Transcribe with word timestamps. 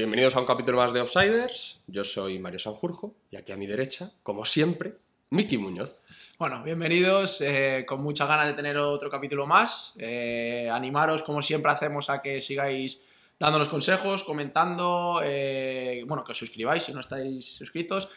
bienvenidos 0.00 0.34
a 0.34 0.40
un 0.40 0.46
capítulo 0.46 0.78
más 0.78 0.94
de 0.94 1.02
Offsiders. 1.02 1.82
Yo 1.86 2.04
soy 2.04 2.38
Mario 2.38 2.58
Sanjurjo 2.58 3.14
y 3.30 3.36
aquí 3.36 3.52
a 3.52 3.56
mi 3.58 3.66
derecha, 3.66 4.10
como 4.22 4.46
siempre, 4.46 4.94
Miki 5.28 5.58
Muñoz. 5.58 6.00
Bueno, 6.38 6.62
bienvenidos, 6.64 7.42
eh, 7.42 7.84
con 7.86 8.02
muchas 8.02 8.26
ganas 8.26 8.46
de 8.46 8.54
tener 8.54 8.78
otro 8.78 9.10
capítulo 9.10 9.46
más. 9.46 9.92
Eh, 9.98 10.70
animaros, 10.72 11.22
como 11.22 11.42
siempre 11.42 11.70
hacemos, 11.70 12.08
a 12.08 12.22
que 12.22 12.40
sigáis 12.40 13.04
dándonos 13.38 13.68
consejos, 13.68 14.24
comentando, 14.24 15.20
eh, 15.22 16.02
bueno, 16.06 16.24
que 16.24 16.32
os 16.32 16.38
suscribáis 16.38 16.84
si 16.84 16.94
no 16.94 17.00
estáis 17.00 17.58
suscritos. 17.58 18.08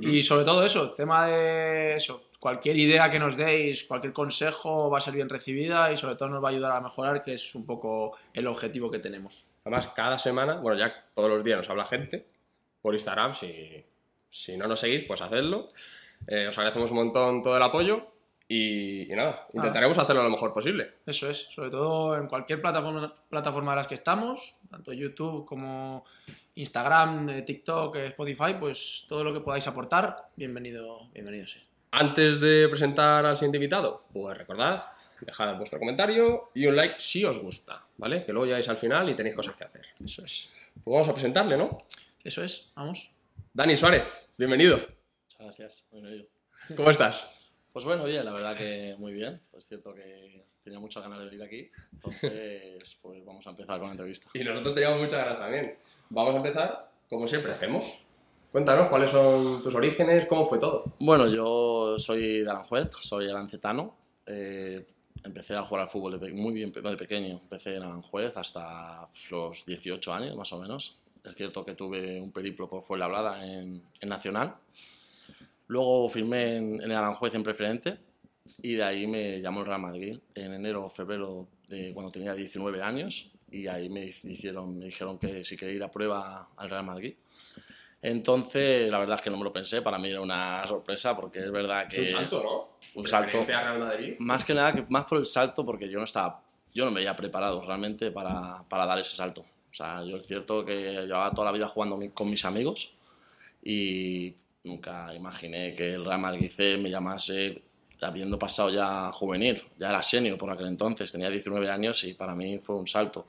Y 0.00 0.22
sobre 0.22 0.46
todo 0.46 0.64
eso, 0.64 0.92
tema 0.94 1.26
de 1.26 1.96
eso, 1.96 2.30
cualquier 2.40 2.78
idea 2.78 3.10
que 3.10 3.18
nos 3.18 3.36
deis, 3.36 3.84
cualquier 3.84 4.14
consejo 4.14 4.88
va 4.90 4.98
a 4.98 5.02
ser 5.02 5.12
bien 5.12 5.28
recibida 5.28 5.92
y 5.92 5.98
sobre 5.98 6.16
todo 6.16 6.30
nos 6.30 6.42
va 6.42 6.48
a 6.48 6.52
ayudar 6.52 6.72
a 6.72 6.80
mejorar, 6.80 7.22
que 7.22 7.34
es 7.34 7.54
un 7.54 7.66
poco 7.66 8.16
el 8.32 8.46
objetivo 8.46 8.90
que 8.90 9.00
tenemos. 9.00 9.50
Además, 9.66 9.88
cada 9.96 10.16
semana, 10.16 10.54
bueno, 10.58 10.78
ya 10.78 10.94
todos 11.12 11.28
los 11.28 11.42
días 11.42 11.56
nos 11.56 11.68
habla 11.68 11.84
gente 11.84 12.24
por 12.80 12.94
Instagram. 12.94 13.34
Si, 13.34 13.84
si 14.30 14.56
no 14.56 14.68
nos 14.68 14.78
seguís, 14.78 15.02
pues 15.02 15.20
hacedlo. 15.20 15.66
Eh, 16.28 16.46
os 16.46 16.56
agradecemos 16.56 16.92
un 16.92 16.98
montón 16.98 17.42
todo 17.42 17.56
el 17.56 17.62
apoyo 17.64 18.06
y, 18.46 19.12
y 19.12 19.16
nada, 19.16 19.48
intentaremos 19.52 19.98
hacerlo 19.98 20.22
lo 20.22 20.30
mejor 20.30 20.54
posible. 20.54 20.98
Eso 21.04 21.28
es, 21.28 21.48
sobre 21.50 21.70
todo 21.70 22.16
en 22.16 22.28
cualquier 22.28 22.62
plataforma, 22.62 23.12
plataforma 23.28 23.72
de 23.72 23.76
las 23.78 23.88
que 23.88 23.94
estamos, 23.94 24.60
tanto 24.70 24.92
YouTube 24.92 25.44
como 25.44 26.04
Instagram, 26.54 27.28
eh, 27.30 27.42
TikTok, 27.42 27.96
eh, 27.96 28.06
Spotify, 28.06 28.54
pues 28.60 29.06
todo 29.08 29.24
lo 29.24 29.34
que 29.34 29.40
podáis 29.40 29.66
aportar, 29.66 30.28
bienvenido, 30.36 31.08
bienvenido 31.12 31.48
sea. 31.48 31.62
Antes 31.90 32.40
de 32.40 32.68
presentar 32.68 33.26
al 33.26 33.36
siguiente 33.36 33.56
invitado, 33.56 34.04
pues 34.12 34.38
recordad, 34.38 34.80
dejad 35.24 35.56
vuestro 35.56 35.78
comentario 35.78 36.50
y 36.54 36.66
un 36.66 36.76
like 36.76 36.96
si 36.98 37.24
os 37.24 37.38
gusta, 37.38 37.86
¿vale? 37.96 38.24
Que 38.24 38.32
luego 38.32 38.46
llegáis 38.46 38.68
al 38.68 38.76
final 38.76 39.08
y 39.08 39.14
tenéis 39.14 39.34
cosas 39.34 39.54
que 39.54 39.64
hacer. 39.64 39.86
Eso 40.04 40.24
es. 40.24 40.50
Pues 40.84 40.92
vamos 40.92 41.08
a 41.08 41.12
presentarle, 41.14 41.56
¿no? 41.56 41.78
Eso 42.22 42.42
es, 42.42 42.70
vamos. 42.74 43.10
Dani 43.52 43.76
Suárez, 43.76 44.04
bienvenido. 44.36 44.76
Muchas 44.76 45.40
gracias, 45.40 45.88
bienvenido. 45.90 46.26
¿Cómo 46.76 46.90
estás? 46.90 47.30
Pues 47.72 47.84
bueno, 47.84 48.04
bien, 48.04 48.24
la 48.24 48.32
verdad 48.32 48.56
que 48.56 48.94
muy 48.98 49.12
bien. 49.12 49.40
Pues 49.50 49.64
es 49.64 49.68
cierto 49.68 49.94
que 49.94 50.42
tenía 50.62 50.80
muchas 50.80 51.02
ganas 51.02 51.18
de 51.20 51.24
venir 51.26 51.42
aquí, 51.42 51.70
entonces 51.92 52.96
pues 53.02 53.24
vamos 53.24 53.46
a 53.46 53.50
empezar 53.50 53.78
con 53.78 53.88
la 53.88 53.92
entrevista. 53.92 54.28
Y 54.34 54.42
nosotros 54.42 54.74
teníamos 54.74 55.00
muchas 55.00 55.24
ganas 55.24 55.38
también. 55.38 55.76
Vamos 56.10 56.34
a 56.34 56.36
empezar, 56.38 56.90
como 57.08 57.28
siempre 57.28 57.52
hacemos. 57.52 58.00
Cuéntanos 58.50 58.88
cuáles 58.88 59.10
son 59.10 59.62
tus 59.62 59.74
orígenes, 59.74 60.26
cómo 60.26 60.44
fue 60.44 60.58
todo. 60.58 60.96
Bueno, 60.98 61.28
yo 61.28 61.98
soy 61.98 62.40
de 62.40 62.50
Aranjuez, 62.50 62.90
soy 63.02 63.28
arancetano. 63.28 63.94
Eh, 64.26 64.86
empecé 65.26 65.54
a 65.54 65.62
jugar 65.62 65.82
al 65.82 65.88
fútbol 65.88 66.18
de 66.18 66.32
muy 66.32 66.54
bien 66.54 66.72
de 66.72 66.96
pequeño. 66.96 67.40
Empecé 67.42 67.76
en 67.76 67.82
Aranjuez 67.82 68.36
hasta 68.36 69.08
los 69.30 69.66
18 69.66 70.12
años, 70.12 70.36
más 70.36 70.52
o 70.52 70.60
menos. 70.60 71.00
Es 71.24 71.34
cierto 71.34 71.64
que 71.64 71.74
tuve 71.74 72.20
un 72.20 72.32
periplo 72.32 72.68
por 72.68 72.82
Fuenlabrada 72.82 73.44
en, 73.44 73.82
en 74.00 74.08
Nacional. 74.08 74.56
Luego 75.66 76.08
firmé 76.08 76.56
en, 76.56 76.74
en 76.76 76.90
el 76.90 76.96
Aranjuez 76.96 77.34
en 77.34 77.42
preferente 77.42 77.98
y 78.62 78.74
de 78.74 78.84
ahí 78.84 79.06
me 79.06 79.40
llamó 79.40 79.60
el 79.60 79.66
Real 79.66 79.80
Madrid 79.80 80.18
en 80.34 80.54
enero 80.54 80.84
o 80.84 80.88
febrero 80.88 81.48
de 81.68 81.92
cuando 81.92 82.12
tenía 82.12 82.34
19 82.34 82.80
años 82.82 83.32
y 83.50 83.66
ahí 83.66 83.88
me, 83.88 84.04
hicieron, 84.04 84.78
me 84.78 84.86
dijeron 84.86 85.18
que 85.18 85.44
si 85.44 85.56
quería 85.56 85.74
ir 85.74 85.82
a 85.82 85.90
prueba 85.90 86.50
al 86.56 86.70
Real 86.70 86.84
Madrid. 86.84 87.14
Entonces, 88.06 88.88
la 88.88 89.00
verdad 89.00 89.16
es 89.16 89.22
que 89.22 89.30
no 89.30 89.36
me 89.36 89.42
lo 89.42 89.52
pensé, 89.52 89.82
para 89.82 89.98
mí 89.98 90.08
era 90.08 90.20
una 90.20 90.64
sorpresa 90.64 91.16
porque 91.16 91.40
es 91.40 91.50
verdad 91.50 91.88
que... 91.88 92.02
Es 92.02 92.12
un 92.12 92.18
salto, 92.20 92.40
¿no? 92.40 93.00
un 93.00 93.04
salto. 93.04 93.40
A 93.40 93.44
Real 93.44 93.80
Madrid. 93.80 94.14
Más 94.20 94.44
que 94.44 94.54
nada, 94.54 94.86
más 94.88 95.06
por 95.06 95.18
el 95.18 95.26
salto, 95.26 95.66
porque 95.66 95.88
yo 95.88 95.98
no 95.98 96.04
estaba, 96.04 96.40
yo 96.72 96.84
no 96.84 96.92
me 96.92 97.00
había 97.00 97.16
preparado 97.16 97.60
realmente 97.62 98.12
para, 98.12 98.62
para 98.68 98.86
dar 98.86 99.00
ese 99.00 99.16
salto. 99.16 99.40
O 99.40 99.74
sea, 99.74 100.04
yo 100.04 100.18
es 100.18 100.26
cierto 100.26 100.64
que 100.64 101.04
llevaba 101.04 101.32
toda 101.32 101.46
la 101.46 101.50
vida 101.50 101.66
jugando 101.66 101.98
con 102.14 102.30
mis 102.30 102.44
amigos 102.44 102.94
y 103.60 104.36
nunca 104.62 105.12
imaginé 105.12 105.74
que 105.74 105.94
el 105.94 106.04
Real 106.04 106.20
Madrid 106.20 106.48
C 106.48 106.76
me 106.76 106.90
llamase 106.90 107.60
habiendo 108.02 108.38
pasado 108.38 108.70
ya 108.70 109.10
juvenil, 109.10 109.60
ya 109.78 109.88
era 109.88 110.00
senior 110.00 110.38
por 110.38 110.52
aquel 110.52 110.68
entonces, 110.68 111.10
tenía 111.10 111.28
19 111.28 111.68
años 111.68 112.04
y 112.04 112.14
para 112.14 112.36
mí 112.36 112.60
fue 112.60 112.76
un 112.76 112.86
salto. 112.86 113.26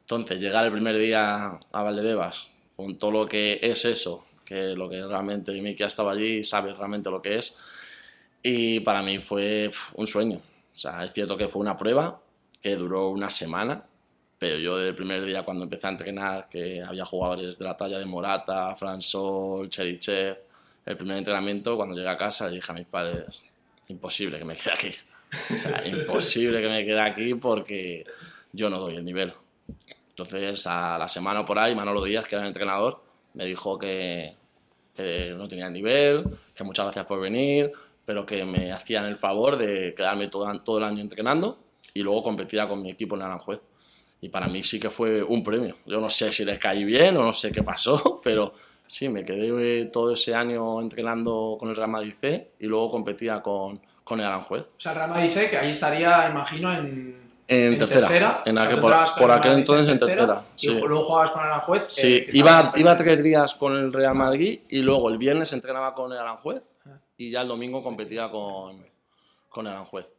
Entonces, 0.00 0.38
llegar 0.38 0.66
el 0.66 0.72
primer 0.72 0.98
día 0.98 1.58
a 1.72 1.82
Valdebebas 1.82 2.57
con 2.78 2.96
todo 2.96 3.10
lo 3.10 3.26
que 3.26 3.58
es 3.60 3.84
eso, 3.86 4.24
que 4.44 4.76
lo 4.76 4.88
que 4.88 5.04
realmente 5.04 5.50
Miki 5.60 5.82
ha 5.82 5.88
estado 5.88 6.10
allí 6.10 6.36
y 6.36 6.44
sabe 6.44 6.72
realmente 6.72 7.10
lo 7.10 7.20
que 7.20 7.36
es, 7.36 7.56
y 8.40 8.78
para 8.78 9.02
mí 9.02 9.18
fue 9.18 9.68
un 9.94 10.06
sueño. 10.06 10.36
O 10.36 10.78
sea, 10.78 11.02
es 11.02 11.12
cierto 11.12 11.36
que 11.36 11.48
fue 11.48 11.60
una 11.60 11.76
prueba 11.76 12.20
que 12.62 12.76
duró 12.76 13.08
una 13.08 13.32
semana, 13.32 13.82
pero 14.38 14.58
yo 14.58 14.76
desde 14.76 14.90
el 14.90 14.94
primer 14.94 15.24
día 15.24 15.42
cuando 15.42 15.64
empecé 15.64 15.88
a 15.88 15.90
entrenar, 15.90 16.48
que 16.48 16.80
había 16.80 17.04
jugadores 17.04 17.58
de 17.58 17.64
la 17.64 17.76
talla 17.76 17.98
de 17.98 18.04
Morata, 18.04 18.76
Fransol, 18.76 19.68
Cherichev, 19.68 20.38
el 20.86 20.96
primer 20.96 21.16
entrenamiento, 21.16 21.76
cuando 21.76 21.96
llegué 21.96 22.10
a 22.10 22.16
casa 22.16 22.48
dije 22.48 22.70
a 22.70 22.76
mis 22.76 22.86
padres, 22.86 23.42
imposible 23.88 24.38
que 24.38 24.44
me 24.44 24.54
quede 24.54 24.72
aquí. 24.72 24.94
O 25.52 25.56
sea, 25.56 25.84
imposible 25.84 26.62
que 26.62 26.68
me 26.68 26.84
quede 26.84 27.00
aquí 27.00 27.34
porque 27.34 28.06
yo 28.52 28.70
no 28.70 28.78
doy 28.78 28.94
el 28.94 29.04
nivel. 29.04 29.34
Entonces, 30.18 30.66
a 30.66 30.98
la 30.98 31.06
semana 31.06 31.44
por 31.44 31.60
ahí, 31.60 31.76
Manolo 31.76 32.02
Díaz, 32.02 32.26
que 32.26 32.34
era 32.34 32.42
el 32.42 32.48
entrenador, 32.48 33.00
me 33.34 33.44
dijo 33.44 33.78
que, 33.78 34.34
que 34.96 35.32
no 35.36 35.46
tenía 35.46 35.70
nivel, 35.70 36.24
que 36.56 36.64
muchas 36.64 36.86
gracias 36.86 37.06
por 37.06 37.20
venir, 37.20 37.70
pero 38.04 38.26
que 38.26 38.44
me 38.44 38.72
hacían 38.72 39.04
el 39.04 39.16
favor 39.16 39.56
de 39.56 39.94
quedarme 39.94 40.26
todo, 40.26 40.60
todo 40.62 40.78
el 40.78 40.84
año 40.84 41.00
entrenando 41.00 41.60
y 41.94 42.02
luego 42.02 42.24
competía 42.24 42.66
con 42.68 42.82
mi 42.82 42.90
equipo 42.90 43.14
en 43.14 43.22
Aranjuez. 43.22 43.60
Y 44.20 44.28
para 44.28 44.48
mí 44.48 44.64
sí 44.64 44.80
que 44.80 44.90
fue 44.90 45.22
un 45.22 45.44
premio. 45.44 45.76
Yo 45.86 46.00
no 46.00 46.10
sé 46.10 46.32
si 46.32 46.44
les 46.44 46.58
caí 46.58 46.84
bien 46.84 47.16
o 47.16 47.22
no 47.22 47.32
sé 47.32 47.52
qué 47.52 47.62
pasó, 47.62 48.20
pero 48.24 48.52
sí, 48.88 49.08
me 49.08 49.24
quedé 49.24 49.84
todo 49.84 50.14
ese 50.14 50.34
año 50.34 50.80
entrenando 50.80 51.56
con 51.60 51.68
el 51.68 51.76
Real 51.76 51.90
Madrid 51.90 52.14
C 52.18 52.50
y 52.58 52.66
luego 52.66 52.90
competía 52.90 53.40
con, 53.40 53.80
con 54.02 54.18
el 54.18 54.26
Aranjuez. 54.26 54.62
O 54.62 54.80
sea, 54.80 54.90
el 54.90 54.98
Real 54.98 55.10
Madrid 55.10 55.30
C, 55.30 55.48
que 55.48 55.58
ahí 55.58 55.70
estaría, 55.70 56.28
imagino, 56.28 56.72
en... 56.72 57.27
En, 57.50 57.78
tercera. 57.78 58.42
En 58.44 58.58
o 58.58 58.60
sea, 58.60 58.70
tú 58.74 58.80
por 58.80 58.92
por 59.16 59.30
el 59.30 59.36
aquel 59.36 59.52
entonces 59.52 59.90
en 59.90 59.98
tercera. 59.98 60.44
Y 60.56 60.60
sí. 60.60 60.80
luego 60.80 61.02
jugabas 61.02 61.30
con 61.30 61.40
Aranjuez. 61.40 61.84
que- 61.84 61.90
Sí, 61.90 62.26
que 62.26 62.36
iba, 62.36 62.70
iba 62.76 62.94
tres 62.94 63.22
días 63.22 63.54
con 63.54 63.74
el 63.74 63.90
Real 63.90 64.14
Madrid 64.14 64.60
y 64.68 64.78
luego 64.82 65.08
el 65.08 65.16
viernes 65.16 65.52
entrenaba 65.54 65.94
con 65.94 66.12
el 66.12 66.18
Aranjuez 66.18 66.62
y 67.16 67.30
ya 67.30 67.40
el 67.40 67.48
domingo 67.48 67.82
competía 67.82 68.30
con, 68.30 68.84
con 69.48 69.66
el 69.66 69.72
Aranjuez. 69.72 70.10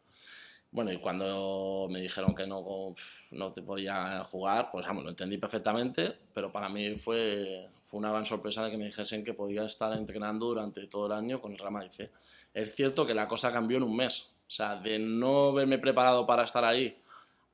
Bueno, 0.71 0.91
y 0.91 0.97
cuando 0.99 1.87
me 1.89 1.99
dijeron 1.99 2.33
que 2.35 2.45
no, 2.45 2.93
no 3.31 3.53
te 3.53 3.61
podía 3.61 4.23
jugar, 4.23 4.69
pues 4.71 4.85
vamos, 4.85 5.03
lo 5.03 5.09
entendí 5.11 5.37
perfectamente, 5.37 6.13
pero 6.33 6.51
para 6.51 6.69
mí 6.69 6.95
fue, 6.95 7.67
fue 7.83 7.99
una 7.99 8.11
gran 8.11 8.25
sorpresa 8.25 8.63
de 8.63 8.71
que 8.71 8.77
me 8.77 8.85
dijesen 8.85 9.23
que 9.23 9.33
podía 9.33 9.65
estar 9.65 9.93
entrenando 9.93 10.45
durante 10.47 10.85
todo 10.87 11.07
el 11.07 11.11
año 11.13 11.41
con 11.41 11.51
el 11.53 11.57
Real 11.59 11.71
Madrid. 11.71 12.09
Es 12.53 12.75
cierto 12.75 13.05
que 13.05 13.13
la 13.15 13.27
cosa 13.27 13.51
cambió 13.51 13.77
en 13.77 13.83
un 13.83 13.95
mes, 13.95 14.33
o 14.47 14.51
sea, 14.51 14.75
de 14.75 14.97
no 14.99 15.49
haberme 15.49 15.79
preparado 15.79 16.25
para 16.27 16.43
estar 16.43 16.63
ahí 16.65 16.99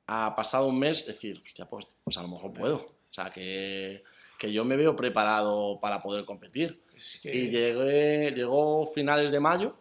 a 0.07 0.35
pasado 0.35 0.67
un 0.67 0.77
mes 0.79 1.05
decir, 1.05 1.41
hostia, 1.43 1.65
pues, 1.65 1.87
pues 2.03 2.17
a 2.17 2.21
lo 2.21 2.27
mejor 2.27 2.53
puedo. 2.53 2.75
O 2.75 3.13
sea, 3.15 3.29
que, 3.31 4.03
que 4.37 4.51
yo 4.51 4.65
me 4.65 4.75
veo 4.75 4.95
preparado 4.95 5.79
para 5.81 6.01
poder 6.01 6.25
competir. 6.25 6.81
Es 6.95 7.19
que- 7.21 7.35
Y 7.35 7.49
llegué, 7.49 8.31
llegó 8.35 8.85
finales 8.85 9.31
de 9.31 9.39
mayo 9.39 9.75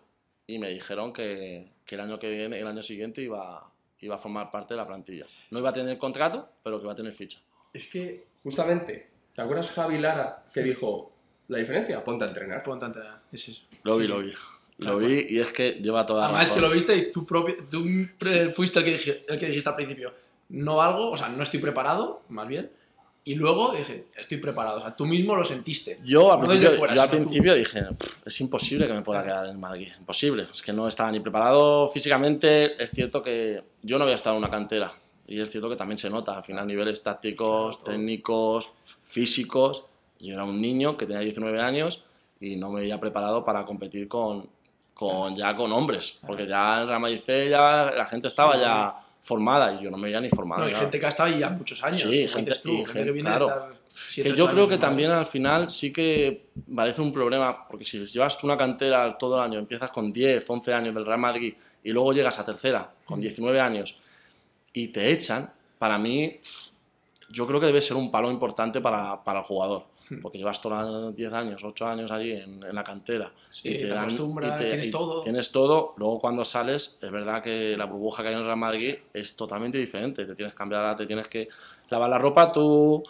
y 0.47 0.59
me 0.59 0.71
dijeron 0.71 1.13
que, 1.13 1.73
que 1.85 1.95
el 1.97 2.01
año 2.03 2.19
que 2.19 2.31
viene, 2.31 2.59
el 2.59 2.67
año 2.67 2.83
siguiente 2.83 3.23
iba, 3.23 3.71
iba 4.01 4.15
a 4.15 4.19
formar 4.19 4.51
parte 4.51 4.75
de 4.75 4.79
la 4.79 4.87
plantilla. 4.87 5.27
No 5.51 5.59
iba 5.59 5.71
a 5.71 5.73
tener 5.73 5.99
contrato, 5.99 6.49
pero 6.63 6.79
que 6.79 6.85
iba 6.85 6.93
a 6.93 6.97
tener 6.97 7.13
ficha. 7.13 7.39
Es 7.73 7.87
que, 7.89 8.27
justamente, 8.43 9.11
¿te 9.35 9.43
acuerdas 9.43 9.71
Javi 9.71 9.99
Lara 9.99 10.45
que 10.55 10.63
dijo 10.63 11.13
la 11.49 11.59
diferencia? 11.59 12.03
Ponte 12.05 12.25
a 12.25 12.29
entrenar. 12.29 12.63
Ponte 12.63 12.85
a 12.85 12.89
entrenar, 12.89 13.23
es 13.33 13.49
eso. 13.49 13.67
Lo 13.83 13.97
vi, 13.99 14.07
Sí, 14.07 14.13
lo 14.13 14.19
vi. 14.21 14.33
Lo 14.79 14.99
vi 14.99 15.27
y 15.29 15.39
es 15.39 15.51
que 15.53 15.73
lleva 15.75 16.05
toda 16.05 16.23
la 16.23 16.27
Además 16.27 16.49
es 16.49 16.51
que 16.53 16.61
lo 16.61 16.69
viste 16.71 16.97
y 16.97 17.13
tú, 17.13 17.25
propio, 17.25 17.55
tú 17.71 17.85
Sí. 18.21 18.41
fuiste 18.53 18.81
el 18.81 18.85
que, 18.85 18.91
dije- 18.93 19.25
el 19.29 19.39
que 19.39 19.47
dijiste 19.47 19.69
al 19.69 19.77
principio, 19.77 20.13
no 20.51 20.77
valgo, 20.77 21.11
o 21.11 21.17
sea, 21.17 21.29
no 21.29 21.43
estoy 21.43 21.61
preparado, 21.61 22.23
más 22.29 22.47
bien. 22.49 22.71
Y 23.27 23.37
luego 23.37 23.73
dije, 23.73 24.07
estoy 24.17 24.37
preparado. 24.37 24.79
O 24.79 24.81
sea, 24.83 24.95
tú 24.95 25.07
mismo 25.07 25.35
lo 25.35 25.45
sentiste. 25.45 25.99
Yo 26.05 26.31
al 26.33 26.41
No 26.41 26.47
principio, 26.47 26.77
fuera, 26.77 26.95
yo 26.95 27.03
al 27.03 27.11
tú. 27.11 27.17
principio 27.17 27.55
dije, 27.55 27.81
"Pff, 27.99 28.27
es 28.27 28.41
imposible 28.43 28.87
que 28.87 28.93
me 28.93 29.01
pueda 29.01 29.25
quedar 29.25 29.47
en 29.47 29.59
Madrid, 29.59 29.89
imposible. 29.99 30.47
Es 30.53 30.61
que 30.63 30.75
no 30.75 30.87
estaba 30.87 31.11
ni 31.11 31.21
preparado 31.21 31.89
físicamente. 31.89 32.83
Es 32.83 32.91
cierto 32.91 33.23
que 33.23 33.63
yo 33.83 33.97
no 33.97 34.05
había 34.05 34.17
estado 34.17 34.37
en 34.37 34.43
una 34.43 34.51
cantera 34.51 34.93
y 35.27 35.41
es 35.41 35.51
cierto 35.51 35.71
que 35.71 35.77
también 35.77 35.97
se 35.97 36.11
nota, 36.11 36.37
al 36.37 36.43
final 36.43 36.67
niveles 36.67 37.03
tácticos, 37.03 37.79
Claro. 37.79 37.93
técnicos, 37.93 38.71
físicos. 39.05 39.95
Yo 40.21 40.35
era 40.35 40.45
un 40.45 40.61
niño 40.61 40.99
que 40.99 41.07
tenía 41.07 41.21
19 41.23 41.63
años 41.63 42.03
y 42.41 42.57
no 42.57 42.71
me 42.71 42.81
había 42.81 43.01
preparado 43.01 43.43
para 43.43 43.65
competir 43.65 44.07
con, 44.07 44.47
con 44.93 45.35
ya 45.35 45.57
con 45.57 45.73
hombres, 45.73 46.19
porque 46.27 46.47
ya 46.47 46.83
en 46.83 46.89
Real 46.89 47.01
Madrid 47.01 47.21
ya 47.49 47.91
la 47.97 48.05
gente 48.05 48.29
estaba 48.29 48.59
ya 48.59 48.95
formada 49.25 49.75
y 49.75 49.85
yo 49.85 49.91
no 49.91 49.97
me 49.97 50.05
veía 50.09 50.21
ni 50.21 50.29
formado. 50.29 50.61
No, 50.63 50.67
hay 50.69 50.75
gente 50.75 51.01
que 51.01 51.07
ha 51.07 51.09
estado 51.09 51.31
ahí 51.33 51.39
ya 51.41 51.49
muchos 51.49 51.83
años. 51.83 52.01
Sí, 52.01 52.29
gente- 52.29 52.53
tú, 52.63 52.85
que 52.85 53.03
viene 53.05 53.31
claro. 53.31 53.49
a 53.49 53.53
estar 53.55 53.75
siete, 53.95 54.31
Que 54.31 54.37
yo 54.37 54.51
creo 54.51 54.69
que 54.69 54.77
también 54.77 55.11
al 55.11 55.25
final 55.25 55.71
sí 55.71 55.93
que 55.93 56.49
parece 56.75 57.01
un 57.01 57.11
problema, 57.13 57.67
porque 57.67 57.87
si 57.87 58.05
llevas 58.05 58.37
tú 58.37 58.47
una 58.47 58.59
cantera 58.59 59.17
todo 59.17 59.37
el 59.37 59.51
año, 59.51 59.59
empiezas 59.59 59.91
con 59.91 60.13
10, 60.13 60.45
11 60.49 60.75
años 60.75 60.95
del 60.95 61.07
Real 61.07 61.19
Madrid 61.19 61.55
y 61.83 61.91
luego 61.91 62.13
llegas 62.13 62.39
a 62.39 62.45
tercera 62.45 62.93
con 63.07 63.19
19 63.19 63.59
años 63.61 63.97
y 64.75 64.89
te 64.89 65.11
echan, 65.11 65.51
para 65.79 65.97
mí 65.97 66.39
yo 67.31 67.47
creo 67.47 67.59
que 67.59 67.67
debe 67.67 67.81
ser 67.81 67.97
un 67.97 68.11
palo 68.11 68.31
importante 68.31 68.83
para, 68.83 69.25
para 69.25 69.39
el 69.39 69.45
jugador. 69.45 69.87
Porque 70.23 70.39
llevas 70.39 70.61
todos 70.61 70.85
los 71.05 71.15
10 71.15 71.33
años, 71.33 71.63
8 71.65 71.87
años 71.87 72.11
allí 72.11 72.33
en, 72.33 72.63
en 72.63 72.75
la 72.75 72.83
cantera. 72.85 73.33
Sí, 73.51 73.69
te 73.79 73.89
acostumbras, 73.99 74.61
tienes 74.69 74.91
todo. 74.91 75.21
Tienes 75.23 75.51
todo, 75.51 75.95
luego 75.97 76.21
cuando 76.21 76.45
sales, 76.45 76.99
es 77.01 77.11
verdad 77.11 77.43
que 77.43 77.77
la 77.77 77.87
burbuja 77.87 78.23
que 78.23 78.29
hay 78.29 78.35
en 78.35 78.41
el 78.41 78.47
Real 78.47 78.59
Madrid 78.59 78.97
es 79.13 79.35
totalmente 79.37 79.79
diferente. 79.79 80.27
Te 80.27 80.35
tienes 80.35 80.53
que 80.53 80.59
cambiar, 80.59 80.95
te 80.97 81.07
tienes 81.07 81.29
que 81.29 81.49
lavar 81.91 82.11
la 82.11 82.19
ropa 82.19 82.53
tú. 82.53 83.03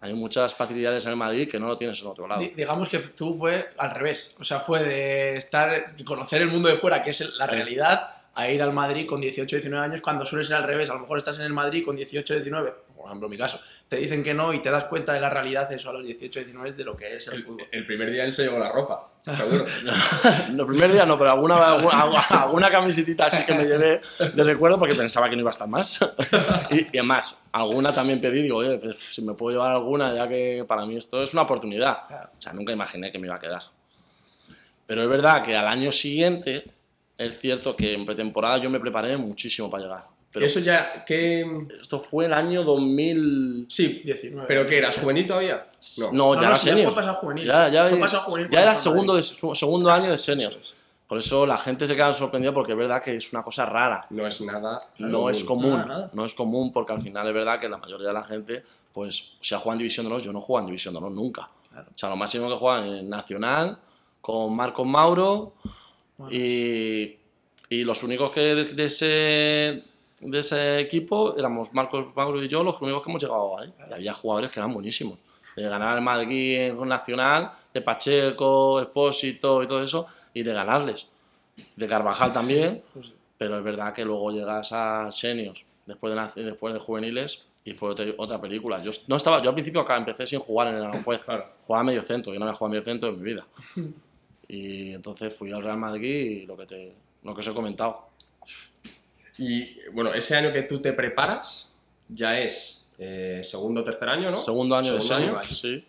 Hay 0.00 0.12
muchas 0.12 0.54
facilidades 0.54 1.04
en 1.06 1.12
el 1.12 1.16
Madrid 1.16 1.48
que 1.48 1.58
no 1.58 1.66
lo 1.66 1.78
tienes 1.78 1.98
en 2.02 2.08
otro 2.08 2.28
lado. 2.28 2.42
Di- 2.42 2.48
Digamos 2.54 2.90
que 2.90 2.98
tú 2.98 3.32
fue 3.32 3.68
al 3.78 3.90
revés. 3.90 4.34
O 4.38 4.44
sea, 4.44 4.60
fue 4.60 4.82
de 4.82 5.36
estar, 5.38 5.86
conocer 6.04 6.42
el 6.42 6.48
mundo 6.48 6.68
de 6.68 6.76
fuera, 6.76 7.00
que 7.02 7.08
es 7.10 7.36
la 7.36 7.46
realidad, 7.46 8.10
a 8.34 8.50
ir 8.50 8.62
al 8.62 8.74
Madrid 8.74 9.06
con 9.06 9.18
18, 9.20 9.56
19 9.56 9.82
años, 9.82 10.02
cuando 10.02 10.26
suele 10.26 10.44
ser 10.44 10.56
al 10.56 10.64
revés. 10.64 10.90
A 10.90 10.94
lo 10.94 11.00
mejor 11.00 11.16
estás 11.16 11.38
en 11.38 11.46
el 11.46 11.54
Madrid 11.54 11.82
con 11.82 11.96
18, 11.96 12.34
19, 12.34 12.74
por 13.04 13.10
ejemplo, 13.10 13.26
en 13.26 13.32
mi 13.32 13.36
caso. 13.36 13.60
Te 13.86 13.96
dicen 13.96 14.22
que 14.22 14.32
no 14.32 14.54
y 14.54 14.60
te 14.60 14.70
das 14.70 14.84
cuenta 14.84 15.12
de 15.12 15.20
la 15.20 15.28
realidad, 15.28 15.70
eso 15.70 15.90
a 15.90 15.92
los 15.92 16.06
18, 16.06 16.38
19, 16.40 16.72
de 16.72 16.84
lo 16.84 16.96
que 16.96 17.16
es 17.16 17.28
el 17.28 17.34
El, 17.34 17.42
fútbol. 17.42 17.66
el 17.70 17.84
primer 17.84 18.10
día 18.10 18.24
él 18.24 18.32
se 18.32 18.44
llevó 18.44 18.58
la 18.58 18.72
ropa, 18.72 19.10
seguro. 19.22 19.66
No, 20.52 20.62
el 20.62 20.66
primer 20.66 20.90
día 20.90 21.04
no, 21.04 21.18
pero 21.18 21.32
alguna, 21.32 21.74
alguna, 21.74 22.20
alguna 22.30 22.70
camisitita 22.70 23.26
así 23.26 23.44
que 23.44 23.52
me 23.52 23.66
llevé 23.66 24.00
de 24.34 24.42
recuerdo 24.42 24.78
porque 24.78 24.94
pensaba 24.94 25.28
que 25.28 25.36
no 25.36 25.42
iba 25.42 25.50
a 25.50 25.52
estar 25.52 25.68
más. 25.68 26.00
Y, 26.70 26.78
y 26.78 26.98
además, 26.98 27.44
alguna 27.52 27.92
también 27.92 28.22
pedí, 28.22 28.40
digo, 28.40 28.56
oye, 28.56 28.78
pues, 28.78 28.96
si 28.98 29.20
me 29.20 29.34
puedo 29.34 29.54
llevar 29.54 29.72
alguna, 29.72 30.14
ya 30.14 30.26
que 30.26 30.64
para 30.66 30.86
mí 30.86 30.96
esto 30.96 31.22
es 31.22 31.34
una 31.34 31.42
oportunidad. 31.42 32.06
Claro. 32.08 32.30
O 32.38 32.40
sea, 32.40 32.54
nunca 32.54 32.72
imaginé 32.72 33.12
que 33.12 33.18
me 33.18 33.26
iba 33.26 33.36
a 33.36 33.40
quedar. 33.40 33.60
Pero 34.86 35.02
es 35.02 35.08
verdad 35.10 35.42
que 35.42 35.54
al 35.54 35.68
año 35.68 35.92
siguiente, 35.92 36.64
es 37.18 37.38
cierto 37.38 37.76
que 37.76 37.92
en 37.92 38.06
pretemporada 38.06 38.56
yo 38.56 38.70
me 38.70 38.80
preparé 38.80 39.18
muchísimo 39.18 39.70
para 39.70 39.82
llegar. 39.84 40.13
Pero 40.34 40.46
Eso 40.46 40.58
ya, 40.60 41.04
¿qué...? 41.06 41.46
esto 41.80 42.00
fue 42.00 42.26
el 42.26 42.32
año 42.34 42.64
2000... 42.64 43.66
Sí, 43.68 44.02
19. 44.04 44.46
¿pero 44.48 44.66
qué 44.66 44.78
eras? 44.78 44.96
¿Juvenil 44.98 45.26
todavía? 45.26 45.66
No, 45.98 46.12
No, 46.12 46.34
ya 46.34 46.40
no, 46.40 46.46
era 46.46 46.48
ya 46.50 46.54
senior. 46.56 46.84
fue 46.92 46.94
pasado 47.02 47.14
juvenil. 47.14 47.46
Ya, 47.46 47.68
ya, 47.68 47.86
Fue 47.88 47.98
pasado 48.00 48.22
juvenil 48.24 48.50
ya 48.50 48.62
era 48.62 48.74
segundo, 48.74 49.14
de, 49.14 49.22
segundo 49.22 49.90
año 49.90 50.10
de 50.10 50.18
senior. 50.18 50.52
Por 51.06 51.18
eso 51.18 51.46
la 51.46 51.56
gente 51.56 51.86
se 51.86 51.94
queda 51.94 52.12
sorprendida 52.12 52.52
porque 52.52 52.72
es 52.72 52.78
verdad 52.78 53.00
que 53.02 53.14
es 53.14 53.32
una 53.32 53.42
cosa 53.44 53.64
rara. 53.66 54.06
No 54.10 54.26
es 54.26 54.40
nada... 54.40 54.80
No 54.98 55.30
es 55.30 55.44
común, 55.44 55.72
Nada, 55.78 55.86
nada. 55.86 56.10
no 56.12 56.24
es 56.24 56.34
común 56.34 56.72
porque 56.72 56.92
al 56.94 57.00
final 57.00 57.28
es 57.28 57.34
verdad 57.34 57.60
que 57.60 57.68
la 57.68 57.76
mayoría 57.78 58.08
de 58.08 58.12
la 58.14 58.24
gente, 58.24 58.64
pues, 58.92 59.36
se 59.40 59.54
ha 59.54 59.58
jugado 59.58 59.74
en 59.74 59.78
División 59.78 60.06
de 60.06 60.12
Honor, 60.12 60.22
yo 60.22 60.32
no 60.32 60.40
jugado 60.40 60.62
en 60.64 60.66
División 60.66 60.94
de 60.94 60.98
Honor 60.98 61.12
nunca. 61.12 61.48
Claro. 61.70 61.88
O 61.94 61.98
sea, 61.98 62.08
lo 62.08 62.16
máximo 62.16 62.48
que 62.48 62.56
juegan 62.56 62.86
en 62.88 63.08
Nacional, 63.08 63.78
con 64.20 64.56
Marcos 64.56 64.86
Mauro, 64.86 65.54
Bueno, 66.16 66.34
y, 66.34 67.18
y 67.68 67.84
los 67.84 68.02
únicos 68.02 68.30
que 68.32 68.40
de, 68.40 68.64
de 68.64 68.84
ese, 68.86 69.84
de 70.20 70.38
ese 70.38 70.78
equipo 70.80 71.36
éramos 71.36 71.72
Marcos 71.72 72.14
Mauro 72.14 72.42
y 72.42 72.48
yo 72.48 72.62
los 72.62 72.80
únicos 72.80 73.02
que 73.02 73.10
hemos 73.10 73.22
llegado 73.22 73.58
ahí. 73.58 73.72
Y 73.90 73.92
había 73.94 74.14
jugadores 74.14 74.50
que 74.50 74.60
eran 74.60 74.72
buenísimos. 74.72 75.18
De 75.56 75.62
ganar 75.68 75.96
el 75.96 76.02
Madrid 76.02 76.56
en 76.60 76.88
Nacional, 76.88 77.52
de 77.72 77.80
Pacheco, 77.80 78.80
Expósito 78.80 79.62
y 79.62 79.66
todo 79.66 79.82
eso, 79.82 80.06
y 80.32 80.42
de 80.42 80.52
ganarles. 80.52 81.06
De 81.76 81.86
Carvajal 81.86 82.32
también, 82.32 82.82
pero 83.38 83.58
es 83.58 83.64
verdad 83.64 83.92
que 83.92 84.04
luego 84.04 84.32
llegas 84.32 84.72
a 84.72 85.12
seniors, 85.12 85.64
después 85.86 86.34
de, 86.34 86.42
después 86.42 86.74
de 86.74 86.80
juveniles, 86.80 87.46
y 87.64 87.72
fue 87.72 87.90
otra, 87.90 88.04
otra 88.16 88.40
película. 88.40 88.82
Yo, 88.82 88.90
no 89.06 89.16
estaba, 89.16 89.40
yo 89.40 89.50
al 89.50 89.54
principio 89.54 89.80
acá 89.82 89.96
empecé 89.96 90.26
sin 90.26 90.40
jugar 90.40 90.68
en 90.68 90.74
el 90.76 90.84
Aranjuez, 90.84 91.20
Claro. 91.24 91.46
jugaba 91.60 91.84
medio 91.84 92.02
centro, 92.02 92.32
yo 92.32 92.38
no 92.40 92.46
había 92.46 92.56
jugado 92.56 92.70
medio 92.70 92.84
centro 92.84 93.08
en 93.10 93.18
mi 93.18 93.24
vida. 93.24 93.46
Y 94.46 94.92
entonces 94.92 95.34
fui 95.34 95.50
al 95.52 95.62
Real 95.62 95.78
Madrid 95.78 96.42
y 96.42 96.46
lo 96.46 96.54
que, 96.54 96.66
te, 96.66 96.94
lo 97.22 97.34
que 97.34 97.40
os 97.40 97.46
he 97.46 97.54
comentado. 97.54 98.08
Y, 99.38 99.76
bueno, 99.92 100.12
ese 100.14 100.36
año 100.36 100.52
que 100.52 100.62
tú 100.62 100.80
te 100.80 100.92
preparas 100.92 101.72
ya 102.08 102.38
es 102.38 102.90
eh, 102.98 103.40
segundo 103.42 103.80
o 103.80 103.84
tercer 103.84 104.08
año, 104.08 104.30
¿no? 104.30 104.36
Segundo 104.36 104.76
año 104.76 104.94
de 104.94 105.00
Segundo 105.00 105.40
senior, 105.40 105.46
sí. 105.46 105.84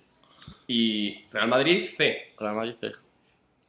Y 0.68 1.26
Real 1.32 1.48
Madrid 1.48 1.86
C. 1.86 2.34
Real 2.40 2.56
Madrid 2.56 2.74
C. 2.80 2.92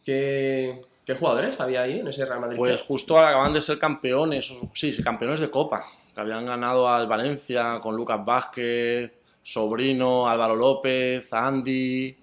¿Qué, 0.04 0.80
qué 1.04 1.14
jugadores 1.14 1.58
había 1.60 1.82
ahí 1.82 2.00
en 2.00 2.08
ese 2.08 2.24
Real 2.24 2.40
Madrid 2.40 2.56
Pues 2.56 2.80
C? 2.80 2.86
justo 2.86 3.18
acaban 3.18 3.52
de 3.52 3.60
ser 3.60 3.78
campeones, 3.78 4.52
sí, 4.72 5.02
campeones 5.02 5.40
de 5.40 5.50
Copa, 5.50 5.84
que 6.14 6.20
habían 6.20 6.46
ganado 6.46 6.88
al 6.88 7.06
Valencia 7.06 7.78
con 7.82 7.96
Lucas 7.96 8.24
Vázquez, 8.24 9.12
Sobrino, 9.42 10.28
Álvaro 10.28 10.56
López, 10.56 11.32
Andy. 11.32 12.16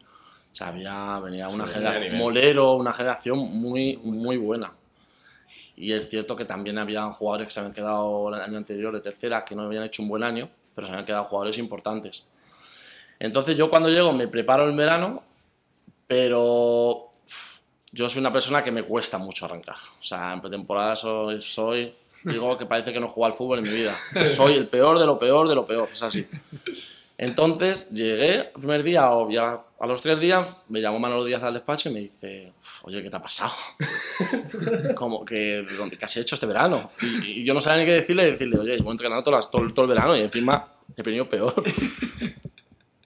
O 0.51 0.55
sea, 0.55 0.67
había, 0.67 1.19
venía 1.19 1.47
una 1.49 1.65
Sí, 1.65 1.73
generación. 1.75 2.17
Molero, 2.17 2.73
una 2.73 2.91
generación 2.91 3.39
muy, 3.39 3.97
muy 3.97 4.37
buena. 4.37 4.71
Y 5.75 5.91
es 5.91 6.09
cierto 6.09 6.35
que 6.35 6.45
también 6.45 6.77
habían 6.77 7.11
jugadores 7.11 7.47
que 7.47 7.53
se 7.53 7.59
habían 7.59 7.73
quedado 7.73 8.29
el 8.29 8.41
año 8.41 8.57
anterior 8.57 8.93
de 8.93 9.01
tercera, 9.01 9.43
que 9.43 9.55
no 9.55 9.63
habían 9.63 9.83
hecho 9.83 10.03
un 10.03 10.09
buen 10.09 10.23
año, 10.23 10.49
pero 10.75 10.85
se 10.85 10.93
habían 10.93 11.05
quedado 11.05 11.23
jugadores 11.23 11.57
importantes. 11.57 12.23
Entonces 13.19 13.55
yo 13.55 13.69
cuando 13.69 13.89
llego 13.89 14.13
me 14.13 14.27
preparo 14.27 14.65
el 14.67 14.75
verano, 14.75 15.23
pero 16.07 17.09
yo 17.91 18.09
soy 18.09 18.19
una 18.19 18.31
persona 18.31 18.63
que 18.63 18.71
me 18.71 18.83
cuesta 18.83 19.17
mucho 19.17 19.45
arrancar. 19.45 19.77
O 19.99 20.03
sea, 20.03 20.33
en 20.33 20.41
pretemporada 20.41 20.95
soy, 20.95 21.41
soy 21.41 21.93
digo 22.23 22.57
que 22.57 22.65
parece 22.65 22.93
que 22.93 22.99
no 22.99 23.07
he 23.07 23.09
jugado 23.09 23.33
al 23.33 23.37
fútbol 23.37 23.59
en 23.59 23.65
mi 23.65 23.69
vida. 23.71 23.95
Soy 24.35 24.53
el 24.53 24.67
peor 24.67 24.99
de 24.99 25.05
lo 25.05 25.19
peor 25.19 25.47
de 25.47 25.55
lo 25.55 25.65
peor, 25.65 25.89
es 25.91 26.01
así. 26.01 26.25
Entonces 27.23 27.89
llegué 27.91 28.35
el 28.35 28.49
primer 28.51 28.83
día, 28.83 29.11
o 29.11 29.29
ya 29.29 29.59
a 29.79 29.87
los 29.87 30.01
tres 30.01 30.19
días, 30.19 30.45
me 30.69 30.81
llamó 30.81 30.99
Manolo 30.99 31.23
Díaz 31.23 31.41
al 31.43 31.53
despacho 31.53 31.89
y 31.89 31.93
me 31.93 31.99
dice, 32.01 32.53
oye, 32.83 33.01
¿qué 33.01 33.09
te 33.09 33.15
ha 33.15 33.21
pasado? 33.21 33.53
Como 34.95 35.23
que, 35.25 35.65
¿qué 35.97 36.05
has 36.05 36.17
hecho 36.17 36.35
este 36.35 36.45
verano? 36.47 36.91
Y, 37.01 37.41
y 37.41 37.43
yo 37.45 37.53
no 37.53 37.61
sabía 37.61 37.79
ni 37.83 37.85
qué 37.85 37.93
decirle, 37.93 38.31
decirle, 38.31 38.59
oye, 38.59 38.75
hemos 38.75 38.91
entrenado 38.91 39.23
todo, 39.23 39.39
todo, 39.49 39.67
todo 39.73 39.85
el 39.85 39.89
verano 39.89 40.15
y 40.17 40.21
encima 40.21 40.67
he 40.95 41.01
venido 41.01 41.29
peor. 41.29 41.53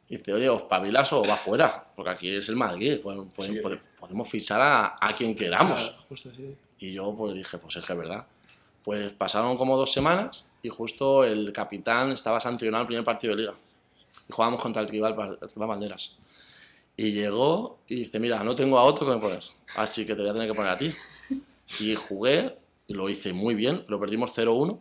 Y 0.10 0.18
dice, 0.18 0.34
oye, 0.34 0.50
os 0.50 0.64
pabilas 0.64 1.12
o 1.14 1.24
va 1.26 1.36
fuera, 1.36 1.86
porque 1.96 2.12
aquí 2.12 2.36
es 2.36 2.50
el 2.50 2.56
Madrid, 2.56 3.00
pues, 3.04 3.18
pues, 3.36 3.50
Sí. 3.50 3.56
pode- 3.62 3.80
podemos 4.00 4.28
fichar 4.30 4.62
a, 4.62 4.98
a 5.00 5.14
quien 5.14 5.36
queramos. 5.36 5.80
Claro, 5.90 6.04
justo 6.10 6.30
así. 6.30 6.56
Y 6.80 6.94
yo 6.94 7.14
pues 7.18 7.34
dije, 7.36 7.58
pues 7.58 7.76
es 7.76 7.84
que 7.86 7.94
es 7.94 8.00
verdad. 8.00 8.26
Pues 8.84 9.12
pasaron 9.14 9.58
como 9.58 9.76
dos 9.78 9.92
semanas 9.92 10.50
y 10.64 10.70
justo 10.70 11.24
el 11.24 11.52
capitán 11.52 12.12
estaba 12.12 12.40
sancionado 12.40 12.84
el 12.84 12.88
primer 12.88 13.04
partido 13.04 13.36
de 13.36 13.42
liga. 13.42 13.54
Jugábamos 14.30 14.62
contra 14.62 14.82
el 14.82 14.88
Tribal, 14.88 15.38
el 15.42 15.48
Tribal 15.48 15.70
Banderas. 15.70 16.18
Y 16.96 17.12
llegó 17.12 17.80
y 17.88 17.96
dice, 17.96 18.20
mira, 18.20 18.44
no 18.44 18.56
tengo 18.56 18.80
a 18.80 18.84
otro 18.84 19.06
que 19.06 19.14
me 19.14 19.22
poner, 19.22 19.44
así 19.76 20.06
que 20.06 20.16
te 20.16 20.22
voy 20.22 20.32
a 20.32 20.34
tener 20.34 20.48
que 20.48 20.56
poner 20.56 20.72
a 20.72 20.78
ti. 20.78 20.92
Y 21.80 21.96
jugué, 21.96 22.58
y 22.88 22.94
lo 22.94 23.10
hice 23.10 23.34
muy 23.34 23.54
bien, 23.54 23.84
lo 23.88 24.00
perdimos 24.00 24.36
0-1. 24.36 24.80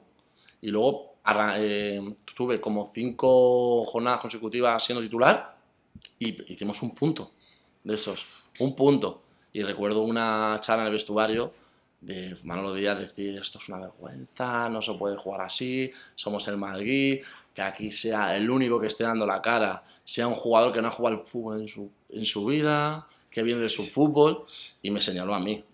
Y 0.63 0.69
luego 0.69 1.17
eh, 1.57 2.01
tuve 2.35 2.61
como 2.61 2.87
cinco 2.87 3.85
jornadas 3.85 4.21
consecutivas 4.21 4.83
siendo 4.83 5.03
titular 5.03 5.57
y 6.19 6.53
hicimos 6.53 6.81
un 6.83 6.95
punto 6.95 7.33
de 7.83 7.95
esos, 7.95 8.51
un 8.61 8.75
punto. 8.75 9.23
Y 9.53 9.63
recuerdo 9.63 10.03
una 10.03 10.59
charla 10.61 10.83
en 10.83 10.87
el 10.89 10.93
vestuario 10.93 11.53
de 12.01 12.37
Manolo 12.45 12.75
Díaz 12.75 12.99
decir 12.99 13.39
esto 13.39 13.59
es 13.59 13.69
una 13.69 13.81
vergüenza, 13.81 14.69
no 14.69 14.81
se 14.81 14.93
puede 14.95 15.17
jugar 15.17 15.41
así, 15.41 15.91
somos 16.15 16.47
el 16.49 16.57
Madrid, 16.57 17.23
que 17.57 17.63
aquí 17.63 17.91
sea 17.91 18.37
el 18.37 18.51
único 18.51 18.79
que 18.79 18.87
esté 18.89 19.05
dando 19.05 19.27
la 19.27 19.41
cara, 19.41 19.83
sea 20.05 20.29
un 20.29 20.35
jugador 20.35 20.73
que 20.73 20.83
no 20.83 20.89
ha 20.89 20.91
jugado 20.91 21.17
al 21.21 21.27
fútbol 21.27 21.63
en 21.63 21.67
su, 21.67 21.91
en 22.11 22.27
su 22.27 22.45
vida, 22.45 23.07
que 23.31 23.43
viene 23.43 23.63
de 23.63 23.71
su 23.71 23.83
fútbol, 23.83 24.45
y 24.83 24.91
me 24.91 25.01
señaló 25.01 25.35
a 25.35 25.41
mí. 25.41 25.65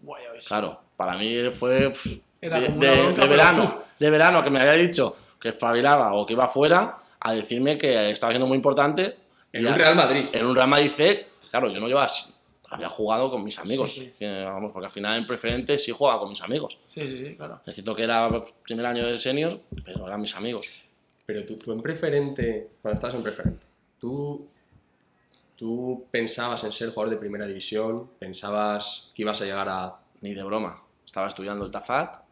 Claro, 0.47 0.81
para 0.97 1.17
mí 1.19 1.35
fue 1.51 1.91
pff, 1.91 2.07
Era 2.41 2.61
de, 2.61 2.69
de- 2.69 3.13
de 3.15 3.27
verano, 3.27 3.79
de 3.99 4.11
verano 4.11 4.45
que 4.45 4.51
me 4.51 4.61
había 4.61 4.75
dicho 4.75 5.17
que 5.41 5.49
espabilaba 5.49 6.15
o 6.15 6.25
que 6.25 6.35
iba 6.35 6.47
fuera 6.49 6.99
a 7.19 7.33
decirme 7.33 7.77
que 7.77 8.11
estaba 8.11 8.33
siendo 8.33 8.47
muy 8.47 8.55
importante 8.57 9.17
En 9.53 9.67
un 9.67 9.75
Real 9.75 9.97
Madrid. 9.97 10.27
en 10.33 10.47
un 10.47 10.55
Real 10.55 10.69
Madrid 10.69 10.93
C, 10.97 11.27
claro, 11.51 11.69
yo 11.69 11.81
no 11.81 11.89
llevaba, 11.89 12.09
había 12.71 12.89
jugado 12.89 13.29
con 13.29 13.43
mis 13.45 13.59
amigos, 13.59 13.91
Sí, 13.93 14.01
sí. 14.03 14.13
que, 14.19 14.45
vamos, 14.45 14.71
porque 14.73 14.87
al 14.87 14.93
final 14.93 15.19
en 15.19 15.27
preferente 15.27 15.77
sí 15.79 15.91
jugaba 15.91 16.21
con 16.21 16.29
mis 16.29 16.41
amigos. 16.43 16.79
Sí, 16.87 17.07
sí, 17.09 17.19
sí, 17.19 17.35
claro. 17.37 17.61
Es 17.67 17.75
cierto 17.75 17.93
que 17.95 18.05
era 18.05 18.31
primer 18.65 18.87
año 18.87 19.05
de 19.05 19.19
senior, 19.19 19.61
pero 19.85 20.07
eran 20.07 20.21
mis 20.21 20.35
amigos. 20.37 20.69
Pero 21.25 21.45
tú, 21.47 21.57
tú 21.57 21.73
en 21.73 21.83
preferente, 21.83 22.71
cuando 22.81 22.95
estabas 22.95 23.15
en 23.15 23.23
preferente, 23.23 23.65
¿tú, 23.99 24.47
tú 25.57 26.07
pensabas 26.11 26.65
en 26.65 26.73
ser 26.73 26.91
jugador 26.91 27.11
de 27.11 27.17
primera 27.17 27.47
división, 27.47 28.11
pensabas 28.19 29.13
que 29.15 29.23
ibas 29.23 29.41
a 29.41 29.45
llegar 29.45 29.69
a... 29.69 29.99
Ni 30.21 30.35
de 30.35 30.43
broma. 30.43 30.83
Estaba 31.05 31.27
estudiando 31.27 31.65
el 31.65 31.71
TAFAT 31.71 32.23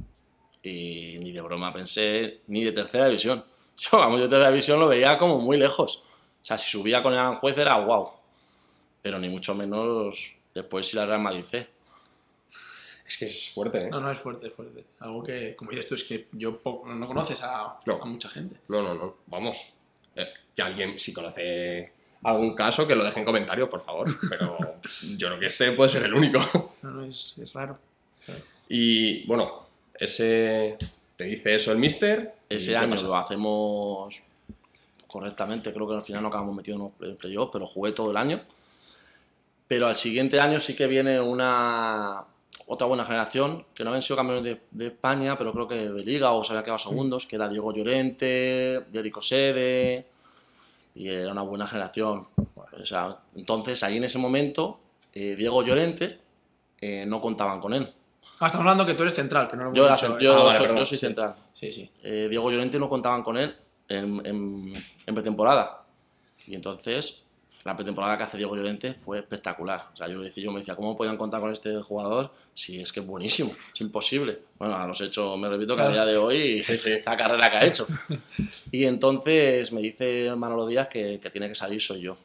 y 0.63 1.17
ni 1.19 1.33
de 1.33 1.41
broma 1.41 1.73
pensé 1.73 2.43
ni 2.47 2.65
de 2.65 2.73
tercera 2.73 3.07
división. 3.07 3.45
Yo, 3.77 3.99
vamos, 3.99 4.21
yo 4.21 4.29
tercera 4.29 4.51
división 4.51 4.79
lo 4.79 4.89
veía 4.89 5.17
como 5.17 5.39
muy 5.39 5.57
lejos. 5.57 6.05
O 6.41 6.45
sea, 6.45 6.59
si 6.59 6.71
subía 6.71 7.03
con 7.03 7.15
el 7.15 7.19
Aranjuez 7.19 7.57
era 7.57 7.79
wow. 7.79 8.11
Pero 9.01 9.19
ni 9.19 9.29
mucho 9.31 9.55
menos 9.55 10.35
después 10.53 10.93
ir 10.93 11.01
al 11.01 11.09
Real 11.09 11.21
Madrid. 11.21 11.45
Es 13.11 13.17
que 13.19 13.27
es 13.27 13.51
fuerte, 13.51 13.87
¿eh? 13.87 13.91
No, 13.91 13.99
no, 14.01 14.09
es 14.09 14.19
fuerte, 14.21 14.47
es 14.47 14.55
fuerte. 14.55 14.85
Algo 15.01 15.25
que, 15.25 15.57
como 15.57 15.73
dices 15.73 15.89
tú, 15.89 15.97
es 15.97 16.05
que 16.05 16.29
yo 16.31 16.61
no 16.87 17.07
conoces 17.09 17.43
a, 17.43 17.81
No. 17.85 17.97
a 18.01 18.05
mucha 18.05 18.29
gente. 18.29 18.61
No, 18.69 18.83
no, 18.83 18.95
no. 18.95 19.17
Vamos. 19.27 19.57
Eh, 20.15 20.29
que 20.55 20.63
alguien, 20.63 20.97
si 20.97 21.13
conoce 21.13 21.93
algún 22.23 22.55
caso, 22.55 22.87
que 22.87 22.95
lo 22.95 23.03
deje 23.03 23.19
en 23.19 23.27
comentarios, 23.27 23.69
por 23.69 23.81
favor. 23.81 24.07
Pero 24.29 24.57
yo 25.17 25.27
creo 25.27 25.41
que 25.41 25.47
este 25.47 25.73
puede 25.73 25.91
ser 25.91 26.05
el 26.05 26.15
único. 26.15 26.39
No, 26.83 26.91
no, 26.93 27.05
es, 27.05 27.35
es 27.43 27.53
raro. 27.53 27.81
Y 28.69 29.27
bueno, 29.27 29.67
ese 29.95 30.79
te 31.17 31.25
dice 31.25 31.57
eso 31.57 31.73
el 31.73 31.79
mister. 31.79 32.37
¿y 32.49 32.55
Ese 32.55 32.77
año 32.77 32.91
pasa? 32.91 33.03
lo 33.03 33.17
hacemos 33.17 34.23
correctamente. 35.09 35.73
Creo 35.73 35.89
que 35.89 35.95
al 35.97 36.03
final 36.03 36.23
no 36.23 36.29
acabamos 36.29 36.55
metidos 36.55 36.81
en 36.81 36.91
play- 36.91 37.15
playoff, 37.17 37.51
pero 37.53 37.67
jugué 37.67 37.91
todo 37.91 38.13
el 38.13 38.17
año. 38.17 38.41
Pero 39.67 39.89
al 39.89 39.97
siguiente 39.97 40.39
año 40.41 40.61
sí 40.61 40.77
que 40.77 40.87
viene 40.87 41.21
una 41.21 42.25
otra 42.67 42.87
buena 42.87 43.05
generación, 43.05 43.65
que 43.75 43.83
no 43.85 43.91
habían 43.91 44.03
sido 44.03 44.17
campeones 44.17 44.45
de, 44.45 44.61
de 44.71 44.87
España, 44.89 45.37
pero 45.37 45.53
creo 45.53 45.67
que 45.69 45.89
de 45.89 46.05
Liga 46.05 46.33
o 46.33 46.45
se 46.45 46.53
habían 46.53 46.65
quedado 46.65 46.79
segundos, 46.79 47.27
que 47.27 47.37
era 47.37 47.49
Diego 47.49 47.73
Llorente, 47.73 48.85
Derico 48.93 49.21
Sede, 49.23 50.07
y 50.95 51.09
era 51.09 51.33
una 51.33 51.43
buena 51.43 51.67
generación. 51.67 52.27
O 52.37 52.85
sea, 52.87 53.17
entonces, 53.35 53.83
ahí 53.83 53.97
en 53.97 54.05
ese 54.05 54.19
momento, 54.19 54.79
eh, 55.13 55.35
Diego 55.37 55.63
Llorente 55.63 56.19
eh, 56.81 57.05
no 57.07 57.21
contaban 57.21 57.61
con 57.61 57.75
él. 57.75 57.93
Ah, 58.39 58.47
estamos 58.47 58.61
hablando 58.67 58.87
que 58.87 58.95
tú 58.95 59.03
eres 59.03 59.15
central, 59.15 59.51
que 59.51 59.57
no 59.57 59.65
lo 59.65 59.73
Yo, 59.75 59.91
dicho, 59.91 60.17
¿eh? 60.19 60.23
yo 60.25 60.35
Ah, 60.41 60.45
vale, 60.45 60.59
soy, 60.59 60.69
yo 60.79 60.85
soy 60.85 60.99
sí. 60.99 61.07
central. 61.07 61.35
Sí, 61.53 61.73
sí. 61.73 61.91
Eh, 62.03 62.27
Diego 62.31 62.51
Llorente 62.51 62.79
no 62.79 62.89
contaban 62.89 63.23
con 63.23 63.37
él 63.37 63.55
en, 63.89 64.25
en- 64.25 64.85
en 65.07 65.15
pretemporada. 65.15 65.85
Y 66.47 66.55
entonces, 66.55 67.27
la 67.65 67.77
pretemporada 67.77 68.17
que 68.17 68.25
hace 68.25 68.37
Diego 68.39 68.57
Llorente 68.57 68.95
fue 68.95 69.19
espectacular. 69.19 69.89
O 69.93 69.97
sea, 69.97 70.09
yo, 70.09 70.21
decía, 70.23 70.45
yo 70.45 70.51
me 70.53 70.61
decía, 70.61 70.75
¿cómo 70.77 70.97
podían 70.97 71.17
contar 71.19 71.41
con 71.41 71.53
este 71.53 71.81
jugador 71.83 72.33
si 72.55 72.81
es 72.81 72.91
que 72.93 73.01
es 73.01 73.07
buenísimo? 73.07 73.53
Es 73.75 73.81
imposible. 73.81 74.39
Bueno, 74.59 74.77
a 74.77 74.87
los 74.87 75.01
hechos, 75.01 75.39
me 75.39 75.49
repito 75.49 75.77
que 75.77 75.83
a 75.83 75.89
día 75.91 76.05
de 76.07 76.17
hoy 76.17 76.63
Sí, 76.63 76.75
sí. 76.75 76.91
la 77.05 77.17
carrera 77.17 77.51
que 77.51 77.57
ha 77.59 77.67
hecho. 77.67 77.87
Y 78.73 78.85
entonces 78.85 79.73
me 79.73 79.81
dice 79.83 80.35
Manolo 80.37 80.67
Díaz 80.67 80.89
que, 80.89 81.21
que 81.21 81.29
tiene 81.31 81.49
que 81.49 81.55
salir 81.55 81.81
soy 81.81 82.01
yo. 82.01 82.17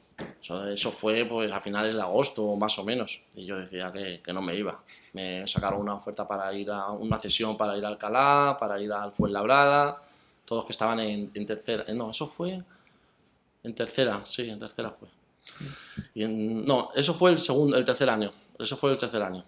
Eso, 0.42 0.66
eso 0.70 0.92
fue 0.92 1.26
pues 1.26 1.52
a 1.52 1.60
finales 1.60 1.94
de 1.96 2.02
agosto, 2.02 2.56
más 2.56 2.80
o 2.80 2.86
menos. 2.86 3.22
Y 3.36 3.46
yo 3.46 3.58
decía 3.60 3.92
que, 3.92 4.22
que 4.24 4.32
no 4.32 4.42
me 4.42 4.56
iba. 4.56 4.82
Me 5.12 5.46
sacaron 5.48 5.82
una 5.82 5.96
oferta 5.96 6.26
para 6.26 6.54
ir 6.54 6.72
a 6.72 6.92
una 6.92 7.20
cesión 7.20 7.58
para 7.58 7.78
ir 7.78 7.84
a 7.84 7.90
Alcalá, 7.90 8.56
para 8.58 8.80
ir 8.80 8.92
al 8.94 9.12
Fuenlabrada, 9.12 10.02
todos 10.46 10.64
que 10.64 10.72
estaban 10.72 11.02
en, 11.02 11.30
en 11.34 11.46
tercera. 11.46 11.84
eh, 11.88 11.94
No, 11.94 12.12
eso 12.12 12.26
fue 12.28 12.62
en 13.64 13.74
tercera, 13.76 14.22
sí, 14.26 14.50
en 14.50 14.60
tercera 14.60 14.92
fue. 14.92 15.10
Y 16.14 16.24
en- 16.24 16.66
no, 16.66 16.90
eso 16.96 17.14
fue 17.14 17.32
el 17.32 17.38
segundo, 17.38 17.78
el 17.78 17.86
tercer 17.86 18.10
año. 18.10 18.32
Eso 18.58 18.76
fue 18.78 18.92
el 18.92 18.98
tercer 18.98 19.22
año. 19.22 19.44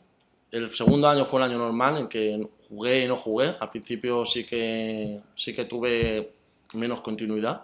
El 0.51 0.73
segundo 0.73 1.07
año 1.09 1.25
fue 1.25 1.39
el 1.41 1.49
año 1.49 1.57
normal 1.57 1.97
en 1.97 2.07
que 2.07 2.47
jugué 2.69 3.03
y 3.03 3.07
no 3.07 3.15
jugué. 3.17 3.55
Al 3.59 3.69
principio 3.69 4.25
sí 4.25 4.45
que 4.45 5.21
sí 5.35 5.53
que 5.53 5.65
tuve 5.65 6.33
menos 6.73 7.01
continuidad, 7.01 7.63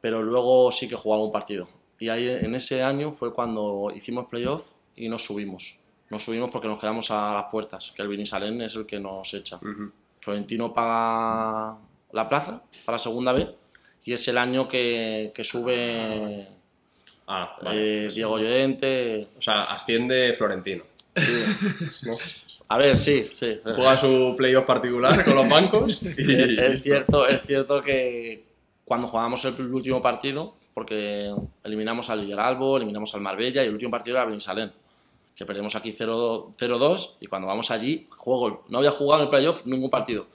pero 0.00 0.22
luego 0.22 0.70
sí 0.70 0.88
que 0.88 0.96
jugaba 0.96 1.22
un 1.24 1.32
partido. 1.32 1.68
Y 1.98 2.08
ahí 2.10 2.28
en 2.28 2.54
ese 2.54 2.82
año 2.82 3.10
fue 3.10 3.32
cuando 3.32 3.90
hicimos 3.94 4.26
playoff 4.26 4.70
y 4.96 5.08
nos 5.08 5.24
subimos. 5.24 5.78
Nos 6.10 6.22
subimos 6.24 6.50
porque 6.50 6.68
nos 6.68 6.78
quedamos 6.78 7.10
a 7.10 7.34
las 7.34 7.44
puertas, 7.50 7.92
que 7.94 8.02
el 8.02 8.08
Vinisalén 8.08 8.60
es 8.62 8.74
el 8.76 8.86
que 8.86 8.98
nos 9.00 9.32
echa. 9.34 9.56
Ujú. 9.56 9.90
Florentino 10.20 10.72
paga 10.72 11.78
la 12.12 12.28
plaza 12.28 12.62
para 12.84 12.98
segunda 12.98 13.32
B 13.32 13.54
y 14.04 14.12
es 14.12 14.26
el 14.28 14.38
año 14.38 14.68
que, 14.68 15.32
que 15.34 15.44
sube 15.44 16.48
Ah, 17.28 17.56
vale. 17.62 18.06
eh, 18.06 18.08
Diego 18.08 18.38
Llorente. 18.38 19.28
O 19.38 19.42
sea, 19.42 19.64
asciende 19.64 20.32
Florentino. 20.34 20.82
Sí. 21.14 21.44
¿no? 22.06 22.12
A 22.70 22.76
ver, 22.78 22.96
sí, 22.96 23.28
sí. 23.32 23.60
Juega 23.62 23.96
su 23.96 24.34
playoff 24.36 24.66
particular 24.66 25.24
con 25.24 25.34
los 25.34 25.48
bancos 25.48 26.18
y 26.18 26.60
Es, 26.60 26.82
cierto, 26.82 27.26
es 27.26 27.42
cierto 27.42 27.80
que 27.80 28.44
cuando 28.84 29.06
jugamos 29.06 29.44
el 29.44 29.72
último 29.72 30.02
partido, 30.02 30.54
porque 30.74 31.34
eliminamos 31.64 32.10
al 32.10 32.20
Villaralbo, 32.20 32.76
eliminamos 32.76 33.14
al 33.14 33.20
Marbella 33.20 33.62
y 33.62 33.66
el 33.68 33.72
último 33.72 33.90
partido 33.90 34.16
era 34.16 34.26
Benisalén, 34.26 34.72
que 35.34 35.44
perdemos 35.46 35.74
aquí 35.76 35.92
0 35.92 36.52
0-2 36.58 37.16
y 37.20 37.26
cuando 37.26 37.48
vamos 37.48 37.70
allí 37.70 38.06
juego, 38.16 38.64
no 38.68 38.78
había 38.78 38.90
jugado 38.90 39.22
en 39.22 39.26
el 39.26 39.30
playoff 39.30 39.64
ningún 39.66 39.90
partido, 39.90 40.26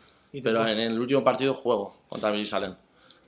pero 0.43 0.67
en 0.67 0.79
el 0.79 0.99
último 0.99 1.23
partido 1.23 1.53
juego 1.53 1.95
contra 2.09 2.31
Benisalén. 2.31 2.75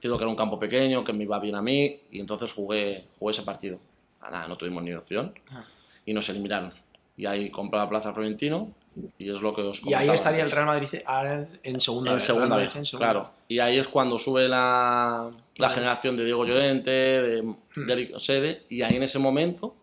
Es 0.05 0.07
cierto 0.07 0.17
que 0.19 0.24
era 0.25 0.29
un 0.29 0.35
campo 0.35 0.59
pequeño, 0.59 1.03
que 1.03 1.13
me 1.13 1.24
iba 1.24 1.39
bien 1.39 1.55
a 1.55 1.63
mí 1.63 2.00
y 2.12 2.19
entonces 2.19 2.53
jugué, 2.53 3.05
jugué 3.17 3.31
ese 3.31 3.41
partido. 3.41 3.79
A 4.21 4.29
nada, 4.29 4.47
no 4.47 4.55
tuvimos 4.55 4.83
ni 4.83 4.93
opción 4.93 5.33
Ah. 5.51 5.63
y 6.05 6.13
nos 6.13 6.29
eliminaron. 6.29 6.71
Y 7.17 7.25
ahí 7.25 7.50
compré 7.50 7.79
la 7.79 7.89
plaza 7.89 8.13
Florentino 8.13 8.69
y 9.17 9.31
es 9.31 9.41
lo 9.41 9.51
que 9.55 9.62
os 9.63 9.81
Y 9.83 9.95
ahí 9.95 10.07
estaría 10.09 10.43
el. 10.43 10.51
Real 10.51 10.67
Madrid 10.67 10.88
ahora 11.07 11.47
en 11.63 11.81
segunda 11.81 12.12
En 12.12 12.17
vez, 12.17 12.24
segunda 12.24 12.55
vez, 12.57 12.67
Madrid 12.67 12.77
en 12.81 12.85
segunda 12.85 13.05
claro. 13.13 13.31
Y 13.47 13.57
ahí 13.57 13.79
es 13.79 13.88
cuando 13.88 14.19
sube 14.19 14.47
la, 14.47 15.31
la 15.57 15.69
generación 15.71 16.15
de 16.15 16.24
Diego 16.25 16.45
Llorente, 16.45 16.91
de, 16.91 17.41
Hmm. 17.41 17.85
de 17.88 17.93
Eric 17.93 18.17
Sede, 18.19 18.63
y 18.69 18.83
ahí 18.83 18.97
en 18.97 19.03
ese 19.03 19.17
momento 19.17 19.75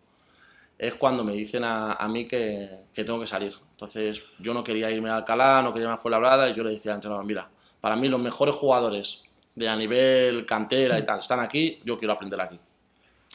es 0.78 0.94
cuando 0.94 1.24
me 1.24 1.32
dicen 1.32 1.64
a, 1.64 1.94
a 1.94 2.06
mí 2.08 2.26
que, 2.26 2.68
que 2.94 3.02
tengo 3.02 3.18
que 3.18 3.26
salir. 3.26 3.52
Entonces 3.72 4.24
yo 4.38 4.54
no 4.54 4.62
quería 4.62 4.88
irme 4.88 5.10
a 5.10 5.16
Alcalá, 5.16 5.62
no 5.62 5.72
quería 5.72 5.86
irme 5.86 5.94
a 5.94 5.98
Fuenlabrada, 5.98 6.48
y 6.48 6.54
yo 6.54 6.62
le 6.62 6.70
decía 6.70 6.92
al 6.92 6.98
entrenador, 6.98 7.24
mira, 7.24 7.48
para 7.80 7.96
mí 7.96 8.08
los 8.08 8.20
mejores 8.20 8.54
jugadores 8.54 9.24
de 9.54 9.68
a 9.68 9.76
nivel 9.76 10.46
cantera 10.46 10.98
y 10.98 11.04
tal 11.04 11.18
están 11.18 11.40
aquí, 11.40 11.80
yo 11.84 11.96
quiero 11.96 12.14
aprender 12.14 12.40
aquí. 12.40 12.58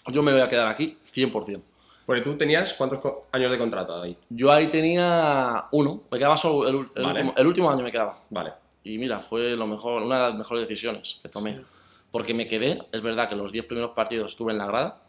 Yo 0.08 0.24
me 0.24 0.32
voy 0.32 0.42
a 0.42 0.48
quedar 0.48 0.68
aquí 0.68 0.98
100%. 1.06 1.62
Porque 2.06 2.22
tú 2.22 2.36
tenías 2.38 2.74
cuántos 2.74 3.00
años 3.34 3.52
de 3.52 3.58
contrato 3.58 4.02
ahí. 4.02 4.18
Yo 4.30 4.50
ahí 4.52 4.68
tenía 4.68 5.66
uno, 5.74 6.04
me 6.10 6.18
quedaba 6.18 6.38
solo 6.38 6.68
el, 6.68 6.76
ul- 6.76 6.92
el 6.96 7.04
Vale. 7.04 7.20
último, 7.20 7.34
el 7.38 7.48
último 7.48 7.70
año 7.70 7.84
me 7.84 7.92
quedaba. 7.92 8.16
Vale. 8.30 8.54
Y 8.84 8.98
mira, 8.98 9.20
fue 9.20 9.50
lo 9.58 9.68
mejor, 9.68 10.02
una 10.04 10.16
de 10.24 10.30
las 10.30 10.38
mejores 10.38 10.62
decisiones 10.68 11.20
que 11.22 11.28
tomé. 11.28 11.56
Sí. 11.58 11.62
Porque 12.10 12.34
me 12.34 12.46
quedé, 12.46 12.82
es 12.94 13.02
verdad 13.02 13.28
que 13.28 13.36
los 13.36 13.52
10 13.52 13.66
primeros 13.66 13.92
partidos 13.92 14.32
estuve 14.32 14.54
en 14.54 14.58
la 14.60 14.66
grada. 14.66 15.02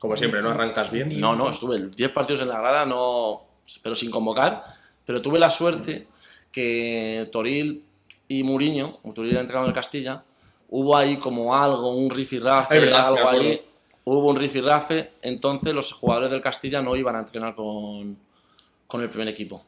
Como 0.00 0.16
siempre, 0.16 0.42
no 0.42 0.50
arrancas 0.50 0.90
bien. 0.90 1.18
No, 1.20 1.36
no, 1.36 1.48
estuve 1.48 1.78
10 1.88 2.10
partidos 2.10 2.40
en 2.42 2.48
la 2.48 2.58
grada, 2.58 2.84
no, 2.84 3.46
pero 3.84 3.94
sin 3.94 4.10
convocar. 4.10 4.64
Pero 5.04 5.22
tuve 5.22 5.38
la 5.38 5.48
suerte 5.50 6.08
que 6.50 7.28
Toril 7.30 7.84
y 8.28 8.42
Muriño, 8.42 8.98
era 9.04 9.40
entrenador 9.40 9.66
del 9.66 9.74
Castilla, 9.74 10.24
hubo 10.68 10.96
ahí 10.96 11.16
como 11.18 11.54
algo, 11.54 11.94
un 11.96 12.10
rifirrafe, 12.10 12.80
verdad, 12.80 13.06
algo 13.08 13.28
ahí. 13.28 13.60
Hubo 14.04 14.28
un 14.30 14.36
rifirrafe, 14.36 15.12
entonces 15.22 15.74
los 15.74 15.92
jugadores 15.92 16.30
del 16.30 16.40
Castilla 16.40 16.80
no 16.80 16.94
iban 16.94 17.16
a 17.16 17.20
entrenar 17.20 17.54
con, 17.56 18.16
con 18.86 19.02
el 19.02 19.08
primer 19.10 19.28
equipo. 19.28 19.64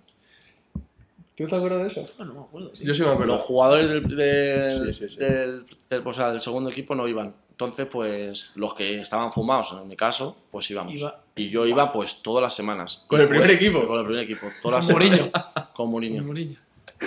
¿Tú 1.36 1.46
te 1.46 1.54
acuerdas 1.54 1.82
de 1.82 1.88
eso? 2.02 2.12
No, 2.18 2.24
no 2.24 2.34
me 2.34 2.40
acuerdo. 2.40 2.70
sí. 2.74 2.84
Yo 2.84 2.94
sí 2.94 3.02
me 3.02 3.08
acuerdo. 3.08 3.32
Los 3.34 3.42
jugadores 3.42 3.88
del, 3.88 4.08
del, 4.16 4.92
Sí, 4.92 4.92
sí, 4.92 5.08
sí. 5.08 5.16
del- 5.18 5.64
del- 5.88 6.02
o 6.06 6.12
sea, 6.12 6.30
del 6.30 6.40
segundo 6.40 6.68
equipo 6.70 6.94
no 6.96 7.06
iban. 7.06 7.32
Entonces, 7.50 7.86
pues 7.86 8.50
los 8.56 8.74
que 8.74 9.00
estaban 9.00 9.32
fumados, 9.32 9.72
en 9.80 9.86
mi 9.88 9.96
caso, 9.96 10.36
pues 10.50 10.68
íbamos. 10.70 10.94
Iba- 10.94 11.20
Y 11.36 11.48
yo 11.48 11.64
iba 11.66 11.92
pues 11.92 12.22
todas 12.22 12.42
las 12.42 12.54
semanas. 12.54 13.04
¿Con 13.08 13.18
Y 13.20 13.22
el 13.22 13.28
primer 13.28 13.50
equipo? 13.52 13.86
Con 13.86 13.98
el 14.00 14.06
primer 14.06 14.22
equipo. 14.24 14.46
Todas 14.62 14.78
las 14.78 14.86
Con 14.96 15.02
Mourinho. 15.08 15.30
Con 15.74 15.90
Mourinho. 15.90 16.58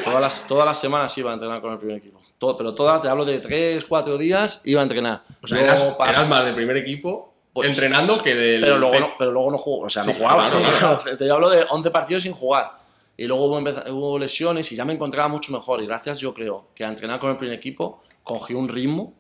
Todas 0.03 0.21
las, 0.21 0.48
todas 0.48 0.65
las 0.65 0.79
semanas 0.79 1.17
iba 1.17 1.31
a 1.31 1.33
entrenar 1.33 1.60
con 1.62 1.74
el 1.74 1.77
primer 1.77 1.98
equipo. 1.98 2.19
Todo- 2.38 2.55
pero 2.57 2.74
todas, 2.74 3.01
te 3.01 3.10
hablo 3.10 3.25
de 3.25 3.39
3, 3.39 3.83
4 3.86 4.17
días, 4.17 4.62
iba 4.65 4.79
a 4.79 4.83
entrenar. 4.83 5.24
O 5.43 5.48
sea, 5.48 5.60
eras, 5.62 5.86
eras 6.07 6.27
más 6.27 6.45
del 6.45 6.55
primer 6.55 6.77
equipo 6.77 7.33
Pues, 7.53 7.69
entrenando 7.69 8.21
que 8.24 8.33
del. 8.33 8.62
pero 8.62 8.77
luego, 8.77 9.00
no, 9.00 9.13
pero 9.17 9.31
luego 9.31 9.51
no 9.51 9.57
jugó, 9.57 9.86
o 9.86 9.89
sea, 9.89 10.03
no 10.03 10.13
Sí, 10.13 10.17
jugaba. 10.19 10.50
claro, 10.50 10.60
¿no? 10.65 11.00
claro. 11.01 11.17
Te 11.17 11.29
hablo 11.31 11.50
de 11.50 11.65
11 11.69 11.91
partidos 11.91 12.24
sin 12.24 12.33
jugar. 12.33 12.71
Y 13.17 13.25
luego 13.27 13.45
hubo, 13.45 13.57
hubo 13.60 14.17
lesiones 14.17 14.71
y 14.71 14.75
ya 14.75 14.86
me 14.86 14.93
encontraba 14.93 15.27
mucho 15.27 15.51
mejor. 15.51 15.83
Y 15.83 15.86
gracias, 15.86 16.19
yo 16.19 16.33
creo, 16.33 16.67
que 16.74 16.86
a 16.86 16.88
entrenar 16.88 17.19
con 17.19 17.29
el 17.29 17.38
primer 17.38 17.55
equipo 17.55 18.01
cogí 18.24 18.53
un 18.53 18.69
ritmo 18.69 19.13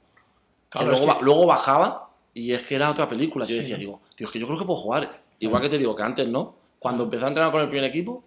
que 0.69 0.79
Claro, 0.79 0.91
luego, 0.91 1.07
es 1.11 1.15
que- 1.17 1.23
luego 1.25 1.45
bajaba 1.45 2.03
y 2.33 2.53
es 2.53 2.63
que 2.63 2.75
era 2.75 2.89
otra 2.89 3.07
película. 3.09 3.43
Yo 3.45 3.49
Sí. 3.55 3.59
decía, 3.59 3.75
digo, 3.77 3.99
tío, 4.15 4.25
es 4.27 4.31
que 4.33 4.39
yo 4.39 4.47
creo 4.47 4.57
que 4.57 4.65
puedo 4.65 4.79
jugar. 4.79 5.09
Igual 5.39 5.61
que 5.61 5.69
te 5.69 5.77
digo 5.77 5.93
que 5.95 6.01
antes 6.03 6.27
no. 6.29 6.55
Cuando 6.79 7.03
empecé 7.03 7.25
a 7.25 7.27
entrenar 7.27 7.51
con 7.51 7.61
el 7.61 7.67
primer 7.67 7.83
equipo, 7.83 8.23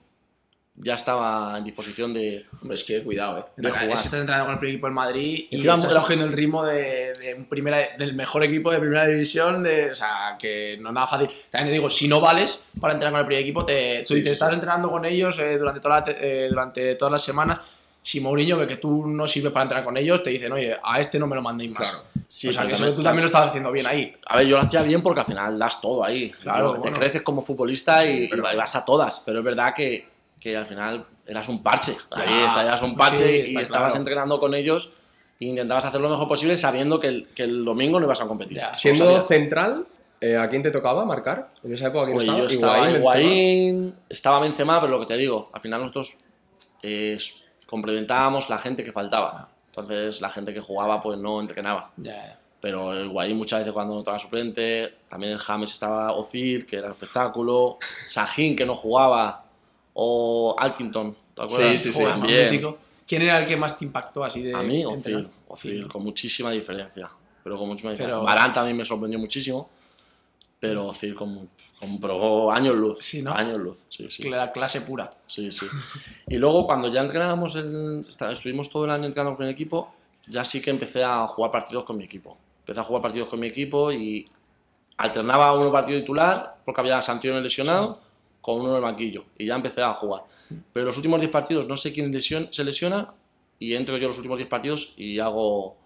ya 0.76 0.94
estaba 0.94 1.56
en 1.58 1.64
disposición 1.64 2.12
de. 2.12 2.44
Hombre, 2.60 2.74
es 2.74 2.84
que 2.84 3.02
cuidado, 3.02 3.38
eh. 3.38 3.44
De 3.56 3.68
Es 3.68 3.74
jugar. 3.74 3.88
que 3.98 4.04
estás 4.04 4.20
entrenando 4.20 4.46
con 4.46 4.52
el 4.54 4.58
primer 4.58 4.74
equipo 4.74 4.86
del 4.88 4.94
Madrid 4.94 5.46
y 5.50 5.56
Encima 5.56 5.74
estás 5.74 5.94
cogiendo 5.94 6.24
el 6.24 6.32
ritmo 6.32 6.64
de, 6.64 7.14
de 7.18 7.34
un 7.38 7.44
primera, 7.48 7.78
del 7.96 8.14
mejor 8.14 8.42
equipo 8.44 8.70
de 8.72 8.80
primera 8.80 9.06
división. 9.06 9.62
De, 9.62 9.92
o 9.92 9.96
sea, 9.96 10.36
que 10.38 10.76
no 10.80 10.88
es 10.88 10.94
nada 10.94 11.06
fácil. 11.06 11.28
También 11.50 11.68
te 11.68 11.72
digo, 11.74 11.88
si 11.90 12.08
no 12.08 12.20
vales 12.20 12.60
para 12.80 12.94
entrenar 12.94 13.12
con 13.12 13.20
el 13.20 13.26
primer 13.26 13.42
equipo, 13.42 13.64
te, 13.64 14.00
tú 14.06 14.14
Sí, 14.14 14.14
dices, 14.16 14.30
sí, 14.30 14.32
estás 14.32 14.48
sí. 14.48 14.54
entrenando 14.54 14.90
con 14.90 15.04
ellos 15.04 15.38
eh, 15.38 15.58
durante, 15.58 15.80
toda 15.80 15.96
la 16.00 16.04
te- 16.04 16.44
eh, 16.46 16.48
durante 16.48 16.94
todas 16.96 17.12
las 17.12 17.22
semanas. 17.22 17.60
Si 18.02 18.20
Mourinho 18.20 18.58
ve 18.58 18.66
que 18.66 18.76
tú 18.76 19.06
no 19.06 19.26
sirves 19.26 19.50
para 19.50 19.62
entrenar 19.62 19.82
con 19.84 19.96
ellos, 19.96 20.22
te 20.22 20.28
dicen, 20.28 20.52
oye, 20.52 20.76
a 20.82 21.00
este 21.00 21.18
no 21.18 21.26
me 21.26 21.36
lo 21.36 21.40
mandéis 21.40 21.70
más. 21.70 21.88
Claro. 21.88 22.04
Sí, 22.28 22.48
o 22.48 22.52
sea, 22.52 22.66
que 22.66 22.74
eso 22.74 22.92
tú 22.92 23.02
también 23.02 23.22
lo 23.22 23.26
estabas 23.26 23.48
haciendo 23.48 23.72
bien 23.72 23.86
ahí. 23.86 24.14
A 24.26 24.36
ver, 24.38 24.46
yo 24.46 24.56
lo 24.58 24.62
hacía 24.64 24.82
bien 24.82 25.00
porque 25.02 25.20
al 25.20 25.26
final 25.26 25.58
das 25.58 25.80
todo 25.80 26.04
ahí. 26.04 26.28
Claro, 26.42 26.74
Te 26.74 26.80
bueno. 26.80 26.98
creces 26.98 27.22
como 27.22 27.40
futbolista 27.40 28.04
y, 28.04 28.28
pero- 28.28 28.52
y 28.52 28.56
vas 28.56 28.76
a 28.76 28.84
todas. 28.84 29.20
Pero 29.24 29.38
es 29.38 29.44
verdad 29.46 29.72
que, 29.72 30.06
que 30.44 30.54
al 30.54 30.66
final 30.66 31.06
eras 31.26 31.48
un 31.48 31.62
parche. 31.62 31.96
Ahí 32.10 32.44
estabas 32.46 32.82
un 32.82 32.90
sí, 32.90 32.96
parche 32.96 33.46
y 33.48 33.56
estabas 33.56 33.96
entrenando 33.96 34.38
con 34.38 34.54
ellos 34.54 34.92
e 35.40 35.46
intentabas 35.46 35.86
hacer 35.86 36.02
lo 36.02 36.10
mejor 36.10 36.28
posible 36.28 36.58
sabiendo 36.58 37.00
que 37.00 37.08
el, 37.08 37.28
que 37.28 37.44
el 37.44 37.64
domingo 37.64 37.98
no 37.98 38.04
ibas 38.04 38.20
a 38.20 38.28
competir. 38.28 38.58
Ya. 38.58 38.74
Siendo 38.74 39.06
sabía. 39.06 39.22
central, 39.22 39.86
eh, 40.20 40.36
¿a 40.36 40.46
quién 40.50 40.62
te 40.62 40.70
tocaba 40.70 41.06
marcar? 41.06 41.54
En 41.62 41.72
esa 41.72 41.86
época, 41.86 42.04
¿quién 42.04 42.16
Pues 42.16 42.26
estaba? 42.28 42.40
yo 42.40 42.46
estaba 42.46 42.76
Higuaín, 42.76 42.96
Higuaín, 42.98 43.94
estaba 44.06 44.38
Benzema, 44.40 44.82
pero 44.82 44.92
lo 44.92 45.00
que 45.00 45.06
te 45.06 45.16
digo, 45.16 45.48
al 45.50 45.62
final 45.62 45.80
nosotros 45.80 46.18
eh, 46.82 47.16
complementábamos 47.66 48.50
la 48.50 48.58
gente 48.58 48.84
que 48.84 48.92
faltaba. 48.92 49.48
Entonces 49.68 50.20
la 50.20 50.28
gente 50.28 50.52
que 50.52 50.60
jugaba 50.60 51.00
pues 51.00 51.18
no 51.18 51.40
entrenaba. 51.40 51.90
Ya, 51.96 52.12
ya. 52.12 52.38
Pero 52.60 52.92
el 52.92 53.08
Guaín 53.08 53.38
muchas 53.38 53.60
veces 53.60 53.72
cuando 53.72 53.94
no 53.94 54.00
estaba 54.00 54.18
suplente, 54.18 54.94
también 55.08 55.32
el 55.32 55.38
James 55.38 55.72
estaba 55.72 56.12
Ozil, 56.12 56.66
que 56.66 56.76
era 56.76 56.90
espectáculo, 56.90 57.78
Sahin, 58.06 58.54
que 58.54 58.66
no 58.66 58.74
jugaba, 58.74 59.43
o 59.94 60.54
Alkington, 60.58 61.16
¿te 61.34 61.42
acuerdas? 61.42 61.70
Sí, 61.80 61.92
sí, 61.92 61.98
sí. 61.98 62.04
Joder. 62.04 62.74
¿Quién 63.06 63.22
era 63.22 63.36
el 63.38 63.46
que 63.46 63.56
más 63.56 63.78
te 63.78 63.84
impactó 63.84 64.24
así 64.24 64.42
de 64.42 64.54
A 64.54 64.62
mí? 64.62 64.84
Ozil, 64.84 65.28
Ozil, 65.48 65.88
con 65.88 66.02
muchísima 66.02 66.50
diferencia. 66.50 67.10
Pero 67.42 67.58
con 67.58 67.68
muchísima 67.68 67.90
diferencia. 67.92 68.16
Pero- 68.16 68.24
Varane 68.26 68.54
también 68.54 68.76
me 68.76 68.84
sorprendió 68.84 69.18
muchísimo. 69.18 69.70
pero 70.58 70.94
sí, 70.94 71.12
con, 71.12 71.50
con 71.78 72.00
pero 72.00 72.50
años 72.50 72.74
luz. 72.74 72.98
Sí, 73.02 73.20
¿no? 73.20 73.34
Años 73.34 73.58
luz, 73.58 73.84
sí, 73.90 74.08
sí. 74.08 74.28
La 74.30 74.50
clase 74.50 74.80
pura. 74.80 75.10
Sí, 75.26 75.50
sí. 75.50 75.66
Y 76.26 76.36
luego 76.38 76.64
cuando 76.64 76.88
ya 76.88 77.02
entrenábamos, 77.02 77.54
el- 77.56 78.06
estuvimos 78.30 78.70
todo 78.70 78.86
el 78.86 78.90
año 78.90 79.04
entrenando 79.04 79.36
con 79.36 79.44
el 79.44 79.52
equipo, 79.52 79.92
ya 80.26 80.42
sí 80.42 80.62
que 80.62 80.70
empecé 80.70 81.04
a 81.04 81.26
jugar 81.26 81.50
partidos 81.52 81.84
con 81.84 81.98
mi 81.98 82.04
equipo. 82.04 82.38
Empecé 82.60 82.80
a 82.80 82.82
jugar 82.84 83.02
partidos 83.02 83.28
con 83.28 83.40
mi 83.40 83.46
equipo 83.48 83.92
y 83.92 84.26
alternaba 84.96 85.52
uno 85.52 85.70
partido 85.70 86.00
titular 86.00 86.56
porque 86.64 86.80
había 86.80 87.02
sanciones 87.02 87.42
lesionado 87.42 88.00
con 88.44 88.60
uno 88.60 88.70
en 88.72 88.76
el 88.76 88.82
banquillo 88.82 89.24
y 89.38 89.46
ya 89.46 89.54
empecé 89.54 89.80
a 89.80 89.94
jugar. 89.94 90.24
Pero 90.74 90.84
los 90.84 90.96
últimos 90.98 91.18
10 91.18 91.32
partidos 91.32 91.66
no 91.66 91.78
sé 91.78 91.94
quién 91.94 92.12
lesión- 92.12 92.48
se 92.52 92.62
lesiona 92.62 93.14
y 93.58 93.72
entro 93.72 93.96
yo 93.96 94.08
los 94.08 94.18
últimos 94.18 94.36
10 94.36 94.50
partidos 94.50 94.92
y 94.98 95.18
hago, 95.18 95.76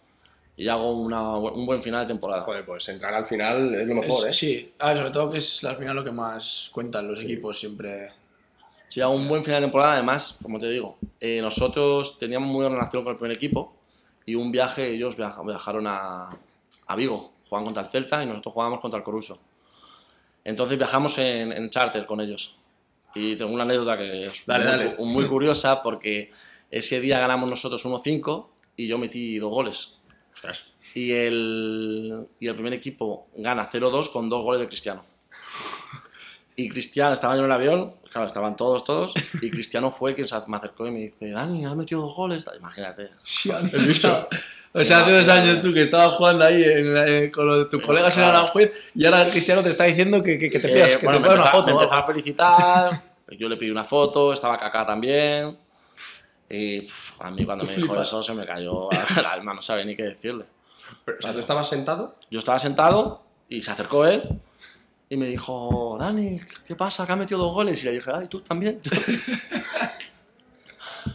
y 0.57 0.67
hago 0.67 0.91
una- 0.91 1.37
un 1.37 1.65
buen 1.65 1.81
final 1.81 2.03
de 2.05 2.09
temporada. 2.09 2.43
Joder, 2.43 2.67
pues 2.67 2.89
entrar 2.89 3.15
al 3.15 3.27
final 3.27 3.73
es 3.77 3.87
lo 3.87 3.95
mejor, 3.95 4.09
Es- 4.09 4.25
¿eh? 4.25 4.33
Sí, 4.33 4.73
a 4.81 4.89
ver, 4.89 4.97
sobre 4.97 5.11
todo 5.13 5.31
que 5.31 5.39
es 5.39 5.63
al 5.63 5.77
final 5.77 5.95
lo 5.95 6.03
que 6.03 6.11
más 6.11 6.69
cuentan 6.73 7.07
los 7.07 7.21
equipos 7.21 7.61
siempre. 7.61 8.09
Sí, 8.89 9.01
hago 9.01 9.15
un 9.15 9.29
buen 9.29 9.45
final 9.45 9.61
de 9.61 9.67
temporada. 9.67 9.93
Además, 9.93 10.39
como 10.43 10.59
te 10.59 10.69
digo, 10.69 10.97
eh, 11.21 11.41
nosotros 11.41 12.19
teníamos 12.19 12.49
muy 12.49 12.63
buena 12.65 12.75
relación 12.75 13.05
con 13.05 13.13
el 13.13 13.19
primer 13.21 13.37
equipo 13.37 13.77
y 14.27 14.35
un 14.35 14.51
viaje, 14.51 14.91
ellos 14.91 15.17
viaja- 15.17 15.43
viajaron 15.45 15.87
a, 15.87 16.31
a 16.89 16.97
Vigo, 16.97 17.35
jugaban 17.49 17.67
contra 17.67 17.85
el 17.85 17.89
Celta 17.89 18.21
y 18.21 18.27
nosotros 18.27 18.53
jugábamos 18.53 18.81
contra 18.81 18.99
el 18.99 19.05
Coruso. 19.05 19.39
Entonces 20.49 20.79
viajamos 20.79 21.19
en, 21.19 21.53
en 21.53 21.69
charter 21.69 22.07
con 22.07 22.23
ellos. 22.23 22.59
Y 23.15 23.37
tengo 23.37 23.53
una 23.53 23.65
anécdota 23.65 23.99
que 23.99 24.25
es 24.25 24.43
Dale, 24.47 24.65
muy, 24.65 24.73
dale. 24.73 24.97
muy 25.05 25.27
curiosa 25.27 25.83
porque 25.83 26.31
ese 26.71 27.01
día 27.03 27.19
ganamos 27.19 27.51
nosotros 27.51 27.85
1-5 27.85 28.47
y 28.77 28.87
yo 28.87 28.97
metí 28.97 29.37
dos 29.39 29.53
goles. 29.53 30.01
Ostras. 30.33 30.65
Y 30.95 31.13
el, 31.13 32.27
y 32.41 32.47
el 32.47 32.55
primer 32.55 32.73
equipo 32.73 33.27
gana 33.37 33.69
0-2 33.71 34.11
con 34.11 34.31
dos 34.31 34.43
goles 34.43 34.63
de 34.63 34.69
Cristiano. 34.69 35.05
Y 36.61 36.69
Cristiano 36.69 37.13
estaba 37.13 37.35
yo 37.35 37.41
en 37.41 37.45
el 37.47 37.53
avión, 37.53 37.95
claro, 38.11 38.27
estaban 38.27 38.57
todos, 38.57 38.83
todos, 38.83 39.13
y 39.41 39.49
Cristiano 39.49 39.93
fue 39.93 40.17
quien 40.17 40.27
se 40.27 40.35
me 40.49 40.57
acercó 40.57 40.89
y 40.89 40.91
me 40.91 40.99
dice, 41.03 41.31
Dani, 41.31 41.65
has 41.65 41.77
metido 41.77 42.01
dos 42.01 42.17
goles. 42.17 42.45
Imagínate. 42.59 43.11
El 43.73 43.87
bicho. 43.87 44.29
O 44.73 44.85
sea, 44.85 45.01
hace 45.03 45.13
dos 45.13 45.29
años 45.29 45.61
tú 45.63 45.73
que 45.73 45.83
estabas 45.83 46.17
jugando 46.17 46.45
ahí 46.45 46.65
en 46.65 46.95
la- 46.95 47.07
eh, 47.07 47.31
con 47.31 47.47
los 47.47 47.69
tus 47.71 47.81
colegas 47.81 48.17
en 48.17 48.25
Aranjuez 48.25 48.73
y 48.95 49.05
ahora 49.05 49.25
Cristiano 49.31 49.63
te 49.63 49.71
está 49.71 49.85
diciendo 49.85 50.21
que, 50.23 50.37
que, 50.37 50.51
que 50.51 50.59
te 50.59 50.69
Eh, 50.69 50.75
pidas, 50.75 50.97
que 50.97 51.07
bueno, 51.07 51.19
te 51.19 51.23
me 51.23 51.29
ponga 51.29 51.43
una 51.43 51.51
foto. 51.53 51.67
me 51.67 51.73
empezó 51.73 51.95
a 51.95 52.05
felicitar, 52.07 53.03
yo 53.39 53.49
le 53.49 53.57
pedí 53.57 53.71
una 53.71 53.85
foto, 53.85 54.33
estaba 54.33 54.59
Kaká 54.59 54.85
también. 54.85 55.57
Y 56.51 56.81
pf, 56.81 57.13
a 57.21 57.31
mí 57.31 57.45
cuando 57.45 57.65
me 57.67 57.73
dijo 57.75 57.87
flipas. 57.89 58.09
eso 58.09 58.23
se 58.25 58.35
me 58.35 58.45
cayó 58.45 58.89
el 59.17 59.25
alma, 59.27 59.55
no 59.55 59.63
sabía 59.63 59.85
ni 59.85 59.95
qué 59.95 60.03
decirle. 60.03 60.45
Pero, 61.05 61.19
o 61.19 61.23
sea, 61.23 61.33
¿tú 61.33 61.39
estabas 61.39 61.69
sentado? 61.69 62.17
Yo 62.31 62.39
estaba 62.41 62.59
sentado 62.59 63.23
y 63.49 63.63
se 63.63 63.71
acercó 63.71 64.07
él 64.07 64.23
y 65.11 65.17
me 65.17 65.27
dijo, 65.27 65.97
Dani, 65.99 66.41
¿qué 66.67 66.75
pasa? 66.77 67.07
Que 67.07 67.13
ha 67.13 67.17
metido 67.17 67.41
dos 67.41 67.55
goles. 67.55 67.83
Y 67.83 67.87
le 67.87 67.93
dije, 67.93 68.11
ay, 68.15 68.29
¿tú 68.29 68.41
también? 68.43 68.81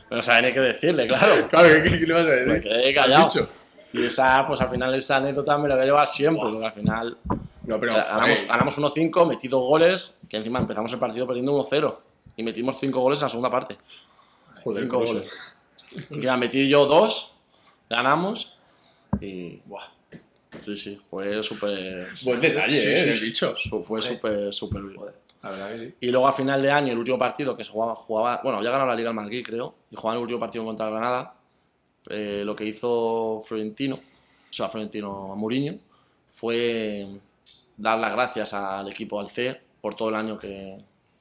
Pero 0.10 0.18
no 0.18 0.22
sabía 0.22 0.50
ni 0.50 0.54
qué 0.54 0.60
decirle, 0.60 1.08
claro. 1.08 1.48
Claro, 1.50 1.68
¿qué, 1.70 1.84
qué, 1.84 2.00
qué 2.00 2.06
le 2.08 2.14
vas 2.14 2.24
a 2.24 2.26
decir? 2.26 2.48
Me 2.48 2.60
quedé 2.60 2.94
¿Qué 2.94 3.00
has 3.00 3.06
callado. 3.06 3.50
Y 3.94 4.06
esa, 4.06 4.46
pues 4.48 4.60
al 4.60 4.70
final 4.70 4.96
esa 4.96 5.18
anécdota 5.18 5.56
me 5.60 5.70
la 5.70 5.76
voy 5.76 5.84
a 5.84 5.86
llevar 5.86 6.08
siempre, 6.08 6.50
porque 6.50 6.66
al 6.66 6.74
final 6.74 7.18
No, 7.64 7.80
pero. 7.80 7.94
ganamos, 7.94 8.40
joder, 8.40 8.48
ganamos 8.48 8.78
1-5, 8.80 9.28
metí 9.28 9.48
dos 9.48 9.62
goles, 9.62 10.18
que 10.28 10.38
encima 10.38 10.58
empezamos 10.60 10.92
el 10.92 11.00
partido 11.00 11.28
perdiendo 11.28 11.54
1-0. 11.54 11.96
Y 12.36 12.42
metimos 12.42 12.78
cinco 12.80 13.02
goles 13.02 13.20
en 13.20 13.24
la 13.26 13.30
segunda 13.30 13.52
parte. 13.52 13.78
joder, 14.64 14.84
cinco 14.84 15.00
qué 15.00 15.06
goles. 15.06 15.32
Y 16.10 16.22
ya 16.22 16.36
metí 16.38 16.67
yo 16.67 16.88
dos, 16.88 17.36
ganamos 17.88 18.58
y... 19.22 19.62
Buah. 19.65 19.84
Sí, 20.62 20.76
sí, 20.76 21.02
fue 21.10 21.42
súper... 21.44 22.08
Buen 22.24 22.39
detalle, 22.39 22.76
Sí, 22.76 22.88
¿eh? 22.88 23.34
sí, 23.34 23.82
Fue 23.84 24.02
súper, 24.02 24.54
súper 24.54 24.82
bien. 24.84 24.98
Joder, 24.98 25.16
la 25.42 25.50
verdad 25.52 25.72
que 25.72 25.80
sí. 25.80 25.94
Y 26.02 26.08
luego 26.10 26.28
a 26.28 26.32
final 26.34 26.62
de 26.62 26.72
año, 26.72 26.92
el 26.94 26.98
último 27.00 27.18
partido 27.18 27.56
que 27.58 27.63
se 27.63 27.72
jugaba, 27.72 27.96
jugaba 27.96 28.42
bueno, 28.44 28.62
ya 28.63 28.70
ganó 28.72 28.86
la 28.86 28.96
Liga 28.96 29.10
el 29.10 29.16
Madrid, 29.16 29.44
creo, 29.46 29.76
y 29.92 29.96
jugaba 29.96 30.16
el 30.18 30.22
último 30.24 30.39
partido 30.39 30.63
contra 30.66 30.88
el 30.88 30.94
Granada. 30.94 31.36
eh, 32.10 32.44
lo 32.46 32.56
que 32.56 32.66
hizo 32.66 33.39
Florentino, 33.46 33.96
o 33.96 34.54
sea, 34.54 34.68
Florentino 34.70 35.36
Mourinho, 35.36 35.78
fue 36.32 37.08
dar 37.78 37.98
las 38.00 38.12
gracias 38.13 38.54
al 38.54 38.88
equipo, 38.89 39.20
al 39.20 39.30
C, 39.30 39.60
por 39.82 39.96
todo 39.96 40.10
el 40.10 40.16
año 40.16 40.38
que. 40.38 40.78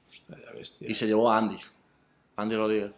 Hostia, 0.08 0.36
ya 0.44 0.52
ves, 0.52 0.72
tío. 0.74 0.88
Y 0.90 0.94
se 0.94 1.06
llevó 1.06 1.30
a 1.30 1.38
Andy, 1.38 1.56
Andy 2.36 2.56
Rodríguez, 2.56 2.92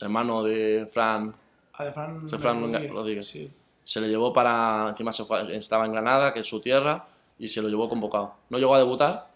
hermano 0.00 0.42
de 0.44 0.86
Fran. 0.92 1.34
Ah, 1.74 1.84
de 1.84 1.92
Fran, 1.92 2.26
de 2.28 2.38
Fran 2.38 2.88
Rodríguez. 2.90 3.26
Sí. 3.26 3.50
Se 3.88 4.02
le 4.02 4.08
llevó 4.08 4.34
para. 4.34 4.86
Encima 4.90 5.12
se 5.12 5.24
fue- 5.24 5.56
estaba 5.56 5.86
en 5.86 5.92
Granada, 5.92 6.30
que 6.30 6.40
es 6.40 6.46
su 6.46 6.60
tierra, 6.60 7.06
y 7.38 7.48
se 7.48 7.62
lo 7.62 7.68
llevó 7.70 7.88
convocado. 7.88 8.34
No 8.50 8.58
llegó 8.58 8.74
a 8.74 8.78
debutar, 8.78 9.28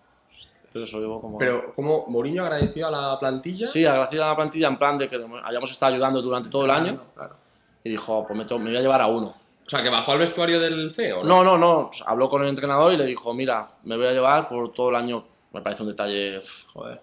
pero 0.74 0.86
se 0.86 0.92
lo 0.96 1.00
llevó 1.00 1.22
convocado. 1.22 1.50
Pero, 1.60 1.74
¿cómo 1.74 2.04
Mourinho 2.08 2.42
agradeció 2.44 2.86
a 2.88 2.90
la 2.90 3.18
plantilla? 3.18 3.66
Sí, 3.66 3.86
agradeció 3.86 4.22
a 4.22 4.28
la 4.28 4.36
plantilla 4.36 4.68
en 4.68 4.76
plan 4.76 4.98
de 4.98 5.08
que 5.08 5.16
hayamos 5.44 5.70
estado 5.70 5.94
ayudando 5.94 6.20
durante 6.20 6.50
todo 6.50 6.66
el 6.66 6.70
año 6.70 7.00
Claro. 7.14 7.34
y 7.82 7.88
dijo, 7.88 8.26
pues 8.26 8.36
me, 8.38 8.58
me 8.58 8.68
voy 8.70 8.76
a 8.76 8.80
llevar 8.82 9.00
a 9.00 9.06
uno. 9.06 9.34
O 9.66 9.70
sea, 9.70 9.82
que 9.82 9.88
bajó 9.88 10.12
al 10.12 10.18
vestuario 10.18 10.60
del 10.60 10.90
CEO, 10.90 11.24
No, 11.24 11.42
¿no? 11.42 11.56
no, 11.56 11.58
no, 11.84 11.90
habló 12.04 12.28
con 12.28 12.42
el 12.42 12.48
entrenador 12.50 12.92
y 12.92 12.98
le 12.98 13.06
dijo, 13.06 13.32
mira, 13.32 13.68
me 13.84 13.96
voy 13.96 14.04
a 14.06 14.12
llevar 14.12 14.50
por 14.50 14.70
todo 14.74 14.90
el 14.90 14.96
año. 14.96 15.24
Me 15.52 15.62
parece 15.62 15.82
un 15.82 15.88
detalle 15.88 16.42
Joder. 16.74 17.00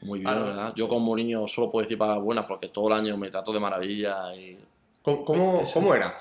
muy 0.00 0.20
bien, 0.20 0.30
Claro, 0.32 0.46
¿verdad? 0.46 0.72
Yo 0.74 0.88
con 0.88 1.02
Mourinho 1.02 1.46
solo 1.46 1.70
puedo 1.70 1.82
decir 1.82 1.98
palabras 1.98 2.24
buenas 2.24 2.46
porque 2.46 2.68
todo 2.70 2.86
el 2.88 2.94
año 2.94 3.18
me 3.18 3.28
trato 3.30 3.52
de 3.52 3.60
maravilla 3.60 4.34
y... 4.34 4.58
¿Cómo, 5.04 5.22
cómo, 5.22 5.64
cómo 5.72 5.94
era? 5.94 6.16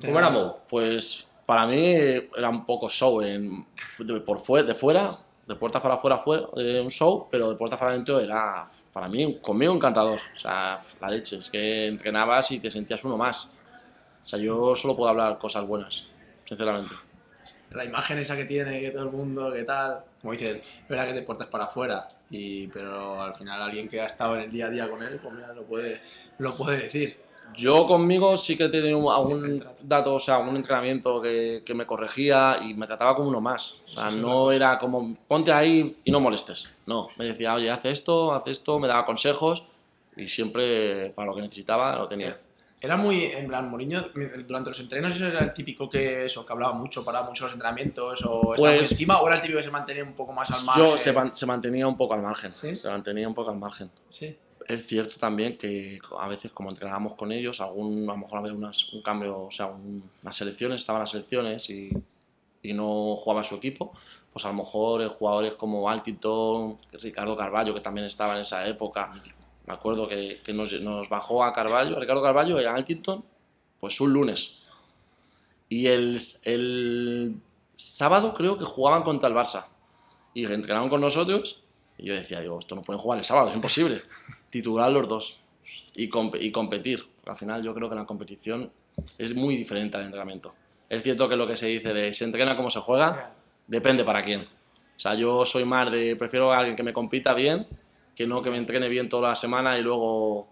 ¿Cómo 0.00 0.18
era 0.18 0.30
Mou? 0.30 0.56
Pues 0.70 1.28
para 1.44 1.66
mí 1.66 1.84
era 1.84 2.48
un 2.48 2.64
poco 2.64 2.88
show, 2.88 3.20
en, 3.20 3.66
de, 3.98 4.20
por 4.22 4.38
fuera, 4.38 4.66
de 4.66 4.74
fuera, 4.74 5.10
de 5.46 5.54
puertas 5.54 5.82
para 5.82 5.96
afuera 5.96 6.16
fue 6.16 6.46
eh, 6.56 6.80
un 6.80 6.90
show, 6.90 7.28
pero 7.30 7.50
de 7.50 7.56
puertas 7.56 7.78
para 7.78 7.90
adentro 7.90 8.18
era, 8.18 8.66
para 8.90 9.06
mí, 9.08 9.38
conmigo 9.42 9.74
encantador. 9.74 10.18
O 10.34 10.38
sea, 10.38 10.80
la 10.98 11.10
leche, 11.10 11.36
es 11.36 11.50
que 11.50 11.88
entrenabas 11.88 12.50
y 12.52 12.60
te 12.60 12.70
sentías 12.70 13.04
uno 13.04 13.18
más. 13.18 13.54
O 14.22 14.24
sea, 14.24 14.38
yo 14.38 14.74
solo 14.74 14.96
puedo 14.96 15.10
hablar 15.10 15.36
cosas 15.38 15.66
buenas, 15.66 16.06
sinceramente. 16.44 16.94
La 17.72 17.84
imagen 17.84 18.18
esa 18.18 18.34
que 18.34 18.46
tiene, 18.46 18.80
que 18.80 18.90
todo 18.90 19.02
el 19.02 19.10
mundo, 19.10 19.52
que 19.52 19.64
tal. 19.64 20.04
Como 20.22 20.32
dices, 20.32 20.56
es 20.56 20.88
verdad 20.88 21.06
que 21.08 21.14
te 21.14 21.22
portas 21.22 21.48
para 21.48 21.64
afuera, 21.64 22.08
y, 22.30 22.66
pero 22.68 23.20
al 23.20 23.34
final 23.34 23.60
alguien 23.60 23.88
que 23.88 24.00
ha 24.00 24.06
estado 24.06 24.36
en 24.36 24.42
el 24.42 24.50
día 24.50 24.66
a 24.66 24.70
día 24.70 24.88
con 24.88 25.02
él, 25.02 25.20
pues 25.22 25.34
mira, 25.34 25.52
lo 25.52 25.64
puede, 25.64 26.00
lo 26.38 26.54
puede 26.54 26.84
decir. 26.84 27.28
Yo 27.54 27.86
conmigo 27.86 28.36
sí 28.36 28.56
que 28.56 28.64
he 28.64 28.68
tenido 28.68 28.98
el 28.98 29.08
algún 29.08 29.64
dato, 29.82 30.14
o 30.14 30.20
sea, 30.20 30.36
algún 30.36 30.56
entrenamiento 30.56 31.20
que, 31.20 31.62
que 31.64 31.74
me 31.74 31.86
corregía 31.86 32.58
y 32.62 32.74
me 32.74 32.86
trataba 32.86 33.14
como 33.14 33.28
uno 33.28 33.40
más. 33.40 33.82
O 33.86 33.90
sea, 33.90 34.08
Eso 34.08 34.16
es 34.16 34.22
no 34.22 34.50
era 34.52 34.78
como, 34.78 35.16
ponte 35.28 35.52
ahí 35.52 35.96
y 36.04 36.10
no 36.10 36.20
molestes. 36.20 36.78
No, 36.86 37.08
me 37.16 37.26
decía, 37.26 37.54
oye, 37.54 37.70
haz 37.70 37.84
esto, 37.84 38.32
haz 38.32 38.44
esto, 38.46 38.78
me 38.78 38.88
daba 38.88 39.04
consejos 39.04 39.64
y 40.16 40.26
siempre 40.26 41.10
para 41.10 41.28
lo 41.28 41.34
que 41.34 41.42
necesitaba 41.42 41.96
lo 41.96 42.08
tenía. 42.08 42.36
Era 42.82 42.96
muy, 42.96 43.24
en 43.24 43.46
plan, 43.46 43.68
Mourinho, 43.68 44.06
durante 44.48 44.70
los 44.70 44.80
entrenos 44.80 45.14
eso 45.14 45.26
era 45.26 45.40
el 45.40 45.52
típico 45.52 45.90
que 45.90 46.24
eso, 46.24 46.46
que 46.46 46.52
hablaba 46.54 46.72
mucho, 46.72 47.04
paraba 47.04 47.26
mucho 47.28 47.44
los 47.44 47.52
entrenamientos, 47.52 48.24
o 48.24 48.54
estaba 48.54 48.74
Pues- 48.74 48.92
encima, 48.92 49.20
o 49.20 49.26
era 49.26 49.36
el 49.36 49.42
típico 49.42 49.58
que 49.58 49.64
se 49.64 49.70
mantenía 49.70 50.02
un 50.02 50.14
poco 50.14 50.32
más 50.32 50.50
al 50.50 50.64
margen. 50.64 50.84
Yo 50.84 50.96
se, 50.96 51.14
se 51.34 51.46
mantenía 51.46 51.86
un 51.86 51.96
poco 51.98 52.14
al 52.14 52.22
margen. 52.22 52.54
¿Sí? 52.54 52.74
Se 52.74 52.88
mantenía 52.88 53.28
un 53.28 53.34
poco 53.34 53.50
al 53.50 53.58
margen. 53.58 53.90
Sí. 54.08 54.34
Es 54.70 54.86
cierto 54.86 55.14
también 55.18 55.58
que 55.58 55.98
a 56.18 56.28
veces 56.28 56.52
como 56.52 56.70
entrenábamos 56.70 57.14
con 57.14 57.32
ellos, 57.32 57.60
algún, 57.60 58.08
a 58.08 58.12
lo 58.12 58.18
mejor 58.18 58.38
había 58.38 58.52
unas- 58.52 58.92
un 58.92 59.02
cambio, 59.02 59.46
o 59.46 59.50
sea, 59.50 59.66
un- 59.66 60.08
las 60.22 60.36
selecciones, 60.36 60.80
estaban 60.80 61.00
las 61.00 61.10
selecciones 61.10 61.68
y, 61.70 61.90
no 62.62 63.16
jugaba 63.16 63.42
su 63.42 63.56
equipo, 63.56 63.90
pues 64.32 64.44
a 64.44 64.48
lo 64.48 64.54
mejor 64.54 65.08
jugadores 65.08 65.54
como 65.54 65.88
Altington, 65.88 66.78
Ricardo 66.92 67.36
Carballo, 67.36 67.74
que 67.74 67.80
también 67.80 68.06
estaba 68.06 68.34
en 68.34 68.42
esa 68.42 68.68
época, 68.68 69.10
me 69.66 69.72
acuerdo 69.74 70.06
que, 70.06 70.40
nos, 70.52 71.08
bajó 71.08 71.42
a 71.42 71.52
Carballo, 71.52 71.96
a 71.96 72.00
Ricardo 72.00 72.22
Carballo 72.22 72.60
y 72.60 72.64
a 72.64 72.74
pues 73.80 74.00
un 74.00 74.12
lunes. 74.12 74.58
Y 75.68 75.86
el, 75.86 76.20
el 76.44 77.34
sábado 77.74 78.34
creo 78.34 78.56
que 78.58 78.64
jugaban 78.64 79.02
contra 79.02 79.28
el 79.28 79.34
Barça 79.34 79.64
y 80.34 80.44
entrenaron 80.44 80.90
con 80.90 81.00
nosotros 81.00 81.59
y 82.02 82.06
yo 82.06 82.14
decía, 82.14 82.40
digo, 82.40 82.58
esto 82.58 82.74
no 82.74 82.82
pueden 82.82 83.00
jugar 83.00 83.18
el 83.18 83.24
sábado, 83.24 83.48
es 83.48 83.54
imposible. 83.54 84.02
Titular 84.50 84.90
los 84.90 85.06
dos 85.08 85.40
y, 85.94 86.08
comp- 86.08 86.40
y 86.40 86.50
competir. 86.50 87.06
Al 87.26 87.36
final 87.36 87.62
yo 87.62 87.74
creo 87.74 87.88
que 87.88 87.94
la 87.94 88.04
competición 88.06 88.70
es 89.18 89.34
muy 89.34 89.56
diferente 89.56 89.96
al 89.96 90.04
entrenamiento. 90.04 90.54
Es 90.88 91.02
cierto 91.02 91.28
que 91.28 91.36
lo 91.36 91.46
que 91.46 91.56
se 91.56 91.66
dice 91.68 91.92
de 91.94 92.12
se 92.12 92.24
entrena 92.24 92.56
como 92.56 92.70
se 92.70 92.80
juega, 92.80 93.32
depende 93.66 94.02
para 94.04 94.22
quién. 94.22 94.40
O 94.42 95.00
sea, 95.00 95.14
yo 95.14 95.46
soy 95.46 95.64
más 95.64 95.90
de, 95.92 96.16
prefiero 96.16 96.52
a 96.52 96.58
alguien 96.58 96.74
que 96.76 96.82
me 96.82 96.92
compita 96.92 97.32
bien, 97.32 97.66
que 98.16 98.26
no 98.26 98.42
que 98.42 98.50
me 98.50 98.58
entrene 98.58 98.88
bien 98.88 99.08
toda 99.08 99.28
la 99.30 99.34
semana 99.34 99.78
y 99.78 99.82
luego, 99.82 100.48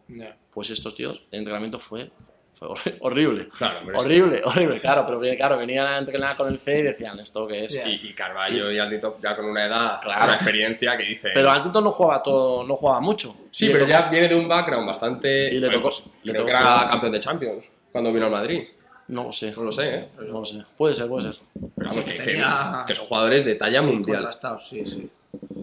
pues 0.51 0.71
estos 0.71 0.95
tíos, 0.95 1.25
el 1.33 1.41
entrenamiento 1.41 1.79
fue, 1.79 2.11
fue 2.59 2.69
horri- 2.69 2.97
horrible. 3.01 3.49
Claro, 3.57 3.81
Horrible, 3.95 4.41
horrible, 4.45 4.81
claro, 4.81 5.05
pero 5.07 5.21
claro, 5.37 5.57
venían 5.59 5.87
a 5.87 5.99
entrenar 5.99 6.37
con 6.37 6.49
el 6.49 6.59
C 6.59 6.81
y 6.81 6.83
decían, 6.83 7.19
¿esto 7.21 7.47
qué 7.47 7.65
es? 7.67 7.75
Y, 7.87 8.09
y 8.09 8.13
Carballo 8.15 8.71
y 8.73 8.79
Aldito 8.79 9.17
ya 9.23 9.37
con 9.37 9.45
una 9.47 9.65
edad, 9.67 10.01
Claro. 10.03 10.25
una 10.25 10.35
experiencia 10.35 10.97
que 10.97 11.05
dice... 11.05 11.31
Pero 11.33 11.51
Altito 11.51 11.81
no 11.81 11.91
jugaba 11.91 12.23
todo, 12.23 12.65
no 12.65 12.75
jugaba 12.75 13.01
mucho. 13.01 13.35
Sí, 13.51 13.67
Y 13.67 13.69
pero 13.73 13.85
tocó- 13.87 13.91
ya 13.93 14.09
viene 14.09 14.29
de 14.29 14.35
un 14.35 14.49
background 14.49 14.87
bastante... 14.87 15.49
Y 15.49 15.59
le 15.61 15.67
Joder, 15.69 15.73
tocó- 15.75 15.83
pues, 15.83 16.03
le 16.25 16.33
creo 16.33 16.45
tocó 16.45 16.47
que 16.47 16.51
era 16.63 16.73
jugar. 16.73 16.91
campeón 16.91 17.13
de 17.13 17.21
Champions 17.21 17.65
cuando 17.93 18.13
vino 18.13 18.27
al 18.27 18.33
Madrid. 18.33 18.65
No 19.09 19.25
lo 19.25 19.33
sé. 19.33 19.53
No 19.57 19.63
lo 19.63 19.73
sé, 19.73 19.95
¿eh? 19.95 20.09
No 20.19 20.41
lo 20.41 20.45
sé. 20.45 20.63
Puede 20.77 20.93
ser, 20.95 21.09
puede 21.09 21.33
ser. 21.33 21.43
Pero 21.77 21.89
vamos, 21.91 22.05
que, 22.05 22.15
que- 22.17 22.23
tenía- 22.23 22.85
que 22.87 22.95
son 22.95 23.07
jugadores 23.07 23.45
de 23.45 23.55
talla 23.55 23.81
Sí, 23.81 23.87
mundial. 23.87 24.17
contrastados, 24.19 24.69
sí, 24.69 24.85
sí. 24.85 25.11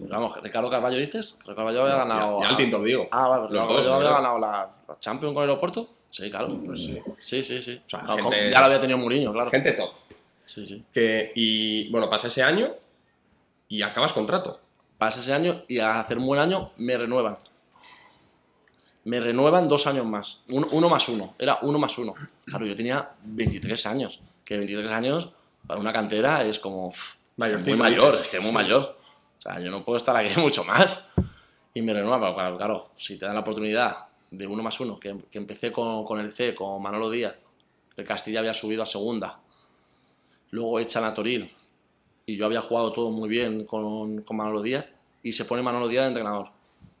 Vamos, 0.08 0.42
Ricardo 0.42 0.70
Carballo 0.70 0.98
dices. 0.98 1.36
Ricardo 1.40 1.56
Carballo 1.56 1.82
había 1.82 1.96
ganado. 1.96 2.40
Y 2.40 2.44
a- 2.44 2.48
Altinton, 2.48 2.84
digo. 2.84 3.08
Ah, 3.10 3.28
vale, 3.28 3.48
Ricardo 3.48 3.68
Carballo 3.68 3.94
había 3.94 4.10
ganado 4.10 4.38
la, 4.38 4.70
la 4.88 4.98
Champions 5.00 5.34
con 5.34 5.42
el 5.44 5.48
aeropuerto. 5.50 5.86
Sí, 6.10 6.30
claro. 6.30 6.56
Pues 6.64 6.80
sí. 6.80 6.98
Sí, 7.18 7.42
sí, 7.42 7.60
sí. 7.62 7.80
sea, 7.86 8.02
No, 8.02 8.16
gente- 8.16 8.50
Ya 8.50 8.60
lo 8.60 8.66
había 8.66 8.80
tenido 8.80 8.98
Mourinho, 8.98 9.32
claro. 9.32 9.50
Gente 9.50 9.72
top. 9.72 9.90
Sí, 10.44 10.64
sí. 10.64 10.84
Que, 10.92 11.32
y 11.34 11.88
bueno, 11.90 12.08
pasa 12.08 12.28
ese 12.28 12.42
año 12.42 12.72
y 13.68 13.82
acabas 13.82 14.12
contrato. 14.12 14.60
Pasa 14.98 15.20
ese 15.20 15.32
año 15.34 15.62
y 15.68 15.78
a 15.80 16.00
hacer 16.00 16.18
un 16.18 16.26
buen 16.26 16.40
año 16.40 16.70
me 16.76 16.96
renuevan. 16.96 17.36
Me 19.04 19.20
renuevan 19.20 19.68
dos 19.68 19.86
años 19.86 20.04
más. 20.06 20.42
Uno, 20.48 20.66
uno 20.72 20.88
más 20.88 21.08
uno. 21.08 21.34
Era 21.38 21.58
uno 21.62 21.78
más 21.78 21.96
uno. 21.98 22.14
Claro, 22.44 22.66
yo 22.66 22.74
tenía 22.74 23.10
23 23.24 23.86
años. 23.86 24.20
Que 24.44 24.56
23 24.56 24.90
años 24.90 25.28
para 25.66 25.78
una 25.80 25.92
cantera 25.92 26.42
es 26.42 26.58
como. 26.58 26.92
muy 27.36 27.74
mayor, 27.76 28.14
es 28.20 28.28
que 28.28 28.40
muy 28.40 28.50
mayor. 28.52 28.95
Yo 29.62 29.70
no 29.70 29.84
puedo 29.84 29.96
estar 29.96 30.16
aquí 30.16 30.38
mucho 30.40 30.64
más. 30.64 31.10
Y 31.74 31.82
me 31.82 31.92
renuevan, 31.92 32.20
pero 32.20 32.34
claro, 32.34 32.56
claro, 32.56 32.90
si 32.96 33.18
te 33.18 33.26
dan 33.26 33.34
la 33.34 33.42
oportunidad 33.42 34.06
de 34.30 34.46
uno 34.46 34.62
más 34.62 34.80
uno, 34.80 34.98
que, 34.98 35.14
empecé 35.32 35.70
con, 35.70 36.18
el 36.18 36.32
C, 36.32 36.54
con 36.54 36.82
Manolo 36.82 37.10
Díaz, 37.10 37.38
el 37.96 38.06
Castilla 38.06 38.40
había 38.40 38.54
subido 38.54 38.82
a 38.82 38.86
segunda, 38.86 39.40
luego 40.50 40.80
echan 40.80 41.04
a 41.04 41.12
Toril, 41.12 41.54
y 42.24 42.36
yo 42.36 42.46
había 42.46 42.60
jugado 42.60 42.92
todo 42.92 43.10
muy 43.10 43.28
bien 43.28 43.66
con, 43.66 44.22
con 44.22 44.36
Manolo 44.36 44.62
Díaz, 44.62 44.86
y 45.22 45.32
se 45.32 45.44
pone 45.44 45.62
Manolo 45.62 45.86
Díaz 45.86 46.04
de 46.04 46.08
entrenador. 46.08 46.48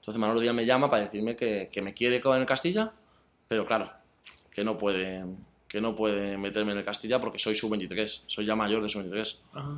Entonces 0.00 0.20
Manolo 0.20 0.40
Díaz 0.40 0.54
me 0.54 0.66
llama 0.66 0.90
para 0.90 1.04
decirme 1.04 1.34
que, 1.34 1.68
que 1.72 1.82
me 1.82 1.94
quiere 1.94 2.20
con 2.20 2.38
el 2.38 2.46
Castilla, 2.46 2.92
pero 3.48 3.66
claro, 3.66 3.90
que 4.50 4.62
no 4.62 4.76
puede, 4.76 5.24
que 5.68 5.80
no 5.80 5.94
puede 5.96 6.38
meterme 6.38 6.72
en 6.72 6.78
el 6.78 6.84
Castilla 6.84 7.20
porque 7.20 7.38
soy 7.38 7.54
sub-23, 7.56 8.22
soy 8.26 8.44
ya 8.46 8.54
mayor 8.54 8.82
de 8.82 8.88
sub-23. 8.88 9.38
Ah, 9.54 9.74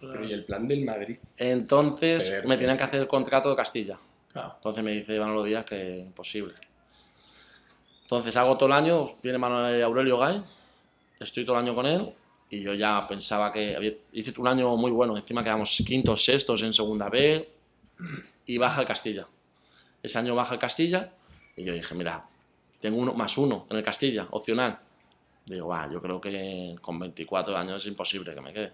Pero 0.00 0.24
y 0.26 0.32
el 0.32 0.44
plan 0.44 0.66
del 0.66 0.84
Madrid. 0.84 1.16
Entonces 1.36 2.30
Pero- 2.30 2.48
me 2.48 2.56
tenían 2.56 2.76
que 2.76 2.84
hacer 2.84 3.00
el 3.00 3.08
contrato 3.08 3.48
de 3.50 3.56
Castilla. 3.56 3.96
Claro. 4.32 4.54
Entonces 4.56 4.82
me 4.84 4.92
dice 4.92 5.18
Manolo 5.18 5.42
Díaz 5.44 5.64
que 5.64 5.98
imposible. 6.00 6.54
Entonces 8.02 8.36
hago 8.36 8.56
todo 8.56 8.66
el 8.68 8.72
año, 8.72 9.06
viene 9.22 9.38
Manuel 9.38 9.82
Aurelio 9.82 10.18
Gay, 10.18 10.42
estoy 11.20 11.44
todo 11.44 11.56
el 11.58 11.64
año 11.64 11.74
con 11.74 11.86
él 11.86 12.10
y 12.50 12.62
yo 12.62 12.72
ya 12.74 13.06
pensaba 13.06 13.52
que 13.52 13.76
había- 13.76 13.92
hice 14.12 14.32
un 14.38 14.48
año 14.48 14.74
muy 14.76 14.90
bueno, 14.90 15.16
encima 15.16 15.44
quedamos 15.44 15.76
quintos, 15.86 16.24
sextos 16.24 16.62
en 16.62 16.72
segunda 16.72 17.08
B 17.10 17.48
y 18.46 18.58
baja 18.58 18.80
el 18.80 18.86
Castilla. 18.86 19.26
Ese 20.02 20.18
año 20.18 20.34
baja 20.34 20.54
el 20.54 20.60
Castilla 20.60 21.12
y 21.56 21.64
yo 21.64 21.74
dije, 21.74 21.94
mira, 21.94 22.24
tengo 22.80 22.96
uno 22.98 23.12
más 23.12 23.36
uno 23.36 23.66
en 23.70 23.76
el 23.76 23.82
Castilla, 23.84 24.26
opcional. 24.30 24.78
Digo, 25.48 25.68
va, 25.68 25.90
yo 25.90 26.00
creo 26.02 26.20
que 26.20 26.76
con 26.80 26.98
24 26.98 27.56
años 27.56 27.82
es 27.82 27.88
imposible 27.88 28.34
que 28.34 28.40
me 28.40 28.52
quede. 28.52 28.72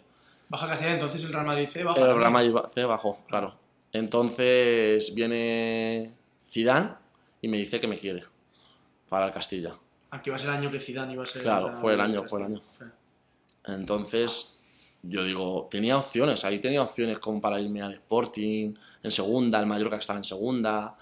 Baja 0.49 0.69
Castilla, 0.69 0.95
entonces 0.95 1.23
el 1.25 1.33
Real 1.33 1.47
Madrid 1.47 1.69
C 1.69 1.85
baja. 1.85 2.01
El. 2.01 2.17
Real 2.17 2.33
Madrid 2.33 2.55
C 2.73 2.85
bajó, 2.85 3.25
claro. 3.27 3.55
Entonces 3.93 5.15
viene 5.15 6.15
Zidane 6.47 6.91
y 7.41 7.49
me 7.49 7.59
dice 7.59 7.79
que 7.79 7.87
me 7.87 7.97
quiere 7.97 8.25
para 9.09 9.27
el 9.27 9.33
Castilla. 9.33 9.73
Aquí 10.11 10.31
va 10.31 10.37
a 10.37 10.39
ser 10.39 10.51
el 10.51 10.57
año 10.57 10.71
que 10.71 10.81
Zidane 10.81 11.13
iba 11.13 11.23
a 11.23 11.27
ser. 11.27 11.43
Claro, 11.43 11.73
fue 11.75 11.95
el 11.95 12.01
año, 12.01 12.25
fue 12.25 12.41
el 12.41 12.47
año. 12.47 12.63
Entonces 13.67 14.61
yo 15.07 15.23
digo, 15.23 15.69
tenía 15.71 15.99
opciones, 15.99 16.45
ahí 16.45 16.59
tenía 16.59 16.83
opciones 16.83 17.19
como 17.19 17.41
para 17.41 17.61
irme 17.61 17.83
al 17.83 17.93
Sporting, 17.93 18.75
en 19.03 19.11
segunda, 19.11 19.61
el 19.61 19.67
Mallorca 19.67 19.97
que 19.97 20.01
estaba 20.01 20.19
en 20.19 20.25
segunda, 20.25 20.97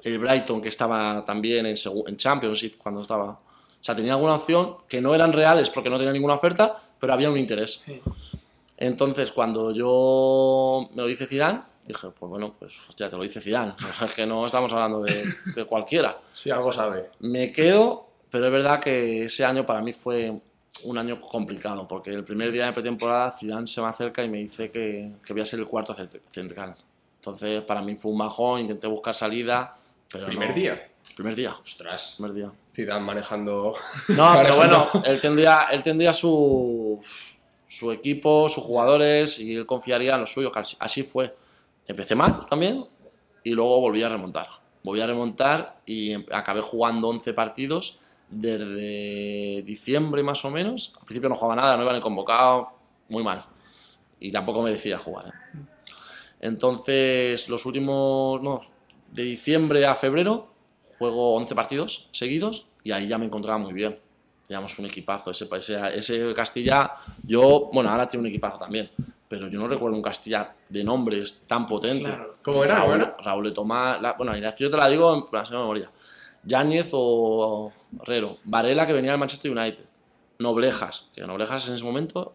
el 0.00 0.18
Brighton 0.18 0.62
que 0.62 0.70
estaba 0.70 1.22
también 1.24 1.66
en, 1.66 1.76
en 2.06 2.16
Championship 2.16 2.78
cuando 2.78 3.02
estaba. 3.02 3.38
O 3.82 3.84
sea, 3.84 3.96
tenía 3.96 4.12
alguna 4.14 4.36
opción 4.36 4.76
que 4.88 5.00
no 5.00 5.12
eran 5.12 5.32
reales 5.32 5.68
porque 5.68 5.90
no 5.90 5.98
tenía 5.98 6.12
ninguna 6.12 6.34
oferta, 6.34 6.80
pero 7.00 7.12
había 7.14 7.28
un 7.30 7.36
interés. 7.36 7.82
Sí. 7.84 8.00
Entonces, 8.76 9.32
cuando 9.32 9.72
yo 9.72 10.88
me 10.94 11.02
lo 11.02 11.08
dice 11.08 11.26
Zidane, 11.26 11.60
dije, 11.84 12.08
pues 12.16 12.30
bueno, 12.30 12.54
pues 12.58 12.72
hostia, 12.88 13.10
te 13.10 13.16
lo 13.16 13.22
dice 13.24 13.40
Zidane. 13.40 13.72
Es 14.04 14.10
que 14.12 14.24
no 14.24 14.46
estamos 14.46 14.72
hablando 14.72 15.02
de, 15.02 15.24
de 15.56 15.64
cualquiera. 15.64 16.16
Sí, 16.34 16.50
algo 16.50 16.70
sabe. 16.72 17.10
Me 17.20 17.50
quedo, 17.52 18.06
pero 18.30 18.46
es 18.46 18.52
verdad 18.52 18.80
que 18.80 19.24
ese 19.24 19.44
año 19.44 19.66
para 19.66 19.80
mí 19.82 19.92
fue 19.92 20.32
un 20.84 20.98
año 20.98 21.20
complicado, 21.20 21.86
porque 21.88 22.10
el 22.10 22.24
primer 22.24 22.50
día 22.52 22.66
de 22.66 22.72
pretemporada 22.72 23.30
Zidane 23.32 23.66
se 23.66 23.80
me 23.80 23.88
acerca 23.88 24.22
y 24.24 24.28
me 24.28 24.38
dice 24.38 24.70
que, 24.70 25.12
que 25.24 25.32
voy 25.32 25.42
a 25.42 25.44
ser 25.44 25.58
el 25.58 25.66
cuarto 25.66 25.92
cent- 25.94 26.20
central. 26.28 26.74
Entonces, 27.18 27.62
para 27.64 27.82
mí 27.82 27.94
fue 27.96 28.10
un 28.12 28.18
bajón, 28.18 28.60
intenté 28.60 28.86
buscar 28.86 29.14
salida, 29.14 29.74
pero 30.10 30.26
¿Primer 30.26 30.50
no- 30.50 30.54
día? 30.54 30.88
Primer 31.14 31.34
día, 31.34 31.52
Ostras. 31.62 32.14
primer 32.16 32.32
día. 32.32 32.52
Zidane 32.74 33.04
manejando... 33.04 33.74
No, 34.08 34.32
pero 34.34 34.56
Manejando. 34.56 34.56
bueno, 34.92 35.04
él 35.06 35.20
tendría, 35.20 35.60
él 35.70 35.82
tendría 35.82 36.12
su, 36.12 36.98
su 37.66 37.92
equipo, 37.92 38.48
sus 38.48 38.64
jugadores 38.64 39.38
y 39.38 39.54
él 39.56 39.66
confiaría 39.66 40.14
en 40.14 40.20
los 40.20 40.32
suyos. 40.32 40.52
Así, 40.78 41.02
fue. 41.02 41.34
Empecé 41.86 42.14
mal 42.14 42.46
también 42.46 42.86
y 43.44 43.50
luego 43.50 43.80
volví 43.80 44.02
a 44.02 44.08
remontar. 44.08 44.48
Volví 44.82 45.00
a 45.00 45.06
remontar 45.06 45.80
y 45.84 46.12
em- 46.12 46.26
acabé 46.32 46.60
jugando 46.62 47.08
11 47.08 47.34
partidos 47.34 48.00
desde 48.30 49.62
diciembre 49.62 50.22
más 50.22 50.44
o 50.44 50.50
menos. 50.50 50.92
Al 50.98 51.04
principio 51.04 51.28
no 51.28 51.34
jugaba 51.34 51.56
nada, 51.60 51.76
no 51.76 51.82
iban 51.82 52.00
convocado, 52.00 52.70
muy 53.08 53.22
mal. 53.22 53.44
Y 54.18 54.32
tampoco 54.32 54.62
merecía 54.62 54.98
jugar. 54.98 55.26
¿eh? 55.26 55.58
Entonces, 56.40 57.48
los 57.48 57.66
últimos, 57.66 58.40
no, 58.42 58.60
de 59.10 59.22
diciembre 59.24 59.84
a 59.86 59.94
febrero 59.94 60.51
juego 61.02 61.34
11 61.34 61.54
partidos 61.56 62.08
seguidos 62.12 62.68
y 62.84 62.92
ahí 62.92 63.08
ya 63.08 63.18
me 63.18 63.26
encontraba 63.26 63.58
muy 63.58 63.72
bien. 63.72 63.98
Teníamos 64.46 64.78
un 64.78 64.86
equipazo, 64.86 65.32
ese, 65.32 65.48
ese, 65.56 65.98
ese 65.98 66.34
Castilla, 66.34 66.92
yo, 67.24 67.70
bueno, 67.72 67.90
ahora 67.90 68.06
tiene 68.06 68.22
un 68.22 68.28
equipazo 68.28 68.58
también, 68.58 68.88
pero 69.28 69.48
yo 69.48 69.58
no 69.58 69.66
recuerdo 69.66 69.96
un 69.96 70.02
Castilla 70.02 70.54
de 70.68 70.84
nombres 70.84 71.44
tan 71.48 71.66
potente. 71.66 72.04
Claro. 72.04 72.34
¿Cómo 72.42 72.62
era? 72.62 72.80
¿Cómo 72.82 72.92
Raúl? 72.92 73.14
Raúl 73.18 73.44
de 73.46 73.50
Tomás, 73.50 74.00
la, 74.00 74.12
bueno, 74.12 74.30
la 74.30 74.34
alineación 74.34 74.70
te 74.70 74.76
la 74.76 74.88
digo 74.88 75.12
en 75.12 75.24
la 75.32 75.58
memoria. 75.58 75.90
Yáñez 76.44 76.90
o 76.92 77.72
Herrero, 78.00 78.38
Varela 78.44 78.86
que 78.86 78.92
venía 78.92 79.10
del 79.10 79.20
Manchester 79.20 79.50
United, 79.50 79.84
Noblejas, 80.38 81.10
que 81.14 81.22
Noblejas 81.22 81.68
en 81.68 81.74
ese 81.74 81.84
momento, 81.84 82.34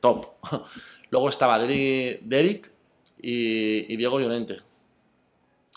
top. 0.00 0.28
Luego 1.10 1.28
estaba 1.28 1.58
Derek, 1.58 2.22
Derek 2.22 2.72
y, 3.20 3.92
y 3.92 3.96
Diego 3.96 4.18
Llorente. 4.18 4.56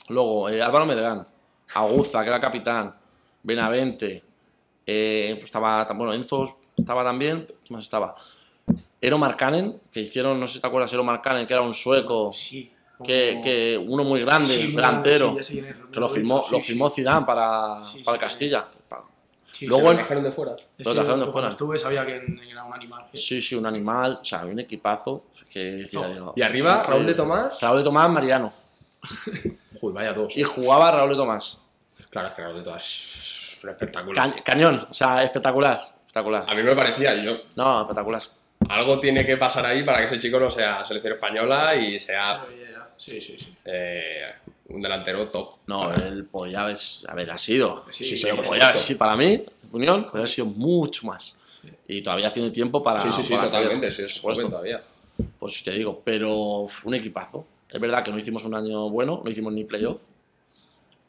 Luego 0.10 0.50
eh, 0.50 0.62
Álvaro 0.62 0.86
Medrán, 0.86 1.28
Aguza, 1.74 2.22
que 2.22 2.30
era 2.30 2.40
capitán, 2.40 2.96
Benavente, 3.44 4.24
eh, 4.86 5.32
pues 5.36 5.46
estaba, 5.46 5.84
bueno, 5.94 6.14
Enzo 6.14 6.60
estaba 6.78 7.04
también, 7.04 7.48
¿qué 7.64 7.74
más 7.74 7.84
estaba? 7.84 8.16
Ero 9.02 9.18
Markkanen, 9.18 9.80
que 9.92 10.00
hicieron, 10.02 10.40
no 10.40 10.48
sé 10.48 10.54
si 10.54 10.60
te 10.62 10.68
acuerdas, 10.68 10.92
Ero 10.94 11.04
Markkanen, 11.04 11.46
que 11.46 11.54
era 11.54 11.62
un 11.62 11.74
sueco, 11.74 12.32
Sí. 12.34 12.72
que, 13.04 13.30
Como- 13.34 13.44
que 13.44 13.86
uno 13.88 14.04
muy 14.04 14.22
grande, 14.22 14.48
Sí, 14.48 14.72
delantero, 14.74 15.36
sí, 15.44 15.62
que 15.92 16.00
lo 16.00 16.08
firmó, 16.08 16.46
lo 16.50 16.60
firmó 16.60 16.90
sí. 16.90 16.96
Zidane 17.02 17.26
para, 17.26 17.82
Sí, 17.82 18.04
para 18.04 18.18
Castilla. 18.18 18.68
Sí, 19.52 19.68
Luego 19.68 19.84
sí, 19.84 19.90
el- 19.92 19.96
trajeron 19.96 20.24
de 20.26 20.32
fuera. 20.34 20.56
sí, 20.58 20.84
lo 20.84 20.94
trajeron 20.94 21.20
de 21.22 21.28
fuera. 21.28 21.48
estuve 21.50 21.80
sabía 21.80 22.06
que 22.06 22.16
era 22.16 22.64
un 22.66 22.74
animal. 22.74 23.06
Sí, 23.14 23.42
sí, 23.42 23.56
un 23.56 23.66
animal, 23.66 24.20
o 24.22 24.26
sea, 24.26 24.46
un 24.46 24.60
equipazo. 24.60 25.28
Que, 25.50 25.88
yo, 25.90 26.34
Y 26.36 26.42
arriba, 26.42 26.84
Raúl 26.84 27.06
de 27.06 27.14
eh, 27.14 27.16
Tomás. 27.16 27.62
Raúl 27.62 27.78
de 27.78 27.84
Tomás, 27.86 28.10
Mariano. 28.10 28.52
Uy, 29.86 29.94
vaya 29.94 30.14
dos. 30.14 30.36
Y 30.36 30.44
jugaba 30.44 30.92
Raúl 30.92 31.12
de 31.12 31.16
Tomás. 31.16 31.62
Claro, 32.10 32.30
es 32.30 32.34
que 32.34 32.42
Raúl 32.42 32.56
de 32.58 32.64
Tomás 32.64 32.84
es. 32.84 33.66
Ca- 34.14 34.36
cañón, 34.44 34.86
o 34.90 34.94
sea, 34.94 35.24
espectacular. 35.24 35.80
Espectacular. 35.98 36.44
A 36.48 36.54
mí 36.56 36.62
me 36.64 36.76
parecía, 36.76 37.16
yo, 37.16 37.38
No, 37.56 37.82
espectacular. 37.82 38.22
algo 38.70 39.00
tiene 39.00 39.26
que 39.26 39.38
pasar 39.38 39.66
ahí 39.66 39.84
para 39.84 40.00
que 40.00 40.06
ese 40.06 40.20
chico 40.20 40.40
no 40.40 40.50
sea 40.50 40.84
selección 40.86 41.14
española 41.14 41.76
y 41.76 42.00
sea 42.00 42.46
Sí, 42.98 43.20
sí, 43.20 43.38
sí. 43.38 43.54
eh, 43.66 44.34
un 44.70 44.82
delantero 44.82 45.28
top. 45.30 45.58
No, 45.68 45.94
él 45.94 46.26
podía 46.32 46.62
haber, 46.62 46.78
haber 47.08 47.32
ha 47.32 47.38
sido. 47.38 47.84
Sí, 47.92 48.06
Sí, 48.06 48.18
sí, 48.18 48.28
podía 48.44 48.74
para 48.98 49.16
mí, 49.16 49.44
opinión, 49.70 50.04
podría 50.04 50.20
haber 50.20 50.30
sido 50.30 50.46
mucho 50.48 51.06
más. 51.08 51.40
Y 51.88 52.02
todavía 52.02 52.32
tiene 52.32 52.52
tiempo 52.52 52.82
para. 52.84 53.02
sí, 53.02 53.10
sí, 53.12 53.24
sí, 53.24 53.34
totalmente. 53.36 53.88
hacer, 53.88 54.10
Sí, 54.10 54.16
es 54.16 54.22
joven 54.22 54.50
todavía. 54.50 54.84
Pues 55.40 55.64
te 55.64 55.72
digo, 55.72 56.02
pero 56.06 56.66
fue 56.70 56.90
un 56.90 56.96
equipazo. 56.96 57.46
Es 57.76 57.82
verdad 57.82 58.04
que 58.04 58.12
no 58.12 58.18
hicimos 58.18 58.46
un 58.46 58.56
año 58.56 58.90
bueno, 58.90 59.22
no 59.22 59.30
hicimos 59.30 59.52
ni 59.52 59.66
playoff. 59.66 60.02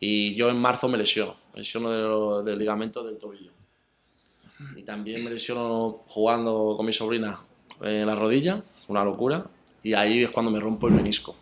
Y 0.00 0.34
yo 0.34 0.48
en 0.50 0.56
marzo 0.58 0.88
me 0.88 0.98
lesiono, 0.98 1.36
me 1.54 1.60
lesiono 1.60 2.38
del, 2.40 2.44
del 2.44 2.58
ligamento 2.58 3.04
del 3.04 3.18
tobillo. 3.18 3.52
Y 4.74 4.82
también 4.82 5.22
me 5.22 5.30
lesiono 5.30 5.98
jugando 6.08 6.74
con 6.76 6.84
mi 6.84 6.92
sobrina 6.92 7.38
en 7.80 8.04
la 8.06 8.16
rodilla, 8.16 8.60
una 8.88 9.04
locura. 9.04 9.46
Y 9.84 9.94
ahí 9.94 10.24
es 10.24 10.30
cuando 10.30 10.50
me 10.50 10.58
rompo 10.58 10.88
el 10.88 10.94
menisco. 10.94 11.36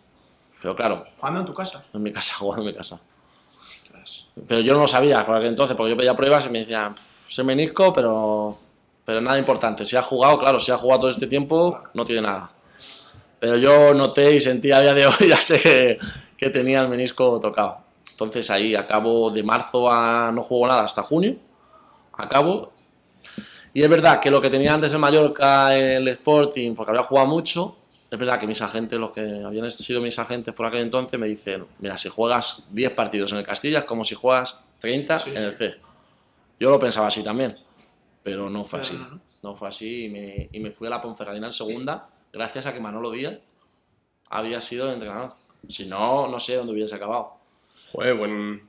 Pero 0.61 0.75
claro, 0.75 1.05
Jugando 1.17 1.39
en 1.39 1.45
tu 1.47 1.53
casa. 1.55 1.85
en 1.91 2.03
mi 2.03 2.11
casa, 2.11 2.35
jugando 2.39 2.61
en 2.63 2.67
mi 2.67 2.77
casa. 2.77 3.01
Ostras. 3.57 4.27
Pero 4.47 4.61
yo 4.61 4.73
no 4.73 4.81
lo 4.81 4.87
sabía, 4.87 5.25
por 5.25 5.35
aquel 5.35 5.47
entonces, 5.49 5.75
porque 5.75 5.89
yo 5.91 5.97
pedía 5.97 6.15
pruebas 6.15 6.45
y 6.45 6.49
me 6.49 6.59
decían, 6.59 6.93
"Pff, 6.93 7.33
sé 7.33 7.43
menisco, 7.43 7.91
pero, 7.91 8.55
pero 9.03 9.21
nada 9.21 9.39
importante. 9.39 9.83
Si 9.85 9.95
ha 9.95 10.03
jugado, 10.03 10.37
claro, 10.37 10.59
si 10.59 10.71
ha 10.71 10.77
jugado 10.77 11.01
todo 11.01 11.09
este 11.09 11.25
tiempo, 11.27 11.81
no 11.95 12.05
tiene 12.05 12.21
nada. 12.21 12.51
Pero 13.39 13.57
yo 13.57 13.93
noté 13.93 14.35
y 14.35 14.39
sentí 14.39 14.71
a 14.71 14.81
día 14.81 14.93
de 14.93 15.07
hoy, 15.07 15.15
ya 15.29 15.37
sé 15.37 15.59
que, 15.59 15.97
que 16.37 16.49
tenía 16.49 16.81
el 16.81 16.89
menisco 16.89 17.39
tocado. 17.39 17.85
Entonces 18.11 18.49
ahí 18.49 18.75
acabo 18.75 19.29
de 19.29 19.43
marzo 19.43 19.91
a 19.91 20.31
no 20.31 20.41
juego 20.41 20.67
nada 20.67 20.83
hasta 20.85 21.03
junio, 21.03 21.35
acabo. 22.13 22.71
Y 23.73 23.83
es 23.83 23.89
verdad 23.89 24.21
que 24.21 24.31
lo 24.31 24.41
que 24.41 24.49
tenía 24.49 24.73
antes 24.73 24.93
el 24.93 24.99
Mallorca, 24.99 25.75
el 25.75 26.07
Sporting, 26.07 26.75
porque 26.75 26.91
había 26.91 27.03
jugado 27.03 27.27
mucho, 27.27 27.79
es 27.89 28.17
verdad 28.17 28.39
que 28.39 28.47
mis 28.47 28.61
agentes, 28.61 28.97
los 28.97 29.11
que 29.11 29.43
habían 29.45 29.69
sido 29.69 29.99
mis 29.99 30.17
agentes 30.17 30.53
por 30.53 30.65
aquel 30.65 30.79
entonces, 30.79 31.19
me 31.19 31.27
dicen, 31.27 31.65
mira, 31.79 31.97
si 31.97 32.07
juegas 32.07 32.63
10 32.71 32.93
partidos 32.93 33.33
en 33.33 33.39
el 33.39 33.45
Castilla 33.45 33.79
es 33.79 33.85
como 33.85 34.05
si 34.05 34.15
juegas 34.15 34.61
30 34.79 35.19
Sí, 35.19 35.29
en 35.31 35.37
el. 35.37 35.53
C. 35.53 35.75
Yo 36.57 36.69
lo 36.69 36.79
pensaba 36.79 37.07
así 37.07 37.21
también, 37.21 37.53
pero 38.23 38.49
no 38.49 38.63
fue 38.63 38.79
así. 38.79 38.97
No 39.43 39.55
fue 39.55 39.67
así 39.67 40.05
y 40.05 40.09
me, 40.09 40.49
y 40.53 40.59
me 40.61 40.71
fui 40.71 40.87
a 40.87 40.91
la 40.91 41.01
Ponferradina 41.01 41.47
en 41.47 41.53
segunda 41.53 42.09
gracias 42.35 42.65
a 42.65 42.73
que 42.73 42.79
Manolo 42.79 43.11
Díaz 43.11 43.35
había 44.29 44.59
sido 44.61 44.91
entrenador. 44.91 45.33
Si 45.69 45.85
no, 45.85 46.27
no 46.27 46.39
sé 46.39 46.55
dónde 46.55 46.73
hubiese 46.73 46.95
acabado. 46.95 47.33
Joder, 47.91 48.13
buen, 48.15 48.61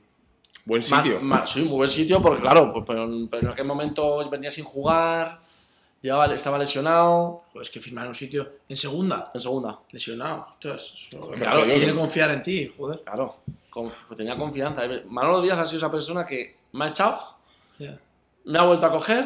buen 0.65 0.81
Ma- 0.89 0.97
sitio. 1.03 1.19
ma- 1.21 1.45
sí, 1.45 1.59
muy 1.61 1.73
buen 1.77 1.89
sitio 1.89 2.21
porque, 2.21 2.41
claro, 2.41 2.71
pues, 2.73 2.85
pero, 2.87 3.07
pero 3.29 3.43
en 3.43 3.53
aquel 3.53 3.65
momento 3.65 4.27
venía 4.29 4.49
sin 4.49 4.63
jugar, 4.63 5.39
llevaba, 6.01 6.33
estaba 6.33 6.57
lesionado 6.57 7.43
Joder, 7.51 7.61
es 7.63 7.69
que 7.69 7.79
firmar 7.79 8.05
en 8.05 8.09
un 8.09 8.15
sitio 8.15 8.49
en 8.69 8.77
segunda, 8.77 9.29
en 9.33 9.39
segunda. 9.39 9.79
lesionado. 9.91 10.47
Ostras, 10.49 11.09
Joder, 11.19 11.39
Claro, 11.39 11.63
Quiere 11.65 11.79
seguro. 11.81 12.01
confiar 12.01 12.31
en 12.31 12.41
ti, 12.41 12.71
joder. 12.75 13.01
Claro, 13.03 13.35
conf- 13.69 14.05
pues 14.07 14.17
tenía 14.17 14.35
confianza. 14.37 14.83
Manolo 15.09 15.41
Díaz 15.41 15.59
ha 15.59 15.65
sido 15.65 15.77
esa 15.77 15.91
persona 15.91 16.25
que 16.25 16.57
me 16.71 16.85
ha 16.85 16.87
echado, 16.89 17.19
Ya. 17.77 17.99
me 18.45 18.57
ha 18.59 18.63
vuelto 18.63 18.85
a 18.85 18.91
coger, 18.91 19.25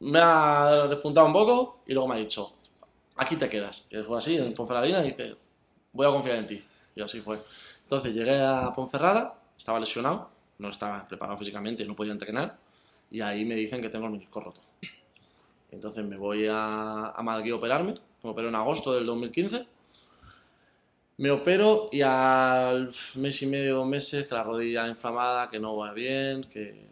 me 0.00 0.18
ha 0.20 0.86
despuntado 0.88 1.26
un 1.26 1.32
poco 1.32 1.78
y 1.86 1.92
luego 1.94 2.08
me 2.08 2.16
ha 2.16 2.18
dicho, 2.18 2.52
aquí 3.16 3.36
te 3.36 3.48
quedas. 3.48 3.86
Y 3.90 3.96
fue 4.02 4.18
así, 4.18 4.36
en 4.36 4.54
Ponferradina, 4.54 5.00
y 5.04 5.10
dice, 5.10 5.36
voy 5.92 6.06
a 6.06 6.10
confiar 6.10 6.36
en 6.36 6.46
ti. 6.46 6.64
Y 6.94 7.00
así 7.00 7.20
fue. 7.20 7.38
Entonces 7.82 8.14
llegué 8.14 8.40
a 8.40 8.72
Ponferrada, 8.74 9.38
estaba 9.56 9.80
lesionado, 9.80 10.30
no 10.58 10.68
estaba 10.68 11.06
preparado 11.06 11.38
físicamente, 11.38 11.84
no 11.84 11.94
podía 11.94 12.12
entrenar, 12.12 12.58
y 13.10 13.20
ahí 13.20 13.44
me 13.44 13.54
dicen 13.54 13.80
que 13.82 13.88
tengo 13.88 14.06
el 14.06 14.12
menisco 14.12 14.40
roto. 14.40 14.60
Entonces 15.70 16.04
me 16.04 16.16
voy 16.16 16.46
a, 16.46 17.10
a 17.10 17.22
Madrid 17.22 17.52
a 17.52 17.56
operarme, 17.56 17.94
me 18.22 18.30
opero 18.30 18.48
en 18.48 18.54
agosto 18.54 18.92
del 18.92 19.06
2015. 19.06 19.66
Me 21.18 21.30
opero 21.30 21.88
y 21.92 22.02
al 22.02 22.92
mes 23.14 23.40
y 23.40 23.46
medio, 23.46 23.76
dos 23.76 23.86
meses, 23.86 24.26
que 24.26 24.34
la 24.34 24.42
rodilla 24.42 24.86
inflamada, 24.86 25.48
que 25.48 25.58
no 25.58 25.76
va 25.76 25.94
bien, 25.94 26.42
que, 26.44 26.86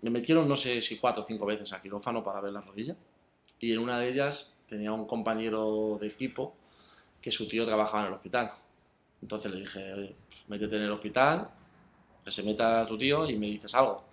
me 0.00 0.10
metieron 0.10 0.48
no 0.48 0.54
sé 0.54 0.80
si 0.80 0.96
cuatro 0.98 1.22
o 1.22 1.26
cinco 1.26 1.44
veces 1.44 1.72
a 1.72 1.82
quirófano 1.82 2.22
para 2.22 2.40
ver 2.40 2.52
la 2.52 2.60
rodilla. 2.60 2.96
Y 3.58 3.72
en 3.72 3.78
una 3.78 3.98
de 3.98 4.08
ellas 4.08 4.52
tenía 4.68 4.92
un 4.92 5.06
compañero 5.06 5.98
de 6.00 6.08
equipo 6.08 6.54
que 7.20 7.30
su 7.30 7.48
tío 7.48 7.66
trabajaba 7.66 8.02
en 8.02 8.08
el 8.08 8.14
hospital. 8.14 8.52
Entonces 9.22 9.50
le 9.50 9.60
dije, 9.60 9.92
oye, 9.94 10.16
pues, 10.28 10.48
métete 10.48 10.76
en 10.76 10.82
el 10.82 10.90
hospital, 10.90 11.50
que 12.24 12.30
se 12.30 12.42
meta 12.42 12.84
tu 12.86 12.98
tío 12.98 13.28
y 13.28 13.38
me 13.38 13.46
dices 13.46 13.74
algo. 13.74 14.04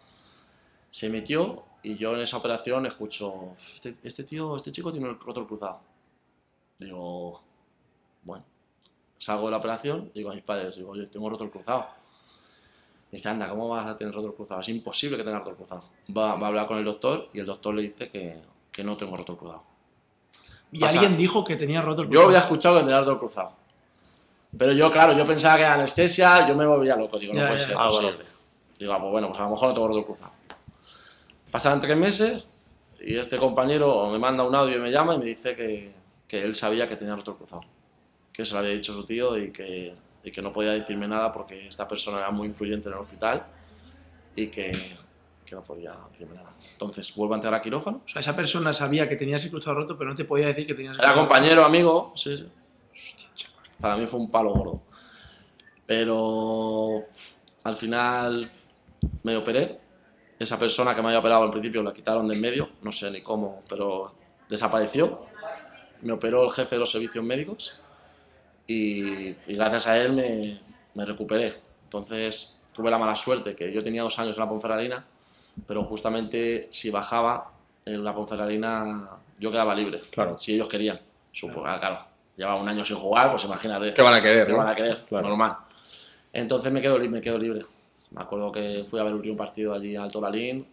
Se 0.89 1.09
metió 1.09 1.63
y 1.81 1.97
yo 1.97 2.15
en 2.15 2.21
esa 2.21 2.37
operación 2.37 2.85
escucho, 2.85 3.55
este, 3.73 3.97
este 4.03 4.23
tío, 4.23 4.55
este 4.55 4.71
chico 4.71 4.91
tiene 4.91 5.09
el 5.09 5.19
roto 5.19 5.41
el 5.41 5.47
cruzado. 5.47 5.81
Digo, 6.79 7.43
bueno, 8.23 8.45
salgo 9.17 9.45
de 9.45 9.51
la 9.51 9.57
operación, 9.57 10.11
digo 10.13 10.31
a 10.31 10.35
mis 10.35 10.43
padres, 10.43 10.75
digo, 10.75 10.91
oye, 10.91 11.07
tengo 11.07 11.29
roto 11.29 11.43
el 11.43 11.51
cruzado. 11.51 11.87
Me 13.11 13.17
dice, 13.17 13.29
anda, 13.29 13.49
¿cómo 13.49 13.69
vas 13.69 13.87
a 13.87 13.97
tener 13.97 14.13
roto 14.13 14.27
el 14.27 14.33
cruzado? 14.33 14.61
Es 14.61 14.69
imposible 14.69 15.17
que 15.17 15.23
tengas 15.23 15.39
roto 15.39 15.51
el 15.51 15.57
cruzado. 15.57 15.83
Va, 16.15 16.35
va 16.35 16.45
a 16.45 16.49
hablar 16.49 16.67
con 16.67 16.77
el 16.77 16.85
doctor 16.85 17.29
y 17.33 17.39
el 17.39 17.45
doctor 17.45 17.75
le 17.75 17.83
dice 17.83 18.09
que, 18.09 18.41
que 18.73 18.83
no 18.83 18.97
tengo 18.97 19.15
roto 19.15 19.31
el 19.33 19.37
cruzado. 19.37 19.63
Y 20.73 20.79
Pasa- 20.81 20.99
alguien 20.99 21.15
dijo 21.17 21.45
que 21.45 21.55
tenía 21.55 21.81
roto 21.81 22.01
el 22.01 22.07
Yo 22.07 22.11
cruzado. 22.11 22.27
había 22.29 22.39
escuchado 22.39 22.75
que 22.77 22.81
tenía 22.81 22.99
roto 22.99 23.11
el 23.13 23.19
cruzado. 23.19 23.53
Pero 24.57 24.71
yo, 24.73 24.91
claro, 24.91 25.13
yo 25.17 25.23
pensaba 25.25 25.55
que 25.55 25.61
era 25.61 25.73
anestesia, 25.75 26.47
yo 26.47 26.55
me 26.55 26.65
volvía 26.65 26.95
loco, 26.95 27.17
digo, 27.17 27.33
no 27.33 27.39
Ya, 27.39 27.47
puede 27.47 27.59
ya. 27.59 27.65
ser 27.65 27.75
Ah, 27.79 27.87
bueno. 27.91 28.09
Digo, 28.77 28.93
ah, 28.93 28.99
pues 28.99 29.11
bueno, 29.11 29.27
pues 29.29 29.39
a 29.39 29.43
lo 29.43 29.49
mejor 29.51 29.69
no 29.69 29.73
tengo 29.73 29.87
roto 29.87 29.99
el 29.99 30.05
cruzado. 30.05 30.31
Pasan 31.51 31.79
tres 31.79 31.95
meses 31.97 32.51
y 32.99 33.17
este 33.17 33.37
compañero 33.37 34.09
me 34.09 34.17
manda 34.19 34.43
un 34.43 34.55
audio 34.55 34.77
y 34.77 34.79
me 34.79 34.91
llama 34.91 35.13
y 35.15 35.19
me 35.19 35.25
dice 35.25 35.55
que, 35.55 35.93
que 36.27 36.41
él 36.43 36.55
sabía 36.55 36.89
que 36.89 36.95
tenía 36.95 37.15
roto 37.15 37.31
el 37.31 37.37
cruzado. 37.37 37.61
Que 38.31 38.43
se 38.45 38.53
lo 38.53 38.59
había 38.59 38.71
dicho 38.71 38.93
su 38.93 39.05
tío 39.05 39.37
y 39.37 39.51
que, 39.51 39.95
y 40.23 40.31
que 40.31 40.41
no 40.41 40.51
podía 40.51 40.71
decirme 40.71 41.07
nada 41.07 41.31
porque 41.31 41.67
esta 41.67 41.87
persona 41.87 42.17
era 42.19 42.31
muy 42.31 42.47
influyente 42.47 42.89
en 42.89 42.95
el 42.95 43.01
hospital 43.01 43.45
y 44.35 44.47
que, 44.47 44.95
que 45.53 45.55
no 45.55 45.63
podía 45.63 45.95
decirme 46.11 46.35
nada. 46.35 46.51
Entonces 46.71 47.13
vuelvo 47.15 47.35
a 47.35 47.37
entrar 47.37 47.53
a 47.53 47.61
quirófano. 47.61 48.01
O 48.05 48.07
sea, 48.07 48.19
esa 48.21 48.35
persona 48.35 48.73
sabía 48.73 49.07
que 49.07 49.15
tenías 49.15 49.43
el 49.45 49.51
cruzado 49.51 49.77
roto, 49.77 49.97
pero 49.97 50.09
no 50.09 50.15
te 50.15 50.25
podía 50.25 50.47
decir 50.47 50.65
que 50.65 50.73
tenías 50.73 50.95
el 50.95 50.99
Era 50.99 51.13
cruzado 51.13 51.27
compañero, 51.27 51.63
amigo. 51.63 52.11
Sí, 52.15 52.37
sí. 52.37 52.47
Para 53.79 53.95
mí 53.95 54.07
fue 54.07 54.19
un 54.19 54.31
palo 54.31 54.51
gordo. 54.51 54.81
Pero 55.85 57.01
al 57.63 57.73
final 57.75 58.49
me 59.23 59.37
operé. 59.37 59.79
Esa 60.39 60.57
persona 60.57 60.95
que 60.95 61.01
me 61.01 61.09
había 61.09 61.19
operado 61.19 61.43
al 61.43 61.51
principio 61.51 61.83
la 61.83 61.93
quitaron 61.93 62.27
de 62.27 62.33
en 62.33 62.41
medio, 62.41 62.69
no 62.81 62.91
sé 62.91 63.09
ni 63.11 63.21
cómo, 63.21 63.61
pero 63.69 64.07
desapareció. 64.49 65.25
Me 66.01 66.11
operó 66.11 66.43
el 66.43 66.51
jefe 66.51 66.75
de 66.75 66.79
los 66.79 66.91
servicios 66.91 67.23
médicos 67.23 67.79
y, 68.65 69.27
y 69.29 69.53
gracias 69.55 69.87
a 69.87 69.97
él 69.97 70.13
me, 70.13 70.59
me 70.95 71.05
recuperé. 71.05 71.53
Entonces 71.85 72.61
tuve 72.73 72.89
la 72.89 72.97
mala 72.97 73.15
suerte 73.15 73.55
que 73.55 73.71
yo 73.71 73.83
tenía 73.83 74.01
dos 74.01 74.17
años 74.19 74.35
en 74.35 74.41
la 74.41 74.49
Ponferradina, 74.49 75.05
pero 75.67 75.83
justamente 75.83 76.67
si 76.71 76.89
bajaba 76.89 77.51
en 77.85 78.03
la 78.03 78.13
Ponferradina 78.13 79.09
yo 79.39 79.51
quedaba 79.51 79.75
libre, 79.75 79.99
Claro. 80.11 80.37
si 80.37 80.53
ellos 80.55 80.67
querían. 80.67 80.99
Supo- 81.33 81.63
ah, 81.65 81.79
claro, 81.79 81.99
llevaba 82.37 82.61
un 82.61 82.67
año 82.69 82.85
sin 82.85 82.95
jugar, 82.95 83.31
pues 83.31 83.43
imagínate. 83.43 83.93
¿Qué 83.93 84.01
van 84.01 84.13
a 84.13 84.21
querer, 84.21 84.45
¿Qué 84.45 84.51
no? 84.51 84.59
van 84.59 84.67
a 84.69 84.75
querer? 84.75 85.03
Claro. 85.09 85.27
Normal. 85.27 85.57
Entonces 86.31 86.71
me 86.71 86.81
quedo, 86.81 86.97
me 86.99 87.21
quedo 87.21 87.37
libre. 87.37 87.61
Me 88.11 88.21
acuerdo 88.21 88.51
que 88.51 88.83
fui 88.87 88.99
a 88.99 89.03
ver 89.03 89.11
el 89.11 89.17
último 89.17 89.37
partido 89.37 89.73
allí 89.73 89.95
a 89.95 90.03
Alto 90.03 90.19
Lalín 90.21 90.67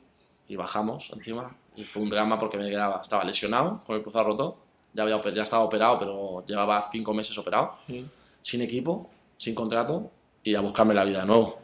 y 0.48 0.56
bajamos 0.56 1.10
encima. 1.14 1.54
Y 1.76 1.84
fue 1.84 2.02
un 2.02 2.10
drama 2.10 2.38
porque 2.38 2.58
me 2.58 2.68
quedaba, 2.68 3.00
estaba 3.02 3.24
lesionado 3.24 3.80
con 3.86 3.96
el 3.96 4.02
cruzado 4.02 4.24
roto. 4.24 4.58
Ya, 4.92 5.04
había, 5.04 5.20
ya 5.32 5.42
estaba 5.44 5.62
operado, 5.62 5.98
pero 5.98 6.44
llevaba 6.44 6.88
cinco 6.90 7.14
meses 7.14 7.36
operado. 7.38 7.76
Sí. 7.86 8.04
Sin 8.42 8.60
equipo, 8.62 9.08
sin 9.36 9.54
contrato 9.54 10.10
y 10.42 10.54
a 10.54 10.60
buscarme 10.60 10.94
la 10.94 11.04
vida 11.04 11.20
de 11.20 11.26
nuevo. 11.26 11.58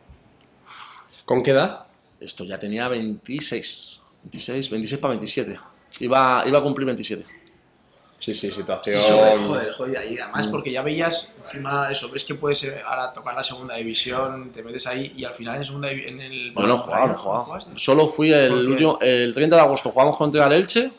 ¿Con 1.24 1.42
qué 1.42 1.50
edad? 1.50 1.85
Esto 2.20 2.44
ya 2.44 2.58
tenía 2.58 2.88
26. 2.88 4.02
26, 4.24 4.70
26 4.70 5.00
para 5.00 5.10
27. 5.12 5.58
Iba, 6.00 6.42
iba 6.46 6.58
a 6.58 6.62
cumplir 6.62 6.86
27. 6.86 7.24
Sí, 8.18 8.34
sí, 8.34 8.50
situación. 8.50 8.96
Joder, 9.02 9.38
joder, 9.38 9.72
joder, 9.74 10.12
y 10.12 10.18
además 10.18 10.46
porque 10.46 10.72
ya 10.72 10.80
veías 10.82 11.30
encima 11.44 11.90
eso, 11.90 12.10
ves 12.10 12.24
que 12.24 12.34
puedes 12.34 12.64
eh, 12.64 12.80
ahora 12.84 13.12
tocar 13.12 13.34
la 13.34 13.44
segunda 13.44 13.74
división, 13.76 14.50
te 14.52 14.62
metes 14.62 14.86
ahí 14.86 15.12
y 15.14 15.24
al 15.24 15.34
final 15.34 15.56
en 15.56 15.64
segunda 15.66 15.90
en 15.90 16.20
el 16.20 16.52
Bueno, 16.52 16.70
no 16.70 16.78
jugaba, 16.78 17.06
no 17.08 17.14
jugaba. 17.16 17.60
Solo 17.76 18.06
fui 18.08 18.32
el, 18.32 18.52
último, 18.68 18.98
el 19.02 19.34
30 19.34 19.56
de 19.56 19.62
agosto, 19.62 19.90
jugamos 19.90 20.16
contra 20.16 20.46
el 20.46 20.52
Elche. 20.54 20.90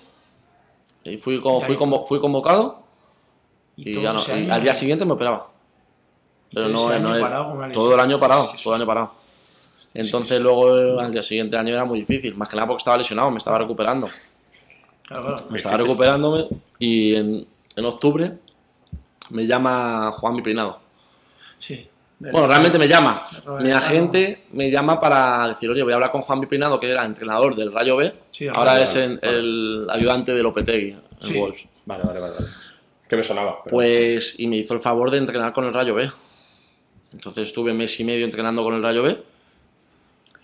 Y 1.04 1.18
fui, 1.18 1.42
co- 1.42 1.60
Y 1.60 1.64
fui, 1.64 1.74
ahí 1.76 1.80
convo- 1.82 2.06
fui 2.06 2.20
convocado 2.20 2.84
Y, 3.78 3.90
y, 3.90 3.94
todo 3.94 4.04
ya 4.04 4.14
no- 4.14 4.20
ese 4.20 4.40
y 4.40 4.44
año- 4.44 4.54
al 4.54 4.62
día 4.62 4.74
siguiente 4.76 5.04
me 5.06 5.14
operaba. 5.14 5.50
Pero 6.54 6.72
todo 6.72 7.00
no, 7.00 7.14
no 7.16 7.20
parado 7.20 7.72
todo 7.74 7.94
el 7.96 8.00
año 8.00 8.20
parado, 8.20 8.52
todo 8.64 8.76
el 8.76 8.82
año 8.82 8.88
parado. 8.88 9.14
Entonces 10.00 10.40
luego 10.40 11.00
al 11.00 11.12
día 11.12 11.22
siguiente 11.24 11.58
año 11.58 11.74
era 11.74 11.86
muy 11.86 12.00
difícil, 12.00 12.36
más 12.36 12.48
que 12.50 12.56
nada 12.56 12.68
porque 12.68 12.82
estaba 12.82 12.98
lesionado, 12.98 13.32
me 13.32 13.38
estaba 13.38 13.58
recuperando. 13.58 14.08
Claro, 15.04 15.24
claro. 15.28 15.46
Me 15.50 15.58
estaba 15.58 15.78
recuperándome 15.78 16.48
y 16.80 17.16
en, 17.16 17.48
en 17.76 17.86
octubre 17.86 18.34
me 19.30 19.46
llama 19.48 20.12
Juan 20.12 20.36
Mi 20.36 20.42
Peinado. 20.42 20.80
Sí. 21.60 21.88
Bueno, 22.20 22.48
realmente 22.48 22.80
me 22.80 22.88
llama. 22.88 23.20
Mi 23.62 23.72
agente 23.72 24.46
me 24.52 24.72
llama 24.72 25.00
para 25.00 25.48
decir, 25.50 25.70
oye, 25.70 25.84
voy 25.84 25.92
a 25.92 25.96
hablar 25.96 26.12
con 26.12 26.22
Juan 26.22 26.40
Mi 26.40 26.46
Peinado, 26.48 26.80
que 26.80 26.90
era 26.90 27.06
entrenador 27.06 27.56
del 27.56 27.72
Rayo 27.72 27.96
B. 27.98 28.14
Sí, 28.32 28.46
el 28.46 28.56
Ahora 28.56 28.82
es 28.82 28.96
B, 28.96 29.04
en- 29.04 29.20
vale. 29.22 29.38
el 29.38 29.88
ayudante 29.90 30.34
de 30.34 30.42
Lopetegui 30.44 30.92
en 30.92 31.02
Sí. 31.22 31.40
Wolves. 31.40 31.64
Vale, 31.86 32.04
vale, 32.04 32.20
vale. 32.20 32.34
vale. 32.34 32.46
Que 33.08 33.16
me 33.18 33.24
sonaba. 33.24 33.60
pero- 33.64 33.72
Pues, 33.76 34.40
y 34.40 34.48
me 34.48 34.58
hizo 34.58 34.74
el 34.74 34.80
favor 34.80 35.12
de 35.12 35.20
entrenar 35.20 35.54
con 35.54 35.66
el 35.66 35.74
Rayo 35.74 35.94
B. 35.96 36.10
Entonces 37.14 37.48
estuve 37.48 37.74
mes 37.74 37.98
y 38.00 38.04
medio 38.04 38.26
entrenando 38.26 38.64
con 38.64 38.74
el 38.74 38.84
Rayo 38.84 39.04
B. 39.04 39.18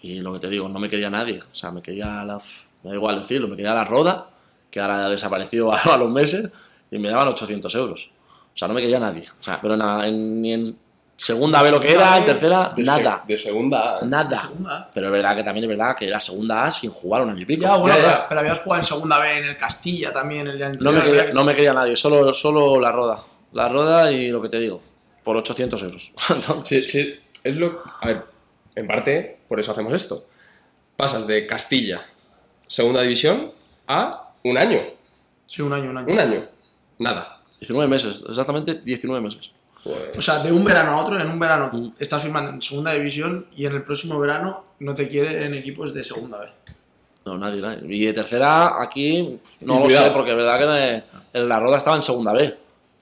Y 0.03 0.19
lo 0.19 0.31
que 0.33 0.39
te 0.39 0.49
digo, 0.49 0.69
no 0.69 0.77
me 0.79 0.89
quería 0.89 1.09
nadie. 1.09 1.39
O 1.39 1.55
sea, 1.55 1.71
me 1.71 1.81
quería 1.81 2.23
la. 2.25 2.37
Me 2.83 2.89
da 2.91 2.95
igual 2.95 3.19
decirlo, 3.19 3.47
me 3.47 3.55
quería 3.55 3.73
la 3.73 3.85
roda, 3.85 4.29
que 4.69 4.79
ahora 4.79 5.05
ha 5.05 5.09
desaparecido 5.09 5.73
a, 5.73 5.77
a 5.93 5.97
los 5.97 6.09
meses, 6.11 6.51
y 6.91 6.99
me 6.99 7.09
daban 7.09 7.29
800 7.29 7.73
euros. 7.75 8.09
O 8.53 8.57
sea, 8.57 8.67
no 8.67 8.73
me 8.75 8.81
quería 8.81 8.99
nadie. 8.99 9.23
O 9.39 9.41
sea, 9.43 9.57
pero 9.61 9.75
nada, 9.75 10.05
en- 10.07 10.41
ni 10.41 10.53
en 10.53 10.77
segunda 11.15 11.61
B 11.61 11.71
lo 11.71 11.79
que 11.79 11.91
era, 11.93 12.17
en 12.17 12.25
tercera, 12.25 12.73
de 12.75 12.83
se- 12.83 12.91
nada. 12.91 13.23
de 13.27 13.37
segunda. 13.37 13.99
¿eh? 14.01 14.05
Nada. 14.05 14.35
Segunda. 14.35 14.91
Pero 14.93 15.07
es 15.07 15.11
verdad 15.13 15.35
que 15.37 15.43
también 15.43 15.63
es 15.63 15.69
verdad 15.69 15.95
que 15.95 16.07
era 16.07 16.19
segunda 16.19 16.65
A 16.65 16.71
sin 16.71 16.91
jugar 16.91 17.21
un 17.23 17.29
año 17.29 17.41
y 17.41 17.45
pico. 17.45 17.61
Ya, 17.63 17.77
bueno. 17.77 17.95
Pero, 17.95 18.25
pero 18.27 18.39
habías 18.41 18.59
jugado 18.59 18.81
en 18.81 18.87
segunda 18.87 19.19
B 19.19 19.37
en 19.37 19.45
el 19.45 19.57
Castilla 19.57 20.11
también 20.11 20.47
el 20.47 20.57
día 20.57 20.69
No 20.69 20.91
me, 20.91 20.97
anterior, 20.99 21.17
quería, 21.25 21.33
no 21.33 21.45
me 21.45 21.55
quería 21.55 21.73
nadie, 21.73 21.95
solo, 21.95 22.33
solo 22.33 22.77
la 22.79 22.91
roda. 22.91 23.17
La 23.53 23.69
roda 23.69 24.11
y 24.11 24.27
lo 24.29 24.41
que 24.41 24.49
te 24.49 24.59
digo, 24.59 24.81
por 25.23 25.37
800 25.37 25.81
euros. 25.83 26.11
Entonces, 26.29 26.91
Sí, 26.91 27.03
sí, 27.03 27.15
es 27.43 27.55
lo. 27.55 27.81
A 28.01 28.07
ver, 28.07 28.32
en 28.75 28.87
parte, 28.87 29.39
por 29.47 29.59
eso 29.59 29.71
hacemos 29.71 29.93
esto. 29.93 30.25
Pasas 30.95 31.25
de 31.27 31.45
Castilla, 31.47 32.05
segunda 32.67 33.01
división, 33.01 33.51
a 33.87 34.31
un 34.43 34.57
año. 34.57 34.81
Sí, 35.47 35.61
un 35.61 35.73
año, 35.73 35.89
un 35.89 35.97
año. 35.97 36.13
Un 36.13 36.19
año. 36.19 36.45
Nada. 36.99 37.41
19 37.59 37.87
meses, 37.89 38.23
exactamente 38.27 38.75
19 38.75 39.21
meses. 39.21 39.51
Pues, 39.83 40.17
O 40.17 40.21
sea, 40.21 40.39
de 40.39 40.51
un 40.51 40.63
verano 40.63 40.91
a 40.91 41.03
otro, 41.03 41.19
en 41.19 41.29
un 41.29 41.39
verano 41.39 41.69
Mm. 41.73 41.93
estás 41.99 42.21
firmando 42.21 42.51
en 42.51 42.61
segunda 42.61 42.93
división 42.93 43.47
y 43.55 43.65
en 43.65 43.73
el 43.75 43.83
próximo 43.83 44.19
verano 44.19 44.63
no 44.79 44.93
te 44.95 45.07
quiere 45.07 45.45
en 45.45 45.53
equipos 45.53 45.93
de 45.93 46.03
segunda 46.03 46.39
B. 46.39 46.47
No, 47.25 47.37
nadie, 47.37 47.61
nadie. 47.61 47.83
Y 47.95 48.05
de 48.05 48.13
tercera, 48.13 48.81
aquí 48.81 49.39
no 49.61 49.75
Y 49.75 49.77
lo 49.79 49.83
cuidado. 49.85 50.05
sé, 50.07 50.11
porque 50.11 50.31
es 50.31 50.37
verdad 50.37 50.59
que 50.59 50.65
de- 50.65 51.03
en 51.33 51.49
la 51.49 51.59
Roda 51.59 51.77
estaba 51.77 51.95
en 51.95 52.01
segunda 52.01 52.33
B. 52.33 52.53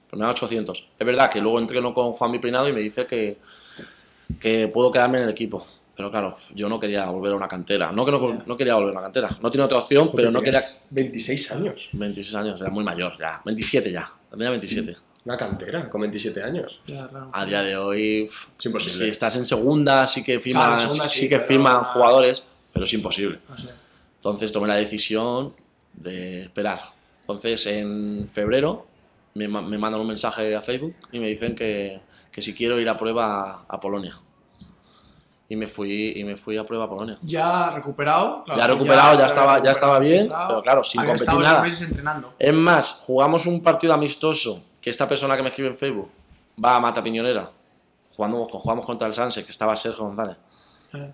Pero 0.08 0.18
me 0.18 0.24
da 0.24 0.30
800. 0.30 0.88
Es 0.98 1.06
verdad 1.06 1.30
que 1.30 1.40
luego 1.40 1.58
entreno 1.58 1.92
con 1.94 2.12
Juan 2.12 2.30
Mi 2.30 2.38
Peinado 2.38 2.68
y 2.68 2.72
me 2.72 2.80
dice 2.80 3.06
que, 3.06 3.38
que 4.40 4.68
puedo 4.68 4.90
quedarme 4.90 5.18
en 5.18 5.24
el 5.24 5.30
equipo. 5.30 5.66
Pero 5.94 6.10
claro, 6.10 6.34
yo 6.54 6.68
no 6.70 6.80
quería 6.80 7.04
volver 7.10 7.32
a 7.32 7.36
una 7.36 7.48
cantera. 7.48 7.92
No 7.92 8.04
que 8.04 8.10
no, 8.12 8.42
no 8.46 8.56
quería 8.56 8.74
volver 8.74 8.90
a 8.90 8.92
una 8.92 9.02
cantera. 9.02 9.28
No 9.42 9.50
tenía 9.50 9.66
otra 9.66 9.78
opción, 9.78 10.10
pero 10.14 10.30
no 10.30 10.40
quería. 10.40 10.60
Tienes 10.60 10.80
26 10.90 11.52
años. 11.52 11.88
26 11.92 12.34
años, 12.34 12.60
era 12.60 12.70
muy 12.70 12.82
mayor 12.82 13.12
ya. 13.18 13.42
27 13.44 13.92
ya. 13.92 14.08
Tenía 14.30 14.48
27. 14.50 14.96
Una 15.24 15.36
cantera 15.36 15.88
con 15.90 16.00
27 16.00 16.42
años. 16.42 16.80
Ya. 16.86 17.08
A 17.32 17.44
día 17.44 17.62
de 17.62 17.76
hoy, 17.76 18.22
Es 18.58 18.66
imposible. 18.66 18.98
si 19.04 19.10
estás 19.10 19.36
en 19.36 19.44
segunda, 19.44 20.06
sí 20.06 20.24
que 20.24 20.40
firman, 20.40 20.76
Claro, 20.78 20.90
sí, 20.90 21.00
sí, 21.08 21.28
que 21.28 21.36
pero- 21.36 21.46
firman 21.46 21.84
jugadores, 21.84 22.42
pero 22.72 22.84
es 22.86 22.92
imposible. 22.94 23.38
Sé. 23.56 23.68
Entonces 24.16 24.50
tomé 24.50 24.68
la 24.68 24.76
decisión 24.76 25.52
de 25.92 26.42
esperar. 26.44 26.80
Entonces 27.20 27.66
en 27.66 28.26
febrero 28.32 28.86
me, 29.34 29.46
me 29.46 29.78
mandan 29.78 30.00
un 30.00 30.06
mensaje 30.08 30.56
a 30.56 30.62
Facebook 30.62 30.94
y 31.12 31.20
me 31.20 31.28
dicen 31.28 31.54
que, 31.54 32.00
que 32.32 32.42
si 32.42 32.54
quiero 32.54 32.80
ir 32.80 32.88
a 32.88 32.96
prueba 32.96 33.64
a 33.68 33.78
Polonia. 33.80 34.16
Y 35.48 35.56
me 35.56 35.66
fui, 35.66 36.14
y 36.16 36.24
me 36.24 36.34
fui 36.36 36.56
a 36.56 36.64
prueba 36.64 36.84
a 36.84 36.88
Polonia. 36.88 37.18
Ya 37.22 37.68
recuperado. 37.70 38.42
claro, 38.44 38.58
ya 38.60 38.66
recuperado, 38.66 39.12
ya, 39.14 39.20
ya 39.20 39.26
estaba, 39.26 39.62
ya 39.62 39.70
estaba 39.70 39.98
bien, 39.98 40.20
recuperado, 40.22 40.48
pero 40.48 40.62
claro, 40.62 40.84
sin 40.84 41.04
competir 41.04 41.26
nada. 41.28 41.50
unos 41.50 41.62
meses 41.62 41.82
entrenando. 41.82 42.32
Es 42.38 42.54
más, 42.54 43.04
jugamos 43.06 43.44
un 43.44 43.62
partido 43.62 43.92
amistoso 43.92 44.62
que 44.80 44.88
esta 44.88 45.06
persona 45.06 45.36
que 45.36 45.42
me 45.42 45.50
escribe 45.50 45.68
en 45.68 45.76
Facebook 45.76 46.10
va 46.62 46.76
a 46.76 46.80
Mata 46.80 47.02
Piñonera. 47.02 47.48
Jugamos, 48.16 48.48
jugamos 48.50 48.84
contra 48.86 49.06
el 49.08 49.14
Sanse, 49.14 49.44
que 49.44 49.50
estaba 49.50 49.76
Sergio 49.76 50.04
González. 50.06 50.36
Eh, 50.94 51.12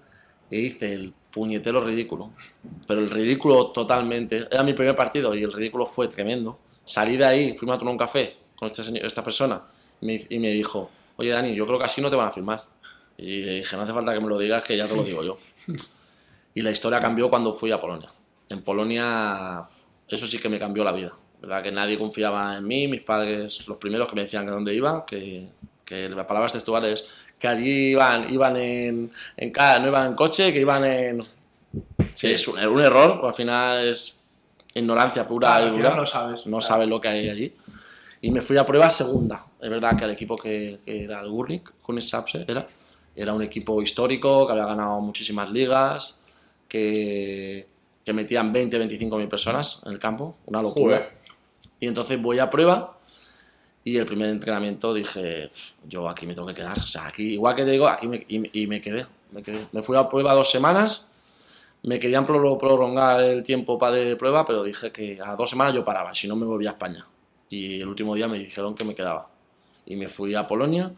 Y 0.51 0.59
hice 0.67 0.93
el 0.95 1.13
puñetero 1.33 1.81
ridículo. 1.81 2.31
Pero 2.87 3.01
el 3.01 3.11
ridículo 3.11 3.67
totalmente. 3.73 4.47
Era 4.51 4.63
mi 4.63 4.73
primer 4.73 4.95
partido 4.95 5.35
y 5.35 5.43
el 5.43 5.53
ridículo 5.53 5.85
fue 5.85 6.07
tremendo. 6.09 6.59
Salí 6.85 7.17
de 7.17 7.25
ahí, 7.27 7.57
fuimos 7.57 7.75
a 7.77 7.79
tomar 7.81 7.93
un 7.93 7.99
café 7.99 8.37
con 8.57 8.69
este 8.71 8.83
señor- 8.85 9.05
esta 9.05 9.23
persona 9.23 9.63
y 10.01 10.07
me, 10.07 10.27
y 10.31 10.39
me 10.39 10.49
dijo, 10.51 10.91
oye 11.19 11.31
Dani, 11.31 11.55
yo 11.55 11.67
creo 11.67 11.79
que 11.79 11.85
así 11.85 12.01
no 12.01 12.09
te 12.11 12.17
van 12.17 12.29
a 12.29 12.31
firmar. 12.31 12.65
Y 13.19 13.43
le 13.43 13.53
dije, 13.57 13.77
no 13.77 13.83
hace 13.83 13.93
falta 13.93 14.15
que 14.15 14.21
me 14.21 14.29
lo 14.29 14.39
digas, 14.39 14.63
que 14.63 14.77
ya 14.77 14.87
te 14.89 14.97
lo 14.97 15.03
digo 15.03 15.23
yo. 15.23 15.37
Y 16.55 16.63
la 16.63 16.71
historia 16.73 16.99
cambió 16.99 17.31
cuando 17.31 17.53
fui 17.53 17.71
a 17.71 17.79
Polonia. 17.79 18.09
En 18.49 18.63
Polonia, 18.63 19.63
eso 20.09 20.27
sí 20.27 20.39
que 20.39 20.49
me 20.49 20.59
cambió 20.59 20.83
la 20.83 20.91
vida. 20.91 21.13
¿Verdad? 21.41 21.63
Que 21.63 21.71
nadie 21.71 21.97
confiaba 21.97 22.57
en 22.57 22.65
mí, 22.67 22.89
mis 22.89 23.03
padres, 23.03 23.69
los 23.69 23.77
primeros 23.77 24.09
que 24.09 24.17
me 24.17 24.23
decían 24.23 24.45
que 24.45 24.51
dónde 24.51 24.75
iba, 24.75 25.07
que, 25.07 25.47
que 25.85 26.09
las 26.09 26.27
palabras 26.27 26.53
textuales, 26.55 27.05
que 27.39 27.47
allí 27.47 27.91
iban, 27.93 28.33
iban 28.33 28.57
en, 28.57 29.13
en 29.37 29.53
no 29.83 29.87
iban 29.87 30.07
en 30.07 30.15
coche, 30.15 30.53
que 30.53 30.59
iban 30.61 30.85
en... 30.85 31.25
Sí, 32.13 32.33
es 32.33 32.49
un, 32.49 32.59
un 32.59 32.81
error, 32.81 33.21
al 33.25 33.35
final 33.35 33.87
es 33.87 34.21
ignorancia 34.75 35.29
pura 35.29 35.49
claro, 35.59 35.67
y 35.75 35.77
dura. 35.77 35.95
lo 35.95 36.07
sabes. 36.07 36.47
No 36.47 36.59
Claro. 36.59 36.61
sabes 36.61 36.89
lo 36.89 37.01
que 37.01 37.09
hay 37.09 37.29
allí. 37.31 37.55
Y 38.21 38.31
me 38.31 38.41
fui 38.41 38.57
a 38.57 38.67
prueba 38.67 38.91
segunda. 38.91 39.41
Es 39.61 39.71
verdad 39.71 39.97
que 39.97 40.05
el 40.05 40.11
equipo 40.11 40.37
que, 40.37 40.81
que 40.85 41.05
era 41.05 41.21
el 41.21 41.29
Gurnik, 41.31 41.73
Kunis 41.83 42.09
Sapse, 42.09 42.45
era, 42.49 42.67
era 43.15 43.33
un 43.33 43.43
equipo 43.43 43.81
histórico 43.81 44.47
que 44.47 44.53
había 44.53 44.67
ganado 44.67 45.01
muchísimas 45.01 45.51
ligas, 45.51 46.19
que, 46.69 47.67
que 48.05 48.13
metían 48.13 48.53
20, 48.53 48.79
25 48.79 49.17
mil 49.17 49.29
personas 49.29 49.83
en 49.87 49.93
el 49.93 49.99
campo, 49.99 50.37
una 50.47 50.63
locura. 50.63 50.97
Joder. 50.99 51.19
Y 51.81 51.87
entonces 51.87 52.21
voy 52.21 52.39
a 52.41 52.51
prueba 52.51 52.99
y 53.85 53.97
el 53.97 54.05
primer 54.05 54.29
entrenamiento 54.31 54.93
dije, 54.93 55.49
"Pf, 55.49 55.75
yo 55.89 56.09
aquí 56.09 56.27
me 56.27 56.35
tengo 56.35 56.49
que 56.49 56.55
quedar. 56.55 56.77
O 56.79 56.83
sea, 56.83 57.07
aquí, 57.07 57.35
igual 57.35 57.55
que 57.55 57.65
te 57.65 57.71
digo, 57.71 57.89
aquí 57.89 58.09
me, 58.09 58.25
y, 58.29 58.63
y 58.63 58.67
me 58.67 58.81
quedé, 58.81 59.07
me 59.31 59.43
quedé. 59.43 59.67
Me 59.73 59.81
fui 59.83 59.97
a 59.97 60.09
prueba 60.09 60.35
dos 60.35 60.51
semanas, 60.51 61.07
me 61.85 61.99
querían 61.99 62.27
pro- 62.27 62.59
prolongar 62.59 63.21
el 63.21 63.43
tiempo 63.45 63.79
para 63.79 63.97
de 63.97 64.17
prueba, 64.17 64.45
pero 64.45 64.63
dije 64.65 64.91
que 64.91 65.19
a 65.25 65.37
dos 65.37 65.49
semanas 65.49 65.73
yo 65.75 65.85
paraba, 65.85 66.15
si 66.15 66.27
no 66.27 66.35
me 66.37 66.45
volvía 66.47 66.71
a 66.71 66.73
España. 66.73 67.07
Y 67.51 67.81
el 67.81 67.89
último 67.89 68.15
día 68.15 68.29
me 68.29 68.39
dijeron 68.39 68.75
que 68.75 68.85
me 68.85 68.95
quedaba. 68.95 69.31
Y 69.87 69.97
me 69.97 70.09
fui 70.09 70.35
a 70.35 70.47
Polonia, 70.47 70.93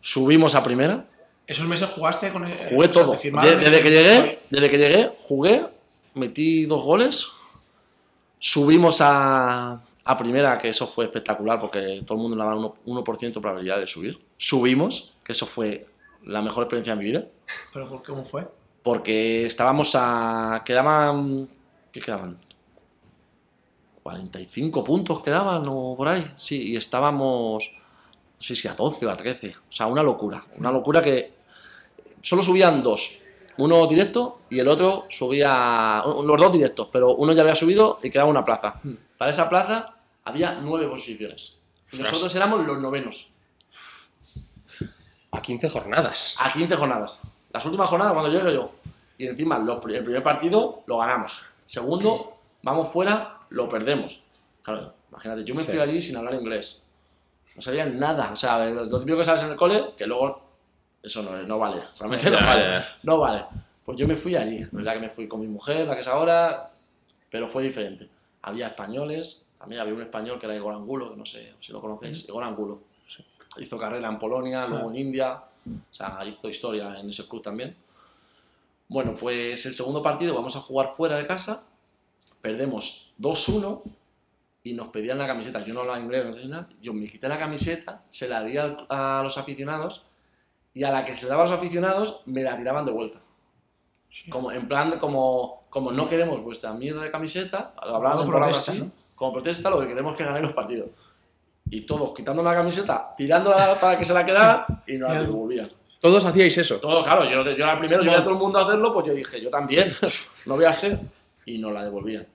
subimos 0.00 0.54
a 0.54 0.62
primera, 0.62 1.06
Esos 1.46 1.66
meses 1.66 1.88
jugaste 1.90 2.30
con 2.30 2.44
el. 2.46 2.54
jugué 2.54 2.88
o 2.88 2.92
sea, 2.92 3.02
todo. 3.04 3.12
desde, 3.12 3.82
que 3.82 3.90
llegué, 3.90 4.42
desde 4.50 4.70
que 4.70 4.78
llegué, 4.78 5.12
jugué, 5.16 5.66
metí 6.14 6.66
dos 6.66 6.82
goles, 6.82 7.28
subimos 8.38 9.00
a, 9.00 9.82
a 10.04 10.16
primera, 10.18 10.58
que 10.58 10.68
eso 10.68 10.86
fue 10.86 11.06
espectacular 11.06 11.58
porque 11.60 12.02
todo 12.06 12.16
el 12.18 12.22
mundo 12.22 12.36
le 12.36 12.44
daba 12.44 12.54
1%, 12.56 12.74
1% 12.86 13.18
de 13.34 13.40
probabilidad 13.40 13.78
de 13.80 13.86
subir. 13.86 14.18
Subimos, 14.36 15.14
que 15.24 15.32
eso 15.32 15.46
fue 15.46 15.86
la 16.24 16.42
mejor 16.42 16.64
experiencia 16.64 16.94
de 16.94 16.98
mi 16.98 17.04
vida, 17.06 17.26
Pero 17.72 17.88
¿por- 17.88 18.02
¿cómo 18.02 18.24
fue? 18.24 18.46
porque 18.82 19.44
estábamos 19.46 19.94
a... 19.94 20.62
quedaban... 20.64 21.48
¿Qué 21.92 22.00
quedaban? 22.00 22.38
45 24.08 24.82
puntos 24.84 25.22
quedaban 25.22 25.64
o 25.68 25.94
por 25.94 26.08
ahí, 26.08 26.24
sí, 26.36 26.70
y 26.70 26.76
estábamos, 26.76 27.70
no 28.36 28.40
sé 28.40 28.54
si 28.54 28.66
a 28.66 28.72
12 28.72 29.04
o 29.04 29.10
a 29.10 29.16
13, 29.16 29.54
o 29.68 29.72
sea, 29.72 29.86
una 29.86 30.02
locura, 30.02 30.42
una 30.56 30.72
locura 30.72 31.02
que 31.02 31.34
solo 32.22 32.42
subían 32.42 32.82
dos, 32.82 33.18
uno 33.58 33.86
directo 33.86 34.40
y 34.48 34.60
el 34.60 34.68
otro 34.68 35.04
subía, 35.10 36.02
los 36.06 36.40
dos 36.40 36.52
directos, 36.52 36.88
pero 36.90 37.16
uno 37.16 37.34
ya 37.34 37.42
había 37.42 37.54
subido 37.54 37.98
y 38.02 38.10
quedaba 38.10 38.30
una 38.30 38.46
plaza. 38.46 38.80
Hmm. 38.82 38.94
Para 39.18 39.30
esa 39.30 39.46
plaza 39.46 39.94
había 40.24 40.58
nueve 40.62 40.88
posiciones. 40.88 41.58
Nosotros 41.92 42.34
éramos 42.34 42.66
los 42.66 42.78
novenos, 42.78 43.30
A 45.32 45.42
15 45.42 45.68
jornadas. 45.68 46.34
a 46.38 46.50
15 46.50 46.76
jornadas. 46.76 47.20
Las 47.52 47.62
últimas 47.66 47.90
jornadas 47.90 48.14
cuando 48.14 48.32
llegué 48.32 48.54
yo. 48.54 48.72
Y 49.18 49.26
encima, 49.26 49.58
lo 49.58 49.74
el 49.86 50.02
primer 50.04 50.22
partido 50.22 50.82
lo 50.86 50.96
ganamos. 50.96 51.42
Segundo, 51.66 52.38
vamos 52.62 52.88
fuera, 52.88 53.37
lo 53.50 53.68
perdemos. 53.68 54.22
Claro, 54.62 54.94
imagínate, 55.10 55.44
yo 55.44 55.54
me 55.54 55.62
fui 55.62 55.74
Sí. 55.74 55.80
allí 55.80 56.00
sin 56.02 56.16
hablar 56.16 56.34
inglés. 56.34 56.86
No 57.56 57.62
sabía 57.62 57.86
nada. 57.86 58.30
O 58.32 58.36
sea, 58.36 58.68
lo 58.70 59.00
típico 59.00 59.18
que 59.18 59.24
sabes 59.24 59.42
en 59.42 59.50
el 59.50 59.56
cole, 59.56 59.94
que 59.96 60.06
luego 60.06 60.40
eso 61.02 61.22
no, 61.22 61.42
no 61.42 61.58
vale. 61.58 61.80
Realmente 61.98 62.30
no 62.30 62.36
vale. 62.38 62.84
No 63.02 63.18
vale. 63.18 63.44
Pues 63.84 63.98
yo 63.98 64.06
me 64.06 64.14
fui 64.14 64.36
allí. 64.36 64.60
La 64.60 64.68
verdad 64.72 64.92
que 64.94 65.00
me 65.00 65.08
fui 65.08 65.26
con 65.26 65.40
mi 65.40 65.46
mujer, 65.48 65.86
la 65.86 65.94
que 65.94 66.00
es 66.02 66.06
ahora, 66.08 66.70
pero 67.30 67.48
fue 67.48 67.62
diferente. 67.62 68.08
Había 68.42 68.68
españoles, 68.68 69.46
también 69.58 69.80
había 69.80 69.94
un 69.94 70.02
español 70.02 70.38
que 70.38 70.46
era 70.46 70.54
Igor 70.54 70.74
Angulo, 70.74 71.10
que 71.10 71.16
no 71.16 71.24
sé 71.26 71.54
si 71.58 71.72
lo 71.72 71.80
conocéis, 71.80 72.28
Igor 72.28 72.44
Angulo. 72.44 72.80
Hizo 73.56 73.78
carrera 73.78 74.08
en 74.08 74.18
Polonia, 74.18 74.66
luego 74.66 74.90
en 74.90 74.96
India, 74.98 75.34
o 75.66 75.94
sea, 75.94 76.22
hizo 76.24 76.48
historia 76.48 77.00
en 77.00 77.08
ese 77.08 77.26
club 77.26 77.42
también. 77.42 77.74
Bueno, 78.88 79.14
pues 79.14 79.66
el 79.66 79.74
segundo 79.74 80.02
partido 80.02 80.34
vamos 80.34 80.54
a 80.54 80.60
jugar 80.60 80.92
fuera 80.94 81.16
de 81.16 81.26
casa, 81.26 81.64
perdemos 82.40 83.07
2-1 83.18 83.80
y 84.64 84.72
nos 84.74 84.88
pedían 84.88 85.18
la 85.18 85.26
camiseta. 85.26 85.64
Yo 85.64 85.74
no 85.74 85.80
hablaba 85.80 85.98
inglés, 86.00 86.24
no 86.26 86.32
sé 86.32 86.46
nada. 86.46 86.68
Yo 86.80 86.92
me 86.92 87.06
quité 87.08 87.28
la 87.28 87.38
camiseta, 87.38 88.00
se 88.08 88.28
la 88.28 88.42
di 88.42 88.56
al- 88.58 88.86
a 88.88 89.20
los 89.22 89.38
aficionados 89.38 90.04
y 90.74 90.84
a 90.84 90.90
la 90.90 91.04
que 91.04 91.14
se 91.14 91.24
la 91.24 91.30
daba 91.30 91.42
a 91.42 91.46
los 91.46 91.54
aficionados 91.58 92.22
me 92.26 92.42
la 92.42 92.56
tiraban 92.56 92.84
de 92.84 92.92
vuelta. 92.92 93.20
Sí. 94.10 94.30
Como, 94.30 94.50
en 94.52 94.66
plan, 94.68 94.90
de 94.90 94.98
como, 94.98 95.66
como 95.70 95.92
no 95.92 96.08
queremos 96.08 96.40
vuestra 96.42 96.72
mierda 96.72 97.02
de 97.02 97.10
camiseta, 97.10 97.72
lo 97.86 97.96
hablaban 97.96 98.18
Como 98.18 98.30
protesta, 98.38 98.72
así, 98.72 98.80
¿no? 98.80 98.90
como 99.16 99.32
protesta 99.34 99.68
lo 99.70 99.80
que 99.80 99.88
queremos 99.88 100.12
es 100.12 100.18
que 100.18 100.24
ganéis 100.24 100.44
los 100.44 100.54
partidos. 100.54 100.88
Y 101.70 101.82
todos 101.82 102.14
quitando 102.14 102.42
la 102.42 102.54
camiseta, 102.54 103.12
tirándola 103.16 103.78
para 103.78 103.98
que 103.98 104.04
se 104.04 104.14
la 104.14 104.24
quedara 104.24 104.66
y 104.86 104.96
nos 104.96 105.12
la 105.12 105.20
devolvían. 105.22 105.70
Todos 106.00 106.24
hacíais 106.24 106.56
eso. 106.56 106.78
Todo, 106.78 107.04
claro, 107.04 107.24
yo, 107.24 107.42
yo 107.44 107.50
era 107.64 107.72
el 107.72 107.78
primero, 107.78 108.02
yo 108.02 108.06
veía 108.06 108.20
a 108.20 108.22
todo 108.22 108.32
el 108.34 108.38
mundo 108.40 108.58
hacerlo, 108.58 108.94
pues 108.94 109.06
yo 109.08 109.12
dije, 109.12 109.40
yo 109.42 109.50
también, 109.50 109.92
no 110.46 110.54
voy 110.56 110.64
a 110.64 110.72
ser. 110.72 110.98
Y 111.44 111.58
nos 111.58 111.72
la 111.72 111.84
devolvían. 111.84 112.26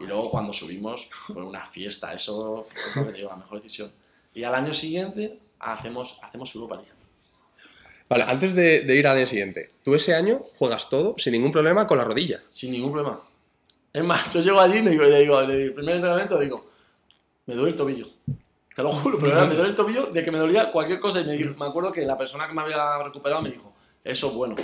Y 0.00 0.06
luego 0.06 0.30
cuando 0.30 0.52
subimos 0.52 1.06
fue 1.10 1.42
una 1.44 1.64
fiesta, 1.64 2.12
eso 2.14 2.64
fue 2.64 3.04
lo 3.04 3.12
que 3.12 3.18
digo, 3.18 3.30
la 3.30 3.36
mejor 3.36 3.58
decisión. 3.58 3.92
Y 4.34 4.42
al 4.44 4.54
año 4.54 4.72
siguiente 4.74 5.38
hacemos, 5.58 6.18
hacemos 6.22 6.54
Europa 6.54 6.76
League. 6.76 6.90
Vale, 8.08 8.24
antes 8.24 8.54
de, 8.54 8.80
de 8.80 8.96
ir 8.96 9.06
al 9.06 9.18
año 9.18 9.26
siguiente, 9.26 9.68
tú 9.84 9.94
ese 9.94 10.14
año 10.14 10.40
juegas 10.56 10.88
todo 10.88 11.14
sin 11.18 11.32
ningún 11.32 11.52
problema 11.52 11.86
con 11.86 11.98
la 11.98 12.04
rodilla. 12.04 12.42
Sin 12.48 12.72
ningún 12.72 12.92
problema. 12.92 13.20
Es 13.92 14.02
más, 14.04 14.32
yo 14.32 14.40
llego 14.40 14.60
allí 14.60 14.78
y 14.78 14.82
le 14.82 14.90
digo, 14.90 15.04
le 15.04 15.18
digo, 15.20 15.42
le 15.42 15.56
digo, 15.56 15.68
el 15.68 15.74
primer 15.74 15.94
entrenamiento 15.96 16.38
digo, 16.38 16.64
me 17.46 17.54
duele 17.54 17.70
el 17.72 17.76
tobillo. 17.76 18.06
Te 18.74 18.82
lo 18.82 18.92
juro, 18.92 19.18
pero 19.18 19.32
era, 19.32 19.44
me 19.46 19.54
duele 19.54 19.70
el 19.70 19.74
tobillo 19.76 20.06
de 20.06 20.24
que 20.24 20.30
me 20.30 20.38
dolía 20.38 20.72
cualquier 20.72 20.98
cosa. 21.00 21.20
Y 21.20 21.24
me, 21.24 21.32
dijo- 21.36 21.54
me 21.58 21.66
acuerdo 21.66 21.92
que 21.92 22.02
la 22.02 22.16
persona 22.16 22.46
que 22.48 22.54
me 22.54 22.62
había 22.62 22.98
recuperado 23.02 23.42
me 23.42 23.50
dijo, 23.50 23.74
eso 24.02 24.28
es 24.28 24.34
bueno. 24.34 24.56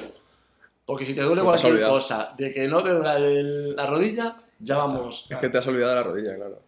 Porque 0.84 1.05
si 1.05 1.14
te 1.14 1.22
duele 1.22 1.41
has 1.43 1.47
cualquier 1.47 1.74
cosa 1.89 2.34
de 2.39 2.53
que 2.55 2.66
no 2.68 2.80
te 2.82 2.91
duele 2.91 3.41
el- 3.41 3.76
la 3.76 3.87
rodilla, 3.87 4.37
ya 4.59 4.76
vamos. 4.78 5.26
Es 5.28 5.38
que 5.38 5.48
te 5.48 5.59
has 5.59 5.66
olvidado 5.66 5.90
de 5.90 5.96
la 5.96 6.02
rodilla, 6.02 6.34
claro. 6.36 6.62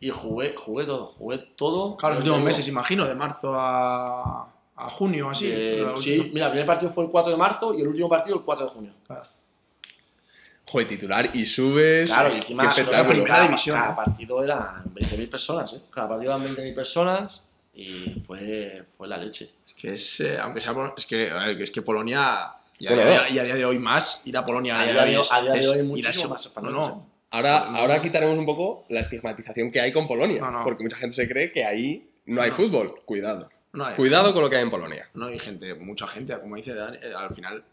Y 0.00 0.10
jugué, 0.10 0.54
jugué 0.56 0.84
todo, 0.84 1.06
jugué 1.06 1.38
todo. 1.56 1.96
Claro, 1.96 2.14
los 2.14 2.24
últimos 2.24 2.42
meses, 2.42 2.66
imagino, 2.68 3.04
de 3.06 3.14
marzo 3.14 3.54
a, 3.56 4.48
a 4.76 4.90
junio, 4.90 5.30
así. 5.30 5.48
eh, 5.52 5.84
sí, 5.96 6.18
últimos- 6.18 6.34
mira, 6.34 6.46
el 6.46 6.52
primer 6.52 6.66
partido 6.66 6.90
fue 6.90 7.04
el 7.04 7.10
4 7.10 7.30
de 7.30 7.36
marzo 7.38 7.72
y 7.74 7.82
el 7.82 7.88
último 7.88 8.08
partido 8.08 8.36
el 8.36 8.42
4 8.42 8.64
de 8.66 8.70
junio. 8.72 8.92
Claro. 9.06 9.22
Joder, 10.66 10.88
titular 10.88 11.30
y 11.36 11.44
subes. 11.44 12.08
Claro, 12.10 12.32
y 12.32 12.36
encima 12.38 12.64
espectáculo. 12.68 13.08
primera 13.08 13.34
cada, 13.34 13.46
división, 13.46 13.78
cada 13.78 13.96
partido 13.96 14.42
eran 14.44 14.84
20.000 14.94 15.28
personas, 15.28 15.72
¿eh? 15.74 15.82
Cada 15.92 16.08
partido 16.08 16.32
eran 16.32 16.42
20.000 16.46 16.74
personas 16.74 17.50
y 17.74 18.20
fue, 18.26 18.84
fue 18.96 19.08
la 19.08 19.16
leche. 19.18 19.50
Es 19.66 19.72
que 19.74 19.92
es, 19.94 20.20
eh, 20.20 20.38
aunque 20.40 20.60
sea, 20.60 20.74
es 20.96 21.04
que, 21.06 21.30
a 21.30 21.46
ver, 21.46 21.56
que 21.58 21.64
es 21.64 21.70
que 21.70 21.82
Polonia 21.82 22.54
Y 22.78 22.86
a, 22.86 22.90
Bueno, 22.94 23.10
día, 23.10 23.28
y 23.30 23.38
a 23.38 23.44
día 23.44 23.54
de 23.56 23.64
hoy 23.66 23.78
más, 23.78 24.22
ir 24.24 24.36
a 24.36 24.44
Polonia 24.44 24.76
A 24.78 24.80
a 24.80 24.84
día 24.84 24.92
día 24.92 25.02
de 25.04 25.16
hoy 25.16 25.22
es- 25.22 25.32
a 25.32 25.42
día 25.42 25.52
de 25.52 25.58
es 25.58 25.68
hoy 25.68 25.78
a 25.80 25.84
muchísimo 25.84 26.28
más 26.30 26.52
no, 26.62 26.70
no. 26.70 27.11
Ahora, 27.32 27.68
No. 27.70 27.78
ahora 27.78 28.00
quitaremos 28.00 28.38
un 28.38 28.46
poco 28.46 28.84
la 28.88 29.00
estigmatización 29.00 29.70
que 29.72 29.80
hay 29.80 29.92
con 29.92 30.06
Polonia. 30.06 30.40
No, 30.40 30.50
no. 30.50 30.64
Porque 30.64 30.82
mucha 30.84 30.96
gente 30.96 31.16
se 31.16 31.28
cree 31.28 31.50
que 31.50 31.64
ahí 31.64 32.08
no 32.26 32.40
hay 32.42 32.50
fútbol. 32.52 32.94
Cuidado. 33.04 33.48
No 33.72 33.86
hay- 33.86 33.96
Cuidado 33.96 34.32
con 34.34 34.42
lo 34.42 34.50
que 34.50 34.56
hay 34.56 34.62
en 34.62 34.70
Polonia. 34.70 35.08
No 35.14 35.26
hay 35.26 35.38
gente, 35.38 35.74
mucha 35.74 36.06
gente, 36.06 36.38
como 36.38 36.56
dice 36.56 36.74
Dani, 36.74 36.98
eh, 37.02 37.12
al 37.16 37.34
final, 37.34 37.64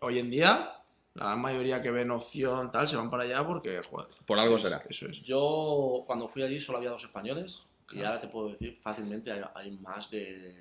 hoy 0.00 0.18
en 0.18 0.30
día, 0.30 0.72
la 1.14 1.24
gran 1.24 1.40
mayoría 1.40 1.80
que 1.80 1.90
ven 1.90 2.10
opción 2.10 2.70
tal 2.70 2.86
se 2.86 2.96
van 2.96 3.08
para 3.10 3.24
allá 3.24 3.46
porque, 3.46 3.80
joder, 3.82 4.08
Por 4.26 4.38
algo 4.38 4.56
es- 4.56 4.62
será. 4.62 4.82
Eso 4.88 5.06
es. 5.08 5.22
Yo 5.22 6.04
cuando 6.06 6.28
fui 6.28 6.42
allí 6.42 6.60
solo 6.60 6.78
había 6.78 6.90
dos 6.90 7.02
españoles 7.04 7.66
y 7.92 8.02
ahora 8.02 8.20
te 8.20 8.28
puedo 8.28 8.48
decir 8.50 8.78
fácilmente 8.82 9.32
hay, 9.32 9.40
hay 9.54 9.70
más 9.78 10.10
de 10.10 10.54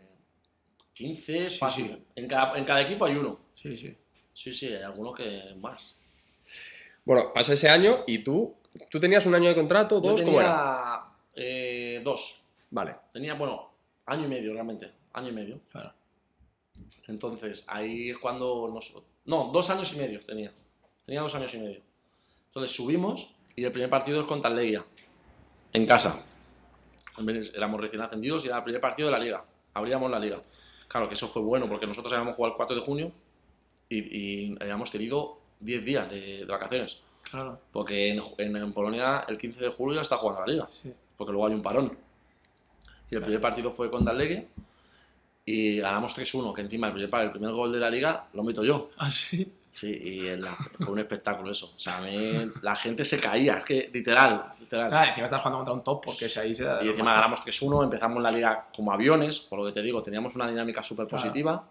15, 0.93 1.49
Sí, 1.49 1.57
fácil. 1.57 1.87
sí. 1.87 2.03
En, 2.15 2.27
cada, 2.27 2.57
en 2.57 2.63
cada 2.65 2.81
equipo 2.81 3.05
hay 3.05 3.15
uno. 3.15 3.39
Sí, 3.55 3.75
sí. 3.75 3.97
Sí, 4.33 4.53
sí, 4.53 4.67
hay 4.67 4.83
algunos 4.83 5.15
que 5.15 5.53
más. 5.57 6.00
Bueno, 7.05 7.31
pasa 7.33 7.53
ese 7.53 7.69
año 7.69 8.03
y 8.07 8.19
tú. 8.19 8.55
¿Tú 8.89 8.99
tenías 8.99 9.25
un 9.25 9.35
año 9.35 9.49
de 9.49 9.55
contrato? 9.55 10.01
Yo 10.01 10.11
¿Dos? 10.11 10.21
¿Cómo 10.21 10.39
era? 10.39 11.03
eh, 11.35 12.01
dos. 12.03 12.45
Vale. 12.69 12.95
Tenía, 13.11 13.33
bueno, 13.33 13.71
año 14.05 14.25
y 14.25 14.27
medio 14.29 14.53
realmente. 14.53 14.91
Año 15.13 15.29
y 15.29 15.33
medio. 15.33 15.59
Claro. 15.69 15.93
Entonces, 17.07 17.65
ahí 17.67 18.11
es 18.11 18.17
cuando 18.17 18.69
nos... 18.73 18.93
No, 19.25 19.49
dos 19.51 19.69
años 19.69 19.93
y 19.93 19.97
medio 19.97 20.21
tenía. 20.21 20.53
Tenía 21.05 21.21
dos 21.21 21.35
años 21.35 21.53
y 21.53 21.57
medio. 21.57 21.81
Entonces 22.47 22.71
subimos 22.75 23.33
y 23.55 23.65
el 23.65 23.71
primer 23.71 23.89
partido 23.89 24.21
es 24.21 24.27
contra 24.27 24.49
el 24.49 24.57
Leguía. 24.57 24.85
En 25.73 25.85
casa. 25.85 26.23
Éramos 27.53 27.81
recién 27.81 28.01
ascendidos 28.01 28.45
y 28.45 28.47
era 28.47 28.57
el 28.57 28.63
primer 28.63 28.81
partido 28.81 29.07
de 29.09 29.11
la 29.11 29.19
liga. 29.19 29.45
Abríamos 29.73 30.09
la 30.09 30.19
liga. 30.19 30.41
Claro 30.87 31.07
que 31.07 31.13
eso 31.13 31.27
fue 31.27 31.41
bueno 31.41 31.67
porque 31.67 31.87
nosotros 31.87 32.11
habíamos 32.13 32.35
jugado 32.35 32.53
el 32.53 32.57
4 32.57 32.75
de 32.75 32.81
junio 32.81 33.11
y, 33.89 33.97
y 34.51 34.57
habíamos 34.61 34.91
tenido 34.91 35.40
10 35.61 35.85
días 35.85 36.09
de, 36.09 36.39
de 36.39 36.45
vacaciones. 36.45 36.97
Claro. 37.23 37.59
Porque 37.71 38.09
en, 38.09 38.21
en- 38.37 38.55
en 38.57 38.73
Polonia 38.73 39.25
el 39.27 39.37
15 39.37 39.61
de 39.61 39.69
julio 39.69 39.95
ya 39.95 40.01
está 40.01 40.17
jugando 40.17 40.41
la 40.41 40.47
liga 40.51 40.67
Sí. 40.69 40.91
porque 41.15 41.31
luego 41.31 41.47
hay 41.47 41.53
un 41.53 41.61
parón. 41.61 41.97
Y 43.09 43.15
el 43.15 43.21
primer 43.21 43.39
partido 43.41 43.71
fue 43.71 43.89
contra 43.91 44.11
el 44.13 44.17
Legue 44.17 44.47
y 45.45 45.77
ganamos 45.79 46.15
3-1, 46.17 46.53
que 46.53 46.61
encima 46.61 46.87
el 46.87 46.93
primer, 46.93 47.13
el 47.25 47.31
primer 47.31 47.51
gol 47.51 47.71
de 47.71 47.79
la 47.79 47.89
liga 47.89 48.27
lo 48.33 48.43
meto 48.43 48.63
yo. 48.63 48.89
Ah, 48.97 49.09
sí. 49.11 49.51
Sí, 49.69 49.87
y 49.89 50.35
la- 50.37 50.53
fue 50.79 50.89
un 50.89 50.99
espectáculo 50.99 51.49
eso. 51.51 51.71
O 51.75 51.79
sea, 51.79 51.97
a 51.97 52.01
mí 52.01 52.33
la 52.61 52.75
gente 52.75 53.05
se 53.05 53.19
caía, 53.21 53.57
es 53.57 53.63
que 53.63 53.89
literal, 53.93 54.51
literal. 54.59 54.93
Ah, 54.93 55.05
encima 55.07 55.25
estás 55.25 55.39
jugando 55.41 55.59
contra 55.59 55.73
un 55.73 55.83
top 55.83 56.03
porque 56.05 56.27
si 56.27 56.39
ahí 56.39 56.53
se 56.53 56.63
da. 56.65 56.83
Y 56.83 56.89
encima 56.89 57.13
ganamos 57.13 57.39
3-1, 57.41 57.83
empezamos 57.83 58.21
la 58.21 58.31
liga 58.31 58.67
como 58.75 58.91
aviones, 58.91 59.39
por 59.39 59.59
lo 59.59 59.65
que 59.65 59.71
te 59.71 59.81
digo, 59.81 60.01
teníamos 60.03 60.35
una 60.35 60.49
dinámica 60.49 60.81
súper 60.83 61.07
Claro. 61.07 61.21
positiva 61.23 61.63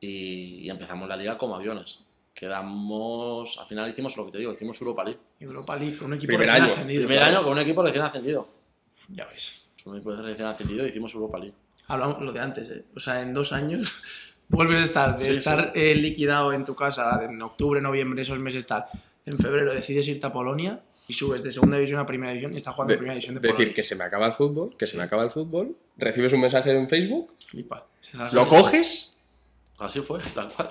y, 0.00 0.60
y 0.66 0.70
empezamos 0.70 1.08
la 1.08 1.16
liga 1.16 1.38
como 1.38 1.54
aviones. 1.56 2.00
Quedamos, 2.38 3.58
al 3.58 3.66
final 3.66 3.88
hicimos 3.90 4.16
lo 4.16 4.26
que 4.26 4.32
te 4.32 4.38
digo, 4.38 4.52
hicimos 4.52 4.80
Europa 4.80 5.04
League. 5.04 5.18
Europa 5.40 5.76
League, 5.76 5.96
con 5.96 6.06
un 6.08 6.14
equipo 6.14 6.28
Primer 6.28 6.46
recién 6.46 6.62
año. 6.64 6.72
ascendido, 6.72 7.00
Primer 7.00 7.18
claro. 7.18 7.36
año 7.36 7.44
con 7.44 7.52
un 7.52 7.58
equipo 7.58 7.82
recién 7.82 8.02
ascendido. 8.04 8.48
Ya 9.08 9.26
ves. 9.26 9.62
Con 9.82 9.92
un 9.92 9.98
equipo 9.98 10.14
recién 10.14 10.46
ascendido 10.46 10.86
hicimos 10.86 11.14
Europa 11.14 11.38
League. 11.38 11.54
Hablamos 11.88 12.20
lo 12.22 12.32
de 12.32 12.40
antes, 12.40 12.68
¿eh? 12.68 12.84
O 12.94 13.00
sea, 13.00 13.22
en 13.22 13.32
dos 13.34 13.52
años 13.52 13.94
vuelves 14.48 14.80
a 14.80 14.84
estar, 14.84 15.16
de 15.18 15.24
Sí, 15.24 15.30
estar 15.32 15.72
eh, 15.74 15.94
liquidado 15.94 16.52
en 16.52 16.64
tu 16.64 16.74
casa 16.74 17.24
en 17.24 17.40
octubre, 17.42 17.80
noviembre, 17.80 18.22
esos 18.22 18.38
meses 18.38 18.66
tal. 18.66 18.84
En 19.26 19.38
febrero 19.38 19.72
decides 19.74 20.06
irte 20.08 20.26
a 20.26 20.32
Polonia 20.32 20.80
y 21.06 21.12
subes 21.14 21.42
de 21.42 21.50
segunda 21.50 21.76
división 21.76 22.00
a 22.00 22.06
primera 22.06 22.30
división 22.32 22.52
y 22.54 22.56
estás 22.58 22.74
jugando 22.74 22.90
De- 22.90 22.94
en 22.94 22.98
primera 22.98 23.14
división 23.14 23.34
de 23.34 23.40
decir 23.40 23.54
Polonia. 23.56 23.74
que 23.74 23.82
se 23.82 23.94
me 23.96 24.04
acaba 24.04 24.26
el 24.26 24.32
fútbol, 24.32 24.76
que 24.76 24.86
se 24.86 24.96
me 24.96 25.02
acaba 25.02 25.22
el 25.24 25.30
fútbol, 25.30 25.76
recibes 25.96 26.32
un 26.32 26.40
mensaje 26.42 26.70
en 26.70 26.88
Facebook, 26.88 27.30
Flipa. 27.46 27.86
Lo 28.32 28.46
coges, 28.46 29.14
Así 29.78 30.00
fue, 30.00 30.20
tal 30.34 30.48
cual. 30.52 30.70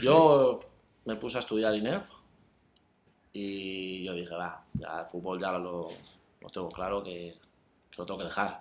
Yo 0.00 0.58
me 1.04 1.16
puse 1.16 1.36
a 1.36 1.40
estudiar 1.40 1.74
INEF 1.74 2.08
y 3.32 4.04
yo 4.04 4.12
dije, 4.14 4.34
va, 4.34 4.62
ya 4.74 5.00
el 5.00 5.06
fútbol 5.06 5.40
ya 5.40 5.52
lo, 5.52 5.88
lo 6.40 6.48
tengo 6.50 6.68
claro 6.70 7.02
que, 7.02 7.34
que 7.90 7.96
lo 7.98 8.06
tengo 8.06 8.18
que 8.18 8.26
dejar. 8.26 8.58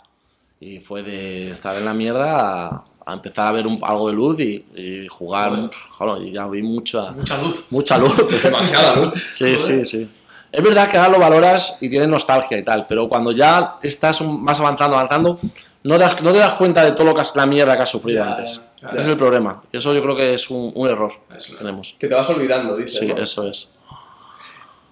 Y 0.60 0.80
fue 0.80 1.04
de 1.04 1.52
estar 1.52 1.76
en 1.78 1.86
la 1.86 1.94
mierda 1.94 2.68
a, 2.70 2.86
a 3.06 3.14
empezar 3.14 3.48
a 3.48 3.52
ver 3.52 3.68
un- 3.68 3.80
algo 3.84 4.08
de 4.08 4.14
luz 4.14 4.40
y, 4.40 4.66
y 4.76 5.08
jugar. 5.08 5.52
Joder. 5.52 5.70
Joder, 5.90 6.28
y 6.28 6.32
ya 6.32 6.48
vi 6.48 6.64
mucha. 6.64 7.12
Mucha 7.12 7.38
luz. 7.42 7.66
mucha 7.70 7.98
luz. 7.98 8.16
demasiada 8.44 8.96
luz. 8.96 9.14
Sí, 9.30 9.58
sí, 9.58 9.86
sí. 9.86 10.10
Es 10.52 10.64
verdad 10.64 10.90
que 10.90 10.98
ahora 10.98 11.10
lo 11.10 11.20
valoras 11.20 11.78
y 11.82 11.90
tienes 11.90 12.08
nostalgia 12.08 12.58
y 12.58 12.64
tal, 12.64 12.86
pero 12.88 13.10
cuando 13.10 13.32
ya 13.32 13.76
estás 13.82 14.22
más 14.22 14.60
avanzando, 14.60 14.96
avanzando, 14.98 15.40
no 15.84 15.96
te, 15.98 16.04
das, 16.04 16.22
no 16.24 16.32
te 16.32 16.38
das 16.40 16.54
cuenta 16.54 16.84
de 16.86 16.92
todo 16.94 17.06
lo 17.06 17.14
que 17.14 17.22
has, 17.22 17.36
la 17.36 17.46
mierda 17.46 17.76
que 17.76 17.82
has 17.84 17.90
sufrido 17.90 18.24
Ya, 18.24 18.32
antes. 18.32 18.66
ya, 18.82 18.90
es 19.02 19.08
el 19.08 19.18
problema. 19.18 19.62
Y 19.72 19.78
eso 19.78 19.94
yo 19.94 20.02
creo 20.02 20.16
que 20.16 20.34
es 20.34 20.50
un, 20.50 20.72
un 20.76 20.90
error 20.90 21.12
Es 21.36 21.48
que 21.48 21.54
tenemos. 21.56 21.96
Que 22.00 22.08
te 22.08 22.14
vas 22.16 22.30
olvidando, 22.30 22.76
dices. 22.76 22.98
Sí, 23.00 23.08
¿no? 23.08 23.18
eso 23.22 23.48
es. 23.50 23.76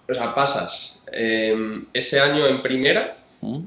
O 0.10 0.14
sea, 0.14 0.36
pasas 0.36 1.04
eh, 1.12 1.56
ese 1.94 2.20
año 2.20 2.46
en 2.46 2.62
primera 2.62 3.18
¿Mm? 3.40 3.60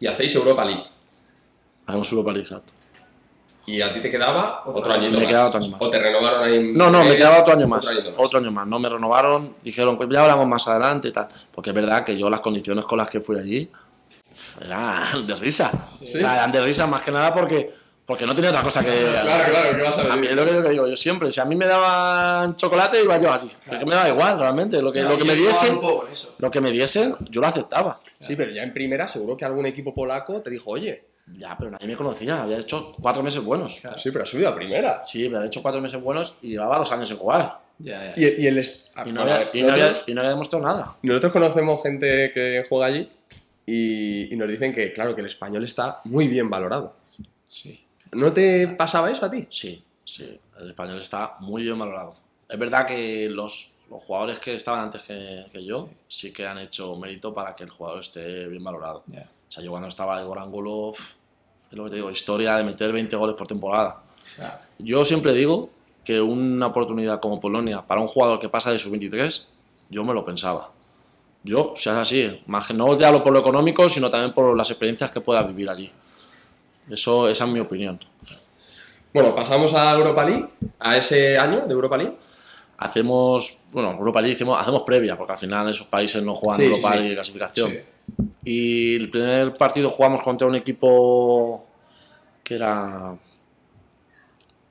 y 0.00 0.06
hacéis 0.06 0.34
Europa 0.34 0.64
League. 0.64 0.84
Hacemos 1.86 2.10
Europa 2.12 2.32
League, 2.32 2.42
exacto. 2.46 2.72
Y 3.66 3.80
a 3.80 3.94
ti 3.94 4.00
te 4.00 4.10
quedaba 4.10 4.60
Otro 4.66 4.80
otro, 4.80 4.92
año. 4.92 5.04
añito 5.04 5.18
Me 5.20 5.24
más. 5.24 5.30
quedaba 5.32 5.48
otro 5.48 5.60
año 5.60 5.68
más. 5.70 5.80
O 5.82 5.90
te 5.90 5.98
renovaron 5.98 6.44
ahí. 6.44 6.72
No, 6.74 6.90
no, 6.90 7.02
me 7.02 7.16
quedaba 7.16 7.40
otro 7.40 7.54
año 7.54 7.66
más. 7.66 7.86
Otro 7.86 7.98
año 7.98 8.10
más. 8.10 8.26
Otro 8.26 8.38
año 8.40 8.50
más. 8.50 8.66
No 8.66 8.78
me 8.78 8.88
renovaron. 8.90 9.56
Dijeron, 9.62 9.96
pues 9.96 10.06
ya 10.12 10.20
hablamos 10.22 10.46
más 10.46 10.68
adelante 10.68 11.08
y 11.08 11.12
tal. 11.12 11.28
Porque 11.50 11.70
es 11.70 11.76
verdad 11.76 12.04
que 12.04 12.18
yo 12.18 12.28
las 12.28 12.40
condiciones 12.42 12.84
con 12.84 12.98
las 12.98 13.08
que 13.08 13.20
fui 13.22 13.38
allí 13.38 13.70
eran 14.64 15.26
de 15.26 15.36
risa. 15.36 15.70
Sí. 15.96 16.16
O 16.16 16.18
sea, 16.20 16.34
eran 16.36 16.52
de 16.52 16.62
risa 16.62 16.86
más 16.86 17.02
que 17.02 17.10
nada 17.10 17.32
porque, 17.34 17.70
porque 18.06 18.26
no 18.26 18.34
tenía 18.34 18.50
otra 18.50 18.62
cosa 18.62 18.84
que... 18.84 18.90
Claro, 18.90 19.50
claro, 19.52 19.76
¿qué 19.76 19.82
vas 19.82 19.98
a 19.98 20.00
A 20.12 20.16
mí 20.16 20.26
decir? 20.26 20.30
es 20.30 20.36
lo 20.36 20.44
que 20.44 20.52
yo 20.64 20.70
digo 20.70 20.88
yo 20.88 20.96
siempre. 20.96 21.30
Si 21.30 21.40
a 21.40 21.44
mí 21.44 21.54
me 21.56 21.66
daban 21.66 22.56
chocolate, 22.56 23.02
iba 23.02 23.18
yo 23.20 23.32
así. 23.32 23.46
Es 23.70 23.78
que 23.78 23.84
me 23.86 23.94
daba 23.94 24.08
igual, 24.08 24.38
realmente. 24.38 24.80
Lo 24.82 24.92
que, 24.92 25.02
lo 25.02 25.16
que 25.16 25.24
me 25.24 25.34
diesen, 25.34 25.78
lo 26.38 26.50
que 26.50 26.60
me 26.60 26.70
diesen, 26.70 27.16
yo 27.30 27.40
lo 27.40 27.46
aceptaba. 27.46 27.98
Sí, 28.20 28.36
pero 28.36 28.50
ya 28.52 28.62
en 28.62 28.72
primera 28.72 29.08
seguro 29.08 29.36
que 29.36 29.44
algún 29.44 29.66
equipo 29.66 29.92
polaco 29.94 30.40
te 30.42 30.50
dijo, 30.50 30.70
oye, 30.70 31.04
Ya, 31.32 31.56
pero 31.58 31.70
nadie 31.70 31.86
me 31.86 31.96
conocía. 31.96 32.42
Había 32.42 32.58
hecho 32.58 32.92
cuatro 33.00 33.22
meses 33.22 33.42
buenos. 33.42 33.80
sí, 33.96 34.10
pero 34.10 34.24
has 34.24 34.28
subido 34.28 34.50
a 34.50 34.54
primera. 34.54 35.02
Sí, 35.02 35.28
me 35.30 35.36
había 35.38 35.46
hecho 35.46 35.62
cuatro 35.62 35.80
meses 35.80 36.00
buenos 36.02 36.34
y 36.42 36.50
llevaba 36.50 36.76
dos 36.78 36.92
años 36.92 37.08
sin 37.08 37.16
jugar. 37.16 37.60
Ya, 37.78 38.14
ya. 38.14 38.20
Y, 38.20 38.42
y 38.42 38.46
el 38.46 38.58
Y 39.06 39.10
no, 39.12 39.22
había, 39.22 39.50
y, 39.52 39.62
no 39.62 39.70
había, 39.72 39.84
nosotros, 39.86 40.04
y 40.06 40.14
no 40.14 40.20
había 40.20 40.30
demostrado 40.30 40.64
nada. 40.64 40.96
nosotros 41.02 41.32
conocemos 41.32 41.82
gente 41.82 42.30
que 42.32 42.64
juega 42.68 42.86
allí 42.86 43.10
y, 43.66 44.32
y 44.32 44.36
nos 44.36 44.48
dicen 44.48 44.72
que, 44.72 44.92
claro, 44.92 45.14
que 45.14 45.20
el 45.20 45.26
español 45.26 45.64
está 45.64 46.00
muy 46.04 46.28
bien 46.28 46.50
valorado. 46.50 46.96
Sí. 47.48 47.84
¿No 48.12 48.32
te 48.32 48.68
pasaba 48.68 49.10
eso 49.10 49.24
a 49.24 49.30
ti? 49.30 49.46
Sí, 49.50 49.82
sí. 50.04 50.38
El 50.58 50.70
español 50.70 50.98
está 50.98 51.36
muy 51.40 51.62
bien 51.62 51.78
valorado. 51.78 52.14
Es 52.48 52.58
verdad 52.58 52.86
que 52.86 53.28
los, 53.28 53.72
los 53.90 54.02
jugadores 54.02 54.38
que 54.38 54.54
estaban 54.54 54.80
antes 54.80 55.02
que, 55.02 55.46
que 55.50 55.64
yo 55.64 55.90
sí. 56.08 56.32
que 56.32 56.46
han 56.46 56.58
hecho 56.58 56.94
mérito 56.96 57.32
para 57.32 57.54
que 57.54 57.64
el 57.64 57.70
jugador 57.70 58.00
esté 58.00 58.46
bien 58.48 58.62
valorado. 58.62 59.04
Ya. 59.06 59.22
O 59.22 59.50
sea, 59.50 59.62
yo 59.62 59.70
cuando 59.70 59.88
estaba 59.88 60.20
Igor 60.22 60.38
Angulo, 60.38 60.92
pf, 60.92 61.14
es 61.70 61.76
lo 61.76 61.84
que 61.84 61.90
te 61.90 61.96
digo, 61.96 62.10
historia 62.10 62.56
de 62.56 62.64
meter 62.64 62.92
20 62.92 63.16
goles 63.16 63.36
por 63.36 63.46
temporada. 63.46 64.02
Ya. 64.38 64.68
Yo 64.78 65.04
siempre 65.04 65.32
digo 65.32 65.70
que 66.04 66.20
una 66.20 66.66
oportunidad 66.66 67.20
como 67.20 67.40
Polonia 67.40 67.82
para 67.86 68.00
un 68.00 68.06
jugador 68.06 68.38
que 68.38 68.48
pasa 68.48 68.70
de 68.70 68.78
sus 68.78 68.90
23, 68.90 69.48
yo 69.90 70.04
me 70.04 70.12
lo 70.12 70.24
pensaba. 70.24 70.70
Yo, 71.44 71.74
si 71.76 71.90
es 71.90 71.94
así, 71.94 72.42
más 72.46 72.64
que 72.66 72.72
no 72.74 72.96
te 72.96 73.04
hablo 73.04 73.22
por 73.22 73.32
lo 73.32 73.38
económico, 73.40 73.86
sino 73.88 74.08
también 74.10 74.32
por 74.32 74.56
las 74.56 74.70
experiencias 74.70 75.10
que 75.10 75.20
pueda 75.20 75.42
vivir 75.42 75.68
allí. 75.68 75.90
Eso, 76.90 77.28
esa 77.28 77.44
es 77.44 77.50
mi 77.50 77.60
opinión. 77.60 78.00
Bueno, 79.12 79.34
pasamos 79.34 79.72
a 79.74 79.92
Europa 79.92 80.24
League, 80.24 80.48
a 80.78 80.96
ese 80.96 81.36
año 81.38 81.66
de 81.66 81.72
Europa 81.72 81.96
League. 81.98 82.16
Hacemos, 82.78 83.62
bueno, 83.72 83.92
Europa 83.92 84.20
League 84.20 84.34
hicimos- 84.34 84.58
hacemos 84.60 84.82
previa, 84.82 85.16
porque 85.16 85.32
al 85.32 85.38
final 85.38 85.68
esos 85.68 85.86
países 85.86 86.22
no 86.22 86.34
juegan 86.34 86.58
Sí, 86.60 86.64
Europa 86.66 86.88
sí, 86.88 86.94
sí. 86.94 86.98
League 87.00 87.14
clasificación. 87.14 87.78
Y 88.42 88.96
el 88.96 89.10
primer 89.10 89.56
partido 89.56 89.88
jugamos 89.90 90.22
contra 90.22 90.46
un 90.48 90.54
equipo 90.54 91.66
que 92.42 92.54
era 92.56 93.16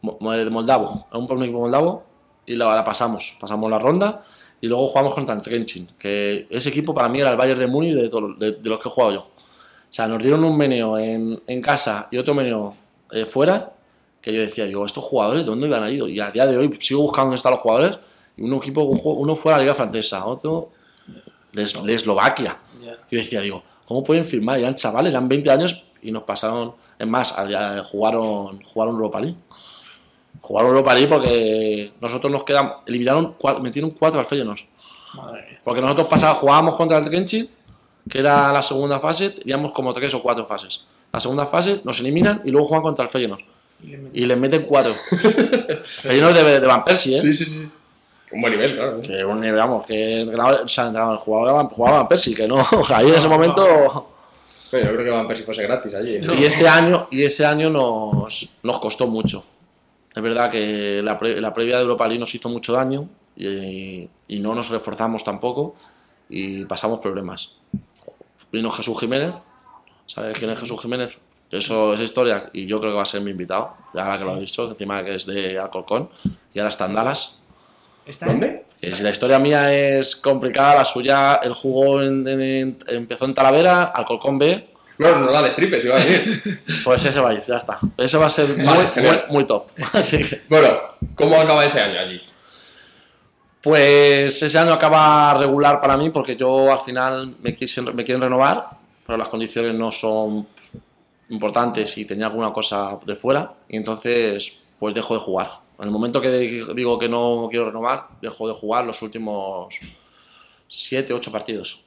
de 0.01 0.49
Moldavo, 0.49 1.07
un, 1.13 1.31
un 1.31 1.43
equipo 1.43 1.59
moldavo, 1.59 2.03
y 2.45 2.55
la, 2.55 2.75
la 2.75 2.83
pasamos, 2.83 3.37
pasamos 3.39 3.69
la 3.71 3.79
ronda, 3.79 4.21
y 4.63 4.67
luego 4.67 4.87
jugamos 4.87 5.13
contra 5.13 5.35
el 5.35 5.41
Trenchin, 5.41 5.89
que 5.99 6.47
ese 6.49 6.69
equipo 6.69 6.93
para 6.93 7.09
mí 7.09 7.19
era 7.19 7.31
el 7.31 7.35
Bayern 7.35 7.59
de 7.59 7.67
Múnich 7.67 7.95
de, 7.95 8.07
todo- 8.07 8.33
de, 8.33 8.53
de 8.53 8.69
los 8.69 8.79
que 8.79 8.87
he 8.87 8.91
jugado 8.91 9.11
yo. 9.13 9.19
O 9.19 9.29
sea, 9.89 10.07
nos 10.07 10.23
dieron 10.23 10.41
un 10.45 10.55
meneo 10.57 10.97
en, 10.97 11.41
en 11.45 11.61
casa 11.61 12.07
y 12.09 12.17
otro 12.17 12.33
meneo 12.33 12.73
eh, 13.11 13.25
fuera, 13.25 13.73
que 14.21 14.31
yo 14.33 14.39
decía, 14.39 14.63
digo, 14.63 14.85
estos 14.85 15.03
jugadores, 15.03 15.45
¿dónde 15.45 15.67
iban 15.67 15.83
a 15.83 15.91
ir? 15.91 16.01
Y 16.07 16.21
a 16.21 16.31
día 16.31 16.47
de 16.47 16.57
hoy 16.57 16.73
sigo 16.79 17.01
buscando 17.01 17.25
dónde 17.25 17.35
están 17.35 17.51
los 17.51 17.59
jugadores, 17.59 17.99
y 18.37 18.41
un 18.43 18.53
equipo, 18.53 18.83
uno 18.83 19.35
fue 19.35 19.51
a 19.51 19.57
la 19.57 19.63
Liga 19.63 19.75
Francesa, 19.75 20.25
otro 20.25 20.69
de, 21.51 21.65
de 21.65 21.93
Eslovaquia. 21.93 22.57
Yo 23.11 23.19
decía, 23.19 23.41
digo, 23.41 23.61
¿cómo 23.85 24.01
pueden 24.01 24.23
firmar? 24.23 24.59
Eran 24.59 24.75
chavales, 24.75 25.11
eran 25.11 25.27
20 25.27 25.51
años 25.51 25.83
y 26.01 26.09
nos 26.11 26.23
pasaron. 26.23 26.73
Es 26.97 27.05
más, 27.05 27.35
jugaron, 27.91 28.61
jugaron 28.63 28.95
Europa 28.95 29.19
League. 29.19 29.35
Jugaron 30.43 30.71
Europa 30.71 30.93
League 30.93 31.07
porque 31.07 31.93
nosotros 32.01 32.29
nos 32.29 32.43
quedamos. 32.43 32.73
Eliminaron, 32.85 33.35
metieron 33.61 33.91
cuatro 33.91 34.19
al 34.19 34.25
Feyenoord. 34.25 34.59
Madre 35.13 35.45
mía. 35.49 35.59
Porque 35.63 35.79
nosotros 35.79 36.05
pasábamos, 36.09 36.41
jugábamos 36.41 36.75
contra 36.75 36.97
el 36.97 37.05
Trenchi, 37.05 37.49
que 38.09 38.19
era 38.19 38.51
la 38.51 38.61
segunda 38.61 38.99
fase, 38.99 39.29
teníamos 39.29 39.71
como 39.71 39.93
tres 39.93 40.13
o 40.13 40.21
cuatro 40.21 40.45
fases. 40.45 40.85
La 41.13 41.21
segunda 41.21 41.45
fase 41.45 41.79
nos 41.85 41.97
eliminan 42.01 42.41
y 42.43 42.51
luego 42.51 42.67
juegan 42.67 42.83
contra 42.83 43.05
el 43.05 43.09
Feyenoord. 43.09 43.41
y 44.11 44.25
le 44.25 44.35
meten 44.35 44.63
cuatro. 44.63 44.93
Feyenoord 45.83 46.33
de, 46.33 46.59
de 46.59 46.67
Van 46.67 46.83
Persie, 46.83 47.17
¿eh? 47.17 47.21
Sí, 47.21 47.31
sí, 47.31 47.45
sí. 47.45 47.69
Un 48.33 48.41
buen 48.41 48.51
nivel, 48.51 48.75
claro. 48.75 48.97
¿eh? 48.97 49.01
Que 49.01 49.23
un 49.23 49.39
nivel, 49.39 49.55
vamos, 49.55 49.85
que 49.85 50.23
o 50.23 50.67
sea, 50.67 50.87
el 50.87 51.17
jugador 51.17 51.69
jugaba 51.69 51.99
Van 51.99 52.07
Persie, 52.09 52.35
que 52.35 52.49
no, 52.49 52.57
ahí 52.89 53.07
en 53.07 53.15
ese 53.15 53.29
momento... 53.29 54.09
Yo 54.73 54.79
creo 54.79 55.05
que 55.05 55.09
Van 55.09 55.25
Persie 55.25 55.45
fuese 55.45 55.63
gratis 55.63 55.93
allí. 55.93 56.15
¿eh? 56.15 56.25
Y 56.37 56.43
ese 56.43 56.67
año, 56.67 57.07
y 57.11 57.23
ese 57.23 57.45
año 57.45 57.69
nos, 57.69 58.49
nos 58.61 58.79
costó 58.79 59.07
mucho. 59.07 59.45
Es 60.15 60.21
verdad 60.21 60.49
que 60.51 61.01
la, 61.03 61.17
pre- 61.17 61.41
la 61.41 61.53
previa 61.53 61.77
de 61.77 61.81
Europa 61.83 62.07
League 62.07 62.19
nos 62.19 62.33
hizo 62.35 62.49
mucho 62.49 62.73
daño 62.73 63.07
y, 63.35 64.07
y 64.27 64.39
no 64.39 64.53
nos 64.53 64.69
reforzamos 64.69 65.23
tampoco 65.23 65.75
y 66.29 66.65
pasamos 66.65 66.99
problemas. 66.99 67.55
Vino 68.51 68.69
Jesús 68.69 68.99
Jiménez, 68.99 69.35
¿sabes 70.05 70.37
quién 70.37 70.51
es 70.51 70.59
Jesús 70.59 70.79
Jiménez? 70.81 71.17
Eso 71.51 71.93
es 71.93 71.99
historia 71.99 72.49
y 72.53 72.65
yo 72.65 72.79
creo 72.79 72.91
que 72.91 72.97
va 72.97 73.03
a 73.03 73.05
ser 73.07 73.21
mi 73.21 73.31
invitado, 73.31 73.75
ahora 73.93 74.17
que 74.17 74.23
lo 74.23 74.35
he 74.37 74.39
visto, 74.39 74.69
encima 74.69 75.03
que 75.03 75.15
es 75.15 75.25
de 75.25 75.57
Alcorcón 75.59 76.09
y 76.53 76.59
ahora 76.59 76.69
está 76.69 76.85
en 76.85 76.93
Dallas. 76.93 77.43
¿Está 78.05 78.27
en- 78.27 78.31
¿Dónde? 78.39 78.65
Que 78.81 78.91
si 78.93 79.01
la 79.01 79.11
historia 79.11 79.39
mía 79.39 79.73
es 79.73 80.15
complicada, 80.17 80.75
la 80.75 80.85
suya, 80.85 81.35
él 81.35 81.53
jugó 81.53 82.01
en, 82.01 82.27
en- 82.27 82.77
empezó 82.87 83.25
en 83.25 83.33
Talavera, 83.33 83.83
Alcorcón 83.83 84.37
B, 84.37 84.72
No, 84.97 85.19
no 85.19 85.31
la 85.31 85.41
de 85.41 85.51
stripes, 85.51 85.85
iba 85.85 85.95
a 85.95 85.99
decir. 85.99 86.63
pues 86.83 87.03
ese 87.05 87.19
va 87.19 87.29
a 87.29 87.33
ir, 87.33 87.41
ya 87.41 87.55
está. 87.57 87.77
Ese 87.97 88.17
va 88.17 88.27
a 88.27 88.29
ser 88.29 88.49
muy, 88.55 88.65
Vale, 88.65 88.83
muy, 88.85 88.93
genial. 88.93 89.25
muy 89.29 89.43
top. 89.45 89.67
Así 89.93 90.23
que, 90.23 90.41
Bueno, 90.49 90.67
¿cómo 91.15 91.35
acaba 91.39 91.65
ese 91.65 91.81
año 91.81 91.99
allí? 91.99 92.17
pues 93.61 94.41
ese 94.43 94.57
año 94.59 94.73
acaba 94.73 95.33
regular 95.35 95.79
para 95.79 95.95
mí 95.95 96.09
porque 96.09 96.35
yo 96.35 96.69
al 96.71 96.79
final 96.79 97.35
me, 97.41 97.55
me 97.93 98.03
quieren 98.03 98.21
renovar, 98.21 98.71
pero 99.05 99.17
las 99.17 99.29
condiciones 99.29 99.73
no 99.73 99.89
son 99.89 100.45
importantes 101.29 101.97
y 101.97 102.03
tenía 102.03 102.25
alguna 102.27 102.51
cosa 102.51 102.99
de 103.05 103.15
fuera 103.15 103.53
y 103.69 103.77
entonces 103.77 104.57
pues 104.77 104.93
dejo 104.93 105.13
de 105.13 105.21
jugar. 105.21 105.59
En 105.79 105.85
el 105.85 105.91
momento 105.91 106.19
que 106.19 106.29
digo 106.29 106.99
que 106.99 107.07
no 107.07 107.47
quiero 107.49 107.67
renovar, 107.67 108.07
dejo 108.21 108.49
de 108.49 108.53
jugar 108.53 108.83
los 108.83 109.01
últimos 109.01 109.73
7, 110.67 111.13
8 111.13 111.31
partidos. 111.31 111.85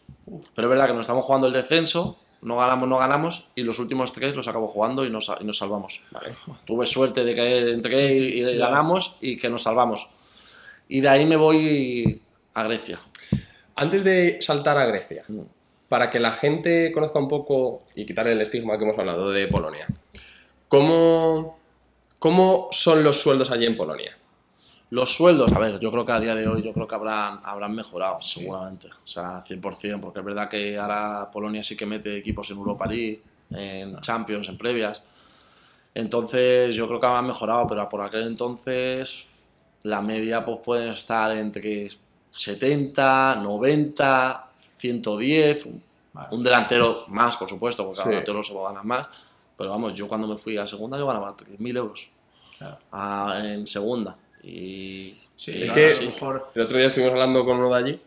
Pero 0.55 0.69
es 0.69 0.71
verdad 0.71 0.87
que 0.87 0.93
nos 0.95 1.01
estamos 1.03 1.25
jugando 1.27 1.47
el 1.47 1.53
descenso, 1.53 2.19
no 2.47 2.57
ganamos, 2.59 2.89
no 2.89 2.99
ganamos 2.99 3.51
y 3.57 3.63
los 3.63 3.81
últimos 3.81 4.13
tres 4.13 4.37
los 4.37 4.47
acabo 4.47 4.69
jugando 4.69 5.05
y 5.05 5.11
nos, 5.11 5.33
y 5.41 5.45
nos 5.45 5.59
salvamos. 5.59 6.03
Vale. 6.13 6.29
Tuve 6.65 6.87
suerte 6.87 7.25
de 7.25 7.35
que 7.35 7.73
entré 7.73 8.17
y, 8.17 8.41
y 8.41 8.57
ganamos 8.57 9.19
y 9.21 9.37
que 9.37 9.51
nos 9.51 9.65
salvamos. 9.65 10.09
Y 10.87 11.01
de 11.01 11.09
ahí 11.09 11.27
me 11.27 11.35
voy 11.35 12.23
a 12.55 12.63
Grecia. 12.63 13.01
Antes 13.75 14.05
de 14.05 14.39
saltar 14.41 14.79
a 14.79 14.87
Grecia, 14.87 15.25
para 15.89 16.09
que 16.09 16.21
la 16.21 16.31
gente 16.31 16.93
conozca 16.93 17.19
un 17.19 17.29
poco 17.29 17.83
y 17.97 18.07
quitar 18.07 18.29
el 18.29 18.41
estigma 18.41 18.79
que 18.79 18.85
hemos 18.85 18.97
hablado 18.97 19.33
de 19.33 19.49
Polonia, 19.49 19.89
¿cómo, 20.69 21.59
cómo 22.21 22.69
son 22.71 23.03
los 23.03 23.21
sueldos 23.21 23.51
allí 23.51 23.67
en 23.67 23.77
Polonia? 23.77 24.17
Los 24.91 25.15
sueldos, 25.17 25.53
a 25.53 25.59
ver, 25.59 25.81
yo 25.81 25.91
creo 25.91 26.05
que 26.05 26.13
a 26.13 26.21
día 26.21 26.35
de 26.35 26.47
hoy 26.47 26.63
yo 26.63 26.73
creo 26.73 26.87
que 26.87 26.95
habrán, 26.95 27.41
habrán 27.43 27.75
mejorado, 27.75 28.21
seguramente. 28.23 28.87
O 28.89 29.07
sea, 29.07 29.43
100%, 29.45 30.01
porque 30.01 30.21
es 30.21 30.25
verdad 30.25 30.49
que 30.49 30.79
ahora 30.79 31.29
Polonia 31.33 31.63
sí 31.63 31.77
que 31.77 31.87
mete 31.87 32.17
equipos 32.17 32.49
en 32.51 32.57
Europa 32.59 32.87
League, 32.87 33.23
en 33.51 34.01
Champions, 34.01 34.49
en 34.49 34.57
previas. 34.57 35.03
Entonces, 35.93 36.75
yo 36.77 36.87
creo 36.87 37.01
que 37.01 37.07
habrán 37.07 37.27
mejorado, 37.27 37.67
pero 37.67 37.89
por 37.89 38.01
aquel 38.03 38.27
entonces 38.29 39.27
la 39.83 40.01
media 40.03 40.45
pues 40.45 40.59
puede 40.65 40.91
estar 40.91 41.33
entre 41.33 41.89
70, 42.31 43.37
90, 43.43 44.51
110, 44.79 45.65
un, 45.67 45.83
Vale. 46.13 46.29
un 46.31 46.43
delantero 46.43 47.05
más, 47.09 47.37
por 47.37 47.49
supuesto, 47.49 47.85
porque 47.87 48.03
Sí. 48.03 48.09
delantero 48.09 48.43
se 48.43 48.55
va 48.55 48.61
a 48.61 48.73
ganar 48.73 48.85
más. 48.85 49.07
Pero 49.57 49.71
vamos, 49.71 49.95
yo 49.95 50.07
cuando 50.07 50.27
me 50.29 50.37
fui 50.37 50.57
a 50.59 50.67
segunda 50.67 50.97
yo 50.99 51.07
ganaba 51.07 51.35
3.000 51.37 51.77
euros 51.77 52.09
Claro. 52.59 52.79
a- 52.93 53.41
en 53.45 53.67
segunda. 53.67 54.15
Y 54.49 55.21
Sí, 55.35 55.63
Es 55.65 55.99
que- 55.99 56.07
mejor. 56.07 56.51
El 56.55 56.63
otro 56.63 56.79
día 56.79 56.87
estuvimos 56.87 57.13
hablando 57.13 57.45
con 57.45 57.59
uno 57.59 57.69
de 57.75 57.79
allí 57.79 58.01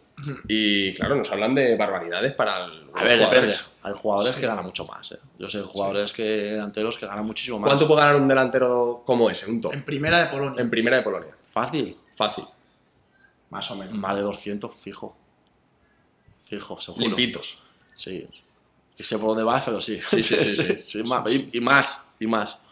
y, 0.47 0.93
claro, 0.95 1.15
nos 1.15 1.29
hablan 1.31 1.53
de 1.53 1.77
barbaridades 1.77 2.33
para 2.33 2.65
el- 2.65 2.89
A 2.95 3.03
ver, 3.03 3.19
depende. 3.19 3.53
Hay 3.83 3.93
jugadores 3.93 4.35
que 4.35 4.47
ganan 4.47 4.65
mucho 4.65 4.83
más. 4.85 5.11
¿eh? 5.11 5.19
Yo 5.37 5.47
sé 5.47 5.61
jugadores 5.61 6.11
que 6.11 6.23
delanteros 6.23 6.97
que 6.97 7.05
ganan 7.05 7.25
muchísimo 7.25 7.59
más. 7.59 7.67
¿Cuánto 7.67 7.87
puede 7.87 8.01
ganar 8.01 8.15
un 8.15 8.27
delantero 8.27 9.03
como 9.05 9.29
ese, 9.29 9.49
un 9.49 9.61
top? 9.61 9.73
En 9.73 9.83
primera 9.85 10.17
de 10.19 10.25
Polonia. 10.25 10.59
En 10.61 10.69
primera 10.71 10.97
de 10.97 11.03
Polonia. 11.03 11.35
Fácil. 11.43 11.95
Fácil. 12.15 12.45
Más 13.51 13.69
o 13.71 13.75
menos. 13.75 13.93
Más 13.93 14.15
de 14.15 14.21
200 14.23 14.73
fijo. 14.73 15.15
Fijo, 16.41 16.81
seguro. 16.81 17.05
Limpitos. 17.05 17.61
Sí. 17.93 18.27
Y 18.97 19.03
sé 19.03 19.17
por 19.19 19.29
dónde 19.29 19.43
vas, 19.43 19.63
pero 19.63 19.79
sí. 19.79 19.99
Sí, 20.09 20.21
sí, 20.21 20.35
sí, 20.47 20.75
sí. 20.79 21.03
más. 21.03 21.31
Y, 21.31 21.49
y 21.53 21.59
más, 21.61 22.11
y 22.19 22.25
más. 22.27 22.65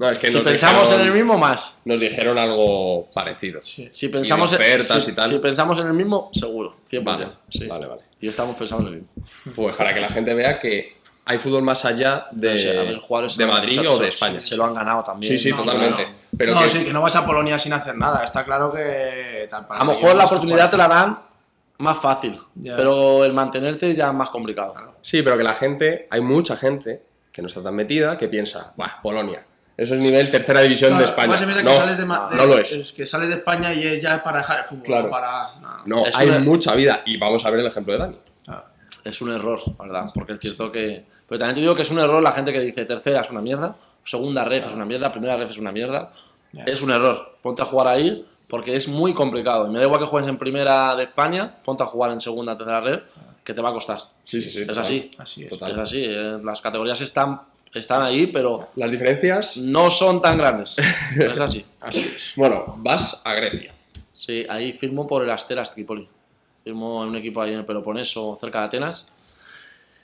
No, 0.00 0.08
es 0.10 0.18
que 0.18 0.30
Si 0.30 0.38
pensamos 0.38 0.84
dijeron- 0.88 1.00
en 1.02 1.06
el 1.08 1.12
mismo, 1.14 1.36
más. 1.36 1.82
Nos 1.84 2.00
dijeron 2.00 2.38
algo 2.38 3.10
parecido. 3.12 3.60
Sí. 3.62 3.86
Si 3.92 4.08
pensamos, 4.08 4.50
ofertas 4.50 5.04
si, 5.28 5.38
pensamos 5.38 5.78
en 5.78 5.88
el 5.88 5.92
mismo, 5.92 6.30
seguro. 6.32 6.74
100%. 6.90 7.04
Vale, 7.04 7.28
sí. 7.50 7.66
vale, 7.66 7.86
vale. 7.86 8.00
Y 8.18 8.28
estamos 8.28 8.56
pensando 8.56 8.88
en 8.88 8.94
el 8.94 9.00
mismo. 9.02 9.22
Pues 9.54 9.76
para 9.76 9.92
que 9.92 10.00
la 10.00 10.08
gente 10.08 10.32
vea 10.32 10.58
que 10.58 10.96
hay 11.26 11.38
fútbol 11.38 11.62
más 11.62 11.84
allá 11.84 12.28
de, 12.30 12.48
ver, 12.54 12.96
jugadores 12.96 13.36
de 13.36 13.44
Madrid 13.46 13.88
o 13.88 13.98
de 13.98 14.08
España. 14.08 14.40
Se 14.40 14.56
lo 14.56 14.64
han 14.64 14.72
ganado 14.72 15.04
también. 15.04 15.30
Sí, 15.30 15.38
sí, 15.38 15.50
No, 15.50 15.58
totalmente. 15.58 15.96
claro. 16.04 16.10
Pero 16.36 16.54
no, 16.54 16.62
que- 16.62 16.68
sí, 16.70 16.82
que 16.84 16.92
no 16.94 17.02
vas 17.02 17.16
a 17.16 17.26
Polonia 17.26 17.58
sin 17.58 17.74
hacer 17.74 17.94
nada. 17.94 18.24
Está 18.24 18.42
claro 18.44 18.70
que. 18.70 19.48
A 19.52 19.78
lo 19.80 19.84
mejor 19.84 20.16
la 20.16 20.24
oportunidad 20.24 20.70
te 20.70 20.78
la 20.78 20.88
dan 20.88 21.18
más 21.76 21.98
fácil, 21.98 22.38
pero 22.64 23.22
el 23.24 23.34
mantenerte 23.34 23.94
ya 23.94 24.08
es 24.08 24.14
más 24.14 24.30
complicado. 24.30 24.94
Sí, 25.02 25.20
pero 25.22 25.36
que 25.36 25.44
la 25.44 25.54
gente, 25.54 26.06
hay 26.10 26.22
mucha 26.22 26.56
gente 26.56 27.02
que 27.30 27.42
no 27.42 27.48
está 27.48 27.62
tan 27.62 27.74
metida 27.74 28.16
que 28.18 28.28
piensa, 28.28 28.72
Buah, 28.76 29.00
Polonia, 29.02 29.40
eso 29.82 29.94
es 29.94 30.02
nivel 30.02 30.30
tercera 30.30 30.60
división 30.60 30.90
Claro, 30.90 31.04
de 31.04 31.10
España. 31.10 31.36
piensa 31.38 31.62
No, 31.62 31.70
que 31.70 31.76
sales 31.76 31.98
de, 31.98 32.04
Ma- 32.04 32.28
no 32.32 32.42
de- 32.42 32.46
lo 32.48 32.58
es. 32.60 32.92
Que 32.92 33.06
sales 33.06 33.28
de 33.28 33.34
España 33.36 33.72
y 33.74 33.86
es 33.86 34.02
ya 34.02 34.16
es 34.16 34.22
para 34.22 34.38
dejar 34.38 34.58
el 34.60 34.64
fútbol. 34.64 34.84
Claro. 34.84 35.04
No 35.04 35.10
para. 35.10 35.50
No, 35.86 36.06
Es 36.06 36.16
hay 36.16 36.28
una- 36.28 36.38
mucha 36.40 36.74
vida. 36.74 37.02
Y 37.06 37.16
vamos 37.16 37.44
a 37.44 37.50
ver 37.50 37.60
el 37.60 37.66
ejemplo 37.66 37.92
de 37.94 37.98
Dani. 37.98 38.16
Claro. 38.44 38.64
Es 39.04 39.20
un 39.22 39.32
error, 39.32 39.60
¿verdad? 39.78 40.10
Porque 40.14 40.34
es 40.34 40.40
cierto 40.40 40.70
que... 40.70 41.04
Pero 41.28 41.38
también 41.38 41.54
te 41.54 41.60
digo 41.62 41.74
que 41.74 41.82
es 41.82 41.90
un 41.90 41.98
error 41.98 42.22
la 42.22 42.32
gente 42.32 42.52
que 42.52 42.60
dice 42.60 42.84
tercera 42.84 43.20
es 43.22 43.30
una 43.30 43.40
mierda, 43.40 43.76
segunda 44.04 44.44
ref 44.44 44.66
es 44.66 44.74
una 44.74 44.84
mierda, 44.84 45.10
primera 45.12 45.36
ref 45.36 45.50
es 45.50 45.58
una 45.58 45.72
mierda. 45.72 46.10
Ya. 46.52 46.64
Es 46.64 46.82
un 46.82 46.90
error. 46.90 47.36
Ponte 47.40 47.62
a 47.62 47.64
jugar 47.64 47.86
ahí 47.86 48.26
porque 48.48 48.74
es 48.76 48.88
muy 48.88 49.14
complicado. 49.14 49.66
Y 49.68 49.70
me 49.70 49.78
da 49.78 49.84
igual 49.84 50.00
que 50.00 50.06
juegues 50.06 50.28
en 50.28 50.36
primera 50.36 50.94
de 50.96 51.04
España, 51.04 51.54
ponte 51.64 51.82
a 51.84 51.86
jugar 51.86 52.10
en 52.10 52.18
segunda, 52.20 52.56
tercera 52.58 52.80
ref, 52.80 53.02
que 53.44 53.54
te 53.54 53.62
va 53.62 53.70
a 53.70 53.72
costar. 53.72 53.98
Sí, 54.24 54.42
sí, 54.42 54.50
sí. 54.50 54.60
Es 54.62 54.66
total. 54.66 54.82
así. 54.82 55.10
Así 55.18 55.44
es. 55.44 55.52
Es 55.52 55.62
así. 55.62 56.04
eh, 56.04 56.38
Las 56.42 56.60
categorías 56.60 57.00
están, 57.00 57.40
están 57.78 58.02
ahí, 58.02 58.26
pero 58.26 58.68
Las 58.76 58.90
diferencias. 58.90 59.56
no 59.56 59.90
son 59.90 60.20
tan 60.20 60.36
grandes. 60.38 60.78
es 60.78 61.40
así. 61.40 61.64
Así 61.80 62.00
es. 62.14 62.32
Bueno, 62.36 62.74
vas 62.78 63.22
a 63.24 63.32
Grecia. 63.34 63.74
Sí, 64.12 64.44
ahí 64.48 64.72
firmo 64.72 65.06
por 65.06 65.22
el 65.22 65.30
Asteras 65.30 65.72
Tripoli. 65.72 66.08
Firmo 66.64 67.02
en 67.02 67.10
un 67.10 67.16
equipo 67.16 67.40
ahí 67.40 67.52
en 67.52 67.60
el 67.60 67.64
Peloponeso, 67.64 68.36
cerca 68.40 68.60
de 68.60 68.64
Atenas. 68.66 69.10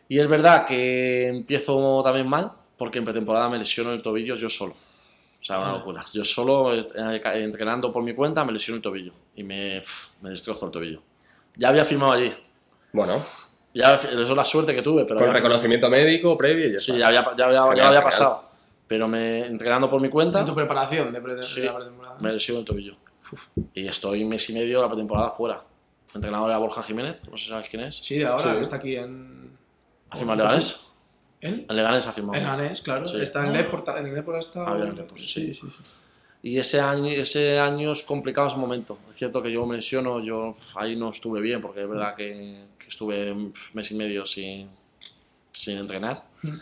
Y 0.09 0.19
es 0.19 0.29
verdad 0.29 0.65
que 0.65 1.27
empiezo 1.27 2.01
también 2.05 2.29
mal, 2.29 2.53
porque 2.79 2.99
en 2.99 3.05
pretemporada 3.05 3.49
me 3.49 3.59
lesiono 3.59 3.93
el 3.93 4.01
tobillo 4.03 4.37
yo 4.37 4.49
solo. 4.49 4.73
O 4.73 5.43
sea, 5.43 5.59
una 5.61 5.73
locura. 5.73 6.05
Yo 6.15 6.25
solo, 6.25 6.73
eh, 6.75 7.21
entrenando 7.35 7.93
por 7.93 8.03
mi 8.03 8.15
cuenta, 8.15 8.45
me 8.45 8.53
lesiono 8.53 8.77
el 8.77 8.83
tobillo. 8.83 9.13
Y 9.35 9.43
me, 9.43 9.83
me 10.23 10.31
destrozo 10.31 10.67
el 10.67 10.73
tobillo. 10.73 11.03
Ya 11.57 11.69
había 11.69 11.85
firmado 11.85 12.13
allí. 12.13 12.33
Bueno, 12.93 13.21
Ya, 13.77 13.95
eso 13.95 14.21
es 14.23 14.31
la 14.31 14.45
suerte 14.45 14.75
que 14.75 14.83
tuve, 14.83 15.05
pero... 15.05 15.21
con 15.21 15.29
había- 15.29 15.35
reconocimiento 15.41 15.91
médico 15.91 16.37
previo 16.37 16.67
y 16.69 16.73
ya 16.73 16.79
Sí, 16.81 16.93
está. 16.93 17.11
ya 17.13 17.19
había, 17.21 17.37
ya 17.37 17.45
había, 17.47 17.77
ya 17.83 17.89
había 17.89 18.03
pasado. 18.03 18.51
Pero 18.89 19.07
me, 19.09 19.41
entrenando 19.47 19.91
por 19.91 20.01
mi 20.01 20.09
cuenta, 20.09 20.41
En 20.41 20.47
tu 20.47 20.55
preparación 20.55 21.13
de, 21.13 21.21
pre- 21.21 21.43
Sí. 21.43 21.61
de 21.61 21.67
la 21.67 21.75
pretemporada. 21.77 22.17
me 22.21 22.33
lesiono 22.33 22.61
el 22.61 22.65
tobillo. 22.65 22.97
Y 23.75 23.87
estoy 23.89 24.23
un 24.23 24.29
mes 24.31 24.49
y 24.51 24.53
medio 24.55 24.79
de 24.79 24.83
la 24.85 24.89
pretemporada 24.89 25.31
fuera. 25.31 25.57
El 26.11 26.17
entrenador 26.17 26.49
era 26.49 26.59
Borja 26.59 26.83
Jiménez, 26.83 27.17
no 27.31 27.37
sé 27.37 27.45
si 27.45 27.51
sabes 27.51 27.69
quién 27.69 27.83
es. 27.83 27.97
Sí, 27.97 28.17
de 28.19 28.27
ahora 28.27 28.43
Sí. 28.45 28.51
que 28.57 28.61
está 28.63 28.77
aquí 28.77 28.97
en. 28.97 29.59
¿Ha 30.11 30.17
firmado 30.17 30.41
el 30.41 30.47
Leganés? 30.47 30.87
¿Él? 31.41 31.67
El 31.69 31.77
Leganés 31.77 32.07
ha 32.07 32.13
firmado. 32.13 32.39
En 32.39 32.47
Ganés, 32.47 32.81
claro. 32.81 33.05
Sí. 33.05 33.21
Está 33.21 33.41
en 33.43 33.49
el 33.51 33.57
Deport. 33.59 33.89
En 33.89 34.07
el 34.07 34.25
está. 34.39 34.65
Ah, 34.67 34.75
bien, 34.75 34.89
en 34.93 34.99
el 34.99 35.09
sí. 35.19 35.27
sí, 35.27 35.55
sí, 35.55 35.61
sí. 35.69 35.83
Y 36.43 36.59
ese 36.59 36.81
año, 36.81 37.07
ese 37.07 37.59
año 37.59 37.93
es 37.93 38.03
complicado 38.03 38.47
ese 38.49 38.57
momento. 38.57 38.99
Es 39.11 39.17
cierto 39.17 39.43
que 39.43 39.51
yo 39.51 39.67
me 39.67 39.77
lesiono, 39.77 40.21
yo 40.21 40.53
ahí 40.77 40.95
no 40.95 41.11
estuve 41.11 41.41
bien, 41.41 41.61
porque 41.61 41.83
es 41.83 41.89
verdad 41.89 42.15
que, 42.15 42.67
que 42.79 42.89
estuve 42.89 43.33
un 43.33 43.53
mes 43.75 43.91
y 43.91 43.95
medio 43.95 44.25
sin, 44.27 44.69
sin 45.53 45.79
entrenar. 45.79 46.25
Mm. 46.43 46.55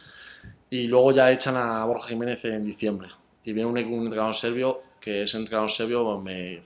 Y 0.71 0.87
luego 0.87 1.13
ya 1.13 1.31
echan 1.31 1.57
a 1.57 1.85
Borja 1.85 2.09
Jiménez 2.09 2.45
en 2.47 2.65
diciembre. 2.65 3.09
Y 3.45 3.53
viene 3.53 3.69
un, 3.69 3.77
un 3.77 4.05
entrenador 4.05 4.35
serbio, 4.35 4.79
que 5.01 5.25
ese 5.25 5.37
entrenador 5.37 5.71
serbio 5.71 6.19
me, 6.19 6.63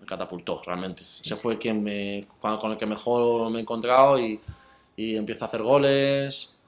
me 0.00 0.06
catapultó 0.06 0.62
realmente. 0.64 1.02
Ese 1.02 1.36
fue 1.36 1.58
quien 1.58 1.82
me, 1.82 2.26
con 2.40 2.72
el 2.72 2.78
que 2.78 2.86
mejor 2.86 3.50
me 3.50 3.58
he 3.58 3.62
encontrado 3.62 4.18
y, 4.18 4.40
y 4.96 5.16
empiezo 5.16 5.44
a 5.44 5.48
hacer 5.48 5.62
goles, 5.62 6.58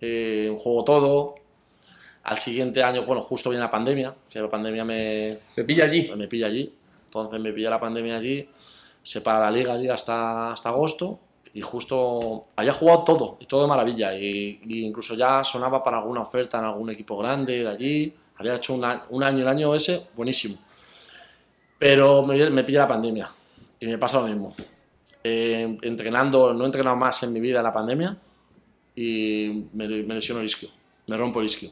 eh, 0.00 0.56
juego 0.58 0.84
todo. 0.84 1.34
Al 2.30 2.38
siguiente 2.38 2.80
año, 2.82 3.04
bueno, 3.04 3.22
justo 3.22 3.50
viene 3.50 3.64
la 3.64 3.70
pandemia, 3.70 4.14
que 4.30 4.38
la 4.40 4.48
pandemia 4.48 4.84
me, 4.84 5.36
Te 5.54 5.64
pilla 5.64 5.84
allí. 5.84 6.10
me 6.16 6.28
pilla 6.28 6.46
allí. 6.46 6.72
Entonces 7.06 7.40
me 7.40 7.52
pilla 7.52 7.70
la 7.70 7.78
pandemia 7.80 8.16
allí, 8.18 8.48
se 9.02 9.20
para 9.20 9.40
la 9.40 9.50
liga 9.50 9.72
allí 9.74 9.88
hasta, 9.88 10.52
hasta 10.52 10.68
agosto 10.68 11.18
y 11.52 11.60
justo 11.60 12.42
había 12.54 12.72
jugado 12.72 13.02
todo 13.02 13.36
y 13.40 13.46
todo 13.46 13.62
de 13.62 13.66
maravilla 13.66 14.16
y, 14.16 14.60
y 14.62 14.84
incluso 14.86 15.14
ya 15.16 15.42
sonaba 15.42 15.82
para 15.82 15.98
alguna 15.98 16.20
oferta 16.20 16.60
en 16.60 16.66
algún 16.66 16.88
equipo 16.90 17.16
grande 17.18 17.64
de 17.64 17.68
allí, 17.68 18.14
Había 18.36 18.54
hecho 18.54 18.74
una- 18.74 19.04
un 19.10 19.22
año, 19.24 19.40
el 19.40 19.48
año 19.48 19.74
ese, 19.74 20.06
buenísimo. 20.16 20.56
Pero 21.78 22.24
me, 22.24 22.48
me 22.50 22.62
pilla 22.64 22.80
la 22.80 22.86
pandemia 22.86 23.28
y 23.80 23.86
me 23.86 23.98
pasa 23.98 24.20
lo 24.20 24.26
mismo. 24.28 24.54
Eh, 25.24 25.78
entrenando, 25.82 26.52
no 26.54 26.62
he 26.62 26.66
entrenado 26.66 26.96
más 26.96 27.22
en 27.24 27.32
mi 27.32 27.40
vida 27.40 27.58
en 27.58 27.64
la 27.64 27.72
pandemia 27.72 28.16
y 28.94 29.66
me, 29.72 29.88
me 29.88 30.14
lesiono 30.14 30.40
el 30.40 30.46
isquio, 30.46 30.68
me 31.08 31.16
rompo 31.16 31.40
el 31.40 31.46
isquio. 31.46 31.70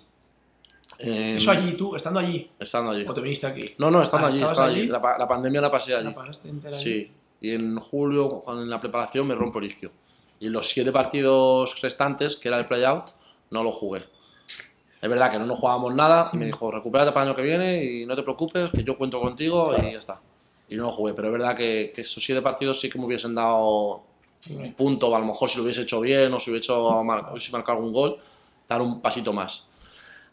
Eh, 0.98 1.36
Eso 1.36 1.50
allí, 1.52 1.72
tú, 1.72 1.94
estando 1.94 2.18
allí. 2.20 2.50
Estando 2.58 2.90
allí. 2.90 3.04
O 3.06 3.12
te 3.14 3.20
viniste 3.20 3.46
aquí. 3.46 3.64
No, 3.78 3.90
no, 3.90 4.02
estando 4.02 4.26
Ah, 4.26 4.30
allí, 4.30 4.38
¿estabas 4.38 4.52
estaba 4.52 4.68
allí. 4.68 4.80
allí? 4.80 4.88
La, 4.88 4.98
la 5.18 5.28
pandemia 5.28 5.60
la 5.60 5.70
pasé 5.70 5.94
allí. 5.94 6.08
¿La 6.08 6.14
pasaste 6.14 6.48
entera 6.48 6.76
allí? 6.76 6.82
Sí, 6.82 7.12
y 7.40 7.50
en 7.52 7.78
julio, 7.78 8.28
cuando 8.44 8.62
en 8.62 8.70
la 8.70 8.80
preparación, 8.80 9.26
me 9.26 9.34
rompo 9.34 9.60
el 9.60 9.66
isquio. 9.66 9.92
Y 10.40 10.48
los 10.48 10.68
siete 10.68 10.90
partidos 10.92 11.80
restantes, 11.80 12.36
que 12.36 12.48
era 12.48 12.58
el 12.58 12.66
playout, 12.66 13.10
no 13.50 13.62
lo 13.62 13.70
jugué. 13.70 14.00
Es 15.00 15.08
verdad 15.08 15.30
que 15.30 15.38
no 15.38 15.46
nos 15.46 15.58
jugábamos 15.60 15.94
nada, 15.94 16.30
y 16.32 16.36
me 16.36 16.46
dijo, 16.46 16.70
recupérate 16.72 17.12
para 17.12 17.22
el 17.22 17.28
año 17.28 17.36
que 17.36 17.42
viene 17.42 17.84
y 17.84 18.04
no 18.06 18.16
te 18.16 18.22
preocupes, 18.24 18.70
que 18.70 18.82
yo 18.82 18.98
cuento 18.98 19.20
contigo 19.20 19.72
y 19.78 19.92
ya 19.92 19.98
está. 19.98 20.20
Y 20.68 20.74
no 20.76 20.84
lo 20.84 20.90
jugué, 20.90 21.14
pero 21.14 21.28
es 21.28 21.32
verdad 21.32 21.56
que, 21.56 21.92
que 21.94 22.00
esos 22.00 22.22
siete 22.22 22.42
partidos 22.42 22.80
sí 22.80 22.90
que 22.90 22.98
me 22.98 23.04
hubiesen 23.06 23.34
dado 23.36 24.02
un 24.50 24.72
punto, 24.74 25.14
a 25.14 25.20
lo 25.20 25.26
mejor 25.26 25.48
si 25.48 25.58
lo 25.58 25.62
hubiese 25.64 25.82
hecho 25.82 26.00
bien 26.00 26.32
o 26.34 26.40
si 26.40 26.50
hubiese, 26.50 26.64
hecho, 26.66 27.02
mar- 27.04 27.28
hubiese 27.30 27.52
marcado 27.52 27.78
algún 27.78 27.92
gol, 27.92 28.18
dar 28.68 28.82
un 28.82 29.00
pasito 29.00 29.32
más. 29.32 29.67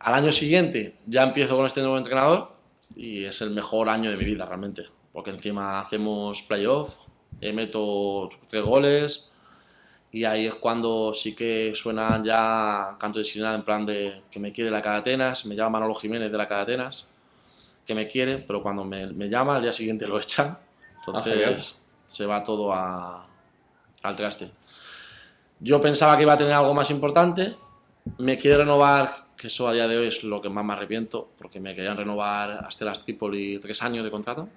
Al 0.05 0.13
año 0.13 0.31
siguiente 0.31 0.97
ya 1.07 1.23
empiezo 1.23 1.55
con 1.57 1.65
este 1.65 1.81
nuevo 1.81 1.97
entrenador 1.97 2.51
y 2.95 3.25
es 3.25 3.41
el 3.41 3.49
mejor 3.51 3.89
año 3.89 4.09
de 4.11 4.17
mi 4.17 4.23
vida 4.25 4.45
realmente, 4.45 4.85
porque 5.11 5.31
encima 5.31 5.79
hacemos 5.79 6.43
playoff, 6.43 6.95
eh, 7.41 7.51
meto 7.53 8.29
tres 8.47 8.63
goles 8.63 9.33
y 10.11 10.23
ahí 10.23 10.45
es 10.45 10.53
cuando 10.55 11.11
sí 11.11 11.35
que 11.35 11.73
suena 11.75 12.21
ya 12.23 12.95
canto 12.99 13.17
de 13.19 13.25
sirena 13.25 13.55
en 13.55 13.63
plan 13.63 13.85
de 13.85 14.21
que 14.29 14.39
me 14.39 14.51
quiere 14.51 14.69
la 14.69 14.81
Cadatenas, 14.81 15.45
me 15.45 15.55
llama 15.55 15.71
Manolo 15.79 15.95
Jiménez 15.95 16.31
de 16.31 16.37
la 16.37 16.47
Cadatenas, 16.47 17.09
que 17.85 17.95
me 17.95 18.07
quiere, 18.07 18.37
pero 18.37 18.61
cuando 18.61 18.85
me, 18.85 19.07
me 19.07 19.27
llama 19.27 19.55
al 19.55 19.61
día 19.63 19.73
siguiente 19.73 20.07
lo 20.07 20.19
echan, 20.19 20.57
genial. 21.23 21.49
entonces 21.49 21.83
se 22.05 22.25
va 22.27 22.43
todo 22.43 22.71
a- 22.73 23.27
al 24.03 24.15
traste. 24.15 24.51
Yo 25.59 25.81
pensaba 25.81 26.15
que 26.15 26.21
iba 26.23 26.33
a 26.33 26.37
tener 26.37 26.53
algo 26.53 26.73
más 26.75 26.91
importante, 26.91 27.55
me 28.19 28.37
quiere 28.37 28.57
renovar, 28.57 29.24
que 29.37 29.47
eso 29.47 29.67
a 29.67 29.73
día 29.73 29.87
de 29.87 29.97
hoy 29.97 30.07
es 30.07 30.23
lo 30.23 30.41
que 30.41 30.49
más 30.49 30.63
me 30.65 30.73
arrepiento, 30.73 31.29
porque 31.37 31.59
me 31.59 31.75
querían 31.75 31.97
renovar 31.97 32.51
hasta 32.65 32.85
las 32.85 33.03
Tripoli 33.03 33.59
tres 33.59 33.81
años 33.83 34.03
de 34.03 34.11
contrato. 34.11 34.47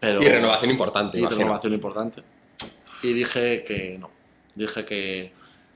Pero, 0.00 0.22
Y 0.22 0.28
renovación 0.28 0.70
importante, 0.70 1.16
y 1.18 1.20
imagino. 1.20 1.40
renovación 1.40 1.72
importante. 1.74 2.22
Y 3.02 3.12
dije 3.12 3.64
que 3.64 3.98
no. 3.98 4.10
Dije 4.54 4.84
que 4.84 5.32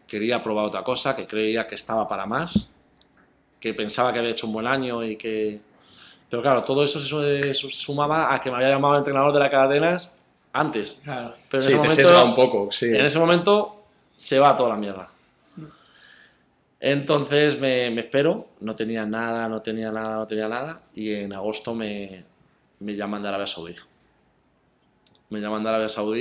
quería 0.06 0.42
probar 0.42 0.66
otra 0.66 0.82
cosa, 0.84 1.16
que 1.16 1.26
creía 1.26 1.66
que 1.66 1.74
estaba 1.74 2.06
para 2.08 2.26
más, 2.26 2.68
que 3.58 3.74
pensaba 3.74 4.12
que 4.12 4.18
había 4.20 4.30
hecho 4.30 4.46
un 4.46 4.52
buen 4.52 4.66
año 4.66 5.02
y 5.04 5.16
que... 5.16 5.60
Pero 6.28 6.42
claro, 6.42 6.62
todo 6.64 6.82
eso 6.82 6.98
se 6.98 7.52
su- 7.52 7.70
sumaba 7.70 8.32
a 8.32 8.40
que 8.40 8.50
me 8.50 8.56
había 8.56 8.70
llamado 8.70 8.94
el 8.94 8.98
entrenador 8.98 9.32
de 9.32 9.38
la 9.40 9.50
Cadenas 9.50 10.22
antes. 10.52 10.98
Claro. 11.04 11.34
Pero 11.50 11.62
en, 11.62 11.68
Sí, 11.70 11.76
ese 11.76 12.02
te 12.02 12.08
momento, 12.08 12.24
un 12.24 12.34
poco, 12.34 12.72
sí. 12.72 12.86
en 12.86 13.04
ese 13.04 13.18
momento 13.18 13.84
se 14.16 14.38
va 14.38 14.56
toda 14.56 14.70
la 14.70 14.76
mierda. 14.76 15.10
Entonces 16.84 17.60
me, 17.60 17.90
me 17.92 18.00
espero, 18.00 18.48
no 18.60 18.74
tenía 18.74 19.06
nada, 19.06 19.48
no 19.48 19.62
tenía 19.62 19.92
nada, 19.92 20.16
no 20.16 20.26
tenía 20.26 20.48
nada, 20.48 20.82
y 20.96 21.12
en 21.14 21.32
agosto 21.32 21.76
me, 21.76 22.24
me 22.80 22.96
llaman 22.96 23.22
de 23.22 23.28
Arabia 23.28 23.46
Saudí. 23.46 23.76
Me 25.30 25.38
llaman 25.40 25.62
de 25.62 25.68
Arabia 25.68 25.88
Saudí 25.88 26.20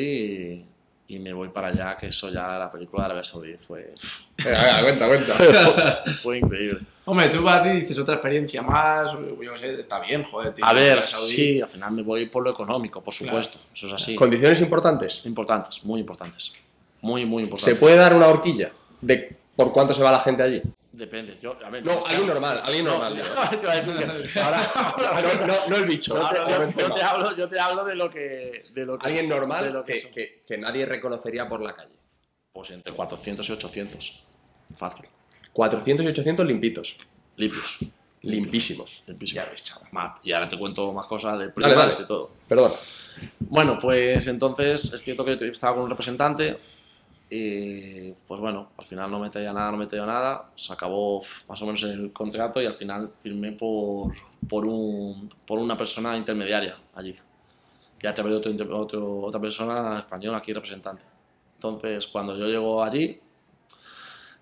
y, 1.08 1.16
y 1.16 1.20
me 1.20 1.34
voy 1.34 1.50
para 1.50 1.70
allá, 1.70 1.98
que 1.98 2.08
eso 2.08 2.30
ya, 2.30 2.60
la 2.60 2.72
película 2.72 3.02
de 3.02 3.06
Arabia 3.08 3.24
Saudí 3.24 3.58
fue, 3.58 3.92
Venga, 4.38 4.82
venga, 4.84 5.08
cuenta, 5.08 5.36
cuenta. 5.36 6.04
fue 6.22 6.38
increíble. 6.38 6.82
Hombre, 7.06 7.30
tú 7.30 7.44
para 7.44 7.64
ti 7.64 7.80
dices 7.80 7.98
otra 7.98 8.14
experiencia 8.14 8.62
más, 8.62 9.14
yo 9.14 9.58
sé, 9.58 9.80
está 9.80 10.00
bien, 10.00 10.22
joder. 10.24 10.54
tío, 10.54 10.64
A 10.64 10.74
ver, 10.74 11.02
Saudí. 11.02 11.34
sí, 11.34 11.60
al 11.62 11.70
final 11.70 11.92
me 11.94 12.04
voy 12.04 12.28
por 12.28 12.44
lo 12.44 12.52
económico, 12.52 13.02
por 13.02 13.16
supuesto, 13.16 13.58
eso 13.74 13.88
es 13.88 13.94
así. 13.94 14.14
Condiciones 14.16 14.62
importantes. 14.62 15.26
Importantes, 15.26 15.84
muy 15.86 16.00
importantes. 16.02 16.54
Muy, 17.02 17.26
muy 17.26 17.42
¿Se 17.42 17.46
importantes. 17.46 17.80
puede 17.80 17.96
dar 17.96 18.14
una 18.14 18.28
horquilla 18.28 18.72
de 19.02 19.41
por 19.64 19.74
cuánto 19.74 19.94
se 19.94 20.02
va 20.04 20.12
la 20.12 20.20
gente 20.20 20.44
allí? 20.44 20.62
Depende. 20.92 21.38
Yo, 21.42 21.58
a 21.64 21.70
ver, 21.70 21.86
No, 21.86 22.00
que- 22.02 22.10
alguien 22.10 22.28
normal, 22.28 22.60
alguien 22.66 22.86
No, 22.86 22.92
normal. 22.92 23.16
yo- 23.16 23.24
No, 24.36 25.48
no, 25.48 25.68
no 25.70 25.76
el 25.78 25.86
bicho. 25.86 26.14
otro- 26.16 26.38
yo, 26.38 26.44
otro 26.56 26.70
yo 26.70 26.76
tema. 26.76 26.96
te 26.96 27.02
hablo, 27.04 27.36
yo 27.38 27.48
te 27.50 27.60
hablo 27.60 27.84
de 27.86 27.96
lo 27.96 28.10
que. 28.10 28.62
De 28.74 28.86
lo 28.86 28.98
que 28.98 29.08
Alguien 29.08 29.30
de 29.30 29.36
normal 29.36 29.72
lo 29.74 29.84
que 29.84 29.94
que, 30.02 30.10
que- 30.12 30.42
que 30.48 30.58
nadie 30.58 30.86
reconocería 30.86 31.48
por 31.48 31.62
la 31.62 31.74
calle. 31.76 31.96
Pues 32.52 32.72
entre 32.72 32.94
400 32.94 33.48
y 33.48 33.52
800. 33.54 34.24
Fácil. 34.76 35.06
400 35.54 36.06
y 36.06 36.10
800 36.10 36.46
limpitos. 36.46 36.98
Limpios. 37.38 37.78
Limpísimos. 38.24 39.04
Limpísimos. 39.08 39.64
Más- 39.92 40.20
Y 40.24 40.32
ahora 40.34 40.48
te 40.48 40.58
cuento 40.60 40.92
más 40.94 41.06
cosas 41.08 41.40
de 41.40 41.50
primas 41.50 42.00
y 42.00 42.06
todo. 42.08 42.32
Perdón. 42.48 42.72
Bueno, 43.40 43.78
pues 43.80 44.28
entonces 44.28 44.94
es 44.94 45.02
cierto 45.02 45.26
que 45.26 45.34
estaba 45.50 45.76
con 45.76 45.84
un 45.86 45.90
representante 45.90 46.60
y 47.32 48.12
pues 48.28 48.42
bueno, 48.42 48.72
al 48.78 48.86
final 48.86 49.10
no 49.10 49.20
me 49.20 49.30
traía 49.32 49.54
nada, 49.54 49.72
no 49.72 49.78
me 49.78 49.88
traía 49.88 50.06
nada, 50.06 50.52
se 50.56 50.74
acabó 50.74 51.22
más 51.48 51.62
o 51.62 51.66
menos 51.66 51.82
el 51.84 52.12
contrato 52.14 52.62
y 52.62 52.68
al 52.68 52.74
final 52.76 53.14
firmé 53.22 53.54
por, 53.54 54.14
por, 54.50 54.66
un, 54.66 55.30
por 55.48 55.60
una 55.60 55.78
persona 55.78 56.18
intermediaria 56.18 56.76
allí 56.96 57.16
y 58.04 58.08
a 58.08 58.14
través 58.14 58.32
de 58.34 58.38
otro, 58.52 58.80
otro- 58.80 59.22
otra 59.22 59.42
persona 59.42 60.00
española 60.00 60.38
aquí 60.40 60.54
representante. 60.54 61.04
Entonces 61.56 62.08
cuando 62.08 62.38
yo 62.38 62.48
llego 62.48 62.84
allí, 62.84 63.22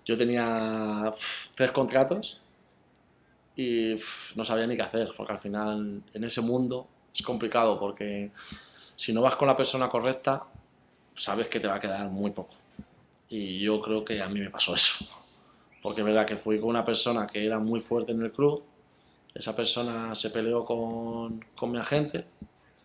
yo 0.04 0.16
tenía 0.16 1.10
tres 1.54 1.70
contratos 1.70 2.40
y 3.56 3.94
no 4.36 4.44
sabía 4.44 4.66
ni 4.66 4.76
qué 4.76 4.82
hacer, 4.82 5.10
porque 5.16 5.32
al 5.32 5.38
final 5.38 6.02
en 6.12 6.24
ese 6.24 6.40
mundo 6.40 6.88
es 7.14 7.22
complicado 7.22 7.78
porque 7.78 8.30
si 8.96 9.12
no 9.12 9.22
vas 9.22 9.36
con 9.36 9.48
la 9.48 9.56
persona 9.56 9.88
correcta, 9.88 10.44
sabes 11.14 11.48
que 11.48 11.60
te 11.60 11.66
va 11.66 11.76
a 11.76 11.80
quedar 11.80 12.08
muy 12.10 12.30
poco. 12.30 12.54
Y 13.30 13.60
yo 13.60 13.80
creo 13.80 14.04
que 14.04 14.20
a 14.22 14.28
mí 14.28 14.40
me 14.40 14.50
pasó 14.50 14.74
eso. 14.74 15.04
Porque 15.82 16.02
es 16.02 16.06
verdad 16.06 16.26
que 16.26 16.36
fui 16.36 16.60
con 16.60 16.70
una 16.70 16.84
persona 16.84 17.26
que 17.26 17.44
era 17.46 17.58
muy 17.58 17.80
fuerte 17.80 18.12
en 18.12 18.22
el 18.22 18.32
club, 18.32 18.62
esa 19.34 19.56
persona 19.56 20.14
se 20.14 20.30
peleó 20.30 20.64
con, 20.64 21.40
con 21.56 21.70
mi 21.72 21.78
agente, 21.78 22.26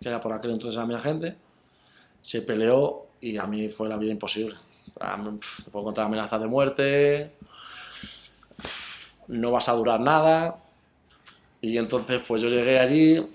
que 0.02 0.10
era 0.10 0.20
por 0.20 0.34
aquel 0.34 0.52
entonces 0.52 0.78
era 0.78 0.88
mi 0.88 0.96
agente, 0.96 1.36
se 2.22 2.44
peleó 2.44 3.08
y 3.22 3.38
a 3.38 3.48
mí 3.48 3.70
fue 3.70 3.90
la 3.90 3.98
vida 3.98 4.12
imposible. 4.12 4.56
Sea, 5.00 5.18
me- 5.18 5.40
Te 5.64 5.72
puedo 5.72 5.86
contar 5.86 6.06
amenazas 6.06 6.42
de 6.42 6.48
muerte, 6.48 7.28
no 9.28 9.52
vas 9.52 9.70
a 9.70 9.74
durar 9.74 10.00
nada. 10.00 10.58
Y 11.62 11.78
entonces 11.78 12.22
pues 12.28 12.42
yo 12.42 12.50
llegué 12.50 12.80
allí 12.80 13.26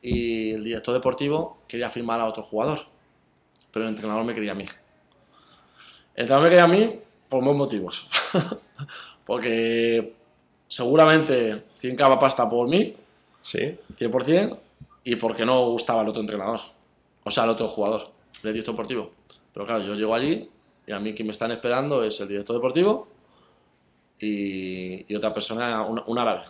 y 0.00 0.52
el 0.52 0.64
director 0.64 0.94
deportivo 0.94 1.58
quería 1.68 1.90
firmar 1.90 2.20
a 2.20 2.26
otro 2.26 2.42
jugador, 2.42 2.80
pero 3.72 3.86
el 3.86 3.90
entrenador 3.92 4.24
me 4.24 4.34
quería 4.34 4.52
a 4.52 4.56
mí. 4.56 4.66
El 6.14 6.22
entrenador 6.22 6.42
me 6.42 6.48
quería 6.50 6.64
a 6.64 6.68
mí 6.68 7.00
por 7.28 7.44
dos 7.44 7.56
motivos. 7.56 8.06
Porque 9.24 10.14
seguramente 10.68 11.64
tienen 11.78 11.96
cava 11.96 12.18
pasta 12.18 12.48
por 12.48 12.68
mí, 12.68 12.94
Sí. 13.42 13.76
100%, 13.98 14.58
y 15.04 15.16
porque 15.16 15.44
no 15.44 15.66
gustaba 15.70 16.02
el 16.02 16.08
otro 16.08 16.20
entrenador, 16.20 16.60
o 17.24 17.30
sea, 17.30 17.44
el 17.44 17.50
otro 17.50 17.66
jugador, 17.66 18.10
el 18.44 18.52
director 18.52 18.74
deportivo. 18.74 19.10
Pero 19.52 19.66
claro, 19.66 19.82
yo 19.82 19.94
llego 19.94 20.14
allí 20.14 20.48
y 20.86 20.92
a 20.92 21.00
mí 21.00 21.12
quien 21.12 21.26
me 21.26 21.32
están 21.32 21.50
esperando 21.50 22.02
es 22.04 22.20
el 22.20 22.28
director 22.28 22.56
deportivo 22.56 23.08
y, 24.18 25.12
y 25.12 25.16
otra 25.16 25.34
persona, 25.34 25.82
un, 25.82 26.02
un 26.06 26.18
árabe. 26.18 26.42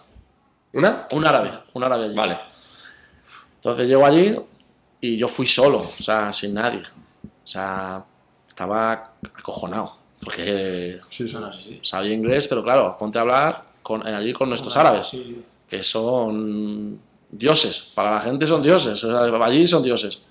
¿Una? 0.75 1.09
Un 1.13 1.27
árabe, 1.27 1.51
un 1.73 1.85
árabe 1.85 2.05
allí. 2.05 2.15
Vale. 2.15 2.39
Entonces 3.57 3.89
llego 3.89 4.05
allí 4.07 4.37
y 5.01 5.17
yo 5.17 5.29
fui 5.29 5.47
solo, 5.47 5.79
o 5.81 6.03
sea, 6.03 6.33
sin 6.33 6.55
nadie. 6.55 6.83
O 7.25 7.47
sea, 7.47 8.05
estaba 8.63 9.13
acojonado, 9.39 9.97
porque 10.23 11.01
Sí, 11.11 11.29
sí, 11.29 11.37
sí. 11.63 11.79
sabía 11.83 12.13
inglés, 12.15 12.47
pero 12.47 12.63
claro, 12.63 12.97
ponte 12.99 13.19
a 13.19 13.23
hablar 13.23 13.65
con, 13.83 14.07
eh, 14.07 14.15
allí 14.15 14.33
con 14.33 14.49
nuestros 14.49 14.77
árabes, 14.77 15.09
Sí. 15.09 15.43
que 15.69 15.83
son 15.83 16.99
dioses, 17.31 17.93
para 17.95 18.13
la 18.13 18.21
gente 18.21 18.47
son 18.47 18.63
dioses, 18.63 19.03
o 19.05 19.09
sea, 19.29 19.45
allí 19.45 19.67
son 19.67 19.83
dioses. 19.83 20.23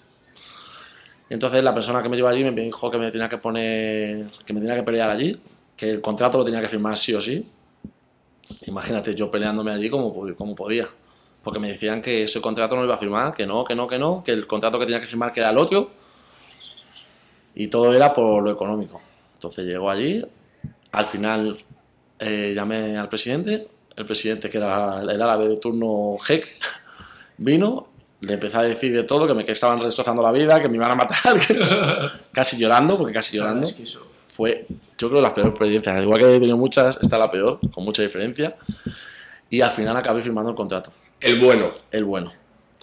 Y 1.30 1.34
entonces 1.34 1.64
la 1.64 1.74
persona 1.74 2.02
que 2.02 2.10
me 2.10 2.16
llevó 2.18 2.28
allí 2.30 2.44
me 2.44 2.52
dijo 2.52 2.90
que 2.92 2.98
me 2.98 3.12
tenía 3.12 3.30
que 3.30 3.38
poner, 3.38 4.32
que 4.46 4.54
me 4.54 4.60
tenía 4.60 4.76
que 4.76 4.84
pelear 4.84 5.10
allí, 5.10 5.38
que 5.76 5.90
el 5.90 6.02
contrato 6.02 6.38
lo 6.38 6.46
tenía 6.46 6.62
que 6.62 6.68
firmar 6.68 6.98
sí 6.98 7.14
o 7.14 7.22
sí. 7.22 7.50
Imagínate 8.68 9.16
yo 9.16 9.32
peleándome 9.32 9.72
allí 9.72 9.90
como, 9.90 10.14
como 10.36 10.56
podía. 10.56 10.88
Porque 11.42 11.58
me 11.60 11.70
decían 11.70 12.02
que 12.02 12.24
ese 12.24 12.40
contrato 12.42 12.76
no 12.76 12.82
lo 12.82 12.88
iba 12.88 12.96
a 12.96 12.98
firmar, 13.00 13.34
que 13.34 13.48
no, 13.48 13.64
que 13.64 13.74
no, 13.74 13.88
que 13.88 13.98
no, 13.98 14.24
que 14.24 14.32
el 14.32 14.46
contrato 14.46 14.78
que 14.78 14.86
tenía 14.86 15.00
que 15.00 15.08
firmar 15.08 15.32
que 15.34 15.40
era 15.40 15.50
el 15.50 15.58
otro. 15.58 15.92
Y 17.56 17.68
todo 17.68 17.94
era 17.94 18.14
por 18.14 18.44
lo 18.44 18.52
económico. 18.52 19.00
Entonces 19.34 19.66
llegó 19.66 19.90
allí, 19.90 20.24
al 20.92 21.06
final 21.06 21.58
eh, 22.20 22.54
llamé 22.56 22.98
al 22.98 23.10
presidente, 23.10 23.68
el 23.96 24.06
presidente 24.06 24.50
que 24.50 24.58
era 24.58 25.02
el 25.02 25.22
árabe 25.22 25.48
de 25.48 25.58
turno 25.58 26.16
Hek, 26.28 26.48
vino, 27.38 27.88
le 28.22 28.34
empecé 28.34 28.58
a 28.58 28.62
decir 28.62 28.94
de 28.94 29.04
todo, 29.04 29.28
que 29.28 29.34
me 29.34 29.44
que 29.44 29.52
estaban 29.54 29.80
destrozando 29.80 30.22
la 30.22 30.32
vida, 30.32 30.62
que 30.62 30.70
me 30.70 30.76
iban 30.76 30.92
a 30.92 30.96
matar, 30.96 31.40
que 31.48 31.60
casi 32.32 32.58
llorando, 32.58 32.98
porque 32.98 33.14
casi 33.14 33.38
llorando 33.38 33.68
fue, 34.28 34.66
yo 34.98 35.10
creo, 35.10 35.22
la 35.22 35.34
peor 35.34 35.50
experiencia. 35.50 36.00
Igual 36.02 36.20
que 36.20 36.36
he 36.36 36.40
tenido 36.40 36.58
muchas, 36.58 36.98
esta 37.02 37.16
es 37.16 37.20
la 37.20 37.32
peor, 37.32 37.60
con 37.72 37.84
mucha 37.84 38.02
diferencia. 38.02 38.56
y 39.50 39.62
al 39.62 39.72
final 39.72 39.98
acabé 39.98 40.22
firmando 40.22 40.52
el 40.52 40.56
contrato, 40.56 40.92
El 41.20 41.40
bueno. 41.40 41.74
el 41.92 42.06
bueno. 42.06 42.32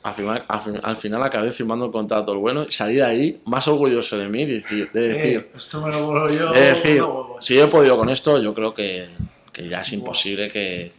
Al 0.09 0.15
final, 0.15 0.45
al, 0.49 0.61
fin- 0.61 0.81
al 0.83 0.97
final 0.97 1.23
acabé 1.23 1.53
firmando 1.53 1.87
el 1.87 1.93
contrato, 1.93 2.33
el 2.33 2.39
bueno, 2.39 2.65
y 2.69 2.73
salí 2.73 2.95
de 2.97 3.05
ahí 3.05 3.41
más 3.45 3.67
orgulloso 3.69 4.17
de 4.19 4.29
mí, 4.29 4.45
de 4.45 4.61
decir, 4.61 4.91
de 4.93 5.01
decir, 5.09 5.37
Eh, 5.39 5.53
esto 5.57 5.81
me 5.81 5.93
lo 5.93 6.07
vuelvo 6.07 6.29
yo. 6.29 6.53
de 6.53 6.61
decir, 6.75 7.01
no, 7.01 7.37
si 7.39 7.59
he 7.59 7.67
podido 7.67 7.97
con 7.97 8.09
esto, 8.09 8.39
yo 8.41 8.55
creo 8.55 8.73
que, 8.75 9.07
que 9.53 9.69
ya 9.69 9.81
es 9.83 9.93
imposible 9.93 10.51
que... 10.51 10.93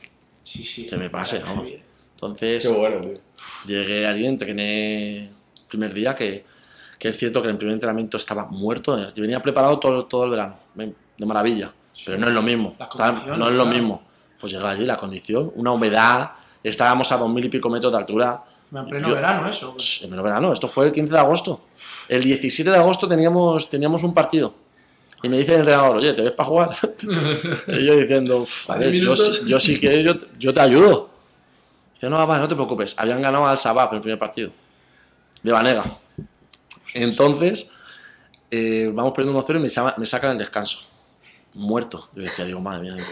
sí, 0.44 0.64
sí. 0.64 0.86
que 0.86 0.98
me 0.98 1.10
pase, 1.10 1.40
¿no? 1.40 1.66
Entonces, 2.16 2.68
Qué 2.68 2.74
bueno, 2.74 3.02
tío. 3.02 3.18
llegué 3.66 4.06
allí, 4.06 4.26
entrené 4.28 5.24
el 5.26 5.30
primer 5.70 5.94
día, 5.94 6.16
que, 6.16 6.44
que 6.98 7.08
es 7.10 7.18
cierto 7.18 7.42
que 7.42 7.48
en 7.48 7.54
el 7.54 7.58
primer 7.58 7.74
entrenamiento 7.76 8.18
estaba 8.18 8.46
muerto, 8.48 8.98
venía 9.16 9.42
preparado 9.42 9.80
todo, 9.80 10.02
todo 10.04 10.26
el 10.26 10.32
verano, 10.32 10.56
de 10.76 11.26
maravilla, 11.26 11.72
pero 12.06 12.18
no 12.18 12.28
es 12.28 12.34
lo 12.34 12.42
mismo, 12.42 12.76
estaba- 12.80 13.12
no 13.38 13.46
es 13.46 13.52
lo 13.54 13.64
claro. 13.64 13.66
mismo. 13.66 14.04
Pues 14.40 14.54
llegué 14.54 14.66
allí, 14.68 14.86
la 14.86 14.96
condición, 14.98 15.52
una 15.56 15.72
humedad, 15.72 16.32
estábamos 16.64 17.12
a 17.12 17.18
dos 17.18 17.30
mil 17.30 17.44
y 17.46 17.50
pico 17.50 17.70
metros 17.70 17.92
de 17.92 17.98
altura, 18.00 18.42
En 18.72 18.86
pleno 18.86 19.08
Yo- 19.10 19.16
verano, 19.16 19.48
eso. 19.48 19.74
pues. 19.74 20.02
En 20.04 20.10
pleno 20.10 20.22
verano, 20.24 20.54
esto 20.54 20.68
fue 20.68 20.86
el 20.86 20.92
15 20.92 21.12
de 21.14 21.20
agosto. 21.20 21.62
El 22.08 22.24
17 22.24 22.70
de 22.70 22.78
agosto 22.78 23.08
teníamos, 23.08 23.70
teníamos 23.70 24.04
un 24.04 24.14
partido. 24.14 24.54
Y 25.24 25.28
me 25.30 25.38
dice 25.38 25.54
el 25.54 25.60
entrenador, 25.62 25.98
oye, 25.98 26.14
¿te 26.14 26.22
ves 26.22 26.32
para 26.32 26.48
jugar? 26.50 26.70
y 27.68 27.86
yo 27.86 27.96
diciendo, 27.98 28.38
"Uf, 28.38 28.70
a 28.70 28.78
ver, 28.78 28.94
yo, 28.94 29.14
yo 29.46 29.60
si 29.60 29.80
quieres, 29.80 30.06
yo, 30.06 30.14
yo 30.38 30.54
te 30.54 30.62
ayudo. 30.62 31.10
Dice, 31.96 32.10
no, 32.10 32.26
va, 32.26 32.38
no 32.38 32.48
te 32.48 32.56
preocupes. 32.56 32.96
Habían 32.98 33.22
ganado 33.22 33.46
al 33.46 33.58
Sabab 33.58 33.90
en 33.92 33.96
el 33.98 34.02
primer 34.02 34.20
partido. 34.20 34.52
De 35.44 35.52
Vanega. 35.52 35.84
Entonces, 36.94 37.72
eh, 38.52 38.90
vamos 38.94 39.14
perdiendo 39.14 39.40
1-0 39.46 39.58
y 39.60 39.64
me, 39.64 39.70
llama- 39.70 39.96
me 39.98 40.06
sacan 40.06 40.32
el 40.32 40.38
descanso. 40.38 40.80
Muerto. 41.54 42.10
Yo 42.16 42.22
decía, 42.24 42.46
digo, 42.46 42.60
madre 42.60 42.84
mía, 42.84 42.94
digo, 42.96 43.08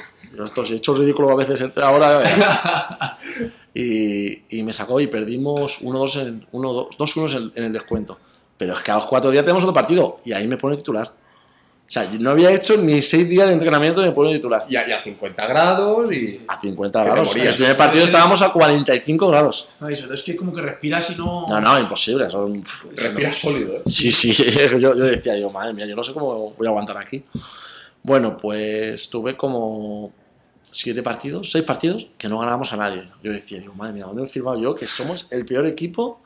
si 0.66 0.74
he 0.74 0.76
hecho 0.78 0.94
ridículo 0.96 1.30
a 1.32 1.36
veces 1.36 1.62
entre 1.62 1.84
ahora. 1.84 2.22
y, 3.74 4.58
y 4.58 4.64
me 4.64 4.74
sacó 4.74 5.00
y 5.00 5.08
perdimos 5.08 5.82
1-2 5.82 6.22
en, 6.22 6.48
1-2 6.52 6.98
2-1 6.98 7.38
en, 7.38 7.52
en 7.56 7.64
el 7.66 7.74
descuento. 7.74 8.18
Pero 8.58 8.74
es 8.74 8.80
que 8.80 8.92
a 8.92 8.96
los 8.96 9.06
cuatro 9.06 9.30
días 9.30 9.44
tenemos 9.44 9.64
otro 9.64 9.74
partido 9.74 10.20
y 10.26 10.34
ahí 10.34 10.48
me 10.48 10.58
pone 10.58 10.76
titular. 10.78 11.08
O 11.10 11.90
sea, 11.90 12.04
yo 12.12 12.20
no 12.20 12.32
había 12.32 12.52
hecho 12.52 12.76
ni 12.76 13.02
seis 13.02 13.30
días 13.30 13.48
de 13.48 13.54
entrenamiento 13.54 14.02
y 14.02 14.06
me 14.08 14.12
pone 14.12 14.34
titular. 14.34 14.66
Y 14.68 14.76
a, 14.76 14.90
y 14.90 14.92
a 14.92 15.02
50 15.02 15.48
grados 15.48 16.12
y. 16.12 16.44
A 16.46 16.60
50 16.60 17.00
Que 17.00 17.06
te 17.06 17.12
grados. 17.12 17.36
En 17.38 17.48
el 17.48 17.54
primer 17.56 17.78
partido 17.78 18.04
estábamos 18.04 18.42
a 18.42 18.52
45 18.52 19.28
grados. 19.30 19.70
No, 19.80 19.88
eso, 19.88 20.12
es 20.12 20.22
que 20.24 20.36
como 20.36 20.52
que 20.52 20.62
respiras 20.62 21.12
y 21.12 21.16
no. 21.16 21.46
No, 21.48 21.62
no, 21.62 21.80
imposible. 21.80 22.30
son- 22.30 22.62
Respiras 22.94 23.38
sólido, 23.38 23.76
¿eh? 23.76 23.82
Sí, 23.86 24.12
sí, 24.12 24.34
yo, 24.72 24.80
yo 24.80 24.96
decía, 24.96 25.38
yo, 25.38 25.50
madre 25.50 25.74
mía, 25.74 25.86
yo 25.86 25.96
no 25.96 26.04
sé 26.04 26.12
cómo 26.12 26.54
voy 26.58 26.68
a 26.68 26.72
aguantar 26.72 26.98
aquí. 26.98 27.24
Bueno, 28.08 28.38
pues 28.38 29.10
tuve 29.10 29.36
como 29.36 30.14
siete 30.72 31.04
partidos, 31.04 31.52
seis 31.52 31.66
partidos 31.66 32.08
que 32.18 32.30
no 32.30 32.40
ganábamos 32.40 32.72
a 32.72 32.78
nadie. 32.78 33.04
Yo 33.22 33.34
decía, 33.34 33.60
digo, 33.60 33.74
madre 33.74 33.92
mía, 33.96 34.06
¿dónde 34.06 34.24
he 34.24 34.28
firmado 34.28 34.58
yo? 34.58 34.76
Que 34.76 34.88
somos 34.88 35.28
el 35.30 35.46
peor 35.46 35.66
equipo 35.66 36.22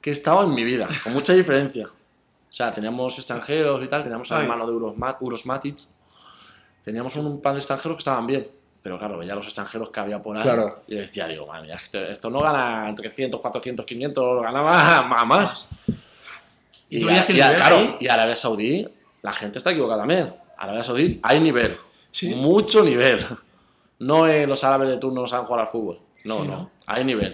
que 0.00 0.10
he 0.10 0.12
estado 0.12 0.42
en 0.42 0.52
mi 0.56 0.64
vida, 0.64 0.88
con 1.04 1.12
mucha 1.12 1.32
diferencia. 1.32 1.86
O 1.86 2.52
sea, 2.52 2.74
teníamos 2.74 3.16
extranjeros 3.16 3.80
y 3.84 3.86
tal, 3.86 4.02
teníamos 4.02 4.32
al 4.32 4.42
hermano 4.42 4.66
de 4.66 4.72
Uros, 4.72 4.96
Ma- 4.98 5.16
Uros 5.20 5.46
Matic, 5.46 5.78
teníamos 6.84 7.14
un 7.14 7.40
plan 7.40 7.54
de 7.54 7.60
extranjeros 7.60 7.94
que 7.96 8.00
estaban 8.00 8.26
bien. 8.26 8.48
Pero 8.82 8.98
claro, 8.98 9.16
veía 9.18 9.36
los 9.36 9.44
extranjeros 9.44 9.90
que 9.90 10.00
había 10.00 10.20
por 10.20 10.36
ahí 10.36 10.42
Claro. 10.42 10.82
y 10.88 10.96
decía, 10.96 11.28
digo, 11.28 11.46
madre 11.46 11.66
mía, 11.68 11.76
esto, 11.80 12.00
esto 12.00 12.28
no 12.28 12.40
gana 12.40 12.92
300, 12.96 13.40
400, 13.40 13.86
500, 13.86 14.42
gana 14.42 14.62
más, 14.62 15.06
más, 15.06 15.26
más. 15.26 15.68
¿Y 16.88 16.96
Y, 16.96 17.00
tú 17.02 17.06
veías 17.06 17.24
que 17.26 17.32
el 17.32 17.38
y- 17.38 17.42
nivel 17.42 17.56
claro, 17.56 17.96
y 18.00 18.08
Arabia 18.08 18.34
Saudí, 18.34 18.88
la 19.22 19.32
gente 19.32 19.58
está 19.58 19.70
equivocada 19.70 20.00
también. 20.00 20.34
Arabia 20.60 20.82
Saudí 20.84 21.18
hay 21.22 21.40
nivel, 21.40 21.76
Sí. 22.10 22.34
mucho 22.34 22.82
nivel. 22.84 23.18
No 23.98 24.26
los 24.26 24.64
árabes 24.64 24.88
de 24.90 24.96
turno 24.96 25.20
no 25.22 25.26
saben 25.26 25.44
jugar 25.46 25.60
al 25.62 25.68
fútbol. 25.68 26.00
No, 26.24 26.42
Sí, 26.42 26.48
no, 26.48 26.56
¿no? 26.56 26.70
hay 26.86 27.04
nivel. 27.04 27.32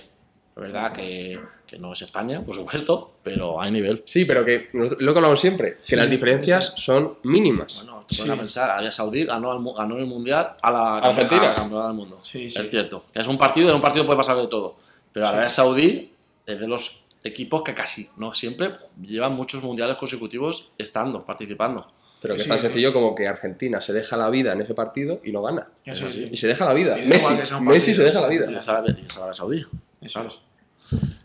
Es 0.48 0.54
verdad 0.62 0.92
que, 0.92 1.38
que 1.66 1.78
no 1.78 1.92
es 1.92 2.02
España, 2.02 2.40
por 2.44 2.54
supuesto, 2.54 3.12
pero 3.22 3.60
hay 3.60 3.70
nivel. 3.70 4.02
Sí, 4.06 4.24
pero 4.24 4.44
que 4.44 4.68
lo 4.72 5.12
que 5.12 5.18
hablamos 5.18 5.38
siempre, 5.40 5.76
que 5.78 5.84
Sí, 5.84 5.96
las 5.96 6.08
diferencias 6.10 6.72
son 6.76 7.18
mínimas. 7.24 7.76
Bueno, 7.76 8.00
te 8.06 8.16
pones 8.16 8.32
a 8.32 8.36
pensar, 8.36 8.70
Arabia 8.70 8.90
Saudí 8.90 9.24
ganó, 9.24 9.62
ganó 9.74 9.98
el 9.98 10.06
mundial 10.06 10.56
a 10.62 10.70
la 10.70 10.96
Argentina. 10.98 11.54
campeona 11.54 11.86
del 11.86 11.94
mundo. 11.94 12.18
Es 12.32 12.70
cierto. 12.70 13.04
Es 13.12 13.26
un 13.26 13.36
partido, 13.38 13.68
en 13.68 13.74
un 13.76 13.80
partido 13.82 14.06
puede 14.06 14.16
pasar 14.18 14.36
de 14.38 14.46
todo. 14.46 14.76
Pero 15.12 15.28
Arabia 15.28 15.48
Saudí 15.48 16.12
es 16.46 16.58
de 16.60 16.66
los 16.68 17.04
equipos 17.22 17.62
que 17.62 17.74
casi, 17.74 18.08
no 18.16 18.32
siempre, 18.32 18.70
llevan 19.02 19.34
muchos 19.34 19.62
mundiales 19.62 19.96
consecutivos 19.96 20.72
estando, 20.78 21.24
participando. 21.24 21.86
Pero 22.22 22.34
que 22.34 22.40
Sí, 22.40 22.44
es 22.44 22.48
tan 22.48 22.58
sí. 22.58 22.62
sencillo 22.66 22.92
como 22.92 23.14
que 23.14 23.28
Argentina 23.28 23.80
se 23.80 23.92
deja 23.92 24.16
la 24.16 24.28
vida 24.30 24.52
en 24.52 24.60
ese 24.62 24.74
partido 24.74 25.20
y 25.22 25.30
lo 25.32 25.42
gana. 25.42 25.68
Eso. 25.84 26.06
Y 26.06 26.36
se 26.36 26.46
deja 26.48 26.64
la 26.64 26.72
vida. 26.72 26.98
Y 26.98 27.06
Messi, 27.06 27.34
Messi 27.60 27.94
se 27.94 28.02
deja 28.04 28.20
la 28.20 28.28
vida. 28.28 28.50
Y 28.50 28.54
es 28.56 28.68
Arabia, 28.68 28.96
Saudí. 29.32 29.60
Eso 30.00 30.20
Claro. 30.20 30.28
es. 30.28 30.40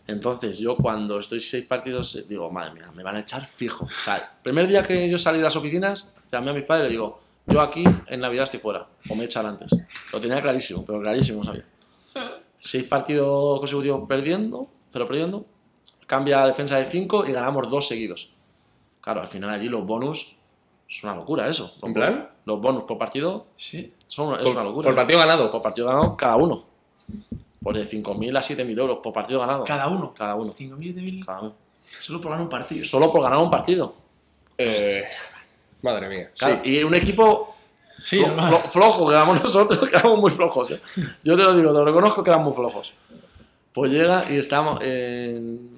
Entonces, 0.06 0.58
yo 0.58 0.76
cuando 0.76 1.18
estoy 1.18 1.40
seis 1.40 1.64
partidos, 1.66 2.16
eh, 2.16 2.24
digo, 2.28 2.50
madre 2.50 2.74
mía, 2.74 2.90
me 2.94 3.02
van 3.02 3.16
a 3.16 3.20
echar 3.20 3.46
fijo. 3.46 3.84
O 3.86 3.88
sea, 3.88 4.16
el 4.16 4.22
primer 4.42 4.66
día 4.66 4.82
que 4.82 5.08
yo 5.08 5.16
salí 5.16 5.38
de 5.38 5.44
las 5.44 5.56
oficinas, 5.56 6.12
llamé 6.30 6.50
a 6.50 6.54
mis 6.54 6.64
padres 6.64 6.82
y 6.82 6.88
le 6.88 6.90
digo, 6.90 7.20
yo 7.46 7.60
aquí 7.60 7.84
en 8.08 8.20
Navidad 8.20 8.44
estoy 8.44 8.60
fuera, 8.60 8.86
o 9.08 9.14
me 9.14 9.24
echan 9.24 9.46
antes. 9.46 9.70
Lo 10.12 10.20
tenía 10.20 10.42
clarísimo, 10.42 10.84
pero 10.84 11.00
clarísimo, 11.00 11.42
sabía. 11.44 11.64
Seis 12.58 12.84
partidos 12.84 13.58
consecutivos 13.60 14.06
perdiendo, 14.08 14.68
pero 14.92 15.06
perdiendo. 15.06 15.46
Cambia 16.06 16.42
a 16.42 16.46
defensa 16.46 16.76
de 16.76 16.84
cinco 16.90 17.24
y 17.26 17.32
ganamos 17.32 17.70
dos 17.70 17.86
seguidos. 17.88 18.34
Claro, 19.00 19.20
al 19.20 19.28
final 19.28 19.50
allí 19.50 19.68
los 19.68 19.84
bonus 19.86 20.36
es 20.96 21.02
una 21.04 21.14
locura 21.14 21.48
eso. 21.48 21.72
Los 21.76 21.84
¿En 21.84 21.92
plan? 21.94 22.28
Los 22.44 22.60
bonus 22.60 22.84
por 22.84 22.98
partido 22.98 23.46
Sí. 23.56 23.88
son, 24.06 24.34
es 24.34 24.42
Por, 24.42 24.52
una 24.52 24.64
locura. 24.64 24.86
por 24.88 24.96
partido 24.96 25.18
ganado. 25.18 25.50
Por 25.50 25.62
partido 25.62 25.86
ganado 25.86 26.16
cada 26.16 26.36
uno. 26.36 26.64
Por 27.62 27.76
de 27.76 27.84
5.000 27.84 28.36
a 28.36 28.40
7.000 28.40 28.78
euros 28.78 28.98
por 29.02 29.12
partido 29.12 29.40
ganado. 29.40 29.64
Cada 29.64 29.86
uno. 29.88 30.12
Cada 30.14 30.34
uno. 30.34 30.52
5.000, 30.52 30.94
7.000. 30.94 31.24
Cada 31.24 31.40
uno. 31.42 31.54
Solo 32.00 32.20
por 32.20 32.30
ganar 32.32 32.42
un 32.44 32.48
partido. 32.50 32.84
Solo 32.84 33.12
por 33.12 33.22
ganar 33.22 33.38
un 33.38 33.50
partido. 33.50 33.94
Eh, 34.58 35.04
madre 35.82 36.08
mía. 36.08 36.30
Claro, 36.36 36.60
Sí. 36.64 36.70
Y 36.78 36.82
un 36.82 36.94
equipo 36.94 37.54
Sí, 38.04 38.18
flo- 38.20 38.36
flo- 38.36 38.62
flojo 38.68 39.06
que 39.08 39.14
éramos 39.14 39.40
nosotros, 39.42 39.88
que 39.88 39.96
éramos 39.96 40.18
muy 40.18 40.30
flojos. 40.30 40.70
¿eh? 40.72 40.80
Yo 41.22 41.36
te 41.36 41.42
lo 41.42 41.54
digo, 41.54 41.70
te 41.72 41.78
lo 41.78 41.84
reconozco 41.84 42.22
que 42.24 42.30
éramos 42.30 42.48
muy 42.48 42.54
flojos. 42.56 42.92
Pues 43.72 43.90
llega 43.92 44.24
y 44.30 44.36
estamos 44.36 44.80
en 44.82 45.71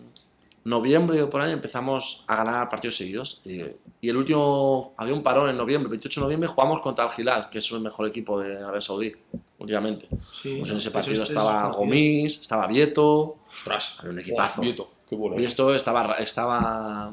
noviembre 0.64 1.20
o 1.22 1.28
por 1.30 1.40
ahí 1.42 1.52
empezamos 1.52 2.24
a 2.26 2.36
ganar 2.36 2.68
partidos 2.68 2.96
seguidos. 2.96 3.42
Y, 3.44 3.60
y 4.00 4.08
el 4.08 4.16
último, 4.16 4.94
había 4.96 5.14
un 5.14 5.22
parón 5.22 5.50
en 5.50 5.56
noviembre, 5.56 5.90
28 5.90 6.20
de 6.20 6.24
noviembre, 6.24 6.48
jugamos 6.48 6.80
contra 6.80 7.04
el 7.04 7.10
Gilal, 7.10 7.48
que 7.50 7.58
es 7.58 7.70
el 7.70 7.80
mejor 7.80 8.06
equipo 8.08 8.38
de 8.40 8.56
Arabia 8.58 8.80
Saudí 8.80 9.12
últimamente. 9.58 10.08
Sí, 10.42 10.56
Pues 10.58 10.70
en 10.70 10.76
ese 10.78 10.90
partido 10.90 11.22
es- 11.22 11.28
estaba 11.30 11.68
es. 11.70 11.76
Gomis, 11.76 12.40
estaba 12.40 12.66
Vieto, 12.66 13.36
Ostras. 13.48 13.96
había 13.98 14.12
un 14.12 14.18
equipazo. 14.18 14.60
Vieto, 14.62 14.88
qué 15.08 15.14
bueno. 15.16 15.38
Y 15.40 15.44
esto 15.44 15.74
estaba, 15.74 16.14
estaba 16.14 17.12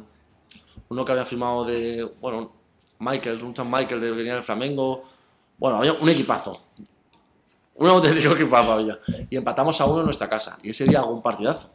uno 0.90 1.06
que 1.06 1.12
había 1.12 1.26
firmado 1.26 1.66
de, 1.66 2.04
bueno, 2.20 2.52
Michael, 3.00 3.40
Runtan 3.40 3.70
Michael 3.72 4.00
de 4.02 4.12
venía 4.12 4.34
del 4.36 4.44
Flamengo. 4.44 5.04
Bueno, 5.58 5.78
había 5.78 5.94
un 5.94 6.08
equipazo. 6.10 6.60
Un 7.76 7.88
auténtico 7.88 8.34
equipazo 8.36 8.74
había. 8.74 9.00
Y 9.30 9.38
empatamos 9.38 9.80
a 9.82 9.86
uno 9.86 10.00
en 10.00 10.06
nuestra 10.06 10.30
casa. 10.30 10.58
Y 10.64 10.70
ese 10.70 10.86
día 10.86 11.00
hago 11.00 11.12
un 11.12 11.22
partidazo. 11.22 11.70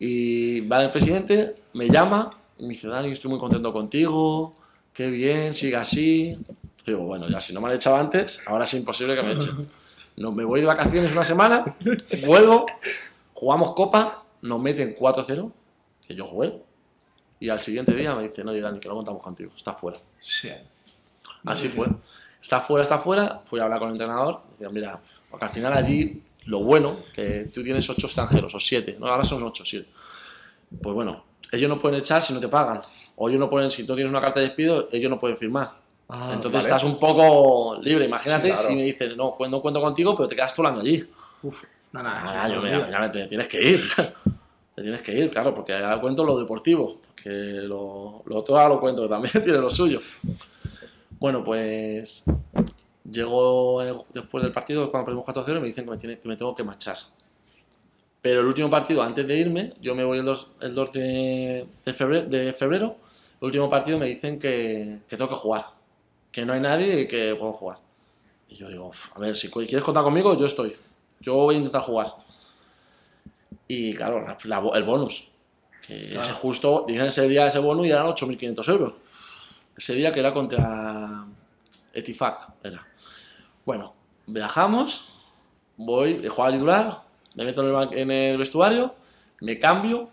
Y 0.00 0.62
va 0.62 0.82
el 0.82 0.90
presidente, 0.90 1.54
me 1.74 1.88
llama 1.88 2.30
y 2.58 2.62
me 2.62 2.70
dice, 2.70 2.88
Dani, 2.88 3.10
estoy 3.10 3.30
muy 3.30 3.38
contento 3.38 3.72
contigo, 3.72 4.56
qué 4.92 5.08
bien, 5.08 5.54
sigue 5.54 5.76
así. 5.76 6.36
Digo, 6.84 7.02
bueno, 7.02 7.28
ya 7.28 7.40
si 7.40 7.52
no 7.52 7.60
me 7.60 7.68
han 7.68 7.74
echado 7.74 7.96
antes, 7.96 8.42
ahora 8.46 8.64
es 8.64 8.74
imposible 8.74 9.14
que 9.14 9.22
me 9.22 9.34
echen. 9.34 9.70
No, 10.16 10.32
me 10.32 10.44
voy 10.44 10.60
de 10.60 10.66
vacaciones 10.66 11.12
una 11.12 11.24
semana, 11.24 11.64
vuelvo, 12.26 12.66
jugamos 13.34 13.74
copa, 13.74 14.24
nos 14.42 14.58
meten 14.60 14.96
4-0, 14.96 15.52
que 16.08 16.14
yo 16.14 16.24
jugué, 16.24 16.60
y 17.38 17.48
al 17.48 17.60
siguiente 17.60 17.94
día 17.94 18.14
me 18.14 18.26
dicen, 18.26 18.48
oye 18.48 18.60
Dani, 18.60 18.80
que 18.80 18.88
no 18.88 18.96
contamos 18.96 19.22
contigo, 19.22 19.52
está 19.56 19.74
fuera. 19.74 19.98
Sí. 20.18 20.48
Así 21.44 21.68
fue. 21.68 21.88
Está 22.42 22.60
fuera, 22.60 22.82
está 22.82 22.98
fuera. 22.98 23.42
Fui 23.44 23.60
a 23.60 23.64
hablar 23.64 23.78
con 23.78 23.88
el 23.88 23.94
entrenador. 23.94 24.40
Decía, 24.50 24.70
mira, 24.70 24.98
porque 25.30 25.44
al 25.44 25.50
final 25.50 25.72
allí 25.72 26.22
lo 26.50 26.58
bueno, 26.64 26.96
que 27.14 27.44
tú 27.44 27.62
tienes 27.62 27.88
ocho 27.88 28.06
extranjeros 28.08 28.52
o 28.52 28.58
siete, 28.58 28.96
¿no? 28.98 29.06
ahora 29.06 29.24
son 29.24 29.40
ocho, 29.44 29.64
siete. 29.64 29.90
Pues 30.82 30.92
bueno, 30.94 31.24
ellos 31.52 31.68
no 31.68 31.78
pueden 31.78 32.00
echar 32.00 32.20
si 32.20 32.34
no 32.34 32.40
te 32.40 32.48
pagan. 32.48 32.82
O 33.14 33.28
ellos 33.28 33.38
no 33.38 33.48
pueden, 33.48 33.70
si 33.70 33.86
tú 33.86 33.94
tienes 33.94 34.10
una 34.10 34.20
carta 34.20 34.40
de 34.40 34.46
despido, 34.46 34.88
ellos 34.90 35.08
no 35.08 35.16
pueden 35.18 35.36
firmar. 35.36 35.70
Ah, 36.08 36.30
Entonces 36.34 36.52
vale. 36.52 36.62
estás 36.64 36.82
un 36.82 36.98
poco 36.98 37.78
libre. 37.80 38.04
Imagínate 38.04 38.48
Sí, 38.48 38.52
claro. 38.54 38.68
si 38.68 38.74
me 38.74 38.82
dicen, 38.82 39.16
no, 39.16 39.36
no 39.48 39.60
cuento 39.62 39.80
contigo, 39.80 40.16
pero 40.16 40.26
te 40.28 40.34
quedas 40.34 40.52
tú 40.52 40.62
el 40.62 40.68
año 40.68 40.80
allí. 40.80 41.08
Uf, 41.42 41.64
no, 41.92 42.02
nada. 42.02 42.44
Ah, 42.44 42.48
yo, 42.48 42.60
mira, 42.60 43.10
te 43.12 43.26
tienes 43.28 43.46
que 43.46 43.62
ir. 43.62 43.80
te 44.74 44.82
tienes 44.82 45.02
que 45.02 45.16
ir, 45.16 45.30
claro, 45.30 45.54
porque 45.54 45.74
ahora 45.74 46.00
cuento 46.00 46.24
lo 46.24 46.36
deportivo. 46.36 47.00
Porque 47.06 47.30
lo, 47.30 48.24
lo 48.26 48.36
otro 48.36 48.58
ahora 48.58 48.74
lo 48.74 48.80
cuento, 48.80 49.02
que 49.02 49.08
también 49.08 49.32
tiene 49.44 49.58
lo 49.58 49.70
suyo. 49.70 50.00
Bueno, 51.20 51.44
pues 51.44 52.24
llegó 53.10 53.82
el- 53.82 54.02
después 54.12 54.42
del 54.42 54.52
partido, 54.52 54.90
cuando 54.90 55.06
perdimos 55.06 55.24
4-0, 55.24 55.58
y 55.58 55.60
me 55.60 55.66
dicen 55.68 55.84
que 55.84 55.90
me, 55.90 55.96
tiene- 55.96 56.18
que 56.20 56.28
me 56.28 56.36
tengo 56.36 56.54
que 56.54 56.64
marchar. 56.64 56.96
Pero 58.22 58.40
el 58.40 58.46
último 58.46 58.68
partido, 58.68 59.02
antes 59.02 59.26
de 59.26 59.36
irme, 59.38 59.72
yo 59.80 59.94
me 59.94 60.04
voy 60.04 60.18
el 60.18 60.24
2, 60.24 60.46
el 60.60 60.74
2 60.74 60.92
de, 60.92 61.66
de 61.84 61.92
febrero, 61.92 62.28
de 62.28 62.52
febrero, 62.52 62.96
el 63.40 63.46
último 63.46 63.70
partido 63.70 63.98
me 63.98 64.06
dicen 64.06 64.38
que, 64.38 65.00
que 65.08 65.16
tengo 65.16 65.30
que 65.30 65.36
jugar, 65.36 65.64
que 66.30 66.44
no 66.44 66.52
hay 66.52 66.60
nadie 66.60 67.00
y 67.02 67.08
que 67.08 67.34
puedo 67.36 67.52
jugar. 67.54 67.78
Y 68.48 68.56
yo 68.56 68.68
digo, 68.68 68.88
"Uf, 68.88 69.08
a 69.14 69.18
ver, 69.20 69.34
si 69.36 69.48
quieres 69.48 69.82
contar 69.82 70.02
conmigo, 70.04 70.36
yo 70.36 70.46
estoy. 70.46 70.76
yo 71.22 71.34
voy 71.34 71.54
a 71.54 71.58
intentar 71.58 71.82
jugar. 71.82 72.08
Y 73.68 73.92
claro, 73.94 74.20
la- 74.22 74.36
la- 74.44 74.70
el 74.78 74.84
bonus. 74.84 75.28
Que 75.86 75.98
Claro. 75.98 76.20
ese 76.22 76.32
justo, 76.32 76.84
dicen 76.88 77.06
ese 77.06 77.28
día 77.28 77.46
ese 77.46 77.58
bonus 77.58 77.86
y 77.86 77.90
eran 77.90 78.06
8.500 78.06 78.68
euros. 78.68 79.62
Ese 79.76 79.94
día 79.94 80.12
que 80.12 80.20
era 80.20 80.32
contra 80.32 81.26
Etifac. 82.00 82.48
Era. 82.62 82.86
Bueno, 83.64 83.94
viajamos, 84.26 85.24
voy 85.76 86.14
de 86.14 86.28
jugar 86.28 86.50
a 86.50 86.52
titular, 86.52 87.02
me 87.34 87.44
meto 87.44 87.60
en 87.62 87.66
el, 87.68 87.72
ban- 87.74 87.92
en 87.96 88.10
el 88.10 88.38
vestuario, 88.38 88.94
me 89.42 89.58
cambio. 89.58 90.10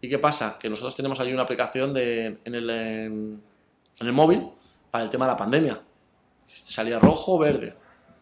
¿Y 0.00 0.08
qué 0.08 0.18
pasa? 0.18 0.58
Que 0.58 0.68
nosotros 0.68 0.94
tenemos 0.94 1.18
ahí 1.20 1.32
una 1.32 1.42
aplicación 1.42 1.92
de, 1.94 2.38
en, 2.44 2.54
el, 2.54 2.70
en, 2.70 3.42
en 4.00 4.06
el 4.06 4.12
móvil 4.12 4.46
para 4.90 5.04
el 5.04 5.10
tema 5.10 5.26
de 5.26 5.32
la 5.32 5.36
pandemia. 5.36 5.80
Salía 6.46 6.98
rojo 6.98 7.34
o 7.34 7.38
verde. 7.38 7.74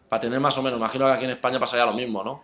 Para 0.09 0.19
tener 0.21 0.39
más 0.39 0.57
o 0.57 0.61
menos, 0.63 0.79
imagino 0.79 1.05
que 1.05 1.11
aquí 1.11 1.25
en 1.25 1.31
España 1.31 1.59
pasaría 1.59 1.85
lo 1.85 1.93
mismo, 1.93 2.23
¿no? 2.23 2.43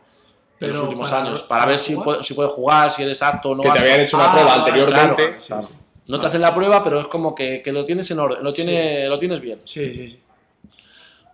en 0.60 0.70
los 0.70 0.80
últimos 0.84 1.10
para- 1.10 1.24
años, 1.24 1.42
para, 1.42 1.62
para 1.62 1.72
ver 1.72 1.80
si 1.80 1.94
jugar. 1.94 2.06
puede, 2.06 2.24
si 2.24 2.34
puedes 2.36 2.52
jugar, 2.52 2.92
si 2.92 3.02
eres 3.02 3.20
apto 3.24 3.50
o 3.50 3.56
no. 3.56 3.64
que 3.64 3.72
te 3.72 3.80
habían 3.80 4.00
hecho 4.02 4.16
una 4.18 4.30
Ah, 4.30 4.32
prueba 4.32 4.54
anteriormente. 4.56 5.36
claro, 5.48 5.64
sí, 5.64 5.70
sí. 5.70 5.74
No 6.08 6.20
te 6.20 6.28
hacen 6.28 6.42
la 6.42 6.54
prueba, 6.54 6.84
pero 6.84 7.00
es 7.00 7.08
como 7.08 7.34
que, 7.34 7.64
que 7.64 7.72
lo 7.72 7.84
tienes 7.84 8.12
en 8.12 8.20
orden, 8.20 8.44
lo, 8.44 8.54
tiene, 8.54 9.08
lo 9.08 9.18
tienes 9.18 9.40
bien. 9.42 9.60
Sí, 9.66 9.92
sí, 9.94 10.10
sí. 10.10 10.20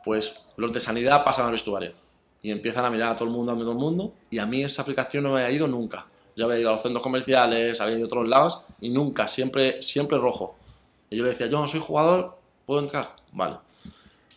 Pues 0.07 0.45
los 0.55 0.71
de 0.71 0.79
sanidad 0.79 1.21
pasan 1.25 1.47
al 1.47 1.51
vestuario 1.51 1.91
y 2.41 2.49
empiezan 2.49 2.85
a 2.85 2.89
mirar 2.89 3.11
a 3.11 3.15
todo 3.17 3.25
el 3.25 3.33
mundo, 3.33 3.51
a 3.51 3.57
todo 3.57 3.73
el 3.73 3.77
mundo, 3.77 4.13
y 4.29 4.37
a 4.37 4.45
mí 4.45 4.63
esa 4.63 4.83
aplicación 4.83 5.21
no 5.21 5.33
me 5.33 5.43
había 5.43 5.57
ido 5.57 5.67
nunca. 5.67 6.05
Yo 6.33 6.45
había 6.45 6.61
ido 6.61 6.69
a 6.69 6.71
los 6.71 6.81
centros 6.81 7.03
comerciales, 7.03 7.81
había 7.81 7.97
ido 7.97 8.05
a 8.05 8.07
otros 8.07 8.25
lados, 8.25 8.61
y 8.79 8.89
nunca, 8.89 9.27
siempre, 9.27 9.81
siempre 9.81 10.17
rojo. 10.17 10.55
Y 11.09 11.17
yo 11.17 11.23
le 11.25 11.31
decía, 11.31 11.47
yo 11.47 11.59
no 11.59 11.67
soy 11.67 11.81
jugador, 11.81 12.37
¿puedo 12.65 12.79
entrar? 12.79 13.17
Vale. 13.33 13.57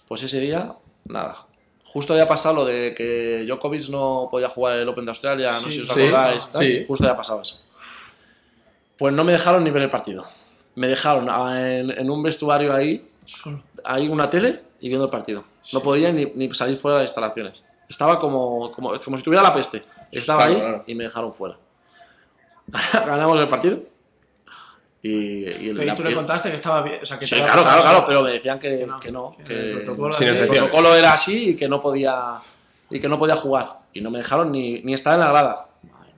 Pues 0.09 0.25
ese 0.25 0.41
día, 0.41 0.73
nada. 1.05 1.47
Justo 1.85 2.15
había 2.15 2.27
pasado 2.27 2.57
lo 2.57 2.65
de 2.65 2.93
que 2.93 3.45
Djokovic 3.47 3.91
no 3.91 4.27
podía 4.29 4.49
jugar 4.49 4.77
el 4.77 4.89
Open 4.89 5.05
de 5.05 5.13
Australia, 5.13 5.53
no 5.53 5.61
sé 5.61 5.71
si 5.71 5.81
os 5.83 5.91
acordáis. 5.91 6.51
sí. 6.53 6.85
Justo 6.85 7.05
había 7.05 7.17
pasado 7.17 7.43
eso. 7.43 7.61
Pues 8.99 9.15
no 9.15 9.23
me 9.23 9.31
dejaron 9.31 9.63
ni 9.63 9.71
ver 9.71 9.83
el 9.83 9.91
partido. 9.91 10.25
Me 10.75 10.89
dejaron 10.89 11.29
en, 11.57 11.93
en 11.93 12.11
un 12.11 12.25
vestuario 12.25 12.75
ahí. 12.75 13.09
Ahí 13.85 14.09
una 14.09 14.29
tele 14.31 14.63
y 14.81 14.89
viendo 14.89 15.05
el 15.05 15.11
partido. 15.11 15.45
No 15.73 15.81
podía 15.81 16.11
ni, 16.13 16.27
ni 16.35 16.53
salir 16.55 16.77
fuera 16.77 16.97
de 16.99 17.03
las 17.05 17.11
instalaciones. 17.11 17.65
Estaba 17.89 18.19
como, 18.19 18.71
como, 18.73 18.99
como 18.99 19.17
si 19.17 19.23
tuviera 19.23 19.43
la 19.43 19.53
peste. 19.53 19.83
Estaba 20.13 20.47
Claro, 20.47 20.55
ahí 20.55 20.61
claro. 20.61 20.85
y 20.87 20.95
me 20.95 21.05
dejaron 21.05 21.33
fuera. 21.33 21.57
Ganamos 22.93 23.39
el 23.41 23.49
partido. 23.49 23.81
Y, 25.03 25.45
y 25.45 25.69
el, 25.71 25.77
Pero 25.79 25.93
y 25.93 25.97
tú 25.97 26.03
le 26.05 26.15
contaste 26.15 26.51
que 26.51 26.57
estaba 26.57 26.83
bien. 26.83 26.99
O 27.03 27.07
sea, 27.07 27.19
que 27.19 27.27
Sí, 27.27 27.37
claro, 27.37 27.63
claro, 27.63 27.81
claro, 27.83 28.05
pero 28.07 28.23
me 28.23 28.33
decían 28.33 28.59
que, 28.59 28.69
Que 28.71 28.87
que 29.01 29.13
no, 29.13 29.31
no, 29.31 29.37
que 29.39 29.45
que, 29.45 29.71
el 29.73 29.83
protocolo 29.83 30.15
Sin 30.15 30.29
era 30.29 30.33
así. 30.35 30.39
el 30.39 30.45
excepción. 30.45 30.65
protocolo 30.69 30.95
era 30.95 31.13
así 31.15 31.51
y 31.51 31.57
que 31.57 31.69
no 31.69 31.81
podía 31.81 32.35
y 32.91 33.01
que 33.01 33.09
no 33.09 33.19
podía 33.19 33.37
jugar. 33.37 33.79
Y 33.93 34.01
no 34.01 34.11
me 34.11 34.19
dejaron 34.19 34.53
ni, 34.53 34.81
ni 34.83 34.93
estar 34.95 35.15
en 35.15 35.21
la 35.21 35.29
grada. 35.29 35.69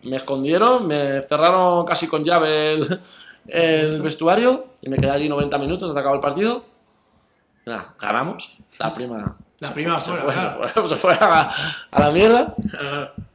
Me 0.02 0.16
escondieron, 0.16 0.86
me 0.86 1.22
cerraron 1.22 1.84
casi 1.86 2.08
con 2.08 2.24
llave 2.24 2.72
el, 2.74 3.00
el 3.46 4.02
vestuario 4.02 4.66
y 4.80 4.88
me 4.88 4.96
quedé 4.96 5.10
allí 5.10 5.28
90 5.28 5.58
minutos 5.58 5.88
hasta 5.90 6.00
acabar 6.00 6.16
el 6.16 6.22
partido. 6.22 6.64
Nada, 7.66 7.94
ganamos. 7.98 8.56
La 8.78 8.92
prima. 8.92 9.36
La 9.60 9.68
se 9.68 9.74
prima 9.74 10.00
fue, 10.00 10.16
fuera, 10.16 10.32
se 10.40 10.48
fue, 10.48 10.54
claro. 10.56 10.68
se 10.68 10.74
fue, 10.74 10.88
se 10.88 10.96
fue 10.96 11.12
a, 11.14 11.50
a 11.90 12.00
la 12.00 12.10
mierda. 12.10 12.54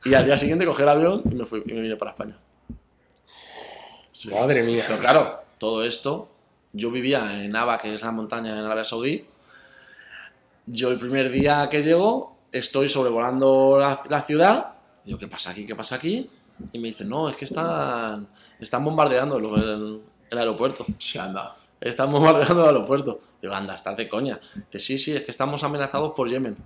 Y 0.03 0.13
al 0.13 0.25
día 0.25 0.35
siguiente 0.35 0.65
cogí 0.65 0.81
el 0.83 0.89
avión 0.89 1.21
y 1.29 1.35
me, 1.35 1.45
fui, 1.45 1.63
y 1.65 1.73
me 1.73 1.81
vine 1.81 1.95
para 1.95 2.11
España. 2.11 2.37
Sí. 4.11 4.29
Madre 4.33 4.63
mía. 4.63 4.83
Pero 4.87 4.99
claro, 4.99 5.39
todo 5.57 5.83
esto, 5.83 6.29
yo 6.73 6.91
vivía 6.91 7.43
en 7.43 7.55
Aba, 7.55 7.77
que 7.77 7.93
es 7.93 8.01
la 8.01 8.11
montaña 8.11 8.51
en 8.57 8.65
Arabia 8.65 8.83
Saudí. 8.83 9.25
Yo 10.65 10.89
el 10.91 10.99
primer 10.99 11.29
día 11.31 11.69
que 11.69 11.81
llego, 11.83 12.37
estoy 12.51 12.89
sobrevolando 12.89 13.77
la, 13.79 13.99
la 14.09 14.21
ciudad. 14.21 14.73
Digo, 15.05 15.17
¿qué 15.17 15.27
pasa 15.27 15.51
aquí? 15.51 15.65
¿Qué 15.65 15.75
pasa 15.75 15.95
aquí? 15.95 16.29
Y 16.73 16.79
me 16.79 16.89
dicen, 16.89 17.07
no, 17.07 17.29
es 17.29 17.35
que 17.37 17.45
están, 17.45 18.27
están 18.59 18.83
bombardeando 18.83 19.37
el, 19.37 19.45
el- 19.63 20.01
el 20.29 20.37
aeropuerto. 20.37 20.85
Sí, 20.97 21.17
anda. 21.17 21.55
Están 21.81 22.11
bombardeando 22.11 22.63
el 22.69 22.75
aeropuerto. 22.75 23.19
Digo, 23.41 23.53
anda, 23.53 23.75
estás 23.75 23.95
de 23.97 24.07
coña. 24.09 24.39
Dice, 24.55 24.79
sí, 24.79 24.97
sí, 24.97 25.13
es 25.15 25.23
que 25.23 25.31
estamos 25.31 25.63
amenazados 25.63 26.13
por 26.15 26.29
Yemen. 26.29 26.57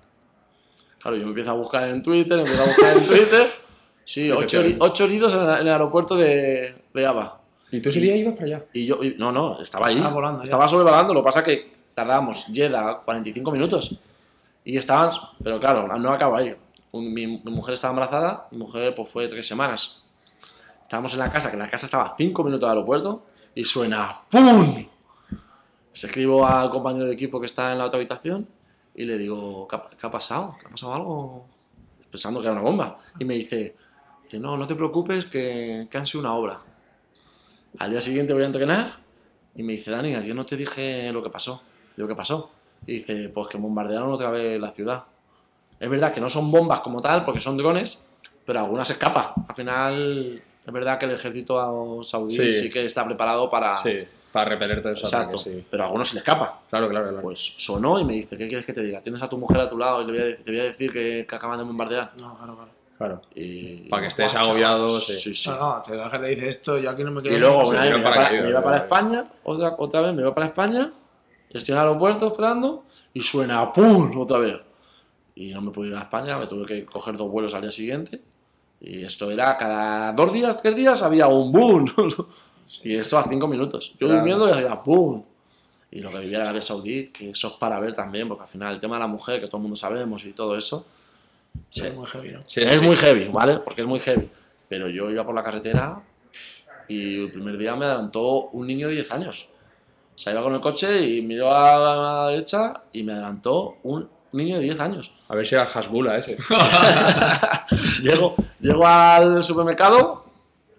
Claro, 1.00 1.18
yo 1.18 1.24
me 1.24 1.30
empiezo 1.30 1.52
a 1.52 1.56
buscar 1.56 1.88
en 1.90 2.02
Twitter, 2.04 2.40
empiezo 2.40 2.62
a 2.64 2.66
buscar 2.68 2.98
en 2.98 3.06
Twitter. 3.06 3.48
Sí, 4.04 4.32
ocho, 4.32 4.62
ocho 4.80 5.06
heridos 5.06 5.34
en, 5.36 5.42
el 5.42 5.70
aeropuerto 5.70 6.18
de, 6.18 6.84
de 6.92 7.06
Aba. 7.06 7.40
¿Y 7.72 7.80
tú 7.80 7.90
ese 7.90 8.00
día 8.00 8.16
ibas 8.16 8.34
para 8.34 8.46
allá? 8.46 8.66
Y 8.74 8.86
yo, 8.88 9.02
y- 9.02 9.16
no, 9.18 9.32
no, 9.32 9.62
estaba 9.62 9.88
ahí. 9.88 9.96
Estaba 9.96 10.14
volando 10.14 10.44
ya. 10.44 10.68
sobrevolando. 10.68 11.14
Lo 11.14 11.22
que 11.22 11.26
pasa 11.26 11.44
que 11.44 11.72
tardábamos 11.94 12.48
Jeddah 12.52 13.04
45 13.06 13.52
minutos. 13.52 14.00
Y 14.66 14.76
estaban, 14.76 15.12
pero 15.44 15.60
claro, 15.60 15.88
no 16.00 16.12
acabo 16.12 16.36
ahí. 16.36 16.54
Un- 16.92 17.14
mi, 17.14 17.28
mi 17.28 17.52
mujer 17.52 17.76
estaba 17.76 17.92
embarazada, 17.94 18.48
mi 18.52 18.58
mujer 18.58 18.94
pues 18.96 19.08
fue 19.08 19.28
tres 19.28 19.48
semanas. 19.48 20.02
Estábamos 20.82 21.14
en 21.14 21.20
la 21.20 21.32
casa, 21.32 21.52
que 21.52 21.56
la 21.58 21.70
casa 21.70 21.86
estaba 21.86 22.04
a 22.06 22.16
5 22.18 22.44
minutos 22.44 22.68
del 22.68 22.70
aeropuerto, 22.78 23.24
y 23.54 23.64
suena 23.64 24.24
¡PUM! 24.30 24.88
Se 25.94 26.08
escribo 26.08 26.46
al 26.46 26.70
compañero 26.70 27.06
de 27.06 27.14
equipo 27.14 27.40
que 27.40 27.46
está 27.46 27.72
en 27.72 27.78
la 27.78 27.86
otra 27.86 27.98
habitación 27.98 28.48
y 28.96 29.06
le 29.06 29.18
digo, 29.18 29.68
¿qué 29.68 29.76
ha, 29.76 29.84
qué 30.00 30.08
ha 30.08 30.12
pasado? 30.12 30.56
¿Qué 30.60 30.68
ha 30.68 30.70
pasado 30.70 30.94
algo? 30.94 31.46
Pensando 32.10 32.40
que 32.42 32.48
era 32.48 32.54
una 32.54 32.62
bomba. 32.62 32.98
Y 33.20 33.26
me 33.26 33.36
dice, 33.36 33.76
dice 34.24 34.40
no, 34.40 34.58
no 34.58 34.68
te 34.68 34.76
preocupes, 34.76 35.26
que, 35.26 35.88
que 35.90 35.98
han 35.98 36.06
sido 36.06 36.22
una 36.22 36.34
obra. 36.34 36.60
Al 37.80 37.92
día 37.92 38.02
siguiente 38.02 38.34
voy 38.34 38.44
a 38.44 38.48
entrenar 38.48 38.94
y 39.56 39.64
me 39.64 39.74
dice, 39.74 39.92
Dani, 39.92 40.14
yo 40.26 40.34
no 40.34 40.46
te 40.46 40.56
dije 40.58 41.12
lo 41.12 41.24
que 41.24 41.30
pasó. 41.30 41.62
Digo, 41.96 42.08
¿qué 42.08 42.16
pasó? 42.16 42.52
Y 42.86 42.94
dice, 42.94 43.30
pues 43.30 43.48
que 43.48 43.58
bombardearon 43.58 44.12
otra 44.12 44.30
vez 44.32 44.60
la 44.60 44.72
ciudad. 44.72 45.06
Es 45.80 45.90
verdad 45.90 46.14
que 46.14 46.22
no 46.22 46.30
son 46.30 46.52
bombas 46.52 46.82
como 46.82 47.02
tal, 47.02 47.24
porque 47.26 47.40
son 47.40 47.58
drones, 47.58 48.08
pero 48.46 48.60
algunas 48.60 48.90
escapan. 48.90 49.28
Al 49.48 49.56
final, 49.56 50.42
es 50.66 50.74
verdad 50.74 50.98
que 51.00 51.06
el 51.06 51.12
ejército 51.12 52.04
saudí 52.04 52.36
sí, 52.36 52.54
Sí. 52.54 52.70
que 52.72 52.86
está 52.86 53.06
preparado 53.06 53.50
para... 53.50 53.76
Sí, 53.78 54.04
para 54.32 54.52
repeler 54.52 54.82
todo 54.82 54.94
eso. 54.94 55.06
Exacto, 55.06 55.38
sí. 55.38 55.66
pero 55.70 55.84
a 55.84 55.86
algunos 55.88 56.08
se 56.08 56.16
le 56.16 56.20
escapa. 56.20 56.62
Claro, 56.70 56.90
claro, 56.90 57.10
claro. 57.10 57.22
Pues 57.22 57.56
sonó 57.58 58.00
y 58.00 58.06
me 58.06 58.14
dice, 58.14 58.38
¿qué 58.38 58.48
quieres 58.48 58.66
que 58.66 58.74
te 58.74 58.82
diga? 58.82 59.02
Tienes 59.02 59.22
a 59.22 59.30
tu 59.30 59.38
mujer 59.38 59.60
a 59.60 59.70
tu 59.70 59.78
lado 59.78 60.02
y 60.02 60.06
le 60.06 60.12
voy 60.12 60.32
a 60.32 60.38
te 60.38 60.52
voy 60.52 60.60
a 60.60 60.64
decir 60.64 60.92
que, 60.92 61.26
que 61.28 61.36
acaban 61.36 61.58
de 61.58 61.64
bombardear. 61.66 62.14
No, 62.20 62.36
claro, 62.36 62.56
claro. 62.56 62.72
claro. 62.98 63.22
Y, 63.36 63.90
Para 63.90 64.04
que 64.04 64.08
estés 64.08 64.34
Buah, 64.34 64.44
agobiado, 64.44 64.88
sí. 65.00 65.14
sí, 65.14 65.36
sí. 65.36 65.50
No, 65.50 65.58
no, 65.58 65.82
te 65.82 65.96
dejas 65.96 66.22
de 66.22 66.28
decir 66.30 66.46
esto, 66.46 66.78
yo 66.78 66.90
aquí 66.90 67.04
no 67.04 67.12
me 67.12 67.22
quedo. 67.22 67.36
Y 67.36 67.40
luego 67.40 67.68
una 67.68 67.82
vez 67.82 67.92
me 67.92 68.00
iba 68.00 68.10
para 68.10 68.32
me 68.32 68.50
iba 68.50 68.64
para. 68.64 68.78
España, 68.78 69.24
otra, 69.44 69.76
otra 69.78 70.02
vez 70.02 70.14
me 70.14 70.22
iba 70.22 70.34
para 70.34 70.48
España, 70.48 70.92
estoy 71.50 71.74
en 71.74 71.78
el 71.78 71.88
aeropuerto 71.88 72.28
esperando 72.28 72.86
y 73.14 73.22
suena 73.22 73.72
¡pum! 73.74 74.18
otra 74.18 74.38
vez. 74.38 74.60
Y 75.36 75.54
no 75.54 75.62
me 75.62 75.72
pude 75.72 75.90
ir 75.90 75.96
a 75.96 76.02
España, 76.02 76.38
me 76.38 76.48
tuve 76.48 76.66
que 76.66 76.86
coger 76.86 77.18
dos 77.18 77.30
vuelos 77.30 77.54
al 77.54 77.62
día 77.62 77.72
siguiente. 77.72 78.22
Y 78.80 79.04
esto 79.04 79.30
era 79.30 79.58
cada 79.58 80.12
dos 80.14 80.34
días, 80.34 80.58
tres 80.58 80.76
días 80.76 81.04
había 81.04 81.28
un 81.28 81.52
boom. 81.52 81.86
y 82.84 82.96
esto 82.96 83.18
a 83.18 83.24
cinco 83.24 83.48
minutos. 83.48 83.92
Yo 84.00 84.08
Claro. 84.08 84.16
durmiendo 84.16 84.48
y 84.48 84.52
hacía 84.52 84.74
boom. 84.76 85.26
Y 85.92 86.00
lo 86.00 86.10
que 86.10 86.20
vivía 86.20 86.38
en 86.38 86.44
Arabia 86.44 86.62
Saudí, 86.62 87.08
que 87.10 87.32
eso 87.32 87.48
es 87.50 87.54
para 87.56 87.80
ver 87.80 87.94
también, 87.94 88.28
porque 88.30 88.44
al 88.44 88.48
final 88.50 88.74
el 88.76 88.80
tema 88.80 88.96
de 88.96 89.02
la 89.02 89.08
mujer, 89.08 89.42
que 89.42 89.48
todo 89.48 89.58
el 89.58 89.64
mundo 89.64 89.76
sabemos 89.76 90.24
y 90.26 90.34
todo 90.34 90.56
eso, 90.58 90.86
Sí, 91.70 91.82
Sí. 91.82 91.92
muy 91.94 92.06
heavy, 92.08 92.32
¿no? 92.32 92.40
Sí, 92.48 92.62
es 92.62 92.80
sí. 92.80 92.86
muy 92.86 92.96
heavy, 92.96 93.28
¿vale? 93.28 93.58
Porque 93.58 93.82
es 93.82 93.88
muy 93.88 94.00
heavy. 94.00 94.30
Pero 94.70 94.88
yo 94.88 95.10
iba 95.12 95.26
por 95.26 95.36
la 95.36 95.44
carretera 95.44 96.02
y 96.88 97.26
el 97.26 97.32
primer 97.34 97.58
día 97.58 97.76
me 97.76 97.84
adelantó 97.84 98.48
un 98.54 98.68
niño 98.68 98.88
de 98.88 98.94
10 98.94 99.12
años. 99.12 99.50
O 100.16 100.18
sea, 100.18 100.32
iba 100.32 100.42
con 100.44 100.54
el 100.54 100.62
coche 100.62 101.06
y 101.06 101.22
miró 101.24 101.54
a 101.54 101.78
la 101.78 102.28
derecha 102.30 102.84
y 102.94 103.04
me 103.04 103.12
adelantó 103.12 103.76
un 103.84 104.08
niño 104.32 104.56
de 104.60 104.64
10 104.64 104.80
años. 104.80 105.12
A 105.28 105.36
ver 105.36 105.46
si 105.46 105.56
era 105.56 105.66
Hasbula 105.66 106.18
ese. 106.18 106.38
Llego, 108.02 108.36
llego 108.60 108.88
al 108.88 109.44
supermercado, 109.44 110.26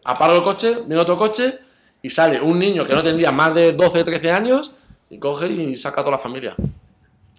aparo 0.05 0.37
el 0.37 0.43
coche, 0.43 0.75
miro 0.87 1.03
otro 1.03 1.17
coche 1.17 1.59
y 2.03 2.11
sale 2.11 2.41
un 2.41 2.59
niño 2.59 2.85
que 2.85 2.95
no 2.95 3.03
tendría 3.03 3.31
más 3.33 3.55
de 3.55 3.73
12, 3.73 4.05
13 4.05 4.31
años 4.33 4.75
y 5.09 5.19
coge 5.19 5.47
y 5.49 5.77
saca 5.77 6.01
a 6.01 6.05
toda 6.05 6.17
la 6.17 6.23
familia. 6.23 6.55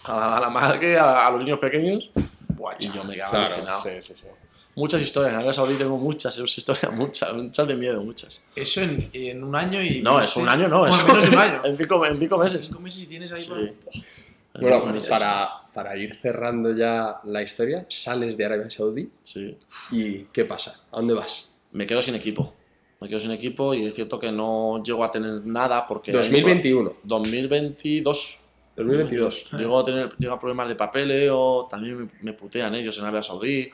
A 0.05 0.11
la, 0.18 0.38
a 0.38 0.41
la 0.41 0.49
madre, 0.49 0.97
a, 0.97 1.28
a 1.28 1.32
los 1.32 1.39
niños 1.41 1.59
pequeños. 1.59 2.09
Buah, 2.49 2.76
Y 2.80 2.89
yo 2.91 3.03
me 3.03 3.14
quedaba 3.16 3.32
Claro, 3.32 3.53
alucinado. 3.55 3.84
sí, 3.84 3.89
sí, 4.01 4.14
sí. 4.20 4.26
Muchas 4.76 5.01
historias, 5.03 5.30
en 5.34 5.36
Arabia 5.36 5.53
Saudí 5.53 5.76
tengo 5.76 5.97
muchas, 5.97 6.36
esas 6.36 6.57
historias, 6.57 6.91
muchas, 6.93 7.34
muchas 7.34 7.68
de 7.68 7.76
miedo, 7.76 8.03
muchas. 8.03 8.43
Eso 8.55 8.82
en, 8.82 9.09
en 9.14 9.43
un 9.43 9.55
año 9.55 9.82
y. 9.82 10.01
No, 10.01 10.20
es 10.20 10.36
un 10.36 10.49
año, 10.49 10.68
no, 10.68 10.88
es 10.88 10.97
menos 11.05 11.24
de 11.24 11.30
un 11.30 11.38
año. 11.38 11.61
en, 11.64 11.78
cinco, 11.78 12.05
en 12.05 12.20
cinco 12.20 12.38
meses. 12.38 12.66
Cinco 12.66 12.80
meses 12.80 13.01
y 13.03 13.05
tienes 13.07 13.32
ahí. 13.32 13.45
En 14.55 14.61
Bueno, 14.61 14.86
meses. 14.88 15.09
para, 15.09 15.49
para 15.74 15.95
ir 15.97 16.18
cerrando 16.22 16.76
ya 16.76 17.20
la 17.26 17.41
historia, 17.43 17.86
sales 17.89 18.36
de 18.38 18.45
Arabia 18.45 18.70
Saudí 18.72 19.09
Sí. 19.22 19.57
y 19.91 20.24
¿qué 20.34 20.45
pasa? 20.45 20.80
¿A 20.91 20.97
dónde 20.97 21.14
vas? 21.14 21.51
Me 21.72 21.86
quedo 21.88 22.01
sin 22.01 22.16
equipo. 22.16 22.53
Me 23.04 23.10
quedo 23.10 23.20
sin 23.20 23.32
equipo 23.32 23.74
y 23.74 23.86
es 23.86 23.93
cierto 23.93 24.18
que 24.18 24.32
no 24.32 24.82
llego 24.82 25.04
a 25.04 25.12
tener 25.12 25.45
nada 25.45 25.86
porque... 25.86 26.14
2021, 26.14 26.93
2022. 27.04 28.39
2022. 28.78 29.51
Llego 29.58 29.80
a 29.80 29.84
tener 29.84 30.16
llego 30.18 30.34
a 30.34 30.39
problemas 30.39 30.70
de 30.70 30.76
papeleo, 30.76 31.68
también 31.70 32.10
me, 32.22 32.32
putean 32.32 32.74
ellos 32.76 32.97
en 32.97 33.04
Arabia 33.04 33.22
Saudí 33.22 33.70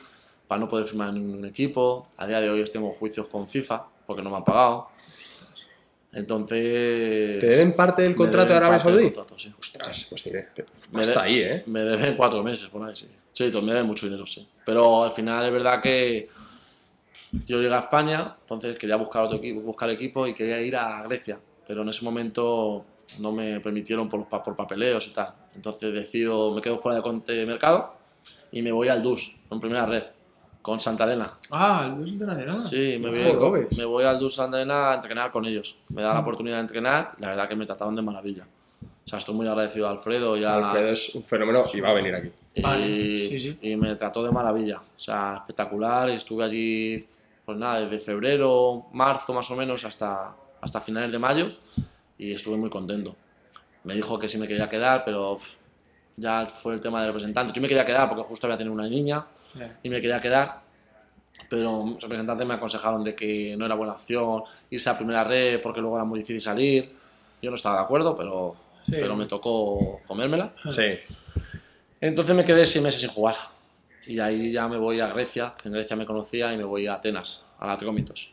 para 0.48 0.58
no 0.58 0.66
poder 0.66 0.84
firmar 0.84 1.10
en 1.10 1.14
ningún 1.14 1.44
equipo. 1.44 2.08
A 2.16 2.26
día 2.26 2.40
de 2.40 2.50
hoy 2.50 2.64
tengo 2.72 2.90
juicios 2.90 3.28
con 3.28 3.46
FIFA 3.46 3.86
porque 4.04 4.20
no 4.20 4.30
me 4.30 4.38
han 4.38 4.42
pagado. 4.42 4.88
Entonces... 6.12 7.38
¿Te 7.38 7.46
deben 7.46 7.76
parte 7.76 8.02
del 8.02 8.16
contrato 8.16 8.48
de 8.48 8.54
deben 8.54 8.64
Arabia 8.64 8.80
Saudí? 8.80 9.04
contrato, 9.12 9.38
sí. 9.38 9.54
Ostras, 9.56 10.06
pues 10.10 10.28
Me 10.90 11.02
hasta 11.02 11.22
ahí, 11.22 11.38
¿eh? 11.38 11.62
Me 11.66 11.82
deben 11.82 12.16
cuatro 12.16 12.42
meses 12.42 12.66
por 12.66 12.82
ahí, 12.82 12.96
sí. 12.96 13.06
Sí, 13.30 13.44
me 13.44 13.72
debe 13.72 13.84
mucho 13.84 14.06
dinero, 14.06 14.26
sí. 14.26 14.48
Pero 14.66 15.04
al 15.04 15.12
final 15.12 15.46
es 15.46 15.52
verdad 15.52 15.80
que 15.80 16.28
yo 17.46 17.60
llegué 17.60 17.74
a 17.74 17.78
España, 17.80 18.36
entonces 18.40 18.78
quería 18.78 18.96
buscar 18.96 19.22
otro 19.24 19.38
equipo, 19.38 19.60
buscar 19.60 19.90
equipo 19.90 20.26
y 20.26 20.34
quería 20.34 20.60
ir 20.60 20.76
a 20.76 21.02
Grecia. 21.02 21.38
Pero 21.66 21.82
en 21.82 21.88
ese 21.88 22.04
momento 22.04 22.84
no 23.18 23.32
me 23.32 23.60
permitieron 23.60 24.08
por, 24.08 24.28
por 24.28 24.56
papeleos 24.56 25.06
y 25.08 25.10
tal. 25.10 25.32
Entonces 25.54 25.92
decido, 25.92 26.54
me 26.54 26.60
quedo 26.60 26.78
fuera 26.78 27.00
de, 27.00 27.34
de 27.34 27.46
mercado 27.46 27.94
y 28.52 28.62
me 28.62 28.72
voy 28.72 28.88
al 28.88 29.02
DUS, 29.02 29.36
en 29.50 29.60
primera 29.60 29.86
red, 29.86 30.02
con 30.62 30.80
Santa 30.80 31.04
Elena. 31.04 31.38
Ah, 31.50 31.84
el 31.86 31.98
Luis 31.98 32.12
Internacional. 32.12 32.54
Sí, 32.54 32.98
me 33.02 33.10
voy, 33.10 33.38
Joder, 33.38 33.66
ves. 33.68 33.78
me 33.78 33.84
voy 33.84 34.04
al 34.04 34.18
DUS 34.18 34.34
Santa 34.34 34.56
Elena 34.56 34.92
a 34.92 34.94
entrenar 34.96 35.30
con 35.30 35.44
ellos. 35.44 35.78
Me 35.88 36.02
da 36.02 36.14
la 36.14 36.20
oportunidad 36.20 36.56
de 36.56 36.62
entrenar 36.62 37.12
y 37.18 37.22
la 37.22 37.28
verdad 37.28 37.48
que 37.48 37.56
me 37.56 37.66
trataron 37.66 37.94
de 37.94 38.02
maravilla. 38.02 38.46
O 38.82 39.08
sea, 39.10 39.18
estoy 39.18 39.34
muy 39.34 39.46
agradecido 39.48 39.88
a 39.88 39.90
Alfredo 39.90 40.36
y 40.36 40.44
a, 40.44 40.56
Alfredo 40.56 40.88
es 40.90 41.14
un 41.14 41.24
fenómeno 41.24 41.64
y 41.72 41.80
va 41.80 41.90
a 41.90 41.94
venir 41.94 42.14
aquí. 42.14 42.30
y, 42.54 42.62
Vale, 42.62 42.86
sí, 42.86 43.40
sí. 43.40 43.58
y 43.62 43.76
me 43.76 43.94
trató 43.96 44.22
de 44.22 44.30
maravilla. 44.30 44.78
O 44.78 45.00
sea, 45.00 45.36
espectacular. 45.36 46.10
Y 46.10 46.12
estuve 46.12 46.44
allí, 46.44 47.08
pues 47.50 47.58
nada, 47.58 47.80
desde 47.80 47.98
febrero, 47.98 48.86
marzo 48.92 49.32
más 49.34 49.50
o 49.50 49.56
menos, 49.56 49.84
hasta, 49.84 50.34
hasta 50.60 50.80
finales 50.80 51.10
de 51.10 51.18
mayo. 51.18 51.50
Y 52.16 52.32
estuve 52.32 52.56
muy 52.56 52.70
contento. 52.70 53.16
Me 53.82 53.94
dijo 53.94 54.18
que 54.20 54.28
sí 54.28 54.38
me 54.38 54.46
quería 54.46 54.68
quedar, 54.68 55.04
pero 55.04 55.36
ya 56.16 56.46
fue 56.46 56.74
el 56.74 56.80
tema 56.80 57.00
del 57.00 57.08
representante. 57.08 57.52
Yo 57.52 57.60
me 57.60 57.66
quería 57.66 57.84
quedar 57.84 58.08
porque 58.08 58.22
justo 58.22 58.46
había 58.46 58.56
tenido 58.58 58.72
una 58.74 58.88
niña 58.88 59.26
Ya. 59.54 59.78
y 59.82 59.90
me 59.90 60.00
quería 60.00 60.20
quedar. 60.20 60.60
Pero 61.48 61.84
los 61.84 62.00
representantes 62.00 62.46
me 62.46 62.54
aconsejaron 62.54 63.02
de 63.02 63.16
que 63.16 63.56
no 63.58 63.66
era 63.66 63.74
buena 63.74 63.94
opción 63.94 64.44
irse 64.70 64.88
a 64.90 64.96
primera 64.96 65.24
red 65.24 65.60
porque 65.60 65.80
luego 65.80 65.96
era 65.96 66.04
muy 66.04 66.20
difícil 66.20 66.40
salir. 66.42 66.94
Yo 67.42 67.50
no 67.50 67.56
estaba 67.56 67.76
de 67.78 67.82
acuerdo, 67.82 68.16
pero, 68.16 68.54
Sí. 68.86 68.92
pero 68.92 69.16
me 69.16 69.26
tocó 69.26 69.96
comérmela. 70.06 70.52
Sí. 70.68 70.92
Entonces 72.00 72.36
me 72.36 72.44
quedé 72.44 72.64
seis 72.66 72.84
meses 72.84 73.00
sin 73.00 73.10
jugar. 73.10 73.34
Y 74.06 74.18
ahí 74.18 74.52
ya 74.52 74.66
me 74.68 74.78
voy 74.78 75.00
a 75.00 75.08
Grecia, 75.08 75.52
que 75.60 75.68
en 75.68 75.74
Grecia 75.74 75.96
me 75.96 76.06
conocía, 76.06 76.52
y 76.52 76.56
me 76.56 76.64
voy 76.64 76.86
a 76.86 76.94
Atenas, 76.94 77.52
a 77.58 77.66
la 77.66 77.72
Atricómitos. 77.74 78.32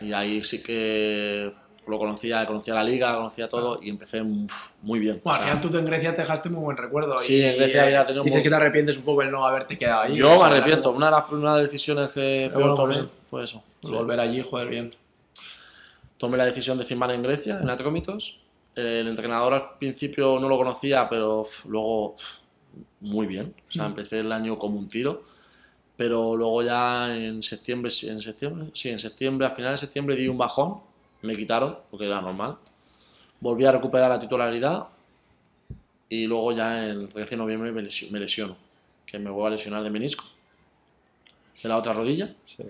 Y 0.00 0.12
ahí 0.12 0.42
sí 0.42 0.62
que 0.62 1.52
lo 1.86 1.98
conocía, 1.98 2.46
conocía 2.46 2.74
la 2.74 2.84
liga, 2.84 3.14
conocía 3.16 3.48
todo, 3.48 3.78
y 3.82 3.88
empecé 3.90 4.22
muy 4.22 4.98
bien. 4.98 5.20
Bueno, 5.24 5.38
al 5.38 5.44
final 5.44 5.60
tú 5.60 5.76
en 5.76 5.84
Grecia 5.84 6.14
te 6.14 6.22
dejaste 6.22 6.50
muy 6.50 6.62
buen 6.62 6.76
recuerdo. 6.76 7.18
Sí, 7.18 7.36
y, 7.36 7.44
en 7.44 7.56
Grecia 7.56 7.84
había 7.84 8.06
tenido 8.06 8.24
Dices 8.24 8.36
muy- 8.38 8.42
que 8.42 8.50
te 8.50 8.54
arrepientes 8.54 8.96
un 8.96 9.02
poco 9.02 9.22
el 9.22 9.30
no 9.30 9.44
haberte 9.46 9.78
quedado 9.78 10.02
ahí. 10.02 10.14
yo 10.14 10.38
me 10.38 10.44
arrepiento, 10.44 10.90
una 10.90 11.06
de 11.06 11.12
las 11.12 11.24
primeras 11.24 11.56
decisiones 11.58 12.10
que 12.10 12.50
peor 12.52 12.60
bueno, 12.60 12.74
tomé 12.74 13.08
fue 13.28 13.44
eso. 13.44 13.62
Sí. 13.82 13.92
Volver 13.92 14.20
allí, 14.20 14.42
joder, 14.42 14.68
bien. 14.68 14.94
Tomé 16.18 16.36
la 16.36 16.46
decisión 16.46 16.76
de 16.78 16.84
firmar 16.84 17.10
en 17.12 17.22
Grecia, 17.22 17.58
en 17.60 17.70
Atricómitos. 17.70 18.40
El 18.74 19.08
entrenador 19.08 19.54
al 19.54 19.62
principio 19.78 20.38
no 20.38 20.48
lo 20.48 20.56
conocía, 20.56 21.08
pero 21.08 21.46
luego 21.66 22.16
muy 23.00 23.26
bien. 23.26 23.54
O 23.68 23.72
sea, 23.72 23.84
Mm. 23.84 23.86
empecé 23.86 24.20
el 24.20 24.32
año 24.32 24.56
como 24.56 24.78
un 24.78 24.88
tiro. 24.88 25.22
Pero 25.96 26.36
luego 26.36 26.62
ya 26.62 27.16
en 27.16 27.42
septiembre, 27.42 27.90
sí, 27.90 28.08
en 28.08 28.20
septiembre, 28.20 28.68
sí, 28.72 28.88
en 28.88 29.00
septiembre, 29.00 29.46
a 29.48 29.50
finales 29.50 29.80
de 29.80 29.86
septiembre 29.86 30.14
di 30.14 30.28
un 30.28 30.38
bajón, 30.38 30.80
me 31.22 31.36
quitaron, 31.36 31.76
porque 31.90 32.06
era 32.06 32.20
normal. 32.20 32.56
Volví 33.40 33.64
a 33.64 33.72
recuperar 33.72 34.08
la 34.10 34.20
titularidad 34.20 34.84
y 36.08 36.26
luego 36.26 36.52
ya 36.52 36.84
en 36.88 37.00
el 37.00 37.08
13 37.08 37.30
de 37.30 37.36
noviembre 37.38 37.72
me 37.72 37.82
lesio- 37.82 38.08
me 38.12 38.20
lesiono, 38.20 38.56
que 39.04 39.18
me 39.18 39.28
voy 39.30 39.46
a 39.48 39.50
lesionar 39.50 39.82
de 39.82 39.90
menisco, 39.90 40.24
de 41.62 41.68
la 41.68 41.76
otra 41.76 41.92
rodilla. 41.92 42.32
Sí. 42.46 42.62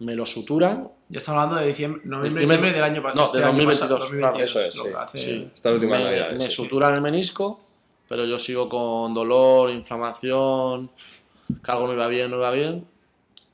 Me 0.00 0.14
lo 0.14 0.26
suturan 0.26 0.90
Ya 1.08 1.18
estamos 1.18 1.42
hablando 1.42 1.60
de 1.62 1.68
diciembre, 1.68 2.02
noviembre, 2.04 2.42
Diciembre- 2.42 2.56
diciembre 2.56 2.72
del 2.72 2.82
año 2.96 3.02
pa- 3.02 3.14
no, 3.14 3.24
este 3.24 3.38
de 3.38 3.44
año 3.44 3.52
2022, 3.52 4.00
pasado, 4.00 4.18
claro, 4.18 4.38
eso 4.44 4.60
es, 4.60 4.74
sí. 4.74 4.80
hace- 4.98 5.18
Sí. 5.18 5.50
Estas 5.54 5.72
últimas 5.72 6.00
me, 6.02 6.32
me 6.38 6.44
sí. 6.50 6.56
suturan 6.56 6.94
el 6.94 7.00
menisco, 7.00 7.60
pero 8.14 8.26
yo 8.26 8.38
sigo 8.38 8.68
con 8.68 9.12
dolor, 9.12 9.70
inflamación, 9.70 10.88
que 11.64 11.68
algo 11.72 11.88
no 11.88 11.94
iba 11.94 12.06
bien, 12.06 12.30
no 12.30 12.36
iba 12.36 12.52
bien, 12.52 12.86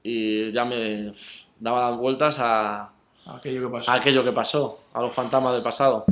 y 0.02 0.52
ya 0.52 0.66
me 0.66 1.10
daba 1.58 1.92
vueltas 1.92 2.36
a, 2.40 2.92
Aquello 3.24 3.62
que 3.62 3.72
pasó. 3.78 3.90
a 3.90 3.94
aquello 3.94 4.22
que 4.22 4.32
pasó, 4.32 4.82
a 4.92 5.00
los 5.00 5.12
fantasmas 5.12 5.54
del 5.54 5.62
pasado. 5.62 6.04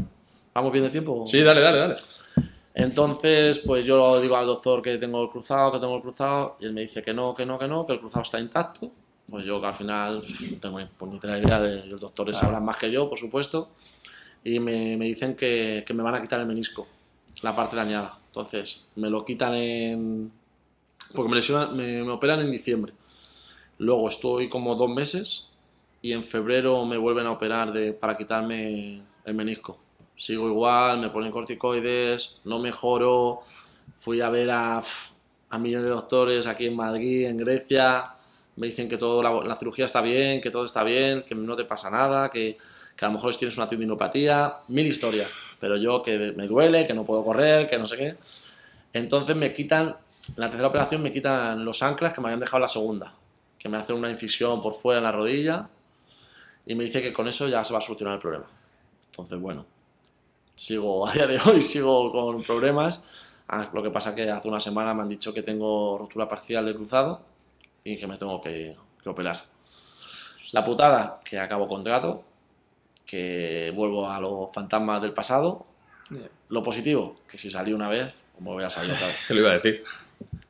¿Vamos 0.54 0.72
bien 0.72 0.82
de 0.86 0.90
tiempo? 0.90 1.26
Sí, 1.26 1.42
dale, 1.42 1.60
dale, 1.60 1.78
dale. 1.78 1.94
Entonces, 2.72 3.58
pues 3.58 3.84
yo 3.84 4.18
digo 4.18 4.34
al 4.34 4.46
doctor 4.46 4.80
que 4.80 4.96
tengo 4.96 5.22
el 5.22 5.28
cruzado, 5.28 5.70
que 5.70 5.78
tengo 5.78 5.96
el 5.96 6.00
cruzado, 6.00 6.56
y 6.58 6.64
él 6.64 6.72
me 6.72 6.80
dice 6.80 7.02
que 7.02 7.12
no, 7.12 7.34
que 7.34 7.44
no, 7.44 7.58
que 7.58 7.68
no, 7.68 7.84
que 7.84 7.92
el 7.92 8.00
cruzado 8.00 8.22
está 8.22 8.40
intacto. 8.40 8.90
Pues 9.28 9.44
yo 9.44 9.60
que 9.60 9.66
al 9.66 9.74
final 9.74 10.22
no 10.52 10.56
tengo 10.58 10.78
ni 10.78 10.86
puñetera 10.86 11.38
idea 11.38 11.60
de 11.60 11.84
los 11.84 12.00
doctores 12.00 12.32
Claro. 12.34 12.46
sabrán 12.46 12.64
más 12.64 12.76
que 12.78 12.90
yo, 12.90 13.10
por 13.10 13.18
supuesto, 13.18 13.68
y 14.42 14.58
me, 14.58 14.96
me 14.96 15.04
dicen 15.04 15.36
que, 15.36 15.84
que 15.86 15.92
me 15.92 16.02
van 16.02 16.14
a 16.14 16.22
quitar 16.22 16.40
el 16.40 16.46
menisco, 16.46 16.86
la 17.42 17.54
parte 17.54 17.76
dañada. 17.76 18.18
Entonces, 18.26 18.88
me 18.96 19.10
lo 19.10 19.24
quitan 19.24 19.54
en... 19.54 20.32
porque 21.14 21.30
me, 21.74 22.02
operan 22.10 22.40
en 22.40 22.50
diciembre. 22.50 22.92
Luego 23.78 24.08
estoy 24.08 24.48
como 24.48 24.74
dos 24.74 24.90
meses 24.90 25.56
y 26.02 26.12
en 26.12 26.24
febrero 26.24 26.84
me 26.84 26.96
vuelven 26.96 27.26
a 27.26 27.32
operar 27.32 27.72
para 28.00 28.16
quitarme 28.16 29.02
el 29.24 29.34
menisco. 29.34 29.78
Sigo 30.16 30.48
igual, 30.48 30.98
me 30.98 31.10
ponen 31.10 31.30
corticoides, 31.30 32.40
no 32.44 32.58
mejoro. 32.58 33.40
Fui 33.94 34.20
a 34.20 34.30
ver 34.30 34.50
a, 34.50 34.82
a 35.50 35.58
millones 35.58 35.84
de 35.84 35.90
doctores 35.90 36.46
aquí 36.46 36.66
en 36.66 36.76
Madrid, 36.76 37.26
en 37.26 37.36
Grecia. 37.38 38.14
Me 38.56 38.66
dicen 38.66 38.88
que 38.88 38.98
todo 38.98 39.22
la, 39.22 39.32
la 39.44 39.56
cirugía 39.56 39.84
está 39.84 40.00
bien, 40.00 40.40
que 40.40 40.50
todo 40.50 40.64
está 40.64 40.82
bien, 40.82 41.22
que 41.24 41.36
no 41.36 41.54
te 41.54 41.64
pasa 41.64 41.88
nada, 41.90 42.28
que, 42.30 42.58
que 42.98 43.04
a 43.04 43.08
lo 43.08 43.14
mejor 43.14 43.36
tienes 43.36 43.56
una 43.56 43.68
tendinopatía, 43.68 44.56
mil 44.66 44.84
historias. 44.84 45.56
Pero 45.60 45.76
yo 45.76 46.02
que 46.02 46.32
me 46.36 46.48
duele, 46.48 46.84
que 46.84 46.92
no 46.92 47.04
puedo 47.04 47.24
correr, 47.24 47.68
que 47.68 47.78
no 47.78 47.86
sé 47.86 47.96
qué. 47.96 48.16
Entonces 48.92 49.36
me 49.36 49.52
quitan, 49.52 49.96
la 50.34 50.48
tercera 50.48 50.66
operación 50.66 51.02
me 51.02 51.12
quitan 51.12 51.64
los 51.64 51.80
anclas 51.84 52.12
que 52.12 52.20
me 52.20 52.26
habían 52.26 52.40
dejado 52.40 52.58
la 52.58 52.66
segunda. 52.66 53.14
Que 53.56 53.68
me 53.68 53.76
hacen 53.76 53.94
una 53.94 54.10
incisión 54.10 54.60
por 54.60 54.74
fuera 54.74 54.98
en 54.98 55.04
la 55.04 55.12
rodilla 55.12 55.68
y 56.66 56.74
me 56.74 56.82
dice 56.82 57.00
que 57.00 57.12
con 57.12 57.28
eso 57.28 57.46
ya 57.46 57.62
se 57.62 57.72
va 57.72 57.78
a 57.78 57.82
solucionar 57.82 58.14
el 58.14 58.20
problema. 58.20 58.46
Entonces, 59.12 59.38
bueno, 59.38 59.64
sigo 60.56 61.06
a 61.08 61.12
día 61.12 61.28
de 61.28 61.38
hoy, 61.38 61.60
sigo 61.60 62.10
con 62.10 62.42
problemas. 62.42 63.04
Ah, 63.46 63.70
lo 63.72 63.80
que 63.80 63.90
pasa 63.90 64.12
que 64.12 64.28
hace 64.28 64.48
una 64.48 64.58
semana 64.58 64.92
me 64.92 65.02
han 65.02 65.08
dicho 65.08 65.32
que 65.32 65.44
tengo 65.44 65.98
rotura 65.98 66.28
parcial 66.28 66.66
del 66.66 66.74
cruzado 66.74 67.22
y 67.84 67.96
que 67.96 68.08
me 68.08 68.16
tengo 68.16 68.40
que, 68.40 68.74
que 69.00 69.08
operar. 69.08 69.44
La 70.50 70.64
putada, 70.64 71.20
que 71.24 71.38
acabo 71.38 71.68
contrato, 71.68 72.24
que 73.08 73.72
vuelvo 73.74 74.10
a 74.10 74.20
los 74.20 74.52
fantasmas 74.52 75.00
del 75.00 75.14
pasado. 75.14 75.64
Ya. 76.10 76.18
Lo 76.50 76.62
positivo, 76.62 77.16
que 77.30 77.38
si 77.38 77.50
salí 77.50 77.72
una 77.72 77.88
vez, 77.88 78.12
como 78.36 78.52
voy 78.52 78.64
a 78.64 78.70
salir 78.70 78.92
otra 78.92 79.06
vez. 79.06 79.16
¿Qué 79.26 79.32
lo 79.34 79.40
iba 79.40 79.50
a 79.50 79.54
decir? 79.54 79.82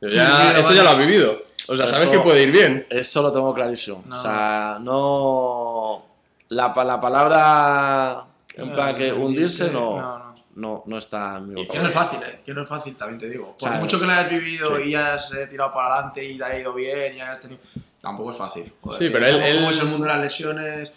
Yo 0.00 0.08
ya- 0.08 0.58
esto 0.58 0.72
ya 0.74 0.82
lo 0.82 0.88
has 0.90 0.98
vivido. 0.98 1.38
O 1.68 1.76
sea, 1.76 1.86
sabes 1.86 2.02
Eso- 2.02 2.10
que 2.12 2.18
puede 2.20 2.42
ir 2.42 2.50
bien. 2.50 2.86
Eso 2.90 3.22
lo 3.22 3.32
tengo 3.32 3.54
clarísimo. 3.54 4.02
No. 4.06 4.16
O 4.16 4.18
sea, 4.18 4.78
no. 4.80 6.04
La, 6.48 6.72
la 6.84 7.00
palabra. 7.00 8.24
En 8.54 8.72
plan 8.72 8.94
que 8.96 9.12
hundirse 9.12 9.70
no, 9.70 10.00
No, 10.00 10.18
no. 10.18 10.34
no, 10.56 10.82
no 10.86 10.98
está 10.98 11.36
en 11.36 11.52
mi 11.54 11.62
Y 11.62 11.68
Que 11.68 11.78
no 11.78 11.86
es 11.86 11.94
fácil, 11.94 12.18
¿eh? 12.24 12.40
Que 12.44 12.52
no 12.52 12.62
es 12.62 12.68
fácil, 12.68 12.96
también 12.96 13.20
te 13.20 13.28
digo. 13.28 13.52
Por 13.52 13.60
sea, 13.60 13.78
mucho 13.78 14.00
que 14.00 14.06
lo 14.06 14.12
hayas 14.12 14.30
vivido 14.30 14.76
sí. 14.78 14.88
y 14.90 14.94
hayas 14.96 15.32
eh, 15.34 15.46
tirado 15.46 15.72
para 15.72 15.94
adelante 15.94 16.24
y 16.24 16.36
te 16.38 16.44
ha 16.44 16.58
ido 16.58 16.74
bien 16.74 17.16
y 17.16 17.20
hayas 17.20 17.40
tenido... 17.40 17.60
Tampoco 18.00 18.32
es 18.32 18.36
fácil. 18.36 18.72
Joder, 18.80 18.98
Sí, 18.98 19.08
pero 19.12 19.26
él- 19.26 19.32
sabemos 19.32 19.54
cómo 19.58 19.68
él- 19.68 19.74
es 19.76 19.80
el 19.80 19.86
mundo 19.88 20.06
de 20.06 20.12
las 20.12 20.20
lesiones 20.20 20.92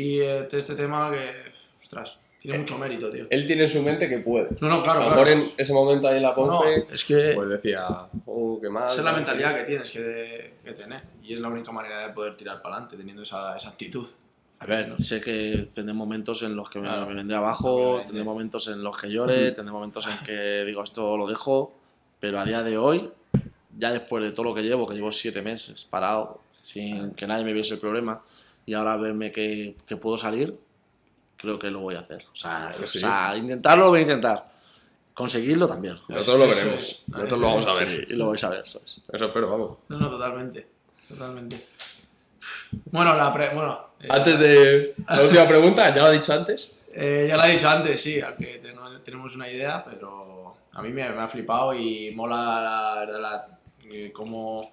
y 0.00 0.18
eh, 0.20 0.46
este 0.50 0.74
tema 0.74 1.10
que... 1.10 1.30
Ostras, 1.78 2.18
tiene 2.40 2.58
mucho 2.58 2.78
mérito, 2.78 3.10
tío. 3.10 3.26
Él 3.30 3.46
tiene 3.46 3.62
en 3.62 3.68
su 3.68 3.82
mente 3.82 4.08
que 4.08 4.18
puede. 4.18 4.48
No, 4.60 4.68
no, 4.68 4.74
A 4.76 4.82
claro, 4.82 5.00
lo 5.00 5.06
claro. 5.08 5.24
mejor 5.24 5.42
en 5.42 5.52
ese 5.56 5.72
momento 5.72 6.08
ahí 6.08 6.16
en 6.18 6.22
la 6.22 6.34
No, 6.36 6.46
no, 6.46 6.58
Ponce, 6.60 6.84
es 6.94 7.04
que... 7.04 7.32
pues 7.34 7.48
decía, 7.48 7.86
oh, 8.26 8.58
qué 8.60 8.68
mal. 8.68 8.86
Esa 8.86 8.96
es 8.98 9.04
la 9.04 9.12
mentalidad 9.12 9.54
que 9.56 9.62
tienes 9.64 9.90
que, 9.90 10.00
de- 10.00 10.54
que 10.62 10.72
tener. 10.72 11.02
Y 11.22 11.34
es 11.34 11.40
la 11.40 11.48
única 11.48 11.72
manera 11.72 12.06
de 12.06 12.12
poder 12.12 12.36
tirar 12.36 12.62
para 12.62 12.76
adelante, 12.76 12.96
teniendo 12.96 13.22
esa, 13.22 13.56
esa 13.56 13.70
actitud. 13.70 14.06
A 14.58 14.64
ver, 14.66 14.94
sé 15.00 15.20
que 15.20 15.68
tendré 15.74 15.92
momentos 15.92 16.42
en 16.42 16.56
los 16.56 16.70
que 16.70 16.78
me, 16.78 16.86
Claro. 16.88 17.06
me 17.06 17.14
vendré 17.14 17.36
abajo, 17.36 18.00
tendré 18.04 18.24
momentos 18.24 18.68
en 18.68 18.82
los 18.82 18.96
que 18.96 19.10
llore, 19.10 19.52
tendré 19.52 19.72
momentos 19.72 20.06
en 20.06 20.16
que 20.24 20.64
digo 20.64 20.82
esto 20.82 21.16
lo 21.18 21.26
dejo, 21.26 21.74
pero 22.20 22.38
a 22.40 22.44
día 22.46 22.62
de 22.62 22.78
hoy, 22.78 23.10
ya 23.78 23.92
después 23.92 24.24
de 24.24 24.30
todo 24.32 24.44
lo 24.44 24.54
que 24.54 24.62
llevo, 24.62 24.86
que 24.86 24.94
llevo 24.94 25.12
siete 25.12 25.42
meses 25.42 25.84
parado, 25.84 26.40
sin 26.62 27.10
que 27.10 27.26
nadie 27.26 27.44
me 27.44 27.52
viese 27.52 27.74
el 27.74 27.80
problema, 27.80 28.18
y 28.66 28.74
ahora 28.74 28.96
verme 28.96 29.30
que, 29.32 29.76
que 29.86 29.96
puedo 29.96 30.18
salir, 30.18 30.58
creo 31.36 31.58
que 31.58 31.70
lo 31.70 31.80
voy 31.80 31.94
a 31.94 32.00
hacer. 32.00 32.24
O 32.32 32.36
sea, 32.36 32.74
sí. 32.78 32.98
o 32.98 33.00
sea, 33.00 33.36
intentarlo 33.36 33.84
lo 33.84 33.90
voy 33.90 34.00
a 34.00 34.02
intentar. 34.02 34.50
Conseguirlo 35.14 35.66
también. 35.66 35.98
Nosotros 36.08 36.38
lo 36.38 36.48
veremos. 36.48 36.74
es. 36.84 37.04
Nosotros 37.08 37.40
lo 37.40 37.46
vamos 37.46 37.66
a 37.66 37.74
Sí, 37.74 37.84
ver. 37.84 38.06
y 38.10 38.12
lo 38.14 38.28
vais 38.28 38.44
a 38.44 38.50
ver, 38.50 38.60
eso 38.60 38.82
es. 38.84 39.00
Eso 39.10 39.24
espero, 39.26 39.50
vamos. 39.50 39.78
No, 39.88 39.98
no, 39.98 40.10
totalmente. 40.10 40.66
Totalmente. 41.08 41.66
Bueno, 42.90 43.14
la 43.16 43.32
pre- 43.32 43.54
bueno, 43.54 43.86
eh, 44.00 44.08
Antes 44.10 44.38
de 44.38 44.94
la 45.08 45.22
última 45.22 45.48
pregunta, 45.48 45.94
ya 45.94 46.02
lo 46.02 46.10
he 46.10 46.18
dicho 46.18 46.32
antes. 46.34 46.72
eh, 46.92 47.26
ya 47.28 47.36
lo 47.36 47.44
he 47.44 47.52
dicho 47.52 47.68
antes, 47.68 48.00
sí, 48.00 48.20
aunque 48.20 48.60
tenemos 49.04 49.34
una 49.34 49.48
idea, 49.48 49.84
pero 49.84 50.54
a 50.72 50.82
mí 50.82 50.88
me, 50.92 51.08
me 51.10 51.22
ha 51.22 51.28
flipado 51.28 51.72
y 51.72 52.12
mola 52.14 52.36
la, 52.36 53.04
la, 53.06 53.18
la- 53.18 53.58
eh, 53.90 54.10
cómo, 54.12 54.68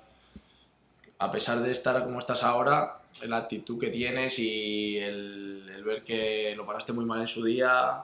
a 1.20 1.32
pesar 1.32 1.60
de 1.60 1.72
estar 1.72 2.04
como 2.04 2.20
estás 2.20 2.44
ahora, 2.44 2.98
la 3.28 3.38
actitud 3.38 3.80
que 3.80 3.88
tienes 3.88 4.40
y 4.40 4.98
el, 4.98 5.70
el 5.76 5.84
ver 5.84 6.04
que 6.04 6.54
lo 6.56 6.66
paraste 6.66 6.94
muy 6.94 7.06
mal 7.06 7.22
en 7.22 7.28
su 7.28 7.44
día 7.44 8.04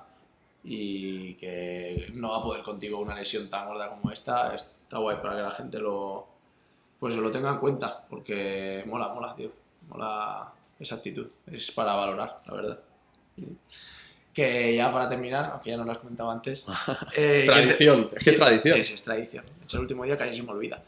y 0.63 1.33
que 1.35 2.11
no 2.13 2.31
va 2.31 2.37
a 2.37 2.43
poder 2.43 2.63
contigo 2.63 2.99
una 2.99 3.15
lesión 3.15 3.49
tan 3.49 3.67
gorda 3.67 3.89
como 3.89 4.11
esta, 4.11 4.53
es 4.53 4.75
está 4.89 4.97
guay 4.97 5.17
para 5.17 5.35
que 5.35 5.41
la 5.43 5.51
gente 5.51 5.77
lo, 5.77 6.27
pues 6.99 7.15
lo 7.15 7.29
tenga 7.29 7.51
en 7.51 7.57
cuenta, 7.59 8.03
porque 8.09 8.83
mola, 8.87 9.09
mola, 9.09 9.35
tío. 9.35 9.51
Mola 9.87 10.51
esa 10.79 10.95
actitud. 10.95 11.29
Es 11.45 11.71
para 11.71 11.93
valorar, 11.93 12.39
la 12.47 12.53
verdad. 12.53 12.79
Que 14.33 14.75
ya 14.75 14.91
para 14.91 15.07
terminar, 15.07 15.51
aunque 15.53 15.69
ya 15.69 15.77
no 15.77 15.85
lo 15.85 15.91
has 15.91 15.99
comentado 15.99 16.31
antes. 16.31 16.65
eh, 17.15 17.43
Tradición, 17.45 18.09
es 18.15 18.23
que 18.23 18.29
es 18.31 18.37
tradición. 18.39 18.79
Es, 18.79 18.89
es 18.89 19.03
tradición. 19.03 19.45
Es 19.63 19.73
el 19.75 19.81
último 19.81 20.03
día 20.05 20.17
casi 20.17 20.35
se 20.35 20.41
me 20.41 20.51
olvida. 20.51 20.81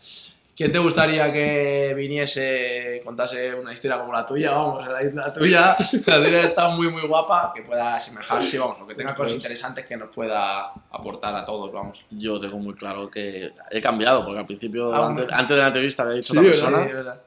¿Quién 0.56 0.72
te 0.72 0.80
gustaría 0.80 1.32
que 1.32 1.94
viniese, 1.96 3.02
contase 3.06 3.56
una 3.56 3.74
historia 3.74 3.98
como 3.98 4.12
la 4.14 4.26
tuya? 4.26 4.52
Vamos, 4.52 4.86
la, 4.86 5.02
la 5.02 5.34
tuya, 5.34 5.76
la 6.06 6.24
tuya 6.24 6.42
está 6.44 6.68
muy, 6.70 6.90
muy 6.92 7.08
guapa, 7.08 7.52
que 7.56 7.62
pueda 7.64 7.96
asemejarse, 7.96 8.60
vamos, 8.60 8.78
o 8.82 8.86
que 8.86 8.94
tenga 8.94 9.16
cosas 9.16 9.34
interesantes 9.36 9.86
que 9.86 9.96
nos 9.98 10.10
pueda 10.10 10.72
aportar 10.92 11.36
a 11.36 11.46
todos, 11.46 11.72
vamos. 11.72 12.06
Yo 12.12 12.40
tengo 12.40 12.58
muy 12.60 12.76
claro 12.76 13.10
que 13.10 13.54
he 13.72 13.82
cambiado, 13.82 14.24
porque 14.26 14.40
al 14.40 14.46
principio, 14.46 14.94
Ah, 14.94 15.08
antes, 15.08 15.50
de 15.56 15.58
la 15.58 15.68
entrevista 15.68 16.04
había 16.04 16.16
dicho 16.16 16.34
Sí, 16.34 16.40
otra 16.40 16.50
¿verdad? 16.52 16.62
persona, 16.62 16.86
Sí, 16.88 16.94
verdad. 16.94 17.22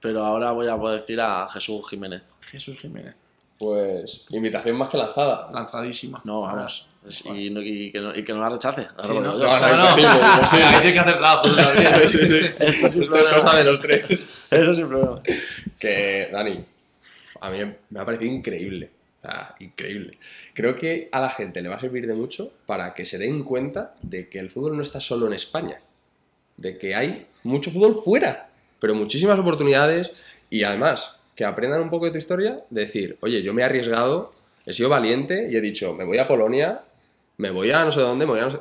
pero 0.00 0.24
ahora 0.24 0.52
voy 0.52 0.68
a 0.68 0.76
poder 0.76 1.00
decir 1.00 1.20
a 1.20 1.48
Jesús 1.48 1.88
Jiménez. 1.88 2.22
Jesús 2.42 2.78
Jiménez, 2.78 3.16
Pues 3.58 4.26
invitación 4.28 4.76
más 4.76 4.90
que 4.90 4.98
lanzada. 4.98 5.50
lanzadísima. 5.50 6.20
No, 6.24 6.42
vamos. 6.42 6.86
Es- 7.06 7.24
y, 7.24 7.50
no- 7.50 7.62
y 7.62 7.90
que 7.90 8.00
no, 8.00 8.14
y 8.14 8.22
que 8.22 8.32
no 8.32 8.40
la 8.40 8.50
rechace. 8.50 8.82
Sí, 8.82 9.08
lo 9.08 9.14
¿no? 9.14 9.20
digo 9.20 9.38
yo. 9.38 9.44
No, 9.44 9.52
O 9.52 9.58
sea, 9.58 9.68
no, 9.68 9.76
no. 9.76 9.82
imposible, 9.82 10.08
imposible. 10.36 10.64
Ahí 10.64 10.74
tiene 10.82 10.92
que 10.92 10.98
hacer 11.00 11.12
trabajo. 11.18 11.48
Sí, 12.08 12.26
sí. 12.26 12.40
Eso 12.58 12.86
es 12.86 12.96
problema. 12.96 13.34
cosa 13.36 13.56
de 13.56 13.64
los 13.64 13.80
tres. 13.80 14.04
Eso 14.50 14.74
sin 14.74 14.88
problema. 14.88 15.22
Que, 15.78 16.28
Dani, 16.32 16.64
a 17.40 17.50
mí 17.50 17.58
me 17.90 18.00
ha 18.00 18.04
parecido 18.04 18.30
increíble. 18.32 18.90
O 19.22 19.26
sea, 19.26 19.54
increíble. 19.60 20.18
Creo 20.54 20.74
que 20.74 21.08
a 21.12 21.20
la 21.20 21.30
gente 21.30 21.60
le 21.62 21.68
va 21.68 21.76
a 21.76 21.80
servir 21.80 22.06
de 22.06 22.14
mucho 22.14 22.52
para 22.66 22.92
que 22.94 23.04
se 23.04 23.18
den 23.18 23.44
cuenta 23.44 23.94
de 24.02 24.28
que 24.28 24.38
el 24.38 24.50
fútbol 24.50 24.76
no 24.76 24.82
está 24.82 25.00
solo 25.00 25.26
en 25.26 25.32
España. 25.34 25.78
De 26.56 26.76
que 26.78 26.94
hay 26.94 27.26
mucho 27.44 27.70
fútbol 27.70 28.00
fuera, 28.04 28.48
pero 28.78 28.94
muchísimas 28.94 29.38
oportunidades. 29.38 30.12
Y 30.50 30.64
además, 30.64 31.16
que 31.34 31.44
aprendan 31.44 31.80
un 31.80 31.90
poco 31.90 32.06
de 32.06 32.12
tu 32.12 32.18
historia, 32.18 32.60
de 32.70 32.80
decir, 32.82 33.16
oye, 33.20 33.42
yo 33.42 33.54
me 33.54 33.62
he 33.62 33.64
arriesgado, 33.64 34.34
he 34.66 34.72
sido 34.72 34.88
valiente 34.90 35.48
y 35.50 35.56
he 35.56 35.60
dicho, 35.60 35.94
me 35.94 36.04
voy 36.04 36.18
a 36.18 36.26
Polonia, 36.28 36.80
me 37.40 37.50
voy 37.50 37.70
a 37.72 37.84
no 37.84 37.90
sé 37.90 38.00
dónde, 38.00 38.26
me 38.26 38.32
voy 38.32 38.40
a 38.40 38.44
no 38.44 38.50
sé... 38.50 38.58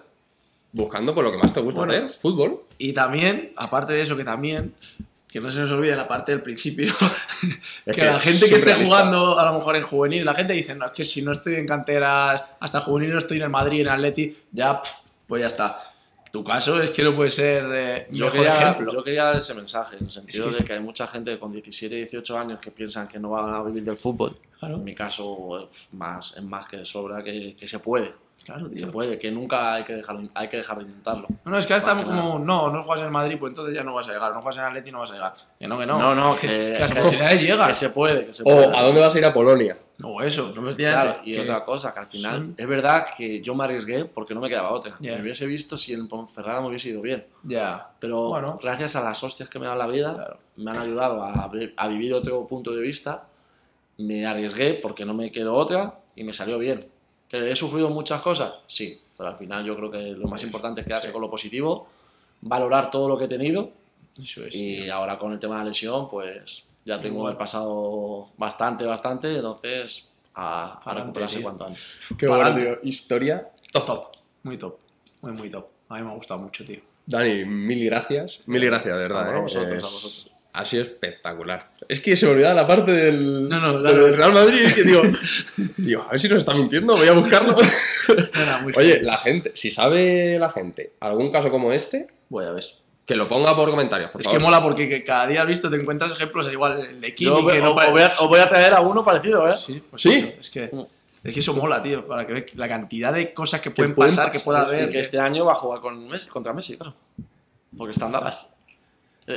Buscando 0.71 1.13
por 1.15 1.23
lo 1.23 1.31
que 1.31 1.37
más 1.37 1.51
te 1.51 1.61
gusta 1.61 1.79
Bueno. 1.81 1.93
hacer, 1.93 2.09
fútbol. 2.11 2.63
Y 2.77 2.93
también, 2.93 3.53
aparte 3.57 3.93
de 3.93 4.01
eso, 4.01 4.15
que 4.15 4.23
también, 4.23 4.75
que 5.27 5.39
no 5.41 5.49
se 5.51 5.59
nos 5.59 5.71
olvide 5.71 5.95
la 5.95 6.07
parte 6.07 6.31
del 6.31 6.41
principio, 6.43 6.93
Es 7.85 7.95
que, 7.95 8.05
la 8.05 8.19
gente 8.19 8.47
que 8.47 8.55
esté 8.55 8.85
jugando 8.85 9.39
a 9.39 9.45
lo 9.45 9.53
mejor 9.55 9.75
en 9.75 9.83
juvenil, 9.83 10.23
la 10.23 10.33
gente 10.33 10.53
dice, 10.53 10.75
no, 10.75 10.85
es 10.85 10.91
que 10.91 11.03
si 11.05 11.21
no 11.23 11.31
estoy 11.31 11.55
en 11.55 11.65
canteras, 11.65 12.43
hasta 12.59 12.79
juvenil 12.81 13.11
no 13.11 13.17
estoy 13.17 13.37
en 13.37 13.43
el 13.43 13.49
Madrid, 13.49 13.81
en 13.81 13.87
el 13.87 13.93
Atleti, 13.93 14.35
ya, 14.51 14.81
pues 15.27 15.41
ya 15.41 15.47
está. 15.47 15.79
Tu 16.31 16.43
caso 16.43 16.79
es 16.79 16.91
que 16.91 17.01
no 17.01 17.15
puede 17.15 17.31
ser 17.31 17.63
eh, 17.73 18.07
Yo 18.11 18.25
mejor 18.25 18.41
quería, 18.41 18.59
ejemplo. 18.59 18.91
yo 18.93 19.03
quería 19.03 19.23
dar 19.23 19.37
ese 19.37 19.55
mensaje, 19.55 19.97
en 19.97 20.03
el 20.03 20.11
sentido 20.11 20.43
Es 20.43 20.49
que 20.49 20.55
de 20.57 20.59
sí. 20.59 20.63
que 20.67 20.73
hay 20.73 20.79
mucha 20.79 21.07
gente 21.07 21.39
con 21.39 21.51
17, 21.51 21.95
18 21.95 22.37
años 22.37 22.59
que 22.59 22.69
piensan 22.69 23.07
que 23.07 23.17
no 23.17 23.31
van 23.31 23.51
a 23.51 23.63
vivir 23.63 23.83
del 23.83 23.97
fútbol. 23.97 24.35
Claro, 24.59 24.75
En 24.75 24.83
mi 24.83 24.93
caso 24.93 25.65
es 25.67 25.87
más, 25.93 26.37
es 26.37 26.43
más 26.43 26.67
que 26.67 26.77
de 26.77 26.85
sobra 26.85 27.23
que, 27.23 27.55
que 27.59 27.67
se 27.67 27.79
puede. 27.79 28.13
Claro, 28.49 28.69
Se 28.69 28.75
tío. 28.75 28.91
puede, 28.91 29.17
que 29.19 29.31
nunca 29.31 29.73
hay 29.73 29.83
que 29.83 29.93
dejar, 29.95 30.17
hay 30.33 30.47
que 30.47 30.57
dejar 30.57 30.77
de 30.77 30.83
intentarlo. 30.83 31.27
No, 31.45 31.51
no, 31.51 31.57
es 31.57 31.65
que 31.65 31.73
ahora 31.73 31.85
estamos 31.85 32.03
como, 32.05 32.39
no, 32.39 32.71
no 32.71 32.81
juegas 32.81 33.05
en 33.05 33.11
Madrid, 33.11 33.37
pues 33.39 33.51
entonces 33.51 33.73
ya 33.75 33.83
no 33.83 33.93
vas 33.93 34.07
a 34.07 34.11
llegar. 34.13 34.33
No 34.33 34.41
juegas 34.41 34.57
en 34.57 34.63
Atleti, 34.65 34.91
no 34.91 34.99
vas 34.99 35.11
a 35.11 35.13
llegar. 35.13 35.33
Que 35.59 35.67
no, 35.67 35.77
que 35.79 35.85
no. 35.85 35.97
No, 35.99 36.13
no, 36.15 36.35
que, 36.37 36.47
que, 36.47 36.77
las 36.79 36.91
que- 36.91 36.99
oportunidades 36.99 37.41
llegan. 37.41 37.67
que 37.67 37.73
se 37.73 37.89
puede, 37.91 38.25
que 38.25 38.33
se 38.33 38.43
puede. 38.43 38.67
O 38.67 38.75
a 38.77 38.81
dónde 38.83 39.01
vas 39.01 39.13
a 39.13 39.17
ir 39.17 39.25
a 39.25 39.33
Polonia. 39.33 39.77
No, 39.99 40.21
eso, 40.21 40.53
no 40.55 40.61
me 40.61 40.69
estoy 40.69 40.85
Claro, 40.85 41.15
y 41.25 41.37
otra 41.37 41.65
cosa, 41.65 41.93
que 41.93 41.99
al 41.99 42.07
final 42.07 42.31
son- 42.33 42.55
es 42.57 42.67
verdad 42.67 43.05
que 43.17 43.41
yo 43.41 43.53
me 43.53 43.65
arriesgué 43.65 44.05
porque 44.05 44.33
no 44.33 44.39
me 44.39 44.47
quedaba 44.47 44.71
otra. 44.71 44.95
Ya. 45.01 45.15
Me 45.15 45.21
hubiese 45.23 45.45
visto 45.45 45.77
si 45.77 45.93
en 45.93 46.07
Ponferrada 46.07 46.61
me 46.61 46.67
hubiese 46.69 46.87
ido 46.89 47.01
bien. 47.01 47.25
Ya. 47.43 47.91
Pero 47.99 48.29
Bueno. 48.29 48.57
gracias 48.61 48.95
a 48.95 49.01
las 49.03 49.21
hostias 49.23 49.49
que 49.49 49.59
me 49.59 49.65
da 49.67 49.75
la 49.75 49.87
vida, 49.87 50.13
Claro. 50.13 50.37
me 50.55 50.71
han 50.71 50.77
ayudado 50.79 51.21
a, 51.23 51.51
a 51.75 51.87
vivir 51.89 52.13
otro 52.13 52.47
punto 52.47 52.71
de 52.71 52.81
vista. 52.81 53.27
Me 53.97 54.25
arriesgué 54.25 54.75
porque 54.75 55.03
no 55.03 55.13
me 55.13 55.29
quedó 55.31 55.55
otra 55.55 55.99
y 56.15 56.23
me 56.23 56.31
salió 56.33 56.57
bien. 56.57 56.87
¿Que 57.29 57.51
he 57.51 57.55
sufrido 57.55 57.89
muchas 57.89 58.21
cosas? 58.21 58.55
Sí, 58.67 58.99
pero 59.17 59.29
al 59.29 59.35
final 59.35 59.63
yo 59.63 59.75
creo 59.75 59.91
que 59.91 59.99
lo 60.11 60.27
más 60.27 60.43
importante 60.43 60.81
es 60.81 60.87
quedarse 60.87 61.07
Sí. 61.07 61.13
con 61.13 61.21
lo 61.21 61.29
positivo, 61.29 61.87
valorar 62.41 62.89
todo 62.89 63.07
lo 63.07 63.17
que 63.17 63.25
he 63.25 63.27
tenido 63.27 63.71
Eso 64.19 64.43
es. 64.45 64.55
y 64.55 64.81
tío. 64.83 64.93
ahora 64.95 65.17
con 65.19 65.31
el 65.33 65.39
tema 65.39 65.55
de 65.57 65.63
la 65.63 65.67
lesión, 65.69 66.07
pues 66.07 66.65
ya 66.85 66.99
tengo 66.99 67.29
el 67.29 67.37
pasado 67.37 68.29
bastante, 68.37 68.83
bastante, 68.85 69.35
entonces 69.35 70.05
a, 70.33 70.79
a 70.83 70.93
recuperarse 70.93 71.41
cuanto 71.41 71.65
antes. 71.67 71.81
Qué 72.17 72.27
Para 72.27 72.49
bueno, 72.51 72.77
tío. 72.79 72.89
Historia 72.89 73.47
Top, 73.71 73.85
top. 73.85 74.05
Muy 74.43 74.57
top. 74.57 74.77
Muy, 75.21 75.31
muy 75.33 75.49
top. 75.49 75.67
A 75.89 75.97
mí 75.97 76.03
me 76.03 76.09
ha 76.11 76.15
gustado 76.15 76.39
mucho, 76.39 76.65
tío. 76.65 76.79
Dani, 77.05 77.45
mil 77.45 77.85
gracias. 77.85 78.39
Mil 78.47 78.63
gracias, 78.65 78.95
de 78.95 79.01
verdad. 79.03 79.29
A 79.33 79.37
¿eh? 79.37 79.41
vosotros, 79.41 79.71
a 79.71 79.75
Es- 79.77 79.83
vosotros. 79.83 80.31
Ha 80.51 80.65
sido 80.65 80.81
espectacular. 80.83 81.69
Es 81.87 82.01
que 82.01 82.17
se 82.17 82.25
me 82.25 82.31
olvidaba 82.33 82.55
la 82.55 82.67
parte 82.67 82.91
del, 82.91 83.47
No, 83.47 83.59
no, 83.59 83.81
del. 83.81 84.15
Real 84.17 84.33
Madrid 84.33 84.67
y 84.69 84.73
que 84.73 84.83
digo, 84.83 85.01
digo, 85.77 86.01
a 86.07 86.11
ver 86.11 86.19
si 86.19 86.27
nos 86.27 86.39
está 86.39 86.53
mintiendo, 86.55 86.97
voy 86.97 87.07
a 87.07 87.13
buscarlo. 87.13 87.55
Oye, 88.75 89.01
la 89.01 89.17
gente, 89.17 89.51
si 89.55 89.71
sabe 89.71 90.37
la 90.39 90.49
gente 90.49 90.93
algún 90.99 91.31
caso 91.31 91.51
como 91.51 91.71
este, 91.71 92.07
voy 92.29 92.45
a 92.45 92.51
ver. 92.51 92.63
que 93.05 93.15
lo 93.15 93.27
ponga 93.27 93.55
por 93.55 93.69
comentarios, 93.69 94.09
por 94.11 94.21
Es 94.21 94.25
favor. 94.25 94.39
que 94.39 94.43
mola 94.45 94.61
porque 94.63 94.89
que 94.89 95.03
cada 95.03 95.27
día 95.27 95.41
has 95.43 95.47
visto 95.47 95.69
te 95.69 95.75
encuentras 95.77 96.11
ejemplos 96.13 96.51
igual 96.51 96.79
el 96.81 96.99
de 97.01 97.13
Kimi 97.15 97.29
Yo 97.29 97.45
que 97.45 97.59
no 97.59 97.69
os 97.71 97.75
pare- 97.75 97.91
voy 97.91 98.01
a, 98.01 98.07
os 98.19 98.27
voy 98.27 98.39
a 98.39 98.49
traer 98.49 98.73
a 98.73 98.81
uno 98.81 99.03
parecido, 99.03 99.47
¿eh? 99.51 99.55
Sí, 99.57 99.81
pues 99.89 100.01
Sí. 100.01 100.13
eso, 100.17 100.39
es 100.39 100.49
que 100.49 100.69
Mm. 100.71 101.27
es 101.27 101.33
que 101.33 101.39
eso 101.39 101.53
mola, 101.53 101.81
tío, 101.81 102.07
para 102.07 102.25
que 102.25 102.33
veas 102.33 102.45
la 102.55 102.67
cantidad 102.67 103.13
de 103.13 103.33
cosas 103.33 103.61
que 103.61 103.69
Que 103.69 103.75
pueden 103.75 103.93
pueden 103.95 104.15
pasar, 104.15 104.31
que 104.31 104.39
pasar, 104.39 104.45
pueda 104.45 104.61
sí, 104.65 104.67
haber. 104.75 104.89
Y 104.89 104.91
que 104.91 104.99
este 104.99 105.19
año 105.19 105.45
va 105.45 105.51
a 105.53 105.55
jugar 105.55 105.79
con 105.81 106.07
Messi, 106.07 106.27
contra 106.29 106.53
Messi, 106.53 106.77
claro. 106.77 106.95
Porque 107.77 107.91
está 107.91 108.07
en 108.07 108.11
Dallas. 108.13 108.55
Eh, 108.55 108.58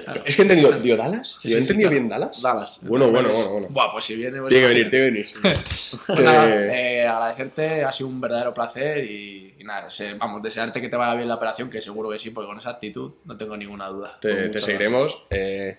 Claro. 0.01 0.23
Es 0.25 0.37
que 0.37 0.43
he 0.43 0.45
entendido, 0.45 0.73
¿dio 0.81 0.97
Dallas? 0.97 1.39
¿Yo 1.43 1.57
he 1.57 1.61
entendido 1.61 1.91
bien 1.91 2.09
Dallas? 2.09 2.41
Dallas. 2.41 2.81
Bueno, 2.89 3.11
bueno, 3.11 3.31
bueno, 3.31 3.51
bueno. 3.51 3.67
Buah, 3.71 3.93
pues 3.93 4.05
si 4.07 4.17
viene. 4.17 4.39
Tiene 4.49 4.49
que 4.49 4.67
venir, 4.67 4.91
tiene 4.91 5.05
que 5.07 5.11
venir. 5.11 5.27
Pues 6.07 6.21
nada, 6.21 6.49
eh, 6.49 7.07
agradecerte, 7.07 7.85
ha 7.85 7.93
sido 7.93 8.09
un 8.09 8.21
verdadero 8.21 8.55
placer 8.55 9.05
y, 9.05 9.55
y 9.59 9.65
nada, 9.65 9.91
se- 9.91 10.15
vamos, 10.15 10.43
desearte 10.43 10.81
que 10.81 10.89
te 10.89 10.97
vaya 10.97 11.15
bien 11.15 11.29
la 11.29 11.35
operación, 11.35 11.69
que 11.69 11.81
seguro 11.83 12.09
que 12.11 12.19
sí, 12.19 12.31
porque 12.31 12.49
con 12.49 12.57
esa 12.59 12.71
actitud 12.71 13.13
no 13.25 13.37
tengo 13.37 13.57
ninguna 13.57 13.89
duda. 13.89 14.19
Te, 14.21 14.57
seguiremos. 14.59 15.25
Eh, 15.31 15.79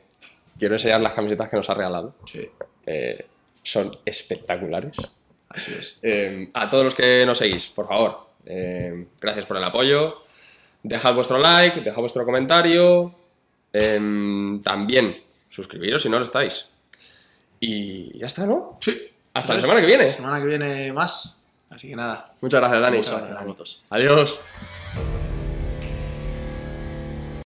quiero 0.60 0.76
enseñar 0.76 1.02
las 1.02 1.14
camisetas 1.14 1.50
que 1.50 1.58
nos 1.58 1.70
ha 1.70 1.74
regalado. 1.74 2.14
Sí, 2.32 2.48
Eh, 2.86 3.26
son 3.64 3.98
espectaculares. 4.06 4.98
así 5.50 5.72
es. 5.74 6.00
A 6.54 6.70
todos 6.70 6.84
los 6.84 6.94
que 6.96 7.24
nos 7.26 7.38
seguís, 7.40 7.70
por 7.70 7.88
favor, 7.88 8.28
gracias 9.20 9.46
por 9.46 9.58
el 9.58 9.64
apoyo. 9.64 10.18
Dejad 10.84 11.16
vuestro 11.16 11.38
like, 11.38 11.82
dejad 11.82 12.00
vuestro 12.02 12.26
comentario. 12.26 13.16
Em, 13.74 14.62
también 14.62 15.18
suscribiros 15.50 16.02
si 16.02 16.10
no 16.10 16.18
lo 16.18 16.24
estáis. 16.24 16.70
Y 17.60 18.18
ya 18.18 18.28
está, 18.28 18.46
¿no? 18.46 18.78
Sí. 18.80 19.10
Hasta 19.34 19.56
la 19.56 19.62
semana 19.62 19.82
que 19.82 19.88
viene. 19.88 20.12
Semana 20.12 20.40
que 20.40 20.46
viene 20.46 20.94
más. 20.94 21.36
Así 21.70 21.90
que 21.90 21.96
nada. 21.96 22.34
Muchas 22.42 22.62
gracias, 22.62 22.82
Dani. 22.82 22.98
Muchas 22.98 23.20
gracias 23.20 23.44
vosotros. 23.46 23.86
Adiós. 23.90 24.40